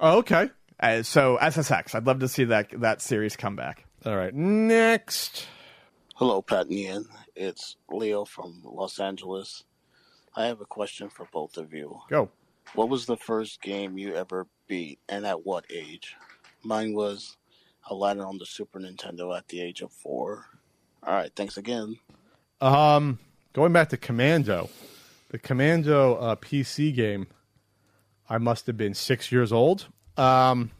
Oh, 0.00 0.18
okay. 0.18 0.50
Uh, 0.78 1.02
so 1.02 1.38
SSX, 1.40 1.94
I'd 1.94 2.06
love 2.06 2.20
to 2.20 2.28
see 2.28 2.44
that 2.44 2.68
that 2.80 3.00
series 3.00 3.36
come 3.36 3.56
back. 3.56 3.84
All 4.04 4.16
right. 4.16 4.34
Next. 4.34 5.46
Hello, 6.16 6.42
Pat 6.42 6.66
and 6.66 6.72
Ian. 6.72 7.04
It's 7.34 7.76
Leo 7.90 8.24
from 8.24 8.62
Los 8.64 8.98
Angeles. 8.98 9.64
I 10.34 10.46
have 10.46 10.60
a 10.60 10.66
question 10.66 11.08
for 11.08 11.26
both 11.32 11.56
of 11.56 11.72
you. 11.72 12.00
Go. 12.10 12.30
What 12.74 12.88
was 12.88 13.06
the 13.06 13.16
first 13.16 13.62
game 13.62 13.96
you 13.96 14.14
ever 14.14 14.46
beat, 14.66 14.98
and 15.08 15.24
at 15.24 15.46
what 15.46 15.64
age? 15.70 16.16
Mine 16.66 16.94
was 16.94 17.36
Aladdin 17.88 18.22
on 18.22 18.38
the 18.38 18.46
Super 18.46 18.80
Nintendo 18.80 19.36
at 19.36 19.48
the 19.48 19.60
age 19.60 19.80
of 19.80 19.92
four. 19.92 20.46
All 21.02 21.14
right, 21.14 21.30
thanks 21.34 21.56
again. 21.56 21.98
Um, 22.60 23.18
going 23.52 23.72
back 23.72 23.90
to 23.90 23.96
Commando, 23.96 24.68
the 25.30 25.38
Commando 25.38 26.16
uh, 26.16 26.36
PC 26.36 26.94
game. 26.94 27.28
I 28.28 28.38
must 28.38 28.66
have 28.66 28.76
been 28.76 28.94
six 28.94 29.30
years 29.30 29.52
old. 29.52 29.86
Um, 30.16 30.72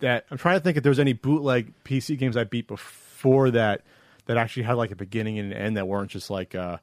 that 0.00 0.24
I'm 0.30 0.38
trying 0.38 0.56
to 0.56 0.60
think 0.60 0.76
if 0.76 0.82
there 0.82 0.90
was 0.90 0.98
any 0.98 1.12
bootleg 1.12 1.72
PC 1.84 2.18
games 2.18 2.36
I 2.36 2.44
beat 2.44 2.66
before 2.66 3.50
that 3.50 3.82
that 4.26 4.36
actually 4.36 4.62
had 4.62 4.74
like 4.74 4.90
a 4.90 4.96
beginning 4.96 5.38
and 5.38 5.52
an 5.52 5.58
end 5.58 5.76
that 5.76 5.86
weren't 5.86 6.10
just 6.10 6.30
like, 6.30 6.54
uh, 6.54 6.78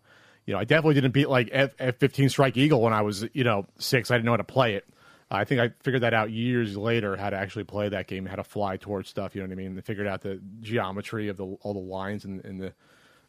you 0.46 0.54
know, 0.54 0.60
I 0.60 0.64
definitely 0.64 0.96
didn't 0.96 1.12
beat 1.12 1.30
like 1.30 1.50
F- 1.52 1.76
F-15 1.80 2.30
Strike 2.30 2.58
Eagle 2.58 2.82
when 2.82 2.94
I 2.94 3.02
was, 3.02 3.26
you 3.34 3.44
know, 3.44 3.66
six. 3.80 4.12
I 4.12 4.16
didn't 4.16 4.26
know 4.26 4.32
how 4.32 4.38
to 4.38 4.44
play 4.44 4.76
it. 4.76 4.86
I 5.32 5.44
think 5.44 5.60
I 5.60 5.72
figured 5.82 6.04
that 6.04 6.14
out 6.14 6.30
years 6.32 6.78
later 6.78 7.16
how 7.16 7.30
to 7.32 7.36
actually 7.36 7.64
play 7.64 7.90
that 7.90 8.08
game, 8.08 8.26
how 8.26 8.36
to 8.36 8.44
fly 8.44 8.78
towards 8.78 9.10
stuff. 9.10 9.36
You 9.36 9.42
know 9.42 9.48
what 9.48 9.54
I 9.54 9.56
mean? 9.56 9.68
And 9.68 9.84
figured 9.84 10.08
out 10.08 10.22
the 10.22 10.40
geometry 10.62 11.30
of 11.30 11.38
the 11.38 11.46
all 11.46 11.74
the 11.74 11.80
lines 11.80 12.26
and, 12.26 12.44
and 12.46 12.62
the 12.62 12.74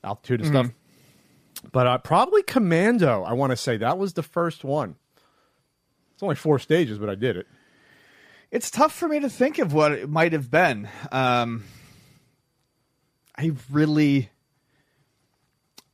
altitude 0.05 0.40
and 0.40 0.48
stuff. 0.48 0.70
But 1.73 1.86
uh, 1.86 1.98
probably 1.98 2.43
Commando. 2.43 3.23
I 3.23 3.32
want 3.32 3.51
to 3.51 3.56
say 3.56 3.78
that 3.78 3.97
was 3.97 4.12
the 4.12 4.23
first 4.23 4.62
one. 4.62 4.97
It's 6.12 6.23
only 6.23 6.35
four 6.36 6.59
stages, 6.59 6.98
but 6.98 7.09
I 7.09 7.14
did 7.14 7.36
it. 7.36 7.47
it's 8.51 8.70
tough 8.70 8.93
for 8.93 9.09
me 9.09 9.20
to 9.20 9.28
think 9.28 9.59
of 9.59 9.73
what 9.73 9.93
it 9.93 10.09
might 10.09 10.32
have 10.32 10.51
been. 10.51 10.89
Um, 11.10 11.64
I 13.36 13.52
really, 13.70 14.31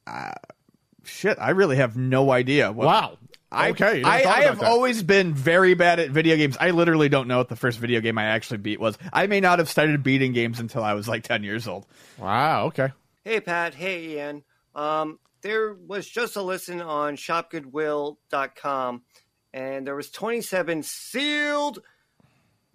uh, 0.06 0.32
shit, 1.04 1.38
I 1.40 1.50
really 1.50 1.76
have 1.76 1.96
no 1.96 2.30
idea. 2.30 2.70
What, 2.70 2.86
Wow. 2.86 3.18
I, 3.52 3.70
okay. 3.70 4.00
you 4.00 4.06
I, 4.06 4.24
I 4.24 4.40
have 4.42 4.60
that. 4.60 4.68
always 4.68 5.02
been 5.02 5.34
very 5.34 5.74
bad 5.74 6.00
at 6.00 6.10
video 6.10 6.36
games. 6.36 6.56
I 6.60 6.70
literally 6.70 7.08
don't 7.08 7.28
know 7.28 7.38
what 7.38 7.48
the 7.48 7.56
first 7.56 7.78
video 7.78 8.00
game 8.00 8.18
I 8.18 8.24
actually 8.24 8.58
beat 8.58 8.80
was. 8.80 8.98
I 9.12 9.26
may 9.26 9.40
not 9.40 9.58
have 9.58 9.68
started 9.68 10.02
beating 10.02 10.32
games 10.32 10.60
until 10.60 10.82
I 10.82 10.94
was 10.94 11.08
like 11.08 11.22
ten 11.22 11.44
years 11.44 11.68
old. 11.68 11.86
Wow. 12.18 12.66
Okay. 12.66 12.90
Hey, 13.24 13.40
Pat. 13.40 13.74
Hey, 13.74 14.16
Ian. 14.16 14.42
Um, 14.74 15.18
there 15.42 15.74
was 15.74 16.08
just 16.08 16.36
a 16.36 16.42
listen 16.42 16.80
on 16.80 17.16
shopgoodwill.com, 17.16 19.02
and 19.52 19.86
there 19.86 19.94
was 19.94 20.10
27 20.10 20.82
sealed 20.82 21.80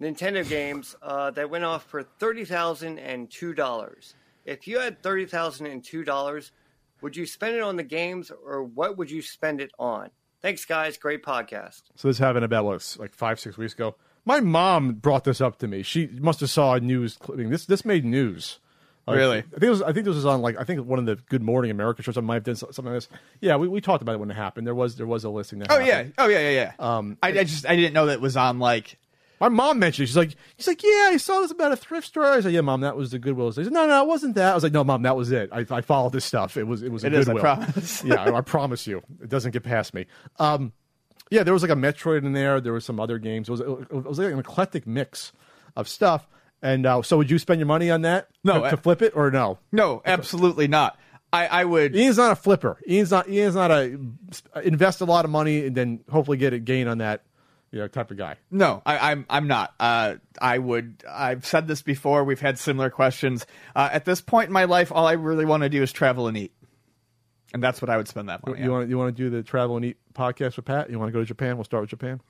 Nintendo 0.00 0.48
games 0.48 0.94
uh, 1.02 1.32
that 1.32 1.50
went 1.50 1.64
off 1.64 1.84
for 1.84 2.04
$30,002. 2.04 4.14
If 4.44 4.68
you 4.68 4.78
had 4.78 5.02
$30,002, 5.02 6.50
would 7.00 7.16
you 7.16 7.26
spend 7.26 7.56
it 7.56 7.62
on 7.62 7.74
the 7.76 7.82
games, 7.82 8.30
or 8.30 8.62
what 8.62 8.96
would 8.96 9.10
you 9.10 9.22
spend 9.22 9.60
it 9.60 9.72
on? 9.78 10.10
Thanks, 10.40 10.64
guys. 10.64 10.96
Great 10.96 11.22
podcast. 11.22 11.82
So 11.96 12.08
this 12.08 12.18
happened 12.18 12.44
about 12.44 12.64
what, 12.64 12.96
like 12.98 13.12
five, 13.12 13.40
six 13.40 13.56
weeks 13.58 13.72
ago. 13.74 13.96
My 14.24 14.40
mom 14.40 14.92
brought 14.94 15.24
this 15.24 15.40
up 15.40 15.58
to 15.58 15.68
me. 15.68 15.82
She 15.82 16.06
must 16.06 16.40
have 16.40 16.50
saw 16.50 16.74
a 16.74 16.80
news 16.80 17.16
clipping. 17.16 17.50
This 17.50 17.66
this 17.66 17.84
made 17.84 18.04
news 18.04 18.58
Like, 19.06 19.16
Really? 19.16 19.38
I 19.38 19.42
think 19.42 19.62
it 19.62 19.70
was. 19.70 19.82
I 19.82 19.92
think 19.92 20.04
this 20.04 20.14
was 20.14 20.26
on 20.26 20.42
like 20.42 20.56
I 20.58 20.64
think 20.64 20.86
one 20.86 20.98
of 20.98 21.06
the 21.06 21.16
Good 21.16 21.42
Morning 21.42 21.70
America 21.70 22.02
shows. 22.02 22.18
I 22.18 22.20
might 22.20 22.34
have 22.34 22.44
done 22.44 22.56
something 22.56 22.84
like 22.84 22.94
this. 22.94 23.08
Yeah, 23.40 23.56
we, 23.56 23.68
we 23.68 23.80
talked 23.80 24.02
about 24.02 24.14
it 24.14 24.18
when 24.18 24.30
it 24.30 24.34
happened. 24.34 24.66
There 24.66 24.74
was 24.74 24.96
there 24.96 25.06
was 25.06 25.24
a 25.24 25.30
listing. 25.30 25.60
That 25.60 25.70
Oh 25.70 25.78
yeah. 25.78 26.04
Oh 26.18 26.28
yeah. 26.28 26.40
Yeah. 26.40 26.50
Yeah. 26.50 26.72
Um, 26.78 27.16
I, 27.22 27.28
I 27.28 27.44
just 27.44 27.66
I 27.66 27.74
didn't 27.74 27.94
know 27.94 28.06
that 28.06 28.14
it 28.14 28.20
was 28.20 28.36
on 28.36 28.58
like. 28.58 28.98
My 29.40 29.48
mom 29.48 29.78
mentioned 29.78 30.04
it. 30.04 30.06
She's 30.08 30.16
like, 30.16 30.36
she's 30.56 30.66
like, 30.66 30.82
yeah, 30.82 31.10
I 31.12 31.16
saw 31.16 31.40
this 31.40 31.50
about 31.50 31.72
a 31.72 31.76
thrift 31.76 32.08
store. 32.08 32.24
I 32.24 32.40
said, 32.40 32.52
yeah, 32.52 32.60
mom, 32.60 32.80
that 32.80 32.96
was 32.96 33.10
the 33.12 33.18
Goodwill. 33.18 33.52
She 33.52 33.64
said, 33.64 33.72
no, 33.72 33.86
no, 33.86 34.02
it 34.02 34.08
wasn't 34.08 34.34
that. 34.34 34.52
I 34.52 34.54
was 34.54 34.62
like, 34.64 34.72
no, 34.72 34.84
mom, 34.84 35.02
that 35.02 35.16
was 35.16 35.30
it. 35.30 35.50
I, 35.52 35.64
I 35.70 35.80
followed 35.80 36.12
this 36.12 36.24
stuff. 36.24 36.56
It 36.56 36.64
was, 36.64 36.82
it 36.82 36.90
was 36.90 37.04
a 37.04 37.08
It 37.08 37.14
is, 37.14 37.28
I 37.28 37.34
Goodwill. 37.34 37.56
promise. 37.56 38.04
yeah, 38.06 38.22
I, 38.24 38.36
I 38.36 38.40
promise 38.40 38.86
you, 38.86 39.02
it 39.22 39.28
doesn't 39.28 39.52
get 39.52 39.62
past 39.62 39.94
me. 39.94 40.06
Um, 40.38 40.72
yeah, 41.30 41.42
there 41.42 41.52
was 41.52 41.62
like 41.62 41.70
a 41.70 41.76
Metroid 41.76 42.24
in 42.24 42.32
there. 42.32 42.60
There 42.60 42.72
was 42.72 42.84
some 42.84 42.98
other 42.98 43.18
games. 43.18 43.48
It 43.48 43.52
was, 43.52 43.60
it 43.60 43.92
was 43.92 44.18
like 44.18 44.32
an 44.32 44.38
eclectic 44.38 44.86
mix 44.86 45.32
of 45.76 45.88
stuff. 45.88 46.26
And 46.62 46.86
uh, 46.86 47.02
so, 47.02 47.18
would 47.18 47.30
you 47.30 47.38
spend 47.38 47.60
your 47.60 47.66
money 47.68 47.90
on 47.90 48.02
that? 48.02 48.28
No, 48.42 48.62
to, 48.64 48.70
to 48.70 48.76
flip 48.76 49.02
it 49.02 49.14
or 49.14 49.30
no? 49.30 49.58
No, 49.70 50.02
absolutely 50.04 50.66
not. 50.66 50.98
I 51.32 51.46
I 51.46 51.64
would. 51.64 51.94
Ian's 51.94 52.16
not 52.16 52.32
a 52.32 52.36
flipper. 52.36 52.78
Ian's 52.88 53.10
not. 53.12 53.28
Ian's 53.28 53.54
not 53.54 53.70
a 53.70 53.96
invest 54.64 55.00
a 55.00 55.04
lot 55.04 55.24
of 55.24 55.30
money 55.30 55.66
and 55.66 55.76
then 55.76 56.00
hopefully 56.10 56.36
get 56.36 56.52
a 56.54 56.58
gain 56.58 56.88
on 56.88 56.98
that, 56.98 57.22
you 57.70 57.80
know, 57.80 57.88
type 57.88 58.10
of 58.10 58.16
guy. 58.16 58.36
No, 58.50 58.82
I, 58.86 59.12
I'm 59.12 59.26
I'm 59.28 59.46
not. 59.46 59.74
Uh, 59.78 60.16
I 60.40 60.58
would. 60.58 61.04
I've 61.08 61.46
said 61.46 61.68
this 61.68 61.82
before. 61.82 62.24
We've 62.24 62.40
had 62.40 62.58
similar 62.58 62.90
questions. 62.90 63.46
Uh, 63.76 63.90
at 63.92 64.04
this 64.04 64.20
point 64.20 64.48
in 64.48 64.52
my 64.52 64.64
life, 64.64 64.90
all 64.90 65.06
I 65.06 65.12
really 65.12 65.44
want 65.44 65.62
to 65.64 65.68
do 65.68 65.82
is 65.82 65.92
travel 65.92 66.28
and 66.28 66.36
eat, 66.36 66.52
and 67.52 67.62
that's 67.62 67.82
what 67.82 67.90
I 67.90 67.96
would 67.96 68.08
spend 68.08 68.28
that 68.28 68.46
money. 68.46 68.62
You 68.62 68.70
want 68.70 68.88
you 68.88 68.96
want 68.96 69.14
to 69.14 69.22
do 69.22 69.30
the 69.30 69.42
travel 69.42 69.76
and 69.76 69.84
eat 69.84 69.98
podcast 70.14 70.56
with 70.56 70.64
Pat? 70.64 70.90
You 70.90 70.98
want 70.98 71.08
to 71.08 71.12
go 71.12 71.20
to 71.20 71.26
Japan? 71.26 71.56
We'll 71.56 71.64
start 71.64 71.82
with 71.82 71.90
Japan. 71.90 72.20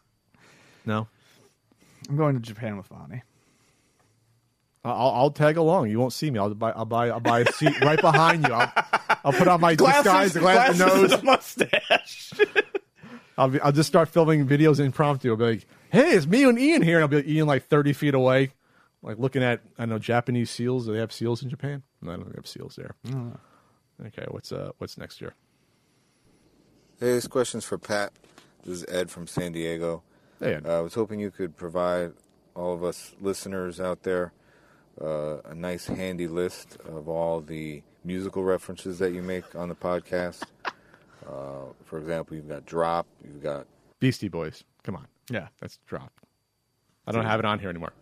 no, 0.86 1.06
I'm 2.08 2.16
going 2.16 2.34
to 2.34 2.40
Japan 2.40 2.76
with 2.76 2.88
Bonnie. 2.88 3.22
I'll, 4.86 5.10
I'll 5.10 5.30
tag 5.32 5.56
along. 5.56 5.90
You 5.90 5.98
won't 5.98 6.12
see 6.12 6.30
me. 6.30 6.38
I'll 6.38 6.54
buy 6.54 6.70
I'll 6.70 6.84
buy 6.84 7.10
I'll 7.10 7.20
buy 7.20 7.40
a 7.40 7.52
seat 7.52 7.78
right 7.80 8.00
behind 8.00 8.46
you. 8.46 8.54
I'll, 8.54 8.72
I'll 9.24 9.32
put 9.32 9.48
on 9.48 9.60
my 9.60 9.74
disguise, 9.76 10.32
the 10.32 10.40
glass, 10.40 10.76
glasses, 10.78 11.10
nose. 11.10 11.22
mustache. 11.22 12.32
I'll 13.38 13.48
be, 13.48 13.60
I'll 13.60 13.72
just 13.72 13.88
start 13.88 14.08
filming 14.08 14.46
videos 14.46 14.80
impromptu. 14.80 15.30
I'll 15.30 15.36
be 15.36 15.44
like, 15.44 15.66
"Hey, 15.90 16.12
it's 16.12 16.26
me 16.26 16.44
and 16.44 16.58
Ian 16.58 16.82
here." 16.82 16.96
And 16.96 17.02
I'll 17.02 17.08
be 17.08 17.16
like, 17.16 17.28
Ian 17.28 17.46
like 17.46 17.66
thirty 17.66 17.92
feet 17.92 18.14
away, 18.14 18.52
like 19.02 19.18
looking 19.18 19.42
at 19.42 19.60
I 19.78 19.82
don't 19.82 19.90
know 19.90 19.98
Japanese 19.98 20.50
seals. 20.50 20.86
Do 20.86 20.92
they 20.92 20.98
have 20.98 21.12
seals 21.12 21.42
in 21.42 21.50
Japan? 21.50 21.82
No, 22.00 22.12
I 22.12 22.16
don't 22.16 22.24
think 22.24 22.34
they 22.34 22.38
have 22.38 22.46
seals 22.46 22.76
there. 22.76 22.94
Okay, 24.06 24.26
what's 24.30 24.52
uh 24.52 24.72
what's 24.78 24.98
next 24.98 25.20
year? 25.20 25.34
Hey, 26.98 27.12
this 27.12 27.26
question's 27.26 27.64
for 27.64 27.78
Pat. 27.78 28.12
This 28.64 28.78
is 28.78 28.84
Ed 28.88 29.10
from 29.10 29.26
San 29.26 29.52
Diego. 29.52 30.02
Hey, 30.40 30.54
Ed. 30.54 30.66
Uh, 30.66 30.78
I 30.78 30.80
was 30.80 30.94
hoping 30.94 31.20
you 31.20 31.30
could 31.30 31.56
provide 31.56 32.12
all 32.54 32.72
of 32.74 32.82
us 32.82 33.14
listeners 33.20 33.80
out 33.80 34.02
there 34.02 34.32
uh, 35.00 35.38
a 35.44 35.54
nice 35.54 35.86
handy 35.86 36.26
list 36.26 36.78
of 36.86 37.08
all 37.08 37.40
the 37.40 37.82
musical 38.04 38.42
references 38.44 38.98
that 38.98 39.12
you 39.12 39.22
make 39.22 39.54
on 39.54 39.68
the 39.68 39.74
podcast. 39.74 40.42
Uh, 41.28 41.72
for 41.84 41.98
example, 41.98 42.36
you've 42.36 42.48
got 42.48 42.64
Drop, 42.66 43.06
you've 43.24 43.42
got 43.42 43.66
Beastie 44.00 44.28
Boys. 44.28 44.62
Come 44.84 44.96
on, 44.96 45.06
Yeah. 45.30 45.48
that's 45.60 45.78
Drop. 45.86 46.12
I 47.06 47.12
don't 47.12 47.24
have 47.24 47.38
it 47.40 47.44
on 47.46 47.58
here 47.58 47.68
anymore. 47.70 47.92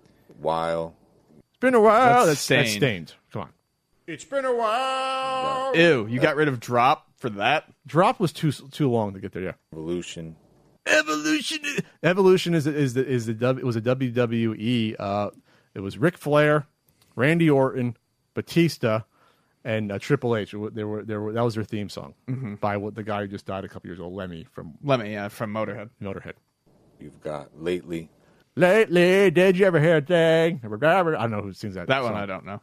While, 0.40 0.94
It's 1.48 1.58
been 1.60 1.74
a 1.74 1.80
while. 1.80 2.26
That's 2.26 2.46
That's, 2.46 2.46
that's 2.48 2.70
Staind. 2.70 3.08
Staind. 3.08 3.14
Come 3.32 3.42
on. 3.42 3.48
It's 4.06 4.24
been 4.24 4.44
a 4.44 4.54
while. 4.54 5.74
Ew, 5.76 6.06
you 6.06 6.20
got 6.20 6.36
rid 6.36 6.48
of 6.48 6.60
drop 6.60 7.06
for 7.16 7.30
that? 7.30 7.72
Drop 7.86 8.20
was 8.20 8.32
too 8.32 8.52
too 8.52 8.90
long 8.90 9.14
to 9.14 9.20
get 9.20 9.32
there. 9.32 9.42
Yeah. 9.42 9.52
Evolution. 9.72 10.36
Evolution. 10.86 11.60
Evolution 12.02 12.54
is 12.54 12.66
is 12.66 12.92
the 12.94 13.06
is 13.06 13.24
the 13.26 13.32
W- 13.34 13.64
it 13.64 13.66
was 13.66 13.76
a 13.76 13.80
WWE. 13.80 14.96
Uh, 14.98 15.30
it 15.74 15.80
was 15.80 15.96
Ric 15.96 16.18
Flair, 16.18 16.66
Randy 17.16 17.48
Orton, 17.48 17.96
Batista, 18.34 19.00
and 19.64 19.90
uh, 19.92 19.98
Triple 19.98 20.36
H. 20.36 20.52
There 20.72 20.86
were 20.86 21.02
there 21.02 21.20
were 21.20 21.32
that 21.32 21.42
was 21.42 21.54
their 21.54 21.64
theme 21.64 21.88
song 21.88 22.14
by 22.60 22.76
what 22.76 22.94
the 22.94 23.02
guy 23.02 23.22
who 23.22 23.28
just 23.28 23.46
died 23.46 23.64
a 23.64 23.68
couple 23.68 23.88
years 23.88 24.00
old, 24.00 24.12
Lemmy 24.14 24.46
from 24.52 24.74
Let 24.82 25.00
me, 25.00 25.12
yeah, 25.12 25.28
from 25.28 25.52
Motorhead. 25.52 25.90
Motorhead. 26.02 26.34
You've 27.00 27.20
got 27.20 27.50
Lately. 27.60 28.08
Lately, 28.56 29.30
did 29.32 29.58
you 29.58 29.66
ever 29.66 29.80
hear 29.80 29.96
a 29.96 30.00
thing? 30.00 30.60
I 30.64 30.68
don't 30.68 31.30
know 31.32 31.42
who 31.42 31.52
sings 31.52 31.74
that. 31.74 31.88
That 31.88 32.04
one. 32.04 32.14
I 32.14 32.24
don't 32.24 32.46
know. 32.46 32.60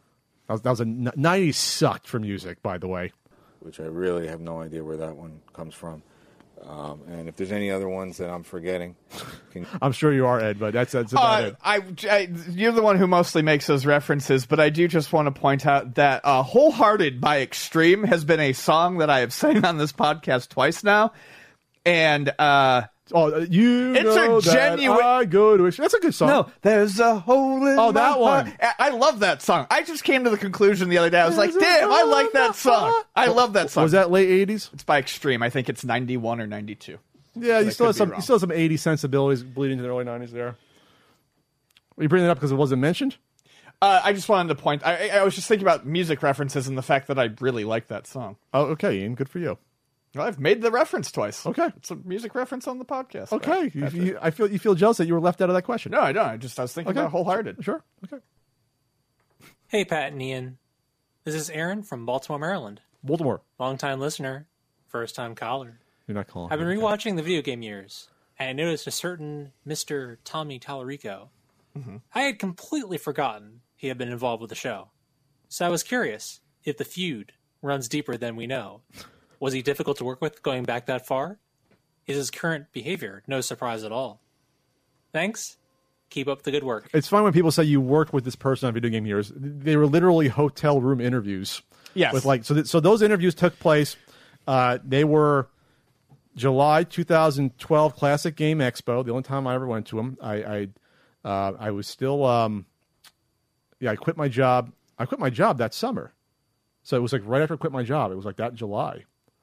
That 0.48 0.54
was, 0.54 0.62
that 0.62 0.70
was 0.70 0.80
a 0.80 0.84
n- 0.84 1.10
90s 1.16 1.54
sucked 1.54 2.06
for 2.06 2.18
music, 2.18 2.62
by 2.62 2.78
the 2.78 2.88
way. 2.88 3.12
which 3.60 3.78
I 3.78 3.84
really 3.84 4.26
have 4.26 4.40
no 4.40 4.60
idea 4.62 4.82
where 4.82 4.96
that 4.96 5.14
one 5.16 5.40
comes 5.52 5.74
from. 5.74 6.02
Um, 6.64 7.02
and 7.08 7.28
if 7.28 7.34
there's 7.36 7.50
any 7.50 7.70
other 7.72 7.88
ones 7.88 8.18
that 8.18 8.30
I'm 8.30 8.44
forgetting, 8.44 8.94
can 9.52 9.66
I'm 9.82 9.90
sure 9.92 10.12
you 10.12 10.26
are 10.26 10.38
Ed, 10.40 10.58
but 10.60 10.72
that's 10.72 10.92
that's 10.92 11.12
about 11.12 11.42
Uh, 11.42 11.46
it. 11.48 11.56
I, 11.62 11.82
I, 12.08 12.28
you're 12.50 12.70
the 12.72 12.82
one 12.82 12.96
who 12.98 13.06
mostly 13.08 13.42
makes 13.42 13.66
those 13.66 13.84
references, 13.84 14.46
but 14.46 14.60
I 14.60 14.70
do 14.70 14.86
just 14.86 15.12
want 15.12 15.26
to 15.26 15.38
point 15.40 15.66
out 15.66 15.96
that 15.96 16.20
uh, 16.24 16.42
"Hole 16.44 16.70
Hearted" 16.70 17.20
by 17.20 17.40
Extreme 17.40 18.04
has 18.04 18.24
been 18.24 18.38
a 18.40 18.52
song 18.52 18.98
that 18.98 19.10
I 19.10 19.20
have 19.20 19.32
sang 19.32 19.64
on 19.64 19.76
this 19.76 19.92
podcast 19.92 20.50
twice 20.50 20.84
now, 20.84 21.12
and 21.84 22.32
uh, 22.38 22.82
Oh, 23.14 23.32
uh, 23.32 23.46
you 23.48 23.92
It's 23.94 24.00
a 24.00 24.04
know 24.04 24.40
that 24.40 24.52
genuine- 24.52 25.04
I 25.04 25.24
go 25.24 25.56
to. 25.56 25.70
That's 25.70 25.94
a 25.94 26.00
good 26.00 26.14
song. 26.14 26.28
no, 26.28 26.50
there's 26.62 26.98
a 27.00 27.16
hole 27.20 27.66
in 27.66 27.78
Oh, 27.78 27.86
my 27.86 27.92
that 27.92 28.18
one. 28.20 28.46
heart. 28.46 28.58
I 28.60 28.74
I 28.86 28.88
love 28.90 29.20
that 29.20 29.42
song. 29.42 29.66
I 29.70 29.82
just 29.82 30.04
came 30.04 30.24
to 30.24 30.30
the 30.30 30.38
conclusion 30.38 30.88
the 30.88 30.98
other 30.98 31.10
day. 31.10 31.20
I 31.20 31.26
was 31.28 31.36
like, 31.36 31.50
There's 31.52 31.62
a 31.62 31.80
damn, 31.80 31.92
I 31.92 32.02
like 32.04 32.32
that 32.32 32.54
song. 32.56 32.90
heart. 32.92 33.06
I 33.14 33.26
love 33.26 33.52
that 33.54 33.70
song. 33.70 33.82
Was 33.84 33.92
that 33.92 34.10
late 34.10 34.48
80s? 34.48 34.72
It's 34.72 34.84
by 34.84 34.98
Extreme. 34.98 35.42
I 35.42 35.50
think 35.50 35.68
it's 35.68 35.84
91 35.84 36.40
or 36.40 36.46
92. 36.46 36.98
Yeah, 37.34 37.60
you 37.60 37.66
I 37.68 37.70
still 37.70 37.86
have 37.86 37.96
some. 37.96 38.12
You 38.14 38.20
still 38.20 38.34
have 38.36 38.40
some 38.40 38.50
80s 38.50 38.80
sensibilities 38.80 39.42
bleeding 39.42 39.78
into 39.78 39.84
the 39.84 39.88
early 39.94 40.04
90s 40.04 40.30
there. 40.32 40.48
Are 40.48 42.02
you 42.02 42.08
bringing 42.08 42.28
it 42.28 42.30
up 42.30 42.38
because 42.38 42.52
it 42.52 42.56
wasn't 42.56 42.80
mentioned? 42.80 43.16
Uh, 43.80 44.00
I 44.04 44.12
just 44.12 44.28
wanted 44.28 44.48
to 44.54 44.54
point. 44.62 44.82
I, 44.86 45.08
I 45.08 45.18
I 45.18 45.24
was 45.24 45.34
just 45.34 45.48
thinking 45.48 45.66
about 45.66 45.84
music 45.86 46.22
references 46.22 46.68
and 46.68 46.78
the 46.78 46.82
fact 46.82 47.08
that 47.08 47.18
I 47.18 47.30
really 47.40 47.64
like 47.64 47.88
that 47.88 48.06
song. 48.06 48.36
Oh, 48.54 48.66
okay, 48.66 48.98
Ian. 49.00 49.14
Good 49.14 49.28
for 49.28 49.38
you. 49.40 49.58
Well, 50.14 50.26
I've 50.26 50.38
made 50.38 50.60
the 50.60 50.70
reference 50.70 51.10
twice. 51.10 51.46
Okay. 51.46 51.68
it's 51.76 51.90
a 51.90 51.96
music 51.96 52.34
reference 52.34 52.68
on 52.68 52.78
the 52.78 52.84
podcast. 52.84 53.32
Okay, 53.32 53.70
you, 53.74 53.88
you. 53.88 54.18
I 54.20 54.30
feel 54.30 54.50
you 54.50 54.58
feel 54.58 54.74
jealous 54.74 54.98
that 54.98 55.06
you 55.06 55.14
were 55.14 55.20
left 55.20 55.40
out 55.40 55.48
of 55.48 55.54
that 55.54 55.62
question. 55.62 55.92
No, 55.92 56.00
I 56.00 56.12
don't. 56.12 56.26
I 56.26 56.36
just 56.36 56.58
I 56.58 56.62
was 56.62 56.72
thinking 56.72 56.90
Okay. 56.90 57.00
about 57.00 57.12
Hole 57.12 57.24
Hearted. 57.24 57.64
Sure. 57.64 57.82
Okay. 58.04 58.22
Hey, 59.68 59.84
Pat 59.84 60.12
and 60.12 60.20
Ian. 60.20 60.58
This 61.24 61.34
is 61.34 61.48
Aaron 61.50 61.82
from 61.82 62.04
Baltimore, 62.04 62.38
Maryland. 62.38 62.80
Baltimore. 63.02 63.40
Longtime 63.58 64.00
listener, 64.00 64.46
first 64.88 65.14
time 65.14 65.34
caller. 65.34 65.78
You're 66.06 66.16
not 66.16 66.26
calling. 66.28 66.52
I've 66.52 66.58
been 66.58 66.68
rewatching 66.68 67.16
the 67.16 67.22
video 67.22 67.40
game 67.42 67.62
years, 67.62 68.08
and 68.38 68.48
I 68.50 68.52
noticed 68.52 68.86
a 68.86 68.90
certain 68.90 69.52
Mr. 69.66 70.18
Tommy 70.24 70.58
Tallarico. 70.58 71.28
Mm-hmm. 71.78 71.96
I 72.14 72.22
had 72.22 72.38
completely 72.38 72.98
forgotten 72.98 73.60
he 73.76 73.88
had 73.88 73.96
been 73.98 74.10
involved 74.10 74.40
with 74.42 74.50
the 74.50 74.56
show. 74.56 74.90
So 75.48 75.64
I 75.64 75.70
was 75.70 75.82
curious 75.82 76.40
if 76.64 76.76
the 76.76 76.84
feud 76.84 77.32
runs 77.62 77.88
deeper 77.88 78.16
than 78.16 78.36
we 78.36 78.46
know. 78.46 78.82
Was 79.42 79.52
he 79.52 79.60
difficult 79.60 79.96
to 79.96 80.04
work 80.04 80.22
with 80.22 80.40
going 80.44 80.62
back 80.62 80.86
that 80.86 81.04
far? 81.04 81.40
Is 82.06 82.16
his 82.16 82.30
current 82.30 82.66
behavior 82.70 83.24
no 83.26 83.40
surprise 83.40 83.82
at 83.82 83.90
all? 83.90 84.20
Thanks. 85.12 85.56
Keep 86.10 86.28
up 86.28 86.42
the 86.42 86.52
good 86.52 86.62
work. 86.62 86.88
It's 86.94 87.08
fun 87.08 87.24
when 87.24 87.32
people 87.32 87.50
say 87.50 87.64
you 87.64 87.80
worked 87.80 88.12
with 88.12 88.24
this 88.24 88.36
person 88.36 88.68
on 88.68 88.74
video 88.74 88.88
game 88.90 89.04
years. 89.04 89.32
They 89.34 89.76
were 89.76 89.88
literally 89.88 90.28
hotel 90.28 90.80
room 90.80 91.00
interviews. 91.00 91.60
Yes. 91.92 92.12
With 92.12 92.24
like 92.24 92.44
so, 92.44 92.54
th- 92.54 92.68
so 92.68 92.78
those 92.78 93.02
interviews 93.02 93.34
took 93.34 93.58
place. 93.58 93.96
Uh, 94.46 94.78
they 94.84 95.02
were 95.02 95.48
July 96.36 96.84
2012 96.84 97.96
Classic 97.96 98.36
Game 98.36 98.60
Expo. 98.60 99.04
The 99.04 99.10
only 99.10 99.24
time 99.24 99.48
I 99.48 99.56
ever 99.56 99.66
went 99.66 99.86
to 99.88 99.96
them. 99.96 100.18
I 100.22 100.34
I, 100.34 100.68
uh, 101.28 101.52
I 101.58 101.72
was 101.72 101.88
still 101.88 102.24
um, 102.24 102.64
yeah. 103.80 103.90
I 103.90 103.96
quit 103.96 104.16
my 104.16 104.28
job. 104.28 104.70
I 105.00 105.04
quit 105.04 105.18
my 105.18 105.30
job 105.30 105.58
that 105.58 105.74
summer. 105.74 106.12
So 106.84 106.96
it 106.96 107.00
was 107.00 107.12
like 107.12 107.22
right 107.24 107.42
after 107.42 107.54
I 107.54 107.56
quit 107.56 107.72
my 107.72 107.82
job. 107.82 108.12
It 108.12 108.14
was 108.14 108.24
like 108.24 108.36
that 108.36 108.54
July. 108.54 109.02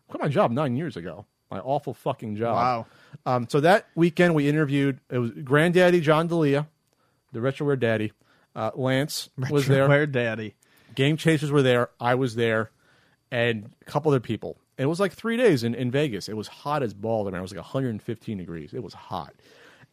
Quit 0.09 0.21
my 0.21 0.27
job 0.27 0.51
nine 0.51 0.75
years 0.75 0.97
ago. 0.97 1.25
My 1.49 1.59
awful 1.59 1.93
fucking 1.93 2.35
job. 2.35 2.55
Wow. 2.55 2.85
Um, 3.25 3.47
so 3.49 3.59
that 3.61 3.87
weekend 3.95 4.35
we 4.35 4.47
interviewed. 4.47 4.99
It 5.09 5.17
was 5.17 5.31
Granddaddy 5.31 6.01
John 6.01 6.27
Delia, 6.27 6.67
the 7.31 7.39
Retroware 7.39 7.79
Daddy. 7.79 8.11
Uh, 8.55 8.71
Lance 8.75 9.29
was 9.49 9.67
there. 9.67 9.87
Where 9.87 10.05
daddy? 10.05 10.55
Game 10.95 11.17
Chasers 11.17 11.51
were 11.51 11.61
there. 11.61 11.89
I 11.99 12.15
was 12.15 12.35
there, 12.35 12.71
and 13.31 13.69
a 13.81 13.85
couple 13.85 14.11
other 14.11 14.19
people. 14.19 14.57
And 14.77 14.83
it 14.85 14.87
was 14.87 14.99
like 14.99 15.13
three 15.13 15.37
days 15.37 15.63
in, 15.63 15.75
in 15.75 15.91
Vegas. 15.91 16.29
It 16.29 16.37
was 16.37 16.47
hot 16.47 16.83
as 16.83 16.93
balls. 16.93 17.27
I 17.27 17.31
mean, 17.31 17.39
it 17.39 17.41
was 17.41 17.51
like 17.51 17.61
115 17.61 18.37
degrees. 18.37 18.73
It 18.73 18.81
was 18.81 18.93
hot. 18.93 19.33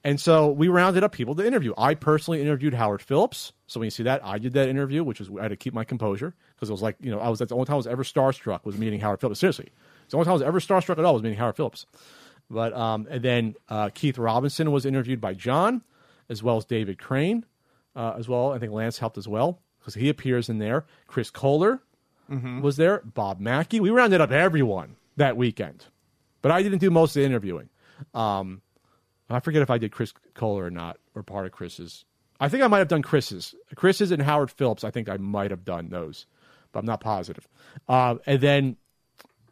And 0.04 0.20
so 0.20 0.52
we 0.52 0.68
rounded 0.68 1.02
up 1.02 1.10
people 1.10 1.34
to 1.34 1.44
interview. 1.44 1.74
I 1.76 1.94
personally 1.94 2.40
interviewed 2.40 2.74
Howard 2.74 3.02
Phillips. 3.02 3.52
So 3.66 3.80
when 3.80 3.86
you 3.86 3.90
see 3.90 4.04
that, 4.04 4.24
I 4.24 4.38
did 4.38 4.52
that 4.52 4.68
interview, 4.68 5.02
which 5.02 5.18
was 5.18 5.28
I 5.38 5.42
had 5.42 5.48
to 5.48 5.56
keep 5.56 5.74
my 5.74 5.82
composure 5.82 6.32
because 6.54 6.68
it 6.68 6.72
was 6.72 6.82
like 6.82 6.96
you 7.00 7.10
know 7.10 7.18
I 7.18 7.28
was 7.28 7.40
that's 7.40 7.48
the 7.48 7.56
only 7.56 7.66
time 7.66 7.74
I 7.74 7.78
was 7.78 7.88
ever 7.88 8.04
starstruck 8.04 8.64
was 8.64 8.78
meeting 8.78 9.00
Howard 9.00 9.20
Phillips. 9.20 9.40
Seriously, 9.40 9.70
the 10.10 10.16
only 10.16 10.24
time 10.24 10.32
I 10.32 10.34
was 10.34 10.42
ever 10.42 10.60
starstruck 10.60 10.98
at 10.98 11.04
all 11.04 11.14
was 11.14 11.22
meeting 11.22 11.38
Howard 11.38 11.56
Phillips. 11.56 11.86
But 12.48 12.72
um, 12.74 13.06
and 13.10 13.22
then 13.22 13.54
uh, 13.68 13.90
Keith 13.92 14.18
Robinson 14.18 14.70
was 14.70 14.86
interviewed 14.86 15.20
by 15.20 15.34
John, 15.34 15.82
as 16.28 16.42
well 16.42 16.56
as 16.56 16.64
David 16.64 16.98
Crane, 16.98 17.44
uh, 17.96 18.14
as 18.18 18.28
well. 18.28 18.52
I 18.52 18.58
think 18.58 18.72
Lance 18.72 18.98
helped 18.98 19.18
as 19.18 19.26
well 19.26 19.60
because 19.80 19.94
he 19.94 20.08
appears 20.08 20.48
in 20.48 20.58
there. 20.58 20.84
Chris 21.06 21.30
Kohler 21.30 21.80
was 22.60 22.76
there. 22.76 23.02
Bob 23.04 23.40
Mackey. 23.40 23.80
We 23.80 23.90
rounded 23.90 24.20
up 24.20 24.30
everyone 24.30 24.96
that 25.16 25.36
weekend, 25.36 25.84
but 26.42 26.52
I 26.52 26.62
didn't 26.62 26.78
do 26.78 26.90
most 26.90 27.16
of 27.16 27.20
the 27.20 27.26
interviewing. 27.26 27.68
Um, 28.14 28.62
I 29.30 29.40
forget 29.40 29.62
if 29.62 29.70
I 29.70 29.78
did 29.78 29.90
Chris 29.90 30.12
Kohler 30.34 30.66
or 30.66 30.70
not, 30.70 30.98
or 31.14 31.22
part 31.22 31.46
of 31.46 31.52
Chris's 31.52 32.04
I 32.40 32.48
think 32.48 32.62
I 32.62 32.66
might 32.66 32.78
have 32.78 32.88
done 32.88 33.02
Chris's. 33.02 33.54
Chris's 33.74 34.10
and 34.10 34.22
Howard 34.22 34.50
Phillips. 34.50 34.84
I 34.84 34.90
think 34.90 35.08
I 35.08 35.16
might 35.16 35.50
have 35.50 35.64
done 35.64 35.88
those, 35.88 36.26
but 36.72 36.80
I'm 36.80 36.86
not 36.86 37.00
positive. 37.00 37.48
Uh, 37.88 38.16
and 38.26 38.40
then 38.40 38.76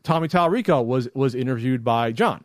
Tommy 0.04 0.28
Tallarico 0.28 0.84
was 0.84 1.08
was 1.14 1.34
interviewed 1.34 1.82
by 1.82 2.12
John, 2.12 2.44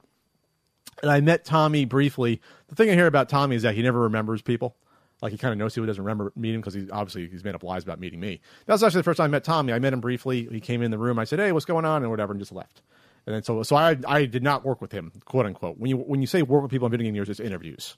and 1.04 1.12
I 1.12 1.22
met 1.22 1.46
Tommy 1.46 1.86
briefly. 1.86 2.42
The 2.70 2.76
thing 2.76 2.90
I 2.90 2.94
hear 2.94 3.06
about 3.08 3.30
Tommy 3.30 3.56
is 3.56 3.62
that 3.62 3.76
he 3.76 3.84
never 3.84 4.00
remembers 4.00 4.42
people. 4.42 4.76
Like 5.22 5.34
he 5.34 5.38
kind 5.38 5.52
of 5.52 5.58
knows 5.58 5.74
people, 5.76 5.86
doesn't 5.86 6.02
remember 6.04 6.32
meeting 6.38 6.62
because 6.62 6.74
he's 6.74 6.90
obviously 6.90 7.28
he's 7.28 7.44
made 7.44 7.54
up 7.54 7.62
lies 7.62 7.84
about 7.84 8.00
meeting 8.00 8.22
me. 8.22 8.40
That 8.66 8.74
was 8.74 8.84
actually 8.84 9.02
the 9.02 9.04
first 9.04 9.18
time 9.18 9.26
I 9.26 9.28
met 9.28 9.44
Tommy. 9.44 9.74
I 9.74 9.80
met 9.80 9.92
him 9.92 10.00
briefly. 10.00 10.48
He 10.50 10.62
came 10.62 10.82
in 10.82 10.90
the 10.92 10.98
room. 10.98 11.20
I 11.20 11.26
said, 11.26 11.40
"Hey, 11.40 11.52
what's 11.52 11.66
going 11.66 11.84
on?" 11.86 12.02
and 12.04 12.10
whatever, 12.10 12.32
and 12.32 12.40
just 12.40 12.54
left. 12.54 12.82
And 13.26 13.36
then 13.36 13.44
so 13.44 13.62
so 13.64 13.76
I 13.76 13.98
I 14.08 14.26
did 14.26 14.42
not 14.44 14.64
work 14.64 14.80
with 14.82 14.94
him, 14.94 15.12
quote 15.26 15.46
unquote. 15.46 15.78
When 15.78 15.90
you 15.90 15.98
when 15.98 16.22
you 16.22 16.28
say 16.28 16.42
work 16.42 16.62
with 16.62 16.72
people 16.72 16.86
in 16.86 16.92
video 16.92 17.06
game 17.06 17.16
years, 17.16 17.28
it's 17.30 17.42
interviews, 17.42 17.98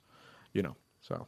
you 0.53 0.63
know. 0.63 0.75
So 1.01 1.27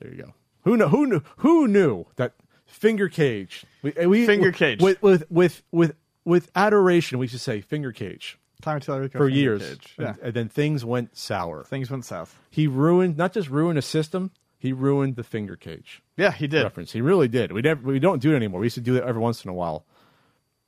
there 0.00 0.12
you 0.12 0.22
go. 0.22 0.34
Who 0.64 0.76
knew? 0.76 0.88
Who 0.88 1.06
knew? 1.06 1.22
Who 1.38 1.66
knew 1.66 2.04
that 2.16 2.34
finger 2.66 3.08
cage? 3.08 3.64
We, 3.82 3.92
we 4.06 4.26
Finger 4.26 4.52
cage. 4.52 4.82
with 4.82 5.02
with 5.02 5.24
with 5.30 5.62
with 5.72 5.94
with 6.30 6.50
adoration. 6.54 7.18
We 7.18 7.26
should 7.26 7.40
say 7.40 7.60
finger 7.60 7.92
cage 7.92 8.38
Tommy 8.62 8.80
Tallarico 8.80 9.12
for 9.12 9.18
finger 9.26 9.28
years, 9.30 9.62
cage. 9.68 9.94
and, 9.98 10.06
Yeah. 10.06 10.14
and 10.26 10.34
then 10.34 10.48
things 10.48 10.84
went 10.84 11.16
sour. 11.16 11.64
Things 11.64 11.90
went 11.90 12.04
south. 12.04 12.38
He 12.50 12.66
ruined 12.66 13.16
not 13.16 13.32
just 13.32 13.48
ruined 13.50 13.78
a 13.78 13.82
system. 13.82 14.30
He 14.58 14.72
ruined 14.74 15.16
the 15.16 15.24
finger 15.24 15.56
cage 15.56 16.02
Yeah, 16.18 16.32
he 16.32 16.46
did. 16.46 16.62
reference. 16.64 16.92
He 16.92 17.00
really 17.00 17.28
did. 17.28 17.50
We 17.52 17.62
never 17.62 17.80
we 17.86 17.98
don't 17.98 18.20
do 18.20 18.32
it 18.32 18.36
anymore. 18.36 18.60
We 18.60 18.66
used 18.66 18.74
to 18.74 18.80
do 18.82 18.96
it 18.96 19.02
every 19.04 19.20
once 19.20 19.42
in 19.44 19.50
a 19.50 19.54
while, 19.54 19.84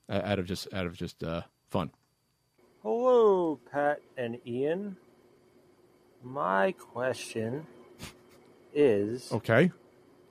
uh, 0.08 0.20
out 0.24 0.38
of 0.38 0.46
just 0.46 0.72
out 0.72 0.86
of 0.86 0.96
just 0.96 1.22
uh, 1.22 1.42
fun. 1.70 1.90
Hello, 2.82 3.60
Pat 3.70 4.00
and 4.16 4.38
Ian. 4.46 4.96
My 6.24 6.72
question 6.72 7.66
is 8.74 9.30
Okay. 9.32 9.70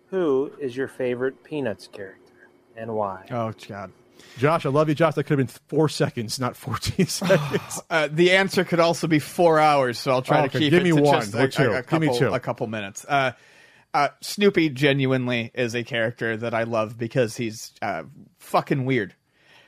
Who 0.10 0.52
is 0.60 0.76
your 0.76 0.88
favorite 0.88 1.44
Peanuts 1.44 1.88
character 1.88 2.34
and 2.76 2.94
why? 2.95 3.28
Oh 3.30 3.53
God. 3.68 3.91
Josh, 4.38 4.65
I 4.65 4.69
love 4.69 4.88
you, 4.89 4.95
Josh. 4.95 5.15
That 5.15 5.26
could 5.26 5.38
have 5.39 5.48
been 5.48 5.56
four 5.68 5.89
seconds, 5.89 6.39
not 6.39 6.56
fourteen 6.56 7.06
seconds. 7.07 7.81
Uh, 7.89 8.07
the 8.11 8.31
answer 8.31 8.64
could 8.64 8.80
also 8.80 9.07
be 9.07 9.19
four 9.19 9.60
hours, 9.60 9.99
so 9.99 10.11
I'll 10.11 10.22
try 10.22 10.41
Okay, 10.41 10.48
to 10.48 10.60
keep 10.60 10.72
give 10.72 10.81
it 10.81 10.84
me 10.85 10.91
to 10.91 11.02
one 11.02 11.19
just 11.22 11.35
or 11.35 11.41
a, 11.43 11.48
two. 11.48 11.72
a, 11.72 11.80
a 11.80 11.84
Give 11.84 11.99
me 12.02 12.07
couple, 12.07 12.19
two. 12.19 12.34
a 12.34 12.39
couple 12.39 12.68
minutes. 12.68 13.06
Uh, 13.07 13.31
uh, 13.93 14.07
Snoopy 14.22 14.69
genuinely 14.69 15.52
is 15.53 15.76
a 15.76 15.84
character 15.84 16.38
that 16.38 16.53
I 16.53 16.64
love 16.64 16.98
because 16.98 17.35
he's 17.35 17.73
uh, 17.81 18.03
fucking 18.39 18.85
weird. 18.85 19.14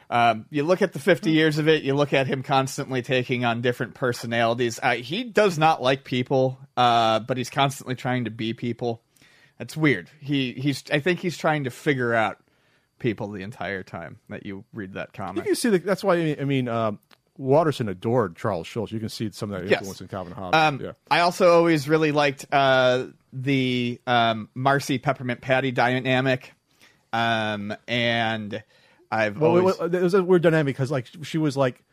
Um, 0.09 0.45
you 0.49 0.63
look 0.63 0.81
at 0.81 0.93
the 0.93 0.99
50 0.99 1.29
Hmm. 1.29 1.35
years 1.35 1.57
of 1.57 1.67
it, 1.67 1.83
you 1.83 1.93
look 1.95 2.13
at 2.13 2.27
him 2.27 2.43
constantly 2.43 3.01
taking 3.01 3.45
on 3.45 3.61
different 3.61 3.95
personalities. 3.95 4.79
Uh, 4.81 4.95
he 4.95 5.23
does 5.23 5.57
not 5.57 5.81
like 5.81 6.03
people, 6.03 6.59
uh, 6.77 7.19
but 7.19 7.35
he's 7.37 7.49
constantly 7.49 7.95
trying 7.95 8.25
to 8.25 8.31
be 8.31 8.53
people. 8.53 9.01
That's 9.57 9.75
weird. 9.75 10.09
He 10.19 10.53
he's 10.53 10.83
I 10.91 10.99
think 10.99 11.19
he's 11.19 11.37
trying 11.37 11.63
to 11.65 11.69
figure 11.69 12.13
out 12.13 12.37
people 13.03 13.29
the 13.29 13.41
entire 13.43 13.83
time 13.83 14.17
that 14.29 14.45
you 14.45 14.63
read 14.73 14.93
that 14.93 15.09
you 15.13 15.17
comic. 15.23 15.43
can 15.45 15.55
see 15.55 15.69
the, 15.69 15.77
that's 15.79 16.03
why 16.03 16.15
I 16.39 16.45
mean 16.45 16.67
um, 16.69 16.99
Watterson 17.37 17.89
adored 17.89 18.35
Charles 18.37 18.65
Schulz. 18.65 18.91
You 18.91 18.99
can 18.99 19.09
see 19.09 19.29
some 19.31 19.51
of 19.51 19.59
that 19.61 19.69
Yes. 19.69 19.79
influence 19.81 20.01
in 20.01 20.07
Calvin 20.07 20.33
Hobbes. 20.33 20.55
Um, 20.57 20.79
yeah. 20.81 20.93
I 21.11 21.19
also 21.19 21.51
always 21.51 21.89
really 21.89 22.11
liked 22.13 22.45
uh, 22.51 23.07
the 23.33 23.99
um, 24.07 24.49
Marcy 24.55 24.97
Peppermint 24.99 25.41
Patty 25.41 25.71
dynamic, 25.71 26.53
um, 27.11 27.75
and 27.87 28.63
I've 29.11 29.37
Well, 29.37 29.57
always 29.57 29.77
well, 29.77 29.89
there 29.89 30.01
was 30.01 30.13
a 30.13 30.23
weird 30.23 30.41
dynamic 30.43 30.75
because 30.75 30.89
like 30.91 31.07
she 31.23 31.37
was 31.37 31.57
like 31.57 31.83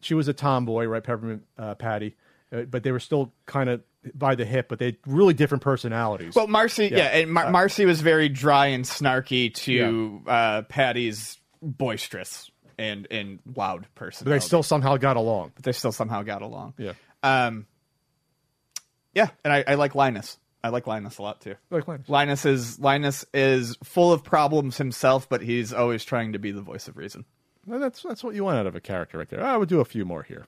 she 0.00 0.14
was 0.14 0.28
a 0.28 0.32
tomboy, 0.32 0.84
right? 0.84 1.02
Peppermint 1.02 1.44
uh, 1.58 1.74
Patty, 1.76 2.14
uh, 2.52 2.62
but 2.62 2.82
they 2.82 2.92
were 2.92 3.00
still 3.00 3.32
kind 3.46 3.70
of 3.70 3.80
by 4.14 4.34
the 4.34 4.44
hip, 4.44 4.68
but 4.68 4.78
they 4.78 4.86
had 4.86 4.96
really 5.06 5.34
different 5.34 5.62
personalities. 5.62 6.34
well 6.34 6.46
Marcy, 6.46 6.88
yeah, 6.92 7.04
and 7.06 7.32
Mar- 7.32 7.46
Uh, 7.46 7.50
Marcy 7.50 7.84
was 7.84 8.00
very 8.00 8.28
dry 8.28 8.66
and 8.68 8.84
snarky 8.84 9.52
to 9.54 10.22
uh, 10.26 10.62
Patty's 10.62 11.38
boisterous 11.62 12.50
and 12.78 13.06
and 13.10 13.40
loud 13.56 13.86
person. 13.94 14.24
but 14.24 14.30
they 14.30 14.38
still 14.40 14.62
somehow 14.62 14.96
got 14.96 15.16
along. 15.16 15.52
but 15.54 15.64
they 15.64 15.72
still 15.72 15.92
somehow 15.92 16.22
got 16.22 16.42
along. 16.42 16.74
Yeah, 16.78 16.92
Um, 17.22 17.66
yeah, 19.14 19.28
and 19.44 19.52
I, 19.52 19.64
I 19.66 19.74
like 19.74 19.94
Linus. 19.94 20.38
I 20.62 20.68
like 20.70 20.86
Linus 20.86 21.18
a 21.18 21.22
lot 21.22 21.40
too. 21.40 21.54
like 21.70 21.86
Linus. 21.88 22.08
Linus 22.08 22.44
is 22.44 22.78
Linus 22.78 23.24
is 23.32 23.76
full 23.84 24.12
of 24.12 24.22
problems 24.24 24.76
himself, 24.76 25.28
but 25.28 25.40
he's 25.40 25.72
always 25.72 26.04
trying 26.04 26.32
to 26.34 26.38
be 26.38 26.50
the 26.50 26.60
voice 26.60 26.88
of 26.88 26.96
reason. 26.96 27.24
Well, 27.66 27.78
that's 27.80 28.02
that's 28.02 28.22
what 28.24 28.34
you 28.34 28.44
want 28.44 28.58
out 28.58 28.66
of 28.66 28.74
a 28.76 28.80
character 28.80 29.18
right 29.18 29.28
there. 29.28 29.42
I 29.44 29.56
would 29.56 29.68
do 29.68 29.80
a 29.80 29.84
few 29.84 30.04
more 30.04 30.22
here. 30.22 30.46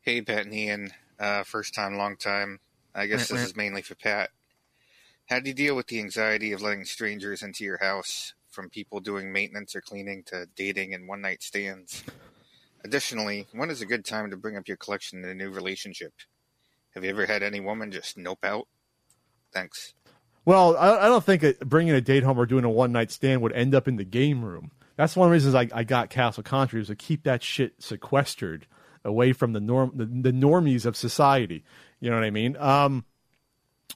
Hey, 0.00 0.20
Pat 0.22 0.44
and 0.46 0.54
Ian. 0.54 0.90
Uh, 1.18 1.44
first 1.44 1.74
time, 1.74 1.96
long 1.96 2.16
time. 2.16 2.60
I 2.94 3.06
guess 3.06 3.28
this 3.28 3.42
is 3.42 3.56
mainly 3.56 3.82
for 3.82 3.94
Pat. 3.94 4.30
How 5.26 5.40
do 5.40 5.48
you 5.48 5.54
deal 5.54 5.74
with 5.74 5.86
the 5.86 5.98
anxiety 6.00 6.52
of 6.52 6.62
letting 6.62 6.84
strangers 6.84 7.42
into 7.42 7.64
your 7.64 7.78
house, 7.78 8.34
from 8.50 8.70
people 8.70 9.00
doing 9.00 9.32
maintenance 9.32 9.74
or 9.74 9.80
cleaning 9.80 10.22
to 10.26 10.46
dating 10.54 10.94
and 10.94 11.08
one 11.08 11.20
night 11.20 11.42
stands? 11.42 12.04
Additionally, 12.84 13.46
when 13.52 13.70
is 13.70 13.80
a 13.80 13.86
good 13.86 14.04
time 14.04 14.30
to 14.30 14.36
bring 14.36 14.56
up 14.56 14.68
your 14.68 14.76
collection 14.76 15.24
in 15.24 15.28
a 15.28 15.34
new 15.34 15.50
relationship? 15.50 16.12
Have 16.94 17.04
you 17.04 17.10
ever 17.10 17.26
had 17.26 17.42
any 17.42 17.60
woman 17.60 17.90
just 17.90 18.16
nope 18.16 18.44
out? 18.44 18.68
Thanks. 19.52 19.94
Well, 20.44 20.76
I, 20.76 21.06
I 21.06 21.08
don't 21.08 21.24
think 21.24 21.58
bringing 21.60 21.94
a 21.94 22.00
date 22.00 22.22
home 22.22 22.38
or 22.38 22.46
doing 22.46 22.64
a 22.64 22.70
one 22.70 22.92
night 22.92 23.10
stand 23.10 23.40
would 23.42 23.52
end 23.52 23.74
up 23.74 23.88
in 23.88 23.96
the 23.96 24.04
game 24.04 24.44
room. 24.44 24.70
That's 24.96 25.16
one 25.16 25.26
of 25.26 25.30
the 25.30 25.32
reasons 25.32 25.54
I, 25.54 25.68
I 25.72 25.82
got 25.84 26.10
Castle 26.10 26.42
Country 26.42 26.78
was 26.78 26.88
to 26.88 26.94
keep 26.94 27.24
that 27.24 27.42
shit 27.42 27.82
sequestered 27.82 28.66
away 29.04 29.32
from 29.32 29.52
the 29.52 29.60
norm 29.60 29.92
the, 29.94 30.06
the 30.06 30.32
normies 30.32 30.86
of 30.86 30.96
society. 30.96 31.64
You 32.00 32.10
know 32.10 32.16
what 32.16 32.24
I 32.24 32.30
mean? 32.30 32.56
Um, 32.56 33.04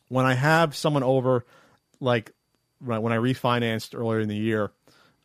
when 0.09 0.25
I 0.25 0.35
have 0.35 0.77
someone 0.77 1.03
over, 1.03 1.45
like 2.01 2.33
when 2.81 3.03
when 3.03 3.13
I 3.13 3.17
refinanced 3.17 3.99
earlier 3.99 4.21
in 4.21 4.29
the 4.29 4.37
year, 4.37 4.71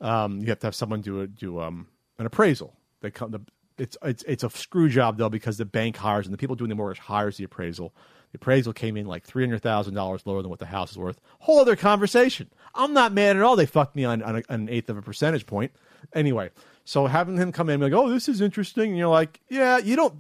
um, 0.02 0.40
you 0.40 0.48
have 0.48 0.60
to 0.60 0.68
have 0.68 0.76
someone 0.76 1.02
do 1.02 1.22
a, 1.22 1.28
do 1.28 1.60
um, 1.60 1.88
an 2.18 2.26
appraisal. 2.26 2.76
They 3.02 3.12
come 3.12 3.32
the 3.32 3.42
it's 3.78 3.98
it's 4.04 4.24
it's 4.24 4.44
a 4.44 4.50
screw 4.50 4.90
job 4.90 5.18
though 5.18 5.30
because 5.30 5.58
the 5.58 5.66
bank 5.66 5.98
hires 5.98 6.26
and 6.26 6.34
the 6.34 6.38
people 6.38 6.56
doing 6.56 6.70
the 6.70 6.76
mortgage 6.76 7.00
hires 7.00 7.38
the 7.38 7.44
appraisal. 7.44 7.94
The 8.32 8.38
appraisal 8.38 8.74
came 8.74 8.98
in 8.98 9.06
like 9.06 9.24
three 9.26 9.44
hundred 9.44 9.62
thousand 9.62 9.94
dollars 9.94 10.26
lower 10.26 10.42
than 10.42 10.50
what 10.50 10.60
the 10.60 10.66
house 10.66 10.92
is 10.92 10.98
worth. 10.98 11.20
Whole 11.40 11.60
other 11.60 11.76
conversation. 11.76 12.50
I'm 12.74 12.94
not 12.94 13.14
mad 13.14 13.36
at 13.36 13.44
all. 13.44 13.56
They 13.56 13.66
fucked 13.66 13.96
me 13.96 14.06
on, 14.06 14.24
on, 14.24 14.38
a, 14.38 14.44
on 14.50 14.62
an 14.62 14.70
eighth 14.70 14.90
of 14.90 14.98
a 14.98 15.02
percentage 15.02 15.46
point. 15.46 15.72
Anyway, 16.14 16.50
so 16.86 17.08
having 17.08 17.38
him 17.38 17.52
come 17.52 17.70
in 17.70 17.80
be 17.80 17.86
like, 17.86 17.94
"Oh, 17.94 18.10
this 18.10 18.28
is 18.28 18.42
interesting," 18.42 18.90
and 18.90 18.98
you're 18.98 19.08
like, 19.08 19.40
"Yeah, 19.50 19.78
you 19.78 19.96
don't 19.96 20.16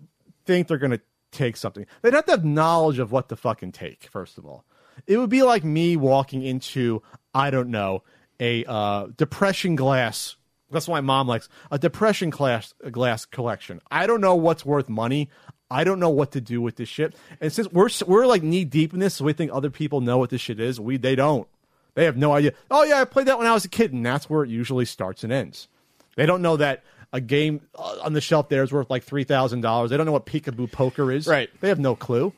think 0.45 0.67
they're 0.67 0.77
gonna 0.77 1.01
take 1.33 1.57
something. 1.57 1.85
They'd 2.01 2.13
have 2.13 2.25
to 2.25 2.31
have 2.31 2.45
knowledge 2.45 2.99
of 2.99 3.11
what 3.11 3.29
to 3.29 3.35
fucking 3.35 3.73
take, 3.73 4.03
first 4.03 4.37
of 4.37 4.45
all. 4.45 4.63
It 5.07 5.17
would 5.17 5.29
be 5.29 5.43
like 5.43 5.63
me 5.63 5.97
walking 5.97 6.43
into, 6.43 7.01
I 7.33 7.49
don't 7.49 7.69
know, 7.69 8.03
a 8.39 8.63
uh, 8.65 9.07
depression 9.17 9.75
glass. 9.75 10.35
That's 10.71 10.87
why 10.87 11.01
mom 11.01 11.27
likes 11.27 11.49
a 11.71 11.77
depression 11.77 12.29
glass 12.29 12.73
glass 12.91 13.25
collection. 13.25 13.81
I 13.91 14.07
don't 14.07 14.21
know 14.21 14.35
what's 14.35 14.65
worth 14.65 14.89
money. 14.89 15.29
I 15.69 15.83
don't 15.83 15.99
know 15.99 16.09
what 16.09 16.31
to 16.33 16.41
do 16.41 16.61
with 16.61 16.75
this 16.75 16.89
shit. 16.89 17.15
And 17.41 17.51
since 17.51 17.71
we're 17.71 17.89
we're 18.07 18.27
like 18.27 18.43
knee 18.43 18.65
deep 18.65 18.93
in 18.93 18.99
this, 18.99 19.15
so 19.15 19.25
we 19.25 19.33
think 19.33 19.51
other 19.51 19.69
people 19.69 20.01
know 20.01 20.17
what 20.17 20.29
this 20.29 20.41
shit 20.41 20.59
is. 20.59 20.79
We 20.79 20.97
they 20.97 21.15
don't. 21.15 21.47
They 21.95 22.05
have 22.05 22.17
no 22.17 22.33
idea. 22.33 22.53
Oh 22.71 22.83
yeah, 22.83 23.01
I 23.01 23.05
played 23.05 23.27
that 23.27 23.37
when 23.37 23.47
I 23.47 23.53
was 23.53 23.65
a 23.65 23.69
kid, 23.69 23.93
and 23.93 24.05
that's 24.05 24.29
where 24.29 24.43
it 24.43 24.49
usually 24.49 24.85
starts 24.85 25.23
and 25.23 25.33
ends. 25.33 25.67
They 26.15 26.25
don't 26.25 26.41
know 26.41 26.57
that 26.57 26.83
a 27.11 27.21
game 27.21 27.61
uh, 27.75 27.97
on 28.03 28.13
the 28.13 28.21
shelf 28.21 28.49
there 28.49 28.63
is 28.63 28.71
worth 28.71 28.89
like 28.89 29.03
three 29.03 29.23
thousand 29.23 29.61
dollars. 29.61 29.91
They 29.91 29.97
don't 29.97 30.05
know 30.05 30.11
what 30.11 30.25
peekaboo 30.25 30.71
poker 30.71 31.11
is. 31.11 31.27
Right. 31.27 31.49
They 31.61 31.69
have 31.69 31.79
no 31.79 31.95
clue. 31.95 32.33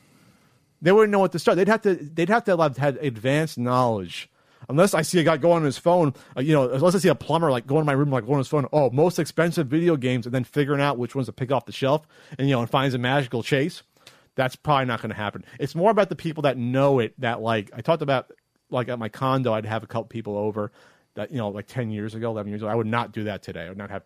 They 0.82 0.92
wouldn't 0.92 1.10
know 1.10 1.18
what 1.18 1.32
to 1.32 1.38
start. 1.38 1.56
They'd 1.56 1.68
have 1.68 1.82
to. 1.82 1.94
They'd 1.94 2.28
have 2.28 2.44
to 2.44 2.56
have 2.56 2.76
had 2.76 2.96
advanced 2.98 3.58
knowledge. 3.58 4.30
Unless 4.68 4.94
I 4.94 5.02
see 5.02 5.20
a 5.20 5.22
guy 5.22 5.36
go 5.36 5.52
on 5.52 5.62
his 5.62 5.78
phone, 5.78 6.12
uh, 6.36 6.40
you 6.40 6.52
know, 6.52 6.68
unless 6.68 6.94
I 6.94 6.98
see 6.98 7.08
a 7.08 7.14
plumber 7.14 7.50
like 7.50 7.66
go 7.66 7.78
in 7.78 7.86
my 7.86 7.92
room, 7.92 8.10
like 8.10 8.26
go 8.26 8.32
on 8.32 8.38
his 8.38 8.48
phone. 8.48 8.66
Oh, 8.72 8.90
most 8.90 9.18
expensive 9.18 9.68
video 9.68 9.96
games, 9.96 10.26
and 10.26 10.34
then 10.34 10.44
figuring 10.44 10.80
out 10.80 10.98
which 10.98 11.14
ones 11.14 11.26
to 11.26 11.32
pick 11.32 11.52
off 11.52 11.66
the 11.66 11.72
shelf, 11.72 12.06
and 12.38 12.48
you 12.48 12.54
know, 12.54 12.60
and 12.60 12.70
finds 12.70 12.94
a 12.94 12.98
magical 12.98 13.42
chase. 13.42 13.82
That's 14.34 14.56
probably 14.56 14.86
not 14.86 15.00
going 15.00 15.10
to 15.10 15.16
happen. 15.16 15.44
It's 15.58 15.74
more 15.74 15.90
about 15.90 16.08
the 16.08 16.16
people 16.16 16.42
that 16.42 16.58
know 16.58 16.98
it. 16.98 17.14
That 17.20 17.40
like 17.40 17.70
I 17.74 17.80
talked 17.80 18.02
about, 18.02 18.30
like 18.70 18.88
at 18.88 18.98
my 18.98 19.08
condo, 19.08 19.52
I'd 19.52 19.66
have 19.66 19.82
a 19.82 19.86
couple 19.86 20.04
people 20.04 20.36
over. 20.36 20.72
That 21.16 21.30
you 21.30 21.38
know, 21.38 21.48
like 21.48 21.66
ten 21.66 21.90
years 21.90 22.14
ago, 22.14 22.30
eleven 22.30 22.50
years 22.50 22.62
ago, 22.62 22.70
I 22.70 22.74
would 22.74 22.86
not 22.86 23.12
do 23.12 23.24
that 23.24 23.42
today. 23.42 23.62
I 23.62 23.68
would 23.68 23.78
not 23.78 23.90
have 23.90 24.04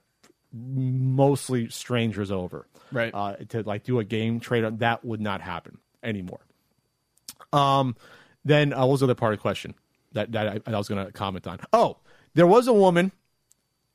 mostly 0.53 1.69
strangers 1.69 2.31
over. 2.31 2.66
Right. 2.93 3.15
Uh, 3.15 3.37
to 3.51 3.62
like 3.62 3.85
do 3.85 3.99
a 3.99 4.05
game 4.05 4.41
trade, 4.41 4.65
that 4.81 5.05
would 5.05 5.20
not 5.20 5.41
happen 5.41 5.78
anymore. 6.03 6.41
Um, 7.53 7.97
then 8.45 8.73
uh, 8.73 8.81
what 8.81 8.91
was 8.91 9.01
the 9.01 9.07
other 9.07 9.15
part 9.15 9.32
of 9.32 9.39
the 9.39 9.43
question 9.43 9.74
that 10.12 10.32
that 10.32 10.62
I, 10.66 10.73
I 10.73 10.77
was 10.77 10.89
going 10.89 11.05
to 11.05 11.12
comment 11.12 11.47
on? 11.47 11.61
Oh, 11.73 11.99
there 12.35 12.47
was 12.47 12.66
a 12.66 12.73
woman 12.73 13.12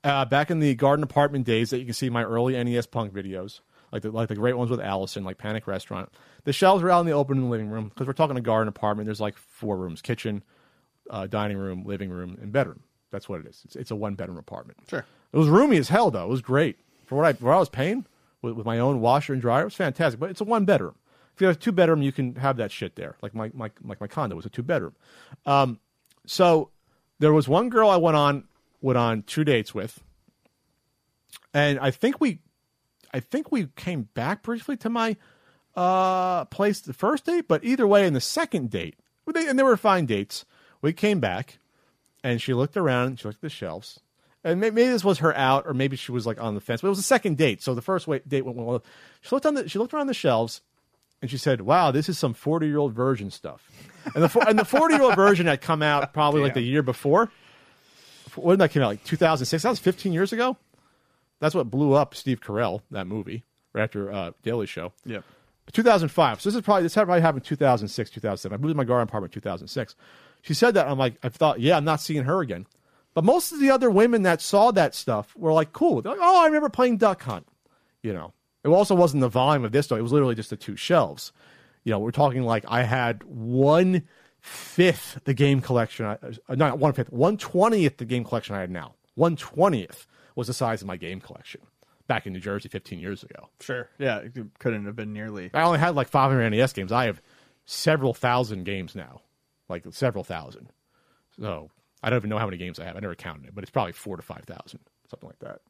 uh, 0.04 0.26
back 0.26 0.52
in 0.52 0.60
the 0.60 0.76
garden 0.76 1.04
apartment 1.04 1.46
days 1.46 1.72
that 1.72 1.80
you 1.80 1.86
can 1.86 1.94
see 1.94 2.10
my 2.10 2.24
early 2.24 2.62
NES 2.64 2.86
Punk 2.86 3.14
videos, 3.14 3.62
like 3.92 4.04
the 4.04 4.12
like 4.12 4.30
the 4.30 4.36
great 4.36 4.58
ones 4.58 4.70
with 4.70 4.80
Allison, 4.80 5.24
like 5.24 5.38
Panic 5.38 5.68
Restaurant. 5.68 6.10
The 6.44 6.54
shelves 6.54 6.84
were 6.84 6.92
out 6.92 7.02
in 7.02 7.06
the 7.08 7.14
open 7.14 7.38
in 7.38 7.44
the 7.44 7.50
living 7.50 7.70
room 7.70 7.90
because 7.90 8.08
we're 8.08 8.14
talking 8.14 8.38
a 8.38 8.42
garden 8.42 8.70
apartment. 8.70 9.08
There's 9.08 9.22
like 9.22 9.38
four 9.38 9.78
rooms: 9.78 10.02
kitchen, 10.02 10.44
uh, 11.10 11.28
dining 11.28 11.58
room, 11.58 11.84
living 11.86 12.10
room, 12.10 12.38
and 12.42 12.52
bedroom. 12.52 12.82
That's 13.16 13.30
what 13.30 13.40
it 13.40 13.48
is. 13.48 13.62
It's, 13.64 13.76
it's 13.78 13.92
a 13.92 13.96
one 13.96 14.16
bedroom 14.16 14.38
apartment. 14.38 14.78
Sure. 14.90 15.06
It 15.32 15.38
was 15.38 15.48
roomy 15.48 15.78
as 15.78 15.88
hell, 15.88 16.12
though. 16.12 16.26
It 16.26 16.30
was 16.30 16.42
great 16.42 16.78
for 17.06 17.16
what 17.16 17.26
I 17.26 17.34
for 17.34 17.46
what 17.46 17.56
I 17.56 17.60
was 17.60 17.70
paying 17.70 18.06
with, 18.42 18.56
with 18.56 18.66
my 18.66 18.78
own 18.80 19.00
washer 19.00 19.32
and 19.32 19.42
dryer. 19.42 19.62
It 19.62 19.66
was 19.66 19.76
fantastic, 19.76 20.20
but 20.20 20.30
it's 20.30 20.42
a 20.42 20.44
one 20.44 20.66
bedroom. 20.66 20.96
If 21.34 21.42
you 21.42 21.48
have 21.48 21.56
a 21.56 21.60
two 21.60 21.72
bedroom, 21.72 22.02
you 22.02 22.12
can 22.12 22.36
have 22.36 22.58
that 22.58 22.72
shit 22.72 22.96
there. 22.96 23.16
Like 23.22 23.34
my 23.34 23.52
my 23.54 23.72
like 23.84 24.02
my 24.02 24.08
condo 24.08 24.36
was 24.36 24.46
a 24.46 24.50
two 24.50 24.64
bedroom. 24.64 24.96
Um, 25.46 25.80
so 26.26 26.72
there 27.20 27.34
was 27.34 27.48
one 27.48 27.70
girl 27.70 27.90
I 27.90 27.98
went 27.98 28.18
on 28.18 28.46
went 28.82 28.98
on 28.98 29.24
two 29.24 29.44
dates 29.46 29.74
with, 29.74 30.04
and 31.54 31.80
I 31.80 31.92
think 31.92 32.20
we, 32.20 32.40
I 33.14 33.20
think 33.20 33.52
we 33.52 33.68
came 33.76 34.10
back 34.14 34.44
briefly 34.44 34.76
to 34.78 34.90
my 34.90 35.16
uh 35.76 36.46
place 36.46 36.80
the 36.82 36.94
first 36.94 37.26
date, 37.26 37.48
but 37.48 37.64
either 37.64 37.88
way, 37.88 38.06
in 38.06 38.14
the 38.14 38.22
second 38.22 38.70
date, 38.70 38.96
and 39.28 39.58
they 39.58 39.64
were 39.64 39.78
fine 39.78 40.06
dates. 40.06 40.46
We 40.82 40.94
came 40.94 41.20
back, 41.20 41.58
and 42.26 42.41
she 42.41 42.53
looked 42.56 42.76
around. 42.76 43.07
And 43.07 43.19
she 43.19 43.27
looked 43.27 43.38
at 43.38 43.41
the 43.41 43.49
shelves, 43.49 43.99
and 44.43 44.60
may- 44.60 44.72
maybe 44.72 44.89
this 44.89 45.03
was 45.03 45.19
her 45.19 45.35
out, 45.38 45.65
or 45.68 45.73
maybe 45.73 45.95
she 45.95 46.11
was 46.11 46.26
like 46.26 46.41
on 46.41 46.56
the 46.56 46.61
fence. 46.61 46.81
But 46.81 46.88
it 46.88 46.89
was 46.89 46.99
a 46.99 47.03
second 47.03 47.38
date, 47.38 47.61
so 47.61 47.76
the 47.76 47.81
first 47.81 48.10
date 48.27 48.43
went 48.43 48.57
well. 48.57 48.84
She 49.22 49.30
looked 49.35 49.45
on 49.45 49.53
the 49.53 49.69
she 49.69 49.77
looked 49.80 49.93
around 49.93 50.07
the 50.07 50.14
shelves, 50.14 50.61
and 51.22 51.30
she 51.30 51.38
said, 51.38 51.61
"Wow, 51.61 51.91
this 51.91 52.10
is 52.10 52.18
some 52.18 52.34
forty 52.34 52.68
year 52.68 52.80
old 52.80 52.93
virgin 52.93 53.30
stuff." 53.30 53.69
And 54.15 54.23
the 54.23 54.45
and 54.47 54.57
the 54.57 54.65
forty 54.65 54.95
year 54.95 55.03
old 55.03 55.15
virgin 55.15 55.45
had 55.45 55.61
come 55.61 55.81
out 55.84 56.14
probably 56.14 56.41
like 56.41 56.56
the 56.56 56.61
year 56.61 56.81
before. 56.81 57.31
When 58.35 58.56
did 58.56 58.60
that 58.60 58.72
came 58.72 58.81
out? 58.81 58.88
Like 58.88 59.03
two 59.03 59.18
thousand 59.18 59.45
six. 59.45 59.64
That 59.64 59.69
was 59.69 59.80
fifteen 59.80 60.11
years 60.11 60.34
ago. 60.34 60.57
That's 61.39 61.53
what 61.53 61.69
blew 61.69 61.93
up 61.93 62.15
Steve 62.15 62.41
Carell 62.41 62.81
that 62.91 63.06
movie 63.07 63.43
right 63.73 63.84
after 63.84 64.11
uh, 64.11 64.31
Daily 64.41 64.65
Show. 64.65 64.93
Yeah. 65.06 65.22
2005. 65.72 66.41
So 66.41 66.49
this 66.49 66.56
is 66.56 66.61
probably 66.61 66.84
this 66.84 66.93
had 66.95 67.06
probably 67.06 67.22
happened 67.22 67.43
2006, 67.43 68.10
2007. 68.11 68.53
I 68.56 68.61
moved 68.61 68.73
to 68.73 68.77
my 68.77 68.84
garden 68.84 69.07
apartment 69.07 69.35
in 69.35 69.41
2006. 69.41 69.95
She 70.45 70.53
said 70.53 70.76
that 70.76 70.88
I'm 70.88 70.99
like 70.99 71.15
I 71.23 71.30
thought, 71.30 71.59
yeah, 71.59 71.76
I'm 71.76 71.85
not 71.85 72.01
seeing 72.01 72.23
her 72.23 72.39
again. 72.39 72.67
But 73.15 73.23
most 73.23 73.51
of 73.51 73.59
the 73.59 73.72
other 73.72 73.89
women 73.89 74.23
that 74.23 74.41
saw 74.41 74.72
that 74.72 74.93
stuff 74.93 75.35
were 75.35 75.53
like 75.53 75.73
cool. 75.73 76.01
They're 76.01 76.11
like, 76.11 76.22
oh, 76.22 76.43
I 76.43 76.45
remember 76.45 76.69
playing 76.69 76.97
Duck 76.97 77.23
Hunt. 77.23 77.47
You 78.03 78.13
know, 78.13 78.34
it 78.63 78.67
also 78.67 78.93
wasn't 78.93 79.22
the 79.22 79.30
volume 79.30 79.65
of 79.65 79.72
this 79.72 79.88
though. 79.88 79.95
It 79.95 80.01
was 80.01 80.11
literally 80.11 80.35
just 80.35 80.51
the 80.51 80.55
two 80.55 80.76
shelves. 80.76 81.34
You 81.84 81.91
know, 81.91 81.99
we're 81.99 82.11
talking 82.11 82.43
like 82.43 82.63
I 82.67 82.84
had 82.84 83.23
one 83.23 84.03
fifth 84.39 85.19
the 85.23 85.34
game 85.34 85.61
collection. 85.61 86.05
I, 86.05 86.17
uh, 86.47 86.55
not 86.55 86.77
one 86.77 86.93
fifth, 86.93 87.11
one 87.11 87.38
twentieth 87.38 87.97
the 87.97 88.05
game 88.05 88.23
collection 88.23 88.55
I 88.55 88.59
had 88.59 88.69
now. 88.69 88.93
One 89.15 89.35
twentieth 89.35 90.05
was 90.35 90.45
the 90.45 90.53
size 90.53 90.81
of 90.81 90.88
my 90.88 90.97
game 90.97 91.22
collection 91.22 91.61
back 92.07 92.27
in 92.27 92.34
New 92.34 92.39
Jersey 92.39 92.69
15 92.69 92.99
years 92.99 93.23
ago. 93.23 93.49
Sure. 93.61 93.89
Yeah, 93.97 94.19
it 94.19 94.34
couldn't 94.59 94.85
have 94.85 94.95
been 94.95 95.13
nearly. 95.13 95.49
I 95.53 95.63
only 95.63 95.80
had 95.80 95.95
like 95.95 96.07
500 96.07 96.49
NES 96.51 96.73
games. 96.73 96.91
I 96.91 97.05
have 97.05 97.19
several 97.65 98.13
thousand 98.13 98.65
games 98.65 98.95
now, 98.95 99.22
like 99.70 99.84
several 99.92 100.24
thousand. 100.24 100.70
So 101.40 101.70
I 102.04 102.10
don't 102.10 102.18
even 102.18 102.30
know 102.30 102.38
how 102.38 102.46
many 102.46 102.58
games 102.58 102.80
I 102.80 102.86
have. 102.86 102.96
I 102.96 103.00
never 103.00 103.16
counted 103.16 103.46
it, 103.46 103.56
but 103.56 103.64
it's 103.64 103.72
probably 103.72 103.94
four 103.94 104.16
to 104.16 104.22
five 104.22 104.44
thousand, 104.46 104.80
something 105.10 105.28
like 105.28 105.40
that. 105.40 105.62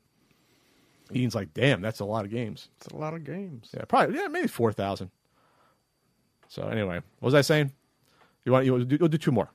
Ian's 1.13 1.35
like, 1.35 1.53
damn, 1.53 1.81
that's 1.81 1.99
a 1.99 2.05
lot 2.05 2.25
of 2.25 2.31
games. 2.31 2.69
It's 2.77 2.87
a 2.87 2.95
lot 2.95 3.13
of 3.13 3.23
games. 3.23 3.69
Yeah, 3.75 3.85
probably. 3.85 4.17
Yeah, 4.17 4.27
maybe 4.27 4.47
four 4.47 4.71
thousand. 4.71 5.11
So 6.47 6.67
anyway, 6.67 7.01
what 7.19 7.27
was 7.27 7.33
I 7.33 7.41
saying? 7.41 7.71
You 8.43 8.51
want 8.51 8.65
you 8.65 8.71
want 8.71 8.87
to 8.89 8.97
do, 8.97 8.97
we'll 8.99 9.09
do 9.09 9.17
two 9.17 9.31
more, 9.31 9.49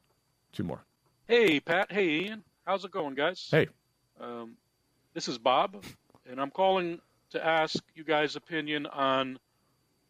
two 0.53 0.65
more. 0.65 0.85
Hey, 1.29 1.61
Pat. 1.61 1.91
Hey, 1.93 2.23
Ian. 2.23 2.45
How's 2.67 2.85
it 2.85 2.91
going, 2.91 3.15
guys? 3.15 3.49
Hey. 3.51 3.69
Um, 4.21 4.57
this 5.15 5.29
is 5.29 5.39
Bob, 5.39 5.85
and 6.29 6.41
I'm 6.41 6.51
calling 6.51 7.01
to 7.31 7.45
ask 7.45 7.83
you 7.95 8.05
guys' 8.05 8.37
opinion 8.37 8.87
on 8.87 9.39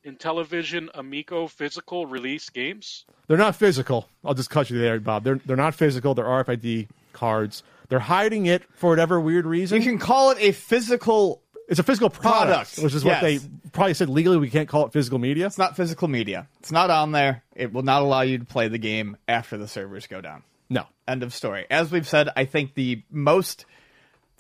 Intellivision 0.05 0.89
Amico 0.95 1.47
physical 1.47 2.07
release 2.07 2.49
games. 2.51 3.05
They're 3.27 3.37
not 3.37 3.57
physical. 3.57 4.09
I'll 4.25 4.35
just 4.35 4.51
cut 4.51 4.71
you 4.71 4.79
there, 4.79 4.99
Bob. 5.01 5.25
They're 5.25 5.41
they're 5.45 5.57
not 5.57 5.75
physical. 5.75 6.15
They're 6.15 6.25
RFID 6.25 6.89
cards. 7.13 7.63
They're 7.89 7.99
hiding 7.99 8.47
it 8.47 8.63
for 8.73 8.91
whatever 8.91 9.21
weird 9.21 9.47
reason. 9.47 9.79
You 9.79 9.89
can 9.89 9.99
call 9.99 10.31
it 10.31 10.39
a 10.41 10.53
physical. 10.53 11.43
It's 11.69 11.79
a 11.79 11.85
physical 11.85 12.11
product, 12.11 12.51
Product, 12.75 12.79
which 12.79 12.95
is 12.95 13.05
what 13.05 13.21
they 13.21 13.39
probably 13.73 13.95
said 13.95 14.09
legally. 14.09 14.39
We 14.39 14.51
can't 14.51 14.69
call 14.69 14.87
it 14.87 14.93
physical 14.93 15.21
media. 15.21 15.47
It's 15.47 15.59
not 15.59 15.77
physical 15.77 16.09
media. 16.09 16.49
It's 16.59 16.73
not 16.73 16.91
on 16.91 17.13
there. 17.13 17.45
It 17.55 17.73
will 17.73 17.83
not 17.83 18.03
allow 18.03 18.23
you 18.23 18.39
to 18.39 18.45
play 18.45 18.67
the 18.67 18.79
game 18.79 19.17
after 19.29 19.57
the 19.57 19.69
servers 19.69 20.09
go 20.09 20.21
down. 20.21 20.43
No. 20.69 20.87
End 21.07 21.23
of 21.23 21.33
story. 21.33 21.67
As 21.71 21.93
we've 21.93 22.09
said, 22.09 22.29
I 22.35 22.45
think 22.45 22.75
the 22.75 23.03
most 23.11 23.67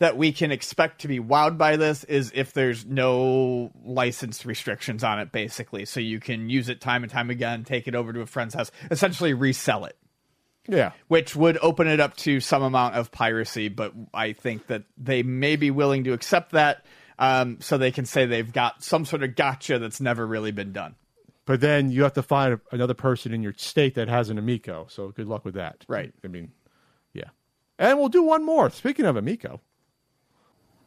that 0.00 0.16
we 0.16 0.32
can 0.32 0.50
expect 0.50 1.02
to 1.02 1.08
be 1.08 1.20
wowed 1.20 1.58
by 1.58 1.76
this 1.76 2.04
is 2.04 2.32
if 2.34 2.54
there's 2.54 2.86
no 2.86 3.70
license 3.84 4.46
restrictions 4.46 5.04
on 5.04 5.20
it, 5.20 5.30
basically. 5.30 5.84
So 5.84 6.00
you 6.00 6.18
can 6.18 6.48
use 6.48 6.70
it 6.70 6.80
time 6.80 7.02
and 7.02 7.12
time 7.12 7.28
again, 7.28 7.64
take 7.64 7.86
it 7.86 7.94
over 7.94 8.12
to 8.12 8.22
a 8.22 8.26
friend's 8.26 8.54
house, 8.54 8.70
essentially 8.90 9.34
resell 9.34 9.84
it. 9.84 9.96
Yeah. 10.66 10.92
Which 11.08 11.36
would 11.36 11.58
open 11.60 11.86
it 11.86 12.00
up 12.00 12.16
to 12.18 12.40
some 12.40 12.62
amount 12.62 12.94
of 12.94 13.12
piracy, 13.12 13.68
but 13.68 13.92
I 14.14 14.32
think 14.32 14.68
that 14.68 14.84
they 14.96 15.22
may 15.22 15.56
be 15.56 15.70
willing 15.70 16.04
to 16.04 16.14
accept 16.14 16.52
that 16.52 16.84
um, 17.18 17.58
so 17.60 17.76
they 17.76 17.92
can 17.92 18.06
say 18.06 18.24
they've 18.24 18.52
got 18.52 18.82
some 18.82 19.04
sort 19.04 19.22
of 19.22 19.36
gotcha 19.36 19.78
that's 19.78 20.00
never 20.00 20.26
really 20.26 20.50
been 20.50 20.72
done. 20.72 20.94
But 21.44 21.60
then 21.60 21.90
you 21.90 22.04
have 22.04 22.14
to 22.14 22.22
find 22.22 22.58
another 22.72 22.94
person 22.94 23.34
in 23.34 23.42
your 23.42 23.52
state 23.54 23.96
that 23.96 24.08
has 24.08 24.30
an 24.30 24.38
Amico. 24.38 24.86
So 24.88 25.10
good 25.10 25.26
luck 25.26 25.44
with 25.44 25.54
that. 25.54 25.84
Right. 25.88 26.14
I 26.24 26.28
mean, 26.28 26.52
yeah. 27.12 27.30
And 27.78 27.98
we'll 27.98 28.08
do 28.08 28.22
one 28.22 28.44
more. 28.44 28.70
Speaking 28.70 29.04
of 29.04 29.16
Amico, 29.16 29.60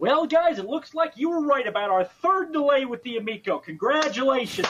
Well, 0.03 0.27
guys, 0.27 0.59
it 0.59 0.65
looks 0.65 0.93
like 0.93 1.13
you 1.15 1.29
were 1.29 1.45
right 1.45 1.65
about 1.65 1.89
our 1.89 2.03
third 2.03 2.51
delay 2.51 2.83
with 2.83 3.01
the 3.03 3.15
Amico. 3.15 3.57
Congratulations. 3.57 4.67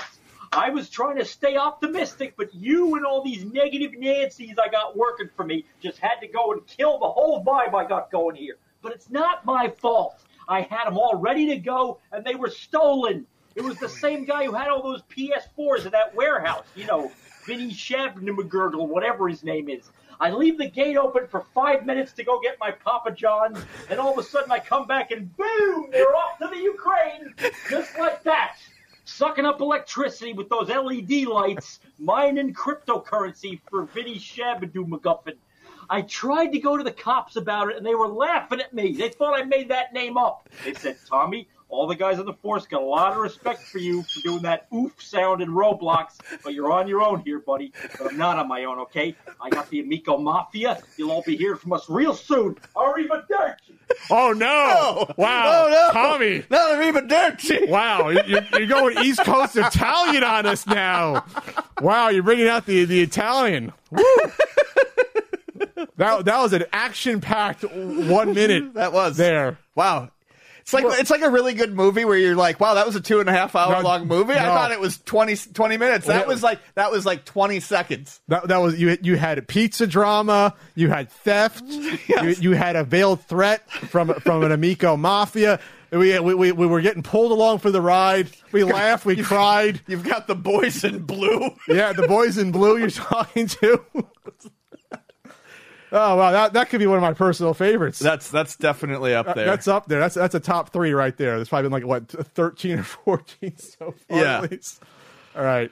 I 0.51 0.69
was 0.69 0.91
trying 0.91 1.17
to 1.17 1.25
stay 1.25 1.57
optimistic, 1.57 2.35
but 2.37 2.53
you 2.53 2.97
and 2.97 3.03
all 3.03 3.23
these 3.23 3.43
negative 3.43 3.93
Nancy's 3.97 4.59
I 4.59 4.67
got 4.67 4.95
working 4.95 5.31
for 5.35 5.43
me 5.43 5.65
just 5.81 5.97
had 5.97 6.19
to 6.21 6.27
go 6.27 6.51
and 6.51 6.61
kill 6.67 6.99
the 6.99 7.09
whole 7.09 7.43
vibe 7.43 7.73
I 7.73 7.83
got 7.87 8.11
going 8.11 8.35
here. 8.35 8.57
But 8.83 8.91
it's 8.91 9.09
not 9.09 9.43
my 9.43 9.69
fault. 9.69 10.21
I 10.47 10.61
had 10.61 10.85
them 10.85 10.99
all 10.99 11.15
ready 11.15 11.47
to 11.47 11.55
go, 11.55 11.97
and 12.11 12.23
they 12.23 12.35
were 12.35 12.51
stolen. 12.51 13.25
It 13.55 13.63
was 13.63 13.79
the 13.79 13.89
same 13.89 14.25
guy 14.25 14.45
who 14.45 14.51
had 14.51 14.67
all 14.67 14.83
those 14.83 15.01
PS4s 15.09 15.85
in 15.87 15.91
that 15.93 16.13
warehouse. 16.13 16.67
You 16.75 16.85
know, 16.85 17.11
Vinny 17.47 17.71
Shabnamagurgle, 17.71 18.87
whatever 18.87 19.27
his 19.27 19.43
name 19.43 19.67
is. 19.67 19.89
I 20.23 20.29
leave 20.29 20.57
the 20.57 20.69
gate 20.69 20.95
open 20.95 21.27
for 21.27 21.41
five 21.53 21.85
minutes 21.85 22.13
to 22.13 22.23
go 22.23 22.39
get 22.39 22.57
my 22.57 22.71
Papa 22.71 23.11
John's, 23.11 23.59
and 23.89 23.99
all 23.99 24.13
of 24.13 24.17
a 24.17 24.23
sudden 24.23 24.53
I 24.53 24.59
come 24.59 24.87
back 24.87 25.11
and 25.11 25.35
boom, 25.35 25.89
they're 25.91 26.15
off 26.15 26.37
to 26.39 26.47
the 26.47 26.55
Ukraine, 26.55 27.35
just 27.69 27.99
like 27.99 28.23
that. 28.23 28.55
Sucking 29.03 29.45
up 29.45 29.59
electricity 29.59 30.31
with 30.31 30.47
those 30.47 30.69
LED 30.69 31.25
lights, 31.25 31.81
mining 31.99 32.53
cryptocurrency 32.53 33.59
for 33.69 33.83
Vinny 33.83 34.15
Shabadoo 34.15 34.87
McGuffin. 34.87 35.35
I 35.89 36.03
tried 36.03 36.53
to 36.53 36.59
go 36.59 36.77
to 36.77 36.85
the 36.85 36.93
cops 36.93 37.35
about 37.35 37.71
it, 37.71 37.75
and 37.75 37.85
they 37.85 37.93
were 37.93 38.07
laughing 38.07 38.61
at 38.61 38.73
me. 38.73 38.93
They 38.93 39.09
thought 39.09 39.37
I 39.37 39.43
made 39.43 39.67
that 39.71 39.91
name 39.91 40.17
up. 40.17 40.47
They 40.63 40.73
said, 40.73 40.99
Tommy, 41.05 41.49
all 41.73 41.87
the 41.87 41.95
guys 41.95 42.19
on 42.19 42.25
the 42.25 42.33
force 42.33 42.65
got 42.67 42.81
a 42.81 42.85
lot 42.85 43.13
of 43.13 43.17
respect 43.17 43.61
for 43.63 43.79
you 43.79 44.03
for 44.03 44.19
doing 44.21 44.41
that 44.43 44.67
oof 44.73 44.91
sound 45.01 45.41
in 45.41 45.49
Roblox, 45.49 46.17
but 46.43 46.53
you're 46.53 46.71
on 46.71 46.87
your 46.87 47.01
own 47.01 47.21
here, 47.21 47.39
buddy. 47.39 47.73
But 47.97 48.11
I'm 48.11 48.17
not 48.17 48.37
on 48.37 48.47
my 48.47 48.63
own, 48.65 48.79
okay? 48.79 49.15
I 49.41 49.49
got 49.49 49.69
the 49.69 49.79
Amico 49.79 50.17
Mafia. 50.17 50.81
You'll 50.97 51.11
all 51.11 51.23
be 51.23 51.35
hearing 51.35 51.57
from 51.57 51.73
us 51.73 51.89
real 51.89 52.13
soon. 52.13 52.55
Arrivederci. 52.75 53.73
Oh 54.09 54.31
no! 54.33 55.05
Wow, 55.17 55.65
Oh, 55.65 55.69
no. 55.69 55.89
Tommy, 55.93 56.43
not 56.49 56.71
Arrivederci. 56.71 57.69
Wow, 57.69 58.09
you're, 58.09 58.41
you're 58.53 58.67
going 58.67 58.97
East 58.99 59.23
Coast 59.23 59.55
Italian 59.55 60.23
on 60.23 60.45
us 60.45 60.65
now. 60.65 61.25
Wow, 61.81 62.09
you're 62.09 62.23
bringing 62.23 62.47
out 62.47 62.65
the 62.65 62.85
the 62.85 63.01
Italian. 63.01 63.71
Woo! 63.91 64.03
that 65.97 66.25
that 66.25 66.39
was 66.39 66.53
an 66.53 66.65
action 66.71 67.21
packed 67.21 67.63
one 67.63 68.33
minute. 68.33 68.73
That 68.73 68.93
was 68.93 69.17
there. 69.17 69.57
Wow. 69.75 70.09
It's 70.63 70.73
like 70.73 70.85
it's 70.99 71.09
like 71.09 71.21
a 71.21 71.29
really 71.29 71.53
good 71.53 71.73
movie 71.73 72.05
where 72.05 72.17
you're 72.17 72.35
like, 72.35 72.59
wow, 72.59 72.75
that 72.75 72.85
was 72.85 72.95
a 72.95 73.01
two 73.01 73.19
and 73.19 73.27
a 73.27 73.33
half 73.33 73.53
hour 73.53 73.73
No, 73.73 73.81
long 73.81 74.07
movie. 74.07 74.33
I 74.33 74.45
thought 74.45 74.71
it 74.71 74.79
was 74.79 74.97
20, 74.97 75.35
20 75.35 75.77
minutes. 75.77 76.07
That 76.07 76.25
was 76.25 76.41
like 76.41 76.59
that 76.75 76.89
was 76.89 77.05
like 77.05 77.25
twenty 77.25 77.59
seconds. 77.59 78.21
That, 78.29 78.47
that 78.47 78.57
was 78.57 78.79
you. 78.79 78.97
You 79.01 79.17
had 79.17 79.37
a 79.37 79.41
pizza 79.41 79.85
drama. 79.85 80.55
You 80.75 80.89
had 80.89 81.09
theft. 81.11 81.63
You, 82.13 82.29
you 82.39 82.51
had 82.51 82.75
a 82.75 82.83
veiled 82.83 83.21
threat 83.23 83.69
from 83.69 84.13
from 84.15 84.43
an 84.43 84.51
Amico 84.51 84.95
mafia. 84.95 85.59
We, 85.91 86.17
we, 86.19 86.33
we, 86.33 86.51
we 86.51 86.65
were 86.67 86.81
getting 86.81 87.03
pulled 87.03 87.31
along 87.31 87.59
for 87.59 87.69
the 87.69 87.81
ride. 87.81 88.29
We 88.51 88.63
laughed. 88.63 89.05
We 89.05 89.21
cried. 89.21 89.81
You've 89.87 90.03
got 90.03 90.27
the 90.27 90.35
boys 90.35 90.83
in 90.83 90.99
blue. 91.03 91.51
Yeah, 91.67 91.93
the 91.93 92.07
boys 92.07 92.37
in 92.37 92.51
blue 92.51 92.77
you're 92.77 92.89
talking 92.89 93.47
to. 93.47 93.83
Oh 95.95 96.15
wow, 96.15 96.31
that 96.31 96.53
that 96.53 96.69
could 96.69 96.79
be 96.79 96.87
one 96.87 96.97
of 96.97 97.03
my 97.03 97.13
personal 97.13 97.53
favorites. 97.53 97.99
That's 97.99 98.31
that's 98.31 98.55
definitely 98.55 99.13
up 99.13 99.35
there. 99.35 99.45
That's 99.45 99.67
up 99.67 99.87
there. 99.87 99.99
That's 99.99 100.15
that's 100.15 100.33
a 100.33 100.39
top 100.39 100.73
three 100.73 100.91
right 100.91 101.15
there. 101.15 101.35
There's 101.35 101.49
probably 101.49 101.69
been 101.69 101.71
like 101.71 101.85
what 101.85 102.09
thirteen 102.33 102.79
or 102.79 102.83
fourteen 102.83 103.55
so 103.57 103.93
far. 104.09 104.19
Yeah. 104.19 104.41
At 104.41 104.51
least. 104.51 104.81
All 105.35 105.43
right. 105.43 105.71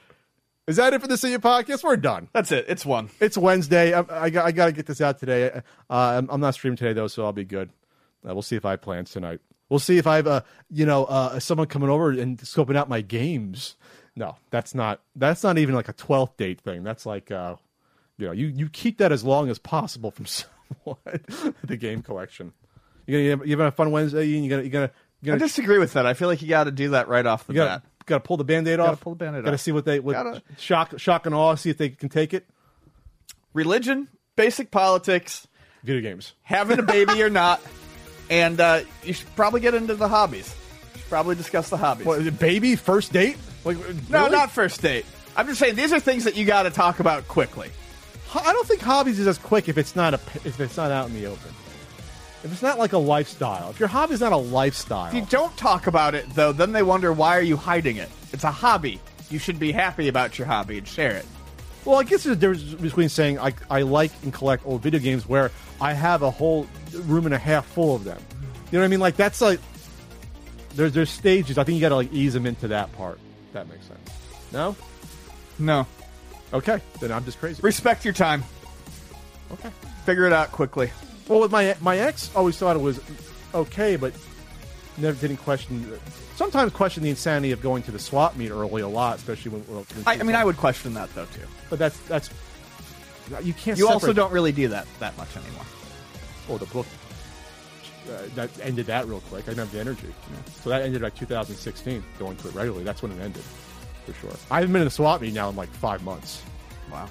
Is 0.68 0.76
that 0.76 0.94
it 0.94 1.02
for 1.02 1.08
the 1.08 1.18
CU 1.18 1.40
podcast? 1.40 1.84
We're 1.84 1.98
done. 1.98 2.30
That's 2.34 2.52
it. 2.52 2.66
It's 2.70 2.86
one. 2.86 3.10
It's 3.20 3.36
Wednesday. 3.36 3.94
I, 3.94 4.06
I, 4.10 4.30
got, 4.30 4.46
I 4.46 4.52
got 4.52 4.68
to 4.68 4.72
get 4.72 4.86
this 4.86 5.02
out 5.02 5.20
today. 5.20 5.50
Uh, 5.52 5.62
I'm, 5.90 6.30
I'm 6.30 6.40
not 6.40 6.54
streaming 6.54 6.78
today 6.78 6.94
though, 6.94 7.08
so 7.08 7.26
I'll 7.26 7.34
be 7.34 7.44
good. 7.44 7.72
Uh, 8.24 8.34
we'll 8.34 8.44
see 8.44 8.56
if 8.56 8.64
I 8.64 8.72
have 8.72 8.82
plans 8.82 9.10
tonight. 9.10 9.42
We'll 9.70 9.80
see 9.80 9.98
if 9.98 10.06
I 10.06 10.18
have 10.18 10.28
uh, 10.28 10.42
you 10.70 10.86
know 10.86 11.06
uh, 11.06 11.40
someone 11.40 11.66
coming 11.66 11.90
over 11.90 12.12
and 12.12 12.38
scoping 12.38 12.78
out 12.78 12.88
my 12.90 13.02
games. 13.02 13.76
No, 14.16 14.36
that's 14.52 14.76
not. 14.76 15.02
That's 15.16 15.42
not 15.42 15.58
even 15.58 15.74
like 15.74 15.90
a 15.90 15.94
12th 15.94 16.38
date 16.38 16.62
thing. 16.62 16.84
That's 16.84 17.08
like 17.08 17.32
uh, 17.32 17.56
you 18.22 18.28
know 18.28 18.34
you 18.34 18.48
you 18.48 18.70
keep 18.70 19.00
that 19.00 19.12
as 19.12 19.24
long 19.24 19.50
as 19.50 19.58
possible 19.60 20.12
from 20.12 20.26
someone. 20.28 20.98
the 21.64 21.76
game 21.78 22.02
collection. 22.02 22.54
You're 23.08 23.36
gonna 23.36 23.46
you 23.46 23.52
having 23.52 23.66
a 23.68 23.72
fun 23.72 23.92
Wednesday? 23.92 24.26
Ian? 24.28 24.44
You 24.44 24.50
gonna 24.50 24.64
you 24.64 24.70
gonna 24.70 24.92
you 25.22 25.32
I 25.32 25.36
gonna 25.36 25.40
disagree 25.40 25.78
with 25.80 25.94
that. 25.94 26.06
I 26.06 26.14
feel 26.14 26.28
like 26.28 26.42
you 26.42 26.48
got 26.48 26.64
to 26.66 26.72
do 26.72 26.90
that 26.92 27.08
right 27.08 27.26
off 27.26 27.46
the 27.48 27.54
you 27.54 27.58
gotta, 27.58 27.80
bat. 27.82 27.90
Got 28.06 28.16
to 28.18 28.28
pull 28.28 28.38
the 28.38 28.44
band-aid 28.44 28.80
off. 28.80 29.00
pull 29.02 29.14
the 29.14 29.18
Band-Aid 29.26 29.44
Got 29.46 29.52
to 29.52 29.58
see 29.60 29.72
what 29.72 29.86
they 29.86 30.00
what 30.00 30.14
Gotta- 30.14 30.42
shock 30.58 30.98
shock 31.00 31.26
and 31.26 31.36
awe. 31.36 31.56
See 31.56 31.70
if 31.70 31.78
they 31.78 31.90
can 31.90 32.10
take 32.10 32.34
it. 32.34 32.48
Religion, 33.54 34.08
basic 34.36 34.72
politics, 34.72 35.48
Video 35.84 36.02
games. 36.02 36.34
having 36.44 36.80
a 36.80 36.84
baby 36.84 37.22
or 37.22 37.30
not, 37.30 37.62
and 38.30 38.60
uh, 38.62 38.82
you 39.04 39.14
should 39.14 39.34
probably 39.36 39.60
get 39.60 39.74
into 39.74 39.96
the 39.96 40.08
hobbies. 40.08 40.56
You 40.94 41.00
should 41.02 41.10
probably 41.10 41.36
discuss 41.36 41.70
the 41.70 41.78
hobbies. 41.78 42.06
What, 42.06 42.40
baby 42.40 42.76
first 42.78 43.12
date? 43.12 43.38
Like 43.66 43.78
No, 44.10 44.28
not 44.28 44.52
first 44.52 44.82
date. 44.82 45.06
I'm 45.36 45.48
just 45.48 45.60
saying 45.60 45.76
these 45.76 45.92
are 45.94 46.00
things 46.00 46.24
that 46.24 46.36
you 46.36 46.46
got 46.46 46.64
to 46.64 46.70
talk 46.72 47.00
about 47.00 47.28
quickly. 47.28 47.70
I 48.34 48.54
don't 48.54 48.68
think 48.68 48.82
hobbies 48.82 49.20
is 49.20 49.28
as 49.28 49.38
quick 49.38 49.68
if 49.68 49.78
it's 49.78 49.96
not 49.96 50.14
a 50.14 50.20
if 50.46 50.60
it's 50.60 50.78
not 50.78 50.92
out 50.92 51.08
in 51.08 51.14
the 51.14 51.26
open. 51.26 51.54
If 52.44 52.52
it's 52.52 52.62
not 52.62 52.80
like 52.80 52.94
a 52.94 52.98
lifestyle. 52.98 53.70
If 53.70 53.80
your 53.80 53.90
hobby's 53.90 54.22
not 54.22 54.32
a 54.32 54.38
lifestyle. 54.38 55.10
If 55.10 55.14
you 55.14 55.26
don't 55.30 55.56
talk 55.58 55.86
about 55.88 56.16
it, 56.16 56.28
though, 56.34 56.52
then 56.52 56.72
they 56.72 56.82
wonder 56.82 57.14
why 57.14 57.38
are 57.38 57.42
you 57.42 57.56
hiding 57.56 57.98
it? 57.98 58.10
It's 58.34 58.44
a 58.44 58.52
hobby. 58.52 59.00
You 59.30 59.38
should 59.38 59.60
be 59.60 59.72
happy 59.72 60.08
about 60.08 60.40
your 60.40 60.48
hobby 60.48 60.78
and 60.78 60.88
share 60.88 61.12
it. 61.12 61.26
Well, 61.86 62.00
I 62.00 62.04
guess 62.04 62.24
there's 62.24 62.38
a 62.38 62.40
difference 62.40 62.64
between 62.76 63.10
saying 63.10 63.40
I, 63.40 63.54
I 63.70 63.82
like 63.82 64.12
and 64.24 64.34
collect 64.34 64.66
old 64.66 64.82
video 64.82 65.00
games 65.00 65.28
where 65.28 65.52
I 65.80 65.94
have 65.94 66.22
a 66.22 66.32
whole 66.32 66.68
room 66.94 67.26
and 67.26 67.34
a 67.34 67.40
half 67.40 67.66
full 67.66 67.96
of 67.96 68.04
them. 68.04 68.22
You 68.72 68.78
know 68.78 68.80
what 68.80 68.86
I 68.86 68.88
mean? 68.88 69.00
Like 69.00 69.16
that's 69.16 69.42
like 69.42 69.60
there's 70.76 70.94
there's 70.94 71.10
stages. 71.10 71.58
I 71.58 71.64
think 71.64 71.76
you 71.76 71.82
got 71.82 71.90
to 71.90 71.96
like 71.96 72.14
ease 72.14 72.34
them 72.34 72.46
into 72.46 72.70
that 72.70 72.92
part. 72.94 73.20
If 73.48 73.54
that 73.54 73.68
makes 73.68 73.86
sense. 73.86 74.00
No. 74.52 74.76
No. 75.60 75.86
Okay, 76.54 76.82
then 77.00 77.12
I'm 77.12 77.24
just 77.26 77.40
crazy. 77.40 77.62
Respect 77.62 78.04
your 78.04 78.14
time. 78.14 78.44
Okay. 79.52 79.70
Figure 80.06 80.26
it 80.26 80.34
out 80.34 80.52
quickly. 80.52 80.92
Well, 81.28 81.40
with 81.40 81.52
my 81.52 81.76
my 81.82 81.98
ex, 81.98 82.34
always 82.36 82.58
thought 82.58 82.76
it 82.76 82.82
was 82.82 83.00
okay, 83.54 83.96
but 83.96 84.14
never 84.98 85.20
didn't 85.20 85.38
question. 85.38 86.00
Sometimes 86.36 86.72
question 86.74 87.04
the 87.04 87.10
insanity 87.10 87.52
of 87.52 87.62
going 87.62 87.84
to 87.84 87.92
the 87.92 88.00
swap 88.00 88.36
meet 88.36 88.50
early 88.50 88.82
a 88.82 88.88
lot, 88.88 89.18
especially 89.18 89.52
when. 89.52 89.62
when 89.62 89.86
I, 90.08 90.20
I 90.20 90.24
mean, 90.24 90.36
I 90.36 90.44
would 90.44 90.58
question 90.58 90.94
that 90.96 91.14
though 91.14 91.26
too. 91.26 91.48
But 91.70 91.80
that's 91.80 91.98
that's 92.02 92.30
you 93.42 93.54
can't. 93.54 93.78
You 93.78 93.88
also 93.88 94.14
don't 94.14 94.32
really 94.32 94.52
do 94.52 94.68
that 94.70 94.88
that 95.00 95.18
much 95.18 95.36
anymore. 95.38 95.66
Oh, 96.50 96.58
the 96.58 96.66
book 96.66 96.88
uh, 98.10 98.22
that 98.36 98.50
ended 98.62 98.88
that 98.88 99.08
real 99.08 99.22
quick. 99.30 99.44
I 99.46 99.52
didn't 99.52 99.60
have 99.60 99.72
the 99.72 99.80
energy. 99.80 100.14
So 100.64 100.70
that 100.70 100.82
ended 100.82 101.02
like 101.02 101.16
2016, 101.16 102.04
going 102.20 102.38
to 102.38 102.48
it 102.48 102.56
regularly. 102.56 102.84
That's 102.84 103.02
when 103.02 103.12
it 103.12 103.22
ended, 103.22 103.44
for 104.12 104.30
sure. 104.30 104.38
I 104.50 104.60
haven't 104.60 104.74
been 104.74 104.82
in 104.82 104.88
a 104.88 104.92
swap 104.92 105.22
meet 105.22 105.34
now 105.34 105.50
in 105.50 105.56
like 105.56 105.70
five 105.70 106.04
months. 106.04 106.44
Wow. 106.92 107.10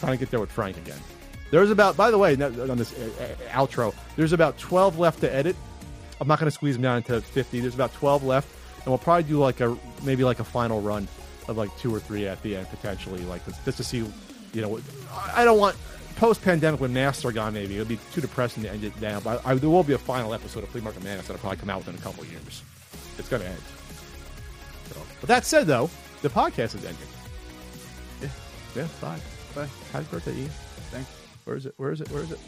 Trying 0.00 0.12
to 0.12 0.18
get 0.18 0.30
there 0.30 0.40
with 0.40 0.50
Frank 0.50 0.76
again. 0.76 0.98
There's 1.50 1.70
about, 1.70 1.96
by 1.96 2.10
the 2.10 2.18
way, 2.18 2.34
on 2.34 2.76
this 2.76 2.92
uh, 2.92 3.08
uh, 3.20 3.50
outro, 3.50 3.94
there's 4.16 4.32
about 4.32 4.58
12 4.58 4.98
left 4.98 5.20
to 5.20 5.32
edit. 5.32 5.56
I'm 6.20 6.28
not 6.28 6.38
going 6.40 6.48
to 6.48 6.54
squeeze 6.54 6.74
them 6.74 6.82
down 6.82 6.96
into 6.98 7.20
50. 7.20 7.60
There's 7.60 7.74
about 7.74 7.92
12 7.94 8.24
left, 8.24 8.48
and 8.78 8.86
we'll 8.86 8.98
probably 8.98 9.24
do 9.24 9.38
like 9.38 9.60
a 9.60 9.76
maybe 10.02 10.24
like 10.24 10.40
a 10.40 10.44
final 10.44 10.80
run 10.80 11.06
of 11.48 11.56
like 11.56 11.76
two 11.78 11.94
or 11.94 12.00
three 12.00 12.26
at 12.26 12.42
the 12.42 12.56
end 12.56 12.68
potentially, 12.68 13.22
like 13.22 13.42
just 13.64 13.76
to 13.76 13.84
see, 13.84 13.98
you 14.52 14.62
know, 14.62 14.80
I 15.34 15.44
don't 15.44 15.58
want 15.58 15.76
post 16.16 16.42
pandemic 16.42 16.80
when 16.80 16.92
masks 16.92 17.24
are 17.24 17.32
gone. 17.32 17.54
Maybe 17.54 17.76
it 17.76 17.78
would 17.78 17.88
be 17.88 18.00
too 18.12 18.20
depressing 18.20 18.64
to 18.64 18.70
end 18.70 18.82
it 18.82 18.98
down. 19.00 19.22
But 19.22 19.46
I, 19.46 19.54
there 19.54 19.70
will 19.70 19.84
be 19.84 19.92
a 19.92 19.98
final 19.98 20.34
episode 20.34 20.64
of 20.64 20.70
Flea 20.70 20.80
Market 20.80 21.04
Madness 21.04 21.28
that'll 21.28 21.40
probably 21.40 21.58
come 21.58 21.70
out 21.70 21.78
within 21.78 21.94
a 21.94 21.98
couple 21.98 22.24
years. 22.24 22.62
It's 23.18 23.28
going 23.28 23.42
to 23.42 23.48
end. 23.48 23.62
But 25.20 25.28
that 25.28 25.44
said, 25.44 25.66
though, 25.66 25.90
the 26.22 26.28
podcast 26.28 26.74
is 26.74 26.84
ending. 26.84 27.08
Yeah, 28.22 28.28
yeah, 28.74 28.88
bye, 29.00 29.18
bye. 29.54 29.68
Happy 29.92 30.06
birthday, 30.10 30.34
Ian. 30.36 30.50
Thanks. 30.90 31.10
Where 31.44 31.56
is 31.56 31.66
it? 31.66 31.74
Where 31.76 31.92
is 31.92 32.00
it? 32.00 32.10
Where 32.10 32.22
is 32.22 32.32
it? 32.32 32.38